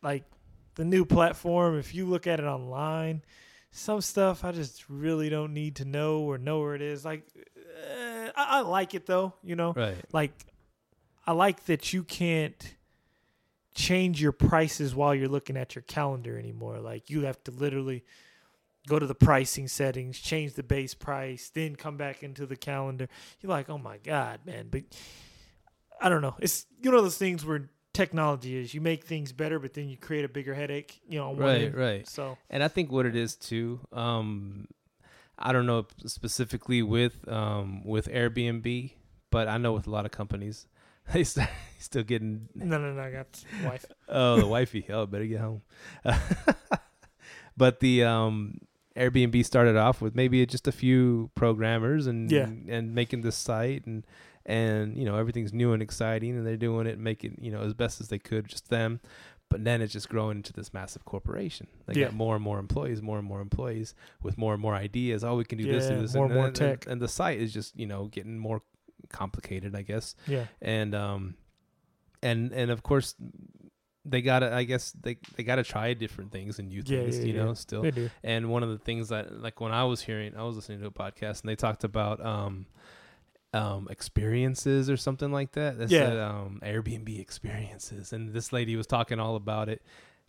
Like 0.03 0.24
the 0.76 0.86
new 0.86 1.05
platform, 1.05 1.78
if 1.78 1.93
you 1.93 2.05
look 2.05 2.28
at 2.28 2.39
it 2.39 2.45
online, 2.45 3.22
some 3.72 4.01
stuff 4.01 4.43
I 4.43 4.51
just 4.51 4.89
really 4.89 5.30
don't 5.30 5.53
need 5.53 5.78
to 5.78 5.86
know 5.86 6.19
or 6.22 6.38
know 6.38 6.59
where 6.59 6.76
it 6.76 6.82
is. 6.82 7.05
Like, 7.05 7.24
uh, 7.36 8.30
I, 8.36 8.57
I 8.57 8.59
like 8.61 8.93
it 8.93 9.05
though, 9.05 9.34
you 9.43 9.55
know. 9.55 9.74
Right. 9.74 9.95
Like, 10.11 10.34
I 11.26 11.34
like 11.34 11.65
that 11.65 11.93
you 11.93 12.03
can't 12.03 12.76
change 13.74 14.22
your 14.22 14.32
prices 14.32 14.93
while 14.93 15.15
you're 15.15 15.28
looking 15.30 15.57
at 15.57 15.76
your 15.76 15.84
calendar 15.84 16.38
anymore. 16.38 16.80
Like, 16.80 17.09
you 17.09 17.22
have 17.22 17.43
to 17.45 17.51
literally 17.51 18.03
go 18.88 18.99
to 18.99 19.05
the 19.05 19.15
pricing 19.15 19.67
settings, 19.67 20.19
change 20.19 20.53
the 20.53 20.63
base 20.63 20.93
price, 20.93 21.51
then 21.53 21.76
come 21.76 21.97
back 21.97 22.24
into 22.24 22.45
the 22.45 22.55
calendar. 22.55 23.07
You're 23.39 23.51
like, 23.51 23.69
oh 23.69 23.78
my 23.78 23.97
god, 23.97 24.39
man! 24.45 24.67
But 24.72 24.84
I 26.01 26.09
don't 26.09 26.22
know. 26.22 26.36
It's 26.39 26.65
you 26.82 26.91
know 26.91 27.01
those 27.01 27.17
things 27.17 27.45
where 27.45 27.69
technology 27.93 28.57
is. 28.57 28.74
You 28.74 28.82
make 28.82 29.05
things 29.05 29.32
better, 29.32 29.59
but 29.59 29.74
then 29.74 29.88
you 29.89 29.97
create 29.97 30.26
a 30.26 30.30
bigger 30.30 30.53
headache. 30.53 30.99
You 31.07 31.19
know, 31.19 31.30
on 31.30 31.38
Right, 31.38 31.61
end. 31.63 31.76
right. 31.76 32.07
So 32.07 32.38
And 32.49 32.63
I 32.63 32.67
think 32.67 32.91
what 32.91 33.05
it 33.05 33.15
is 33.15 33.36
too, 33.36 33.80
um, 33.93 34.67
I 35.38 35.53
don't 35.53 35.65
know 35.65 35.86
specifically 36.05 36.82
with 36.82 37.28
um, 37.28 37.84
with 37.86 38.07
Airbnb, 38.07 38.91
but 39.30 39.47
I 39.47 39.57
know 39.57 39.74
with 39.74 39.88
a 39.88 39.91
lot 39.91 40.05
of 40.05 40.11
companies, 40.11 40.67
they 41.13 41.23
start 41.23 41.49
still 41.79 42.03
getting 42.03 42.47
no, 42.55 42.77
no, 42.77 42.93
no. 42.93 43.01
I 43.01 43.11
got 43.11 43.43
wife. 43.65 43.85
oh 44.09 44.37
the 44.39 44.47
wifey. 44.47 44.85
Oh, 44.89 45.05
better 45.05 45.25
get 45.25 45.39
home. 45.41 45.61
but 47.57 47.79
the 47.79 48.03
um, 48.03 48.59
Airbnb 48.95 49.43
started 49.45 49.75
off 49.77 50.01
with 50.01 50.15
maybe 50.15 50.45
just 50.45 50.67
a 50.67 50.71
few 50.71 51.29
programmers 51.35 52.07
and 52.07 52.31
Yeah. 52.31 52.47
and 52.67 52.93
making 52.95 53.21
this 53.21 53.35
site 53.35 53.85
and 53.85 54.05
and 54.45 54.97
you 54.97 55.05
know 55.05 55.17
everything's 55.17 55.53
new 55.53 55.71
and 55.73 55.81
exciting 55.83 56.35
and 56.37 56.45
they're 56.45 56.57
doing 56.57 56.87
it 56.87 56.93
and 56.93 57.03
making 57.03 57.37
you 57.41 57.51
know 57.51 57.61
as 57.61 57.73
best 57.73 58.01
as 58.01 58.07
they 58.07 58.17
could 58.19 58.47
just 58.47 58.69
them 58.69 58.99
but 59.49 59.63
then 59.63 59.81
it's 59.81 59.93
just 59.93 60.09
growing 60.09 60.37
into 60.37 60.51
this 60.53 60.73
massive 60.73 61.05
corporation 61.05 61.67
they 61.85 61.99
Yeah. 61.99 62.05
got 62.07 62.15
more 62.15 62.35
and 62.35 62.43
more 62.43 62.57
employees 62.57 63.01
more 63.03 63.19
and 63.19 63.27
more 63.27 63.39
employees 63.39 63.93
with 64.23 64.39
more 64.39 64.53
and 64.53 64.61
more 64.61 64.73
ideas 64.73 65.23
oh 65.23 65.35
we 65.35 65.45
can 65.45 65.59
do 65.59 65.71
this 65.71 65.87
Yeah, 65.89 65.95
do 65.97 66.01
this 66.01 66.15
more 66.15 66.25
and, 66.25 66.31
and 66.33 66.39
more 66.39 66.47
and- 66.47 66.55
tech. 66.55 66.87
and 66.87 66.99
the 66.99 67.07
site 67.07 67.39
is 67.39 67.53
just 67.53 67.77
you 67.77 67.85
know 67.85 68.05
getting 68.05 68.39
more 68.39 68.63
complicated 69.09 69.75
i 69.75 69.81
guess 69.81 70.15
Yeah, 70.27 70.45
and 70.61 70.93
um 70.95 71.35
and 72.21 72.51
and 72.51 72.69
of 72.71 72.83
course 72.83 73.15
they 74.03 74.21
gotta 74.21 74.53
i 74.53 74.63
guess 74.63 74.91
they 74.93 75.17
they 75.35 75.43
gotta 75.43 75.63
try 75.63 75.93
different 75.93 76.31
things 76.31 76.57
and 76.59 76.69
new 76.69 76.81
things 76.81 77.19
yeah, 77.19 77.25
you 77.25 77.33
yeah. 77.33 77.43
know 77.45 77.53
still 77.53 77.83
they 77.83 77.91
do. 77.91 78.09
and 78.23 78.49
one 78.49 78.63
of 78.63 78.69
the 78.69 78.77
things 78.79 79.09
that 79.09 79.39
like 79.41 79.61
when 79.61 79.71
i 79.71 79.83
was 79.83 80.01
hearing 80.01 80.35
i 80.35 80.43
was 80.43 80.55
listening 80.55 80.79
to 80.79 80.87
a 80.87 80.91
podcast 80.91 81.41
and 81.41 81.49
they 81.49 81.55
talked 81.55 81.83
about 81.83 82.23
um 82.25 82.65
um 83.53 83.87
experiences 83.91 84.89
or 84.89 84.95
something 84.97 85.31
like 85.31 85.51
that 85.53 85.77
they 85.77 85.83
Yeah. 85.85 86.09
said 86.09 86.17
um 86.17 86.59
airbnb 86.63 87.19
experiences 87.19 88.13
and 88.13 88.33
this 88.33 88.53
lady 88.53 88.75
was 88.75 88.87
talking 88.87 89.19
all 89.19 89.35
about 89.35 89.67
it 89.69 89.81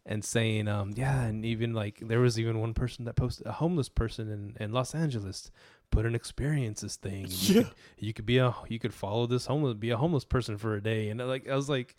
and 0.05 0.25
saying 0.25 0.67
um 0.67 0.93
yeah 0.97 1.23
and 1.23 1.45
even 1.45 1.73
like 1.73 2.01
there 2.01 2.19
was 2.21 2.39
even 2.39 2.59
one 2.61 2.75
person 2.75 3.05
that 3.05 3.15
posted 3.15 3.47
a 3.47 3.53
homeless 3.53 3.89
person 3.89 4.29
in 4.29 4.57
in 4.63 4.73
los 4.73 4.95
angeles 4.95 5.51
put 5.93 6.05
an 6.07 6.15
experiences 6.17 6.97
thing 6.97 7.27
you 7.29 7.55
Yeah. 7.55 7.63
could 7.63 7.73
you 7.99 8.13
could 8.13 8.27
be 8.27 8.39
a 8.39 8.53
you 8.69 8.79
could 8.81 8.93
follow 8.95 9.27
this 9.27 9.47
homeless 9.47 9.75
be 9.75 9.91
a 9.91 9.97
homeless 9.97 10.25
person 10.25 10.59
for 10.59 10.75
a 10.75 10.83
day 10.83 11.09
and 11.11 11.21
uh, 11.21 11.27
like 11.27 11.49
i 11.49 11.55
was 11.55 11.69
like 11.69 11.95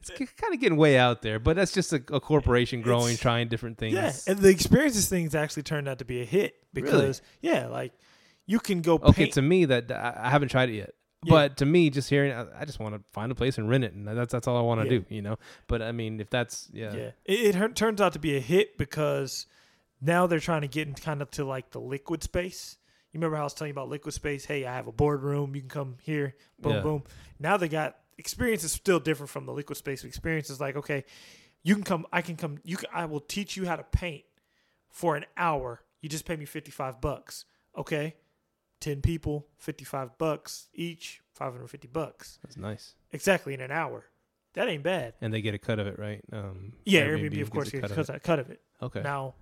it's 0.00 0.10
eh. 0.10 0.26
kind 0.40 0.54
of 0.54 0.60
getting 0.60 0.76
way 0.78 0.96
out 0.98 1.22
there 1.22 1.38
but 1.38 1.56
that's 1.56 1.72
just 1.72 1.92
a, 1.92 2.02
a 2.12 2.20
corporation 2.20 2.82
growing 2.82 3.14
It's- 3.14 3.20
trying 3.20 3.48
different 3.48 3.78
things 3.78 3.94
Yeah, 3.94 4.12
and 4.28 4.38
the 4.38 4.50
experiences 4.50 5.08
things 5.08 5.34
actually 5.34 5.64
turned 5.64 5.88
out 5.88 5.98
to 5.98 6.04
be 6.04 6.20
a 6.20 6.24
hit 6.24 6.54
because 6.72 7.22
yeah, 7.40 7.66
like 7.66 7.92
you 8.46 8.60
can 8.60 8.82
go 8.82 9.00
okay 9.02 9.26
to 9.30 9.42
me 9.42 9.64
that 9.64 9.90
I, 9.90 10.28
haven't 10.30 10.48
tried 10.50 10.68
it 10.68 10.74
yet 10.74 10.94
Yeah. 11.24 11.30
but 11.30 11.56
to 11.56 11.66
me 11.66 11.88
just 11.88 12.10
hearing 12.10 12.32
I, 12.32 12.64
just 12.66 12.78
want 12.78 12.94
to 12.94 13.00
find 13.12 13.32
a 13.32 13.34
place 13.34 13.56
and 13.56 13.68
rent 13.68 13.84
it 13.84 13.94
and 13.94 14.06
that's 14.06 14.32
that's 14.32 14.46
all 14.46 14.58
i 14.58 14.60
want 14.60 14.82
to 14.82 14.86
Yeah. 14.86 15.00
do 15.00 15.04
you 15.08 15.22
know 15.22 15.36
but 15.66 15.80
i 15.80 15.92
mean 15.92 16.20
if 16.20 16.28
that's 16.28 16.68
yeah, 16.72 16.92
yeah, 16.94 17.10
it, 17.24 17.56
it 17.56 17.74
turns 17.74 18.00
out 18.02 18.12
to 18.12 18.18
be 18.18 18.36
a 18.36 18.40
hit 18.40 18.76
because 18.76 19.46
now 20.02 20.26
they're 20.26 20.40
trying 20.40 20.60
to 20.60 20.68
get 20.68 20.86
in 20.86 20.92
kind 20.92 21.22
of 21.22 21.30
to 21.30 21.44
like 21.46 21.70
the 21.70 21.80
liquid 21.80 22.22
space. 22.22 22.76
You 23.14 23.18
remember 23.18 23.36
how 23.36 23.42
I 23.42 23.44
was 23.44 23.54
telling 23.54 23.68
you 23.68 23.74
about 23.74 23.88
liquid 23.88 24.12
space? 24.12 24.44
Hey, 24.44 24.66
I 24.66 24.74
have 24.74 24.88
a 24.88 24.92
boardroom. 24.92 25.54
You 25.54 25.60
can 25.60 25.70
come 25.70 25.96
here. 26.02 26.34
Boom, 26.58 26.72
Yeah. 26.72 26.80
boom. 26.80 27.04
Now 27.38 27.56
they 27.56 27.68
got 27.68 27.96
experience 28.18 28.64
is 28.64 28.72
still 28.72 28.98
different 28.98 29.30
from 29.30 29.46
the 29.46 29.52
liquid 29.52 29.78
space 29.78 30.02
experience. 30.02 30.50
Is 30.50 30.60
like 30.60 30.74
okay, 30.74 31.04
you 31.62 31.76
can 31.76 31.84
come. 31.84 32.06
I 32.12 32.22
can 32.22 32.34
come. 32.36 32.58
You 32.64 32.76
can. 32.76 32.88
I 32.92 33.04
will 33.04 33.20
teach 33.20 33.56
you 33.56 33.66
how 33.66 33.76
to 33.76 33.84
paint 33.84 34.24
for 34.90 35.14
an 35.14 35.26
hour. 35.36 35.82
You 36.02 36.08
just 36.08 36.24
pay 36.26 36.34
me 36.34 36.44
fifty 36.44 36.72
five 36.72 37.00
bucks. 37.00 37.44
Okay, 37.78 38.16
ten 38.80 39.00
people, 39.00 39.46
fifty 39.58 39.84
five 39.84 40.18
bucks 40.18 40.66
each, 40.74 41.20
five 41.36 41.52
hundred 41.52 41.68
fifty 41.68 41.86
bucks. 41.88 42.40
that's 42.42 42.56
nice 42.56 42.96
Exactly 43.12 43.54
in 43.54 43.60
an 43.60 43.70
hour. 43.70 44.06
That 44.54 44.68
ain't 44.68 44.82
bad. 44.82 45.14
and 45.20 45.32
they 45.32 45.40
get 45.40 45.54
a 45.54 45.58
cut 45.58 45.78
of 45.78 45.86
it 45.86 46.00
right 46.00 46.20
um 46.32 46.72
Yeah, 46.84 47.02
Airbnb, 47.06 47.26
of 47.26 47.32
gets 47.32 47.48
course 47.50 47.68
a 47.68 47.70
gets 47.70 47.92
cut 47.92 48.08
of 48.08 48.14
a 48.16 48.18
cut 48.20 48.38
of 48.40 48.50
it. 48.50 48.60
okay 48.82 49.02
Now, 49.02 49.34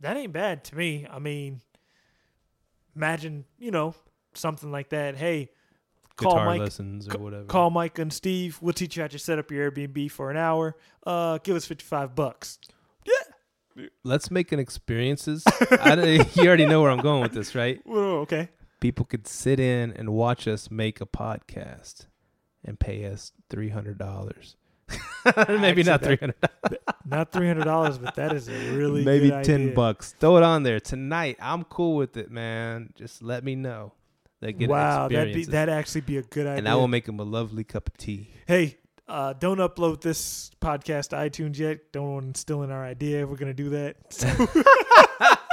that 0.00 0.16
ain't 0.16 0.32
bad 0.32 0.62
to 0.66 0.76
me. 0.76 1.04
I 1.10 1.18
mean, 1.18 1.62
imagine 2.98 3.44
you 3.58 3.70
know 3.70 3.94
something 4.34 4.70
like 4.70 4.90
that. 4.90 5.16
Hey, 5.16 5.50
call 6.16 6.32
guitar 6.32 6.46
Mike. 6.46 6.60
lessons 6.60 7.08
or 7.08 7.18
whatever 7.18 7.44
Call 7.44 7.70
Mike 7.70 7.98
and 7.98 8.12
Steve. 8.12 8.58
We'll 8.60 8.72
teach 8.74 8.96
you 8.96 9.02
how 9.02 9.08
to 9.08 9.18
set 9.18 9.38
up 9.38 9.50
your 9.50 9.70
Airbnb 9.70 10.10
for 10.10 10.30
an 10.30 10.36
hour. 10.36 10.76
Uh, 11.06 11.38
give 11.38 11.56
us 11.56 11.64
fifty 11.64 11.84
five 11.84 12.14
bucks. 12.14 12.58
Yeah. 13.06 13.86
Let's 14.02 14.28
make 14.30 14.50
an 14.50 14.58
experiences 14.58 15.44
I, 15.70 16.26
you 16.34 16.46
already 16.48 16.66
know 16.66 16.82
where 16.82 16.90
i'm 16.90 16.98
going 16.98 17.22
with 17.22 17.32
this 17.32 17.54
right 17.54 17.80
Well, 17.86 18.26
okay. 18.26 18.48
people 18.80 19.04
could 19.04 19.28
sit 19.28 19.60
in 19.60 19.92
and 19.92 20.10
watch 20.10 20.48
us 20.48 20.68
make 20.68 21.00
a 21.00 21.06
podcast 21.06 22.06
and 22.64 22.80
pay 22.80 23.04
us 23.04 23.30
$300 23.50 24.56
maybe 25.48 25.82
not 25.82 26.02
Actually, 26.02 26.16
300 26.16 26.34
Not 27.06 27.32
three 27.32 27.46
hundred 27.46 27.64
dollars, 27.64 27.98
but 27.98 28.14
that 28.16 28.32
is 28.32 28.48
a 28.48 28.52
really 28.76 29.04
maybe 29.04 29.30
good 29.30 29.44
10 29.44 29.60
idea. 29.62 29.74
bucks 29.74 30.14
throw 30.18 30.36
it 30.36 30.42
on 30.42 30.62
there 30.62 30.80
tonight 30.80 31.36
i'm 31.40 31.64
cool 31.64 31.96
with 31.96 32.16
it 32.16 32.30
man 32.30 32.92
just 32.94 33.22
let 33.22 33.42
me 33.44 33.54
know 33.54 33.92
they 34.40 34.52
get 34.52 34.68
Wow, 34.68 35.08
that'd 35.08 35.34
be 35.34 35.44
that'd 35.44 35.72
actually 35.74 36.02
be 36.02 36.16
a 36.18 36.22
good 36.22 36.46
idea. 36.46 36.58
and 36.58 36.68
i 36.68 36.74
will 36.74 36.88
make 36.88 37.06
them 37.06 37.18
a 37.20 37.24
lovely 37.24 37.64
cup 37.64 37.88
of 37.88 37.96
tea 37.96 38.30
hey, 38.46 38.78
uh, 39.06 39.32
don't 39.32 39.58
upload 39.58 40.00
this 40.02 40.50
podcast 40.60 41.08
to 41.08 41.16
iTunes 41.16 41.58
yet. 41.58 41.92
Don't 41.92 42.12
want 42.12 42.34
to 42.34 42.40
steal 42.40 42.62
in 42.62 42.70
our 42.70 42.84
idea. 42.84 43.22
if 43.22 43.28
We're 43.30 43.36
gonna 43.36 43.54
do 43.54 43.70
that. 43.70 43.96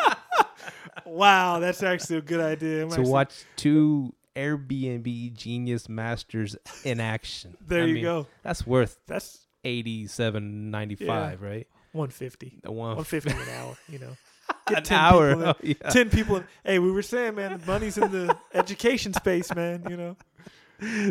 wow, 1.05 1.59
that's 1.59 1.83
actually 1.83 2.17
a 2.17 2.21
good 2.21 2.41
idea. 2.41 2.83
I'm 2.83 2.89
to 2.89 2.95
actually- 2.95 3.11
watch 3.11 3.33
two 3.55 4.13
airbnb 4.35 5.33
genius 5.33 5.87
masters 5.89 6.55
in 6.83 6.99
action 6.99 7.55
There 7.67 7.83
I 7.83 7.85
you 7.87 7.93
mean, 7.95 8.03
go. 8.03 8.27
that's 8.43 8.65
worth 8.67 8.97
That's 9.07 9.39
87.95 9.63 11.41
right 11.41 11.67
one 11.91 12.09
fifty. 12.09 12.59
the 12.61 12.71
one 12.73 12.97
One 12.97 13.05
fifty 13.05 13.31
an 13.31 13.37
hour. 13.57 13.77
You 13.87 13.99
know, 13.99 14.17
an 14.75 14.83
10 14.83 14.97
hour 14.99 15.29
people 15.29 15.43
in. 15.43 15.47
Oh, 15.47 15.55
yeah. 15.63 15.89
ten 15.91 16.09
people. 16.09 16.35
In. 16.37 16.43
Hey, 16.65 16.79
we 16.79 16.91
were 16.91 17.01
saying, 17.01 17.35
man, 17.35 17.57
the 17.59 17.65
money's 17.65 17.97
in 17.97 18.11
the 18.11 18.37
education 18.53 19.13
space, 19.13 19.55
man. 19.55 19.85
You 19.89 19.95
know. 19.95 20.17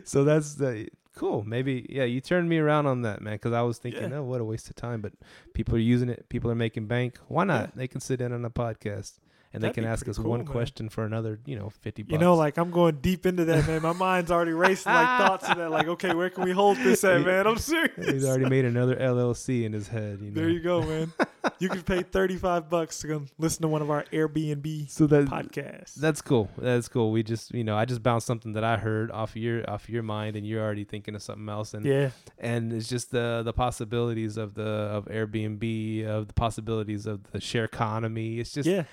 so 0.05 0.25
that's 0.25 0.57
the 0.57 0.89
cool. 1.16 1.43
Maybe 1.43 1.87
yeah, 1.89 2.05
you 2.05 2.20
turned 2.20 2.51
me 2.51 2.59
around 2.59 2.85
on 2.87 3.01
that, 3.03 3.22
man. 3.22 3.33
Because 3.37 3.55
I 3.55 3.62
was 3.62 3.79
thinking, 3.79 4.11
Yeah. 4.11 4.18
oh, 4.18 4.25
what 4.25 4.43
a 4.43 4.45
waste 4.45 4.68
of 4.68 4.77
time. 4.77 5.01
But 5.01 5.14
people 5.55 5.75
are 5.77 5.79
using 5.79 6.11
it. 6.11 6.29
People 6.29 6.51
are 6.51 6.55
making 6.55 6.87
bank. 6.87 7.16
Why 7.29 7.45
not? 7.45 7.61
Yeah. 7.68 7.70
They 7.77 7.89
can 7.89 8.03
sit 8.03 8.20
in 8.20 8.33
on 8.35 8.45
a 8.45 8.51
podcast 8.51 9.14
and 9.55 9.63
they 9.63 9.69
That'd 9.69 9.85
can 9.85 9.91
ask 9.91 10.09
us 10.09 10.17
cool, 10.19 10.31
one 10.31 10.41
man. 10.41 10.49
question 10.49 10.89
for 10.89 11.05
another, 11.05 11.39
you 11.47 11.57
know, 11.57 11.71
fifty. 11.71 12.03
Bucks. 12.03 12.13
You 12.13 12.19
know, 12.19 12.35
like 12.35 12.59
I'm 12.59 12.71
going 12.73 12.97
deep 12.97 13.25
into 13.25 13.45
that, 13.45 13.67
man. 13.69 13.83
My 13.83 13.93
mind's 13.93 14.33
already 14.33 14.53
racing, 14.53 14.93
like 14.93 15.07
thoughts 15.19 15.49
of 15.49 15.57
that. 15.59 15.71
Like, 15.71 15.87
okay, 15.87 16.13
where 16.13 16.29
can 16.29 16.45
we 16.45 16.51
hold 16.51 16.77
this 16.79 17.05
at, 17.05 17.25
man? 17.25 17.47
I'm 17.47 17.59
serious. 17.59 17.93
he's 17.97 18.25
already 18.25 18.49
made 18.49 18.65
another 18.65 18.97
LLC 18.97 19.65
in 19.65 19.73
his 19.73 19.87
head. 19.87 20.19
You 20.21 20.31
know. 20.33 20.41
There 20.41 20.51
you 20.51 20.61
go, 20.61 20.83
man. 20.87 21.13
You 21.61 21.69
can 21.69 21.83
pay 21.83 22.03
35 22.03 22.69
bucks 22.69 22.99
to 23.01 23.09
come 23.09 23.27
listen 23.39 23.63
to 23.63 23.69
one 23.69 23.81
of 23.83 23.91
our 23.91 24.05
Airbnb 24.13 24.91
So 24.91 25.07
that 25.07 25.27
podcasts. 25.27 25.95
That's 25.95 26.21
cool. 26.21 26.51
That's 26.59 26.89
cool. 26.89 27.13
We 27.13 27.23
just, 27.23 27.55
you 27.55 27.63
know, 27.63 27.77
I 27.77 27.85
just 27.85 28.03
bounced 28.03 28.27
something 28.27 28.55
that 28.55 28.65
I 28.65 28.77
heard 28.77 29.11
off 29.13 29.37
your 29.37 29.69
off 29.71 29.89
your 29.89 30.03
mind, 30.03 30.37
and 30.37 30.45
you're 30.47 30.63
already 30.63 30.85
thinking 30.85 31.15
of 31.15 31.23
something 31.23 31.49
else, 31.49 31.75
and 31.75 31.85
yeah, 31.87 32.11
and 32.39 32.73
it's 32.73 32.89
just 32.89 33.13
the 33.13 33.43
the 33.45 33.53
possibilities 33.53 34.37
of 34.37 34.55
the 34.55 34.65
of 34.65 35.05
Airbnb, 35.07 36.07
of 36.07 36.27
the 36.27 36.35
possibilities 36.35 37.07
of 37.07 37.31
the 37.31 37.41
share 37.41 37.65
economy. 37.65 38.41
It's 38.41 38.53
just, 38.53 38.69
yeah, 38.69 38.85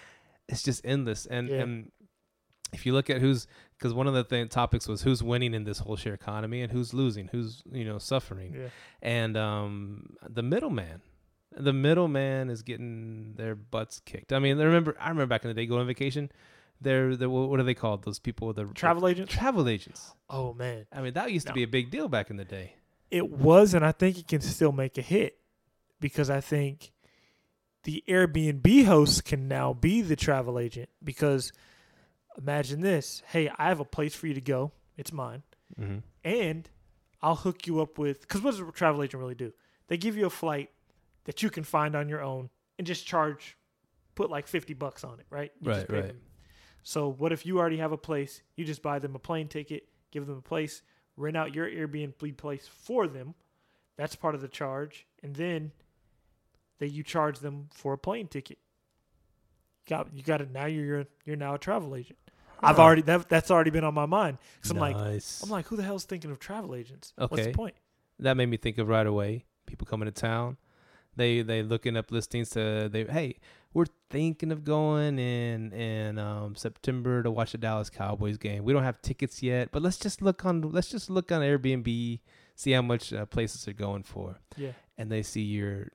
it's 0.51 0.61
just 0.63 0.81
endless. 0.85 1.25
And 1.25 1.49
Yeah. 1.49 1.61
and 1.61 1.91
if 2.73 2.85
you 2.85 2.93
look 2.93 3.09
at 3.09 3.19
who's, 3.19 3.47
because 3.77 3.93
one 3.93 4.07
of 4.07 4.13
the 4.13 4.23
th- 4.23 4.49
topics 4.49 4.87
was 4.87 5.01
who's 5.01 5.21
winning 5.23 5.53
in 5.53 5.63
this 5.65 5.79
whole 5.79 5.95
share 5.97 6.13
economy 6.13 6.61
and 6.61 6.71
who's 6.71 6.93
losing, 6.93 7.27
who's 7.29 7.63
you 7.71 7.83
know 7.85 7.97
suffering, 7.97 8.53
yeah. 8.55 8.67
and 9.01 9.35
um 9.37 10.15
the 10.29 10.43
middleman. 10.43 11.01
The 11.53 11.73
middleman 11.73 12.49
is 12.49 12.61
getting 12.61 13.33
their 13.35 13.55
butts 13.55 13.99
kicked. 14.05 14.31
I 14.31 14.39
mean, 14.39 14.57
I 14.59 14.63
remember 14.63 14.95
I 14.99 15.09
remember 15.09 15.27
back 15.27 15.43
in 15.43 15.49
the 15.49 15.53
day 15.53 15.65
going 15.65 15.81
on 15.81 15.87
vacation. 15.87 16.31
They're, 16.83 17.15
they're 17.15 17.29
what 17.29 17.59
are 17.59 17.63
they 17.63 17.75
called? 17.75 18.05
Those 18.05 18.17
people 18.19 18.47
with 18.47 18.55
the 18.55 18.65
Travel 18.73 19.07
agents. 19.07 19.31
travel 19.33 19.67
agents. 19.69 20.15
Oh 20.29 20.53
man, 20.53 20.87
I 20.91 21.01
mean, 21.01 21.13
that 21.13 21.31
used 21.31 21.45
to 21.47 21.53
be 21.53 21.61
a 21.63 21.67
big 21.67 21.91
deal 21.91 22.07
back 22.07 22.29
in 22.31 22.37
the 22.37 22.45
day. 22.45 22.75
it 23.11 23.29
was, 23.29 23.73
and 23.75 23.85
I 23.85 23.91
think 23.91 24.17
it 24.17 24.27
can 24.27 24.41
still 24.41 24.71
make 24.71 24.97
a 24.97 25.01
hit 25.03 25.37
because 25.99 26.29
I 26.31 26.39
think 26.41 26.91
the 27.83 28.03
Airbnb 28.07 28.85
host 28.85 29.25
can 29.25 29.47
now 29.47 29.73
be 29.73 30.01
the 30.01 30.15
travel 30.15 30.59
agent. 30.59 30.89
Because 31.03 31.51
imagine 32.37 32.81
this: 32.81 33.21
Hey, 33.27 33.49
I 33.57 33.67
have 33.69 33.79
a 33.79 33.85
place 33.85 34.15
for 34.15 34.27
you 34.27 34.33
to 34.33 34.41
go. 34.41 34.71
It's 34.97 35.11
mine. 35.13 35.43
Mm-hmm. 35.79 35.99
and 36.25 36.69
I'll 37.21 37.35
hook 37.35 37.65
you 37.65 37.79
up 37.81 37.97
with 37.97 38.21
because 38.21 38.41
what 38.41 38.51
does 38.51 38.59
a 38.59 38.69
travel 38.73 39.01
agent 39.03 39.21
really 39.21 39.35
do? 39.35 39.53
They 39.87 39.95
give 39.97 40.17
you 40.17 40.25
a 40.25 40.29
flight 40.29 40.69
that 41.23 41.41
you 41.43 41.49
can 41.49 41.63
find 41.63 41.95
on 41.95 42.09
your 42.09 42.21
own 42.21 42.49
and 42.77 42.85
just 42.85 43.05
charge, 43.05 43.55
put 44.15 44.29
like 44.29 44.47
fifty 44.47 44.73
bucks 44.73 45.03
on 45.05 45.19
it, 45.19 45.25
right? 45.29 45.51
You 45.61 45.67
just 45.67 45.79
Right, 45.79 45.87
pay 45.87 45.95
right. 45.95 46.07
them. 46.07 46.19
So 46.83 47.09
what 47.09 47.31
if 47.31 47.45
you 47.45 47.57
already 47.59 47.77
have 47.77 47.91
a 47.93 47.97
place? 47.97 48.41
You 48.57 48.65
just 48.65 48.81
buy 48.81 48.99
them 48.99 49.15
a 49.15 49.19
plane 49.19 49.47
ticket, 49.47 49.87
give 50.11 50.25
them 50.27 50.37
a 50.39 50.41
place, 50.41 50.81
rent 51.15 51.37
out 51.37 51.55
your 51.55 51.67
Airbnb 51.69 52.35
place 52.37 52.67
for 52.67 53.07
them. 53.07 53.33
That's 53.97 54.15
part 54.15 54.35
of 54.35 54.41
the 54.41 54.47
charge, 54.49 55.05
and 55.23 55.35
then 55.35 55.71
that 56.81 56.89
you 56.89 57.01
charge 57.03 57.39
them 57.39 57.69
for 57.71 57.93
a 57.93 57.97
plane 57.97 58.27
ticket. 58.27 58.57
Got 59.87 60.13
you 60.13 60.23
got 60.23 60.41
it 60.41 60.51
now. 60.51 60.65
You're 60.65 61.05
you're 61.25 61.35
now 61.37 61.55
a 61.55 61.57
travel 61.57 61.95
agent. 61.95 62.19
I've 62.63 62.77
already 62.79 63.01
that 63.03 63.29
that's 63.29 63.49
already 63.49 63.71
been 63.71 63.83
on 63.83 63.93
my 63.93 64.05
mind 64.05 64.37
because 64.57 64.71
I'm 64.71 64.77
like. 64.77 64.95
I'm 64.95 65.49
like, 65.49 65.67
who 65.67 65.75
the 65.77 65.83
hell's 65.83 66.05
thinking 66.05 66.29
of 66.31 66.39
travel 66.39 66.75
agents? 66.75 67.13
What's 67.15 67.33
Okay. 67.33 67.43
the 67.45 67.51
point? 67.53 67.75
that 68.19 68.37
made 68.37 68.45
me 68.47 68.57
think 68.57 68.77
of 68.77 68.87
right 68.87 69.07
away. 69.07 69.45
People 69.65 69.87
coming 69.87 70.05
to 70.05 70.11
town, 70.11 70.57
they 71.15 71.41
they 71.41 71.63
looking 71.63 71.97
up 71.97 72.11
listings 72.11 72.51
to 72.51 72.87
they. 72.91 73.05
Hey, 73.05 73.37
we're 73.73 73.85
thinking 74.11 74.51
of 74.51 74.63
going 74.63 75.17
in 75.17 75.71
in 75.73 76.19
um, 76.19 76.55
September 76.55 77.23
to 77.23 77.31
watch 77.31 77.53
the 77.53 77.57
Dallas 77.57 77.89
Cowboys 77.89 78.37
game. 78.37 78.63
We 78.63 78.73
don't 78.73 78.83
have 78.83 79.01
tickets 79.01 79.41
yet, 79.41 79.69
but 79.71 79.81
let's 79.81 79.97
just 79.97 80.21
look 80.21 80.45
on 80.45 80.61
let's 80.61 80.89
just 80.89 81.09
look 81.09 81.31
on 81.31 81.41
Airbnb, 81.41 82.19
see 82.55 82.71
how 82.71 82.83
much 82.83 83.11
uh, 83.11 83.25
places 83.25 83.67
are 83.67 83.73
going 83.73 84.03
for, 84.03 84.39
Yeah. 84.55 84.73
and 84.99 85.11
they 85.11 85.23
see 85.23 85.41
your 85.41 85.87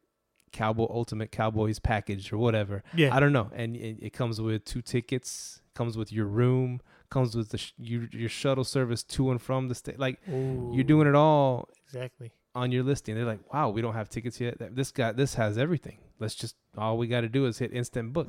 Cowboy 0.57 0.87
Ultimate 0.91 1.31
Cowboys 1.31 1.79
package 1.79 2.33
or 2.33 2.39
whatever. 2.39 2.83
Yeah. 2.95 3.15
I 3.15 3.21
don't 3.21 3.33
know, 3.33 3.51
and 3.55 3.77
it, 3.77 3.99
it 4.01 4.13
comes 4.13 4.41
with 4.41 4.65
two 4.65 4.81
tickets, 4.83 5.61
comes 5.75 5.97
with 5.97 6.11
your 6.13 6.27
room, 6.27 6.81
comes 7.11 7.37
with 7.37 7.51
the 7.51 7.59
sh- 7.59 7.73
your, 7.79 8.09
your 8.13 8.29
shuttle 8.31 8.65
service 8.65 9.03
to 9.05 9.31
and 9.31 9.41
from 9.41 9.69
the 9.69 9.75
state. 9.75 9.99
Like 9.99 10.19
you're 10.27 10.85
doing 10.85 11.07
it 11.07 11.15
all 11.15 11.69
exactly. 11.87 12.33
on 12.55 12.73
your 12.73 12.83
listing. 12.85 13.15
They're 13.15 13.25
like, 13.25 13.53
"Wow, 13.53 13.71
we 13.71 13.83
don't 13.83 13.95
have 13.95 14.09
tickets 14.09 14.41
yet. 14.41 14.57
This 14.75 14.91
guy, 14.91 15.13
this 15.13 15.35
has 15.35 15.59
everything. 15.59 15.99
Let's 16.19 16.35
just 16.35 16.57
all 16.77 16.97
we 16.97 17.07
got 17.07 17.21
to 17.21 17.29
do 17.29 17.45
is 17.47 17.59
hit 17.59 17.73
instant 17.73 18.13
book. 18.15 18.29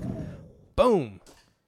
Boom. 0.76 1.22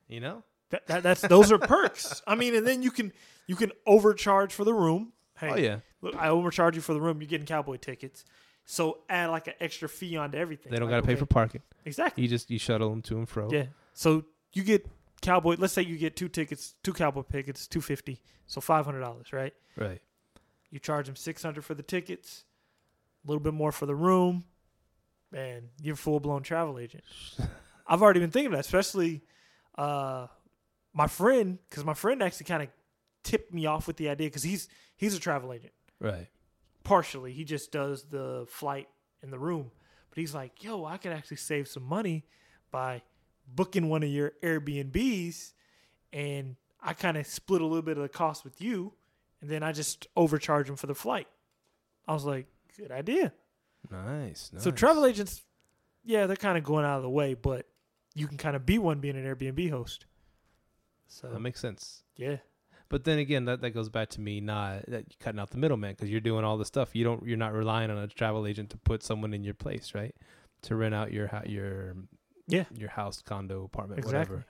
You 0.07 0.19
know? 0.19 0.43
That, 0.71 0.85
that 0.87 1.03
that's 1.03 1.21
those 1.21 1.51
are 1.51 1.57
perks. 1.57 2.21
I 2.27 2.35
mean, 2.35 2.53
and 2.55 2.67
then 2.67 2.83
you 2.83 2.91
can 2.91 3.11
you 3.47 3.55
can 3.55 3.71
overcharge 3.87 4.53
for 4.53 4.63
the 4.65 4.73
room. 4.73 5.13
Hey, 5.39 5.49
Oh 5.51 5.55
yeah. 5.55 5.77
look, 6.01 6.15
I 6.15 6.29
overcharge 6.29 6.75
you 6.75 6.81
for 6.81 6.93
the 6.93 7.01
room. 7.01 7.21
You're 7.21 7.29
getting 7.29 7.47
cowboy 7.47 7.77
tickets. 7.77 8.25
So 8.71 8.99
add 9.09 9.31
like 9.31 9.47
an 9.47 9.55
extra 9.59 9.89
fee 9.89 10.15
onto 10.15 10.37
everything. 10.37 10.71
They 10.71 10.77
don't 10.77 10.89
Like, 10.91 10.97
got 10.97 11.01
to 11.01 11.07
pay 11.07 11.13
okay, 11.13 11.19
for 11.21 11.25
parking. 11.25 11.61
exactly. 11.85 12.21
You 12.21 12.29
just 12.29 12.51
you 12.51 12.59
shuttle 12.59 12.91
them 12.91 13.01
to 13.01 13.17
and 13.17 13.27
fro. 13.27 13.49
Yeah. 13.51 13.65
So 13.93 14.25
you 14.53 14.63
get 14.63 14.85
cowboy. 15.23 15.55
Let's 15.57 15.73
say 15.73 15.81
you 15.81 15.97
get 15.97 16.15
two 16.15 16.29
tickets, 16.29 16.75
two 16.83 16.93
cowboy 16.93 17.23
tickets, 17.23 17.65
two 17.65 17.81
fifty. 17.81 18.21
So 18.45 18.61
five 18.61 18.85
hundred 18.85 18.99
dollars, 18.99 19.33
right? 19.33 19.53
Right. 19.75 20.01
You 20.69 20.77
charge 20.77 21.07
them 21.07 21.15
six 21.15 21.41
hundred 21.41 21.65
for 21.65 21.73
the 21.73 21.81
tickets, 21.81 22.43
a 23.25 23.27
little 23.27 23.41
bit 23.41 23.55
more 23.55 23.71
for 23.71 23.87
the 23.87 23.95
room, 23.95 24.43
and 25.33 25.69
you're 25.81 25.95
full 25.95 26.19
blown 26.19 26.43
travel 26.43 26.77
agent. 26.77 27.03
I've 27.87 28.03
already 28.03 28.19
been 28.19 28.29
thinking 28.29 28.53
of 28.53 28.57
that, 28.57 28.65
especially 28.65 29.23
uh, 29.79 30.27
my 30.93 31.07
friend, 31.07 31.57
because 31.69 31.83
my 31.83 31.95
friend 31.95 32.21
actually 32.21 32.45
kind 32.45 32.61
of 32.61 32.69
tipped 33.23 33.51
me 33.51 33.65
off 33.65 33.87
with 33.87 33.97
the 33.97 34.09
idea 34.09 34.27
because 34.27 34.43
he's 34.43 34.67
he's 34.95 35.15
a 35.15 35.19
travel 35.19 35.53
agent 35.53 35.73
Right. 35.99 36.27
Partially. 36.83 37.33
He 37.33 37.43
just 37.43 37.71
does 37.71 38.03
the 38.05 38.45
flight 38.47 38.87
in 39.21 39.31
the 39.31 39.39
room, 39.39 39.71
but 40.09 40.17
he's 40.17 40.33
like, 40.33 40.63
"Yo, 40.63 40.85
I 40.85 40.97
could 40.97 41.11
actually 41.11 41.37
save 41.37 41.67
some 41.67 41.83
money 41.83 42.25
by 42.71 43.01
booking 43.47 43.89
one 43.89 44.03
of 44.03 44.09
your 44.09 44.33
Airbnbs, 44.43 45.53
and 46.13 46.55
I 46.81 46.93
kind 46.93 47.17
of 47.17 47.27
split 47.27 47.61
a 47.61 47.65
little 47.65 47.81
bit 47.81 47.97
of 47.97 48.03
the 48.03 48.09
cost 48.09 48.43
with 48.43 48.61
you, 48.61 48.93
and 49.41 49.49
then 49.49 49.63
I 49.63 49.71
just 49.71 50.07
overcharge 50.15 50.69
him 50.69 50.75
for 50.75 50.87
the 50.87 50.95
flight." 50.95 51.27
I 52.07 52.13
was 52.13 52.25
like, 52.25 52.47
"Good 52.77 52.91
idea." 52.91 53.33
Nice. 53.89 54.51
So 54.57 54.71
travel 54.71 55.05
agents, 55.05 55.43
yeah, 56.03 56.27
they're 56.27 56.35
kind 56.35 56.57
of 56.57 56.63
going 56.63 56.85
out 56.85 56.97
of 56.97 57.03
the 57.03 57.09
way, 57.09 57.33
but 57.33 57.65
you 58.13 58.27
can 58.27 58.37
kind 58.37 58.55
of 58.55 58.65
be 58.65 58.77
one 58.77 58.99
being 58.99 59.15
an 59.15 59.23
Airbnb 59.23 59.69
host. 59.69 60.05
So 61.07 61.29
that 61.29 61.39
makes 61.39 61.59
sense. 61.59 62.03
yeah, 62.17 62.37
But 62.89 63.03
then 63.03 63.19
again, 63.19 63.45
that, 63.45 63.61
that 63.61 63.69
goes 63.71 63.87
back 63.89 64.09
to 64.09 64.21
me 64.21 64.41
not 64.41 64.85
that 64.87 65.19
cutting 65.19 65.39
out 65.39 65.51
the 65.51 65.57
middleman 65.57 65.91
because 65.91 66.09
you're 66.09 66.19
doing 66.21 66.43
all 66.43 66.57
the 66.57 66.65
stuff. 66.65 66.95
You 66.95 67.03
don't. 67.03 67.25
You're 67.25 67.37
not 67.37 67.53
relying 67.53 67.91
on 67.91 67.97
a 67.97 68.07
travel 68.07 68.47
agent 68.47 68.71
to 68.71 68.77
put 68.77 69.03
someone 69.03 69.33
in 69.33 69.43
your 69.43 69.53
place, 69.53 69.93
right? 69.93 70.15
To 70.63 70.75
rent 70.75 70.95
out 70.95 71.11
your 71.13 71.29
your 71.45 71.95
Yeah. 72.47 72.65
your 72.75 72.89
house, 72.89 73.21
condo, 73.21 73.63
apartment, 73.63 73.99
Exactly. 73.99 74.17
whatever. 74.37 74.45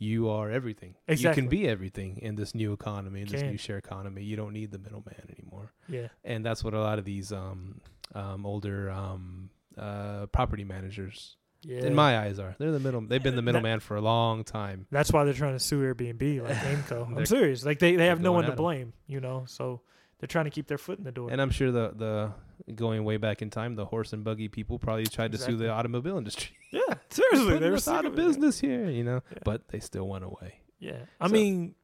You 0.00 0.28
are 0.28 0.48
everything. 0.50 0.94
Exactly. 1.08 1.42
You 1.42 1.48
can 1.48 1.48
be 1.48 1.66
everything 1.68 2.18
in 2.18 2.36
this 2.36 2.54
new 2.54 2.72
economy, 2.72 3.22
in 3.22 3.26
this 3.28 3.42
new 3.42 3.56
share 3.58 3.78
economy. 3.78 4.22
You 4.22 4.36
don't 4.36 4.52
need 4.52 4.70
the 4.70 4.78
middleman 4.78 5.16
anymore. 5.36 5.72
yeah, 5.88 6.06
And 6.22 6.44
that's 6.46 6.62
what 6.62 6.72
a 6.74 6.78
lot 6.80 7.00
of 7.00 7.04
these 7.04 7.32
um, 7.32 7.80
um, 8.14 8.46
older 8.46 8.90
um, 8.90 9.50
uh, 9.76 10.26
property 10.26 10.62
managers, 10.62 11.36
yeah. 11.62 11.80
in 11.84 11.94
my 11.94 12.18
eyes, 12.18 12.38
are. 12.38 12.54
They're 12.58 12.72
the 12.72 12.80
middle. 12.80 13.00
They've 13.00 13.22
been 13.22 13.36
the 13.36 13.42
middleman 13.42 13.80
for 13.80 13.96
a 13.96 14.00
long 14.00 14.44
time. 14.44 14.86
That's 14.90 15.12
why 15.12 15.24
they're 15.24 15.34
trying 15.34 15.54
to 15.54 15.60
sue 15.60 15.80
Airbnb, 15.82 16.42
like 16.42 16.56
Aimco. 16.56 17.16
I'm 17.16 17.26
serious. 17.26 17.64
Like 17.64 17.78
they, 17.78 17.96
they 17.96 18.06
have 18.06 18.20
no 18.20 18.32
one 18.32 18.44
to 18.44 18.52
blame, 18.52 18.92
you 19.06 19.20
know. 19.20 19.44
So 19.46 19.80
they're 20.18 20.26
trying 20.26 20.46
to 20.46 20.50
keep 20.50 20.66
their 20.66 20.78
foot 20.78 20.98
in 20.98 21.04
the 21.04 21.12
door. 21.12 21.28
And 21.30 21.40
I'm 21.40 21.50
sure 21.50 21.70
the 21.70 21.92
the 21.94 22.72
going 22.74 23.04
way 23.04 23.16
back 23.16 23.40
in 23.42 23.50
time, 23.50 23.74
the 23.76 23.86
horse 23.86 24.12
and 24.12 24.24
buggy 24.24 24.48
people 24.48 24.78
probably 24.78 25.06
tried 25.06 25.32
to 25.32 25.38
sue 25.38 25.56
the 25.56 25.70
automobile 25.70 26.18
industry. 26.18 26.56
yeah, 26.72 26.80
seriously, 27.10 27.58
they 27.58 27.70
were 27.70 27.76
out 27.76 28.04
of 28.04 28.12
of 28.12 28.12
it. 28.12 28.16
business 28.16 28.58
here, 28.60 28.88
you 28.90 29.04
know. 29.04 29.22
Yeah. 29.30 29.38
But 29.44 29.68
they 29.68 29.80
still 29.80 30.08
went 30.08 30.24
away. 30.24 30.60
Yeah, 30.78 30.98
I 31.20 31.26
So- 31.28 31.32
mean, 31.32 31.74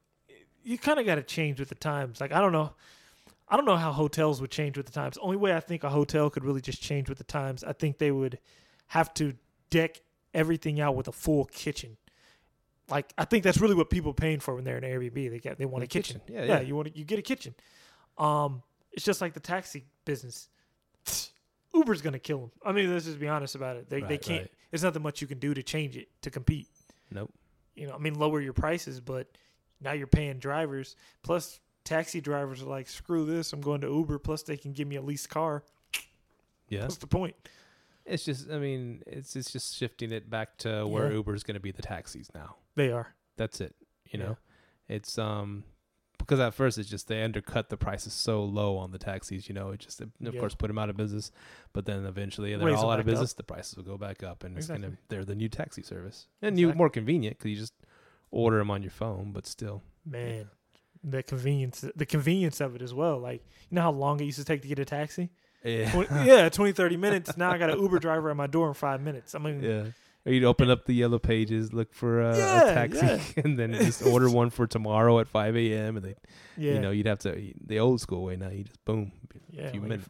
you 0.63 0.77
kind 0.77 0.99
of 0.99 1.05
got 1.05 1.15
to 1.15 1.23
change 1.23 1.59
with 1.59 1.69
the 1.69 1.75
times. 1.75 2.19
Like 2.21 2.31
I 2.31 2.39
don't 2.39 2.51
know, 2.51 2.73
I 3.47 3.55
don't 3.55 3.65
know 3.65 3.77
how 3.77 3.91
hotels 3.91 4.41
would 4.41 4.51
change 4.51 4.77
with 4.77 4.85
the 4.85 4.91
times. 4.91 5.17
Only 5.21 5.37
way 5.37 5.53
I 5.55 5.59
think 5.59 5.83
a 5.83 5.89
hotel 5.89 6.29
could 6.29 6.43
really 6.43 6.61
just 6.61 6.81
change 6.81 7.07
with 7.09 7.17
the 7.17 7.23
times, 7.23 7.63
I 7.63 7.73
think 7.73 7.97
they 7.97 8.11
would 8.11 8.39
have 8.87 9.13
to 9.15 9.33
deck 9.75 10.01
everything 10.33 10.79
out 10.79 10.95
with 10.95 11.07
a 11.07 11.11
full 11.11 11.45
kitchen. 11.45 11.97
Like 12.89 13.11
I 13.17 13.25
think 13.25 13.43
that's 13.43 13.59
really 13.59 13.75
what 13.75 13.89
people 13.89 14.11
are 14.11 14.13
paying 14.15 14.39
for 14.39 14.55
when 14.55 14.63
they're 14.63 14.77
in 14.77 14.83
Airbnb. 14.83 15.29
They 15.31 15.39
get 15.39 15.57
they 15.57 15.65
want 15.65 15.83
A 15.83 15.85
a 15.85 15.87
kitchen. 15.87 16.21
kitchen. 16.25 16.35
Yeah, 16.35 16.43
yeah. 16.45 16.53
yeah. 16.55 16.61
You 16.61 16.75
want 16.75 16.93
to, 16.93 16.97
you 16.97 17.03
get 17.03 17.19
a 17.19 17.23
kitchen. 17.23 17.53
Um, 18.17 18.61
it's 18.93 19.03
just 19.03 19.21
like 19.21 19.33
the 19.33 19.39
taxi 19.39 19.85
business. 20.05 20.47
Uber's 21.73 22.01
gonna 22.01 22.19
kill 22.19 22.39
them. 22.39 22.51
I 22.65 22.71
mean, 22.71 22.91
let's 22.93 23.05
just 23.05 23.19
be 23.19 23.27
honest 23.27 23.55
about 23.55 23.75
it. 23.77 23.89
They 23.89 24.01
they 24.01 24.17
can't. 24.17 24.41
right. 24.43 24.51
There's 24.71 24.83
nothing 24.83 25.01
much 25.03 25.21
you 25.21 25.27
can 25.27 25.39
do 25.39 25.53
to 25.53 25.63
change 25.63 25.97
it 25.97 26.07
to 26.21 26.29
compete 26.29 26.67
Nope. 27.11 27.31
you 27.75 27.87
know, 27.87 27.93
I 27.93 27.97
mean, 27.97 28.15
lower 28.15 28.39
your 28.41 28.53
prices, 28.53 28.99
but 28.99 29.27
now 29.81 29.91
you're 29.93 30.07
paying 30.07 30.37
drivers. 30.39 30.95
Plus, 31.23 31.59
taxi 31.83 32.19
drivers 32.21 32.61
are 32.61 32.65
like, 32.65 32.87
screw 32.89 33.25
this, 33.25 33.53
I'm 33.53 33.61
going 33.61 33.81
to 33.81 33.87
Uber. 33.87 34.19
Plus, 34.19 34.43
they 34.43 34.57
can 34.57 34.73
give 34.73 34.87
me 34.87 34.95
a 34.97 35.01
leased 35.01 35.29
car. 35.29 35.63
Yeah. 36.69 36.81
What's 36.81 36.97
the 36.97 37.07
point? 37.07 37.35
It's 38.05 38.23
just, 38.23 38.49
I 38.51 38.59
mean, 38.59 39.01
it's 39.07 39.35
it's 39.35 39.51
just 39.51 39.75
shifting 39.75 40.11
it 40.11 40.29
back 40.29 40.57
to 40.59 40.85
where 40.87 41.07
Yeah. 41.09 41.17
Uber's 41.17 41.43
going 41.43 41.55
to 41.55 41.59
be 41.61 41.71
the 41.71 41.81
taxis 41.81 42.29
now. 42.35 42.57
They 42.75 42.91
are. 42.91 43.15
That's 43.37 43.59
it. 43.61 43.75
You 44.11 44.19
know, 44.19 44.37
it's 44.87 45.17
um 45.17 45.63
because 46.19 46.39
at 46.39 46.53
first 46.53 46.77
it's 46.77 46.89
just 46.89 47.07
they 47.07 47.21
undercut 47.23 47.69
the 47.69 47.77
prices 47.77 48.13
so 48.13 48.43
low 48.43 48.77
on 48.77 48.91
the 48.91 48.97
taxis. 48.99 49.49
You 49.49 49.55
know, 49.55 49.71
it 49.71 49.79
just 49.79 49.99
of 50.01 50.11
Yeah. 50.19 50.39
course 50.39 50.55
put 50.55 50.67
them 50.67 50.77
out 50.77 50.89
of 50.89 50.97
business. 50.97 51.31
But 51.73 51.85
then 51.85 52.05
eventually 52.05 52.55
they're 52.55 52.65
Raise 52.65 52.77
all 52.77 52.91
out 52.91 52.99
of 52.99 53.05
back 53.05 53.13
up. 53.13 53.19
business. 53.19 53.33
The 53.33 53.43
prices 53.43 53.75
will 53.75 53.83
go 53.83 53.97
back 53.97 54.21
up, 54.23 54.43
and 54.43 54.55
it's 54.57 54.67
Exactly. 54.67 54.87
gonna 54.89 54.97
they're 55.09 55.25
the 55.25 55.35
new 55.35 55.49
taxi 55.49 55.81
service 55.81 56.27
and 56.41 56.55
new 56.55 56.67
Exactly. 56.67 56.77
more 56.77 56.89
convenient 56.89 57.37
because 57.39 57.49
you 57.51 57.57
just 57.57 57.73
order 58.31 58.57
them 58.59 58.69
on 58.71 58.81
your 58.83 58.91
phone. 58.91 59.31
But 59.33 59.45
still, 59.47 59.81
Man, 60.05 60.49
the 61.03 61.23
convenience, 61.23 61.83
the 61.95 62.05
convenience 62.05 62.61
of 62.61 62.75
it 62.75 62.81
as 62.81 62.93
well. 62.93 63.17
Like, 63.19 63.43
you 63.69 63.75
know 63.75 63.81
how 63.81 63.91
long 63.91 64.19
it 64.19 64.25
used 64.25 64.37
to 64.39 64.45
take 64.45 64.61
to 64.61 64.67
get 64.67 64.79
a 64.79 64.85
taxi? 64.85 65.31
Yeah, 65.65 65.91
20, 65.91 66.09
yeah, 66.25 66.49
20, 66.49 66.71
30 66.73 66.97
minutes. 66.97 67.37
Now 67.37 67.51
I 67.51 67.57
got 67.57 67.69
an 67.69 67.79
Uber 67.81 67.99
driver 67.99 68.29
at 68.29 68.35
my 68.37 68.47
door 68.47 68.67
in 68.67 68.73
five 68.73 69.01
minutes. 69.01 69.35
I 69.35 69.39
mean, 69.39 69.61
yeah. 69.61 69.83
Or 70.27 70.31
you'd 70.31 70.43
open 70.43 70.71
up 70.71 70.85
the 70.85 70.93
yellow 70.93 71.19
pages, 71.19 71.71
look 71.71 71.93
for 71.93 72.21
a, 72.21 72.35
Yeah, 72.37 72.61
a 72.63 72.73
taxi, 72.73 73.05
yeah. 73.05 73.19
and 73.43 73.59
then 73.59 73.73
just 73.73 74.01
order 74.03 74.27
one 74.29 74.49
for 74.49 74.65
tomorrow 74.65 75.19
at 75.19 75.27
5 75.27 75.55
a.m. 75.55 75.97
And 75.97 76.05
they, 76.05 76.15
yeah, 76.57 76.73
you 76.73 76.79
know, 76.79 76.89
you'd 76.91 77.05
have 77.05 77.19
to 77.19 77.53
the 77.63 77.79
old 77.79 78.01
school 78.01 78.23
way 78.23 78.35
now. 78.35 78.49
You 78.49 78.63
just 78.63 78.83
boom, 78.85 79.11
yeah, 79.51 79.69
few 79.69 79.81
minutes. 79.81 80.07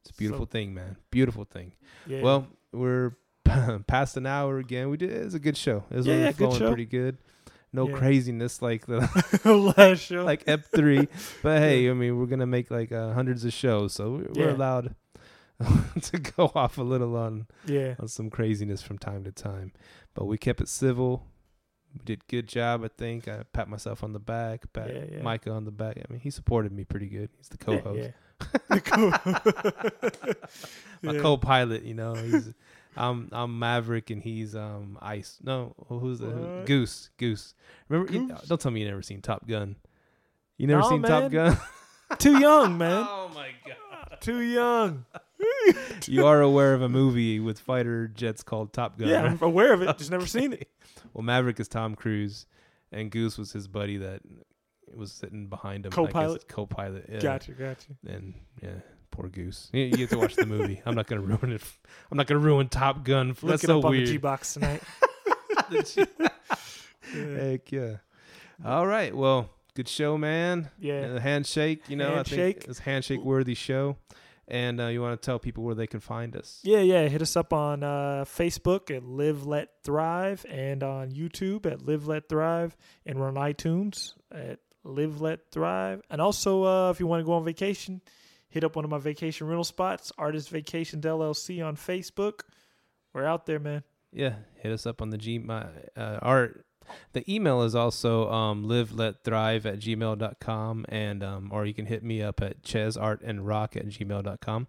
It's 0.00 0.10
a 0.10 0.14
beautiful 0.14 0.46
So- 0.46 0.50
thing, 0.50 0.74
man. 0.74 0.96
Beautiful 1.10 1.44
thing. 1.44 1.72
Well, 2.08 2.48
we're 2.72 3.12
past 3.86 4.16
an 4.16 4.26
hour 4.26 4.58
again. 4.58 4.90
We 4.90 4.96
did. 4.96 5.10
It 5.12 5.24
was 5.24 5.34
a 5.34 5.38
good 5.38 5.56
show. 5.56 5.84
It 5.90 5.96
was 5.96 6.06
yeah, 6.06 6.32
good 6.32 6.54
show. 6.54 6.68
pretty 6.68 6.86
good. 6.86 7.18
No 7.72 7.88
Yeah. 7.88 7.96
craziness 7.96 8.62
like 8.62 8.86
the 8.86 9.00
last 9.76 10.00
show. 10.00 10.24
like 10.24 10.44
Ep 10.46 10.64
three, 10.74 11.06
but 11.42 11.58
hey, 11.60 11.90
I 11.90 11.92
mean, 11.92 12.18
we're 12.18 12.26
gonna 12.26 12.46
make 12.46 12.70
like 12.70 12.92
uh, 12.92 13.12
hundreds 13.12 13.44
of 13.44 13.52
shows, 13.52 13.92
so 13.94 14.10
we're, 14.12 14.28
we're 14.34 14.50
allowed 14.54 14.94
to 16.02 16.18
go 16.18 16.50
off 16.54 16.78
a 16.78 16.82
little 16.82 17.16
on 17.16 17.46
yeah, 17.66 17.94
on 18.00 18.08
some 18.08 18.30
craziness 18.30 18.80
from 18.82 18.96
time 18.98 19.24
to 19.24 19.32
time. 19.32 19.72
But 20.14 20.24
we 20.26 20.38
kept 20.38 20.60
it 20.60 20.68
civil. 20.68 21.26
We 21.92 22.00
did 22.04 22.26
good 22.28 22.46
job, 22.48 22.84
I 22.84 22.88
think. 22.88 23.28
I 23.28 23.42
pat 23.52 23.68
myself 23.68 24.02
on 24.04 24.12
the 24.12 24.18
back, 24.18 24.70
pat 24.72 24.90
Yeah. 25.12 25.22
Micah 25.22 25.50
on 25.52 25.64
the 25.64 25.70
back. 25.70 25.96
I 25.98 26.10
mean, 26.12 26.20
he 26.20 26.30
supported 26.30 26.70
me 26.72 26.84
pretty 26.84 27.08
good. 27.08 27.30
He's 27.38 27.48
the 27.48 27.58
co-host, 27.58 27.98
Yeah, 27.98 28.58
The 28.68 28.80
co- 28.80 30.32
my 31.02 31.18
co-pilot. 31.18 31.82
You 31.84 31.94
know, 31.94 32.14
he's 32.14 32.52
I'm 32.96 33.28
I'm 33.32 33.58
Maverick 33.58 34.10
and 34.10 34.22
he's 34.22 34.54
um 34.56 34.98
Ice. 35.00 35.38
No, 35.42 35.74
who's 35.88 36.18
the 36.18 36.26
who- 36.26 36.64
Goose? 36.64 37.10
Goose. 37.18 37.54
Remember? 37.88 38.12
you- 38.12 38.28
don't 38.46 38.60
tell 38.60 38.70
me 38.72 38.80
you 38.80 38.88
never 38.88 39.02
seen 39.02 39.20
Top 39.22 39.46
Gun. 39.46 39.76
You 40.56 40.66
never 40.66 40.80
Nah, 40.80 40.88
seen 40.88 41.02
Top. 41.02 41.30
Gun? 41.30 41.56
Too 42.18 42.38
young, 42.40 42.76
man. 42.78 43.06
oh 43.08 43.30
my 43.34 43.48
god. 43.66 44.18
Too 44.20 44.40
young. 44.40 45.04
You 46.06 46.26
are 46.26 46.40
aware 46.40 46.72
of 46.74 46.80
a 46.82 46.88
movie 46.88 47.38
with 47.40 47.58
fighter 47.60 48.08
jets 48.08 48.42
called 48.42 48.72
Top 48.72 48.98
Gun. 48.98 49.08
Yeah? 49.08 49.22
I'm 49.24 49.38
aware 49.42 49.72
of 49.74 49.82
it. 49.82 49.98
Just 49.98 50.10
never 50.10 50.26
seen 50.26 50.52
it. 50.54 50.68
Well, 51.12 51.22
Maverick 51.22 51.60
is 51.60 51.68
Tom 51.68 51.94
Cruise, 51.94 52.46
and 52.90 53.10
Goose 53.10 53.36
was 53.36 53.52
his 53.52 53.68
buddy 53.68 53.98
that 53.98 54.22
was 54.94 55.12
sitting 55.12 55.48
behind 55.48 55.84
him. 55.84 55.92
I 55.92 55.96
guess, 55.96 56.06
Co-pilot? 56.06 56.48
Co-pilot. 56.48 57.04
Yeah. 57.12 57.18
Gotcha, 57.20 57.52
gotcha. 57.52 57.88
And 58.06 58.34
yeah, 58.62 58.70
poor 59.10 59.28
Goose. 59.28 59.70
You, 59.72 59.84
you 59.84 59.96
have 59.98 60.10
to 60.10 60.18
watch 60.18 60.36
the 60.36 60.46
movie. 60.46 60.80
I'm 60.86 60.94
not 60.94 61.06
gonna 61.06 61.22
ruin 61.22 61.52
it. 61.52 61.62
I'm 62.10 62.16
not 62.16 62.26
gonna 62.26 62.40
ruin 62.40 62.68
Top 62.68 63.04
Gun. 63.04 63.28
Look 63.28 63.38
That's 63.40 63.64
it 63.64 63.68
so 63.68 63.78
up 63.78 63.84
on 63.86 63.92
the 63.92 64.04
G 64.04 64.16
box 64.16 64.54
tonight. 64.54 64.82
Heck 67.12 67.72
yeah. 67.72 67.96
All 68.64 68.86
right. 68.86 69.14
Well, 69.14 69.50
good 69.74 69.88
show, 69.88 70.18
man. 70.18 70.70
Yeah. 70.78 71.14
Uh, 71.14 71.20
handshake. 71.20 71.88
You 71.88 71.96
know, 71.96 72.16
I 72.16 72.22
think 72.22 72.64
it's 72.68 72.80
a 72.80 72.82
handshake 72.82 73.22
worthy 73.22 73.54
show. 73.54 73.96
And 74.50 74.80
uh, 74.80 74.86
you 74.86 75.02
want 75.02 75.20
to 75.20 75.24
tell 75.24 75.38
people 75.38 75.62
where 75.62 75.74
they 75.74 75.86
can 75.86 76.00
find 76.00 76.34
us? 76.34 76.60
Yeah, 76.62 76.80
yeah. 76.80 77.06
Hit 77.06 77.20
us 77.20 77.36
up 77.36 77.52
on 77.52 77.82
uh, 77.82 78.24
Facebook 78.26 78.94
at 78.94 79.04
Live 79.04 79.46
Let 79.46 79.68
Thrive 79.84 80.46
and 80.48 80.82
on 80.82 81.12
YouTube 81.12 81.66
at 81.66 81.82
Live 81.82 82.08
Let 82.08 82.30
Thrive. 82.30 82.74
And 83.04 83.18
we're 83.18 83.28
on 83.28 83.34
iTunes 83.34 84.14
at 84.32 84.58
Live 84.84 85.20
Let 85.20 85.50
Thrive. 85.50 86.00
And 86.08 86.22
also, 86.22 86.64
uh, 86.64 86.90
if 86.90 86.98
you 86.98 87.06
want 87.06 87.20
to 87.20 87.24
go 87.26 87.34
on 87.34 87.44
vacation, 87.44 88.00
hit 88.48 88.64
up 88.64 88.76
one 88.76 88.84
of 88.84 88.90
my 88.90 88.98
vacation 88.98 89.46
rental 89.46 89.64
spots, 89.64 90.12
Artis 90.18 90.48
Vacations 90.48 91.04
LLC 91.04 91.64
on 91.64 91.76
Facebook. 91.76 92.40
We're 93.12 93.24
out 93.24 93.46
there, 93.46 93.58
man. 93.58 93.82
Yeah, 94.12 94.36
hit 94.56 94.72
us 94.72 94.86
up 94.86 95.02
on 95.02 95.10
the 95.10 95.18
G 95.18 95.38
my 95.38 95.66
uh, 95.96 96.18
art. 96.22 96.64
The 97.12 97.30
email 97.32 97.62
is 97.62 97.74
also 97.74 98.30
um, 98.30 98.64
live 98.64 98.92
let 98.92 99.22
thrive 99.22 99.66
at 99.66 99.78
gmail.com 99.78 100.86
and 100.88 101.22
um, 101.22 101.50
or 101.52 101.66
you 101.66 101.74
can 101.74 101.86
hit 101.86 102.02
me 102.02 102.22
up 102.22 102.40
at 102.40 102.62
chesartandrock 102.62 103.76
at 103.76 103.88
gmail.com 103.88 104.68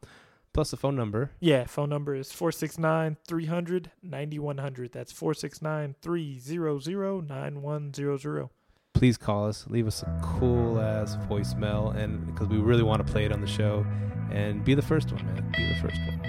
plus 0.53 0.71
the 0.71 0.77
phone 0.77 0.95
number. 0.95 1.31
Yeah, 1.39 1.65
phone 1.65 1.89
number 1.89 2.15
is 2.15 2.31
469 2.31 3.17
300 3.25 3.91
9100. 4.03 4.91
That's 4.91 5.11
469 5.11 5.95
300 6.01 7.27
9100. 7.29 8.49
Please 8.99 9.17
call 9.17 9.47
us, 9.47 9.65
leave 9.69 9.87
us 9.87 10.03
a 10.03 10.21
cool 10.21 10.77
ass 10.81 11.15
voicemail, 11.29 11.95
and 11.95 12.25
because 12.27 12.49
we 12.49 12.57
really 12.57 12.83
want 12.83 13.05
to 13.05 13.09
play 13.09 13.23
it 13.23 13.31
on 13.31 13.39
the 13.39 13.47
show, 13.47 13.85
and 14.29 14.61
be 14.65 14.73
the 14.75 14.81
first 14.81 15.13
one, 15.13 15.25
man. 15.25 15.49
Be 15.55 15.69
the 15.73 15.79
first 15.79 16.01
one. 16.01 16.19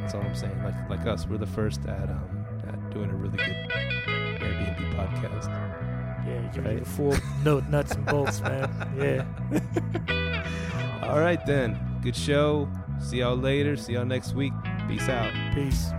That's 0.00 0.12
all 0.12 0.22
I'm 0.22 0.34
saying. 0.34 0.60
Like 0.64 0.90
like 0.90 1.06
us, 1.06 1.24
we're 1.28 1.38
the 1.38 1.46
first 1.46 1.86
at 1.86 2.10
um 2.10 2.44
at 2.66 2.90
doing 2.90 3.10
a 3.10 3.14
really 3.14 3.36
good 3.36 3.56
Airbnb 4.40 4.96
podcast. 4.96 5.46
Yeah, 6.26 6.50
give 6.52 6.64
Right. 6.64 6.72
you 6.74 6.80
the 6.80 6.84
full 6.84 7.14
note, 7.44 7.68
nuts 7.68 7.92
and 7.92 8.04
bolts, 8.06 8.40
man. 8.40 8.68
Yeah. 8.98 9.24
All 11.08 11.20
right 11.20 11.46
then, 11.46 11.78
good 12.02 12.16
show. 12.16 12.68
See 12.98 13.18
y'all 13.18 13.36
later. 13.36 13.76
See 13.76 13.92
y'all 13.92 14.04
next 14.04 14.34
week. 14.34 14.52
Peace 14.88 15.08
out. 15.08 15.32
Peace. 15.54 15.90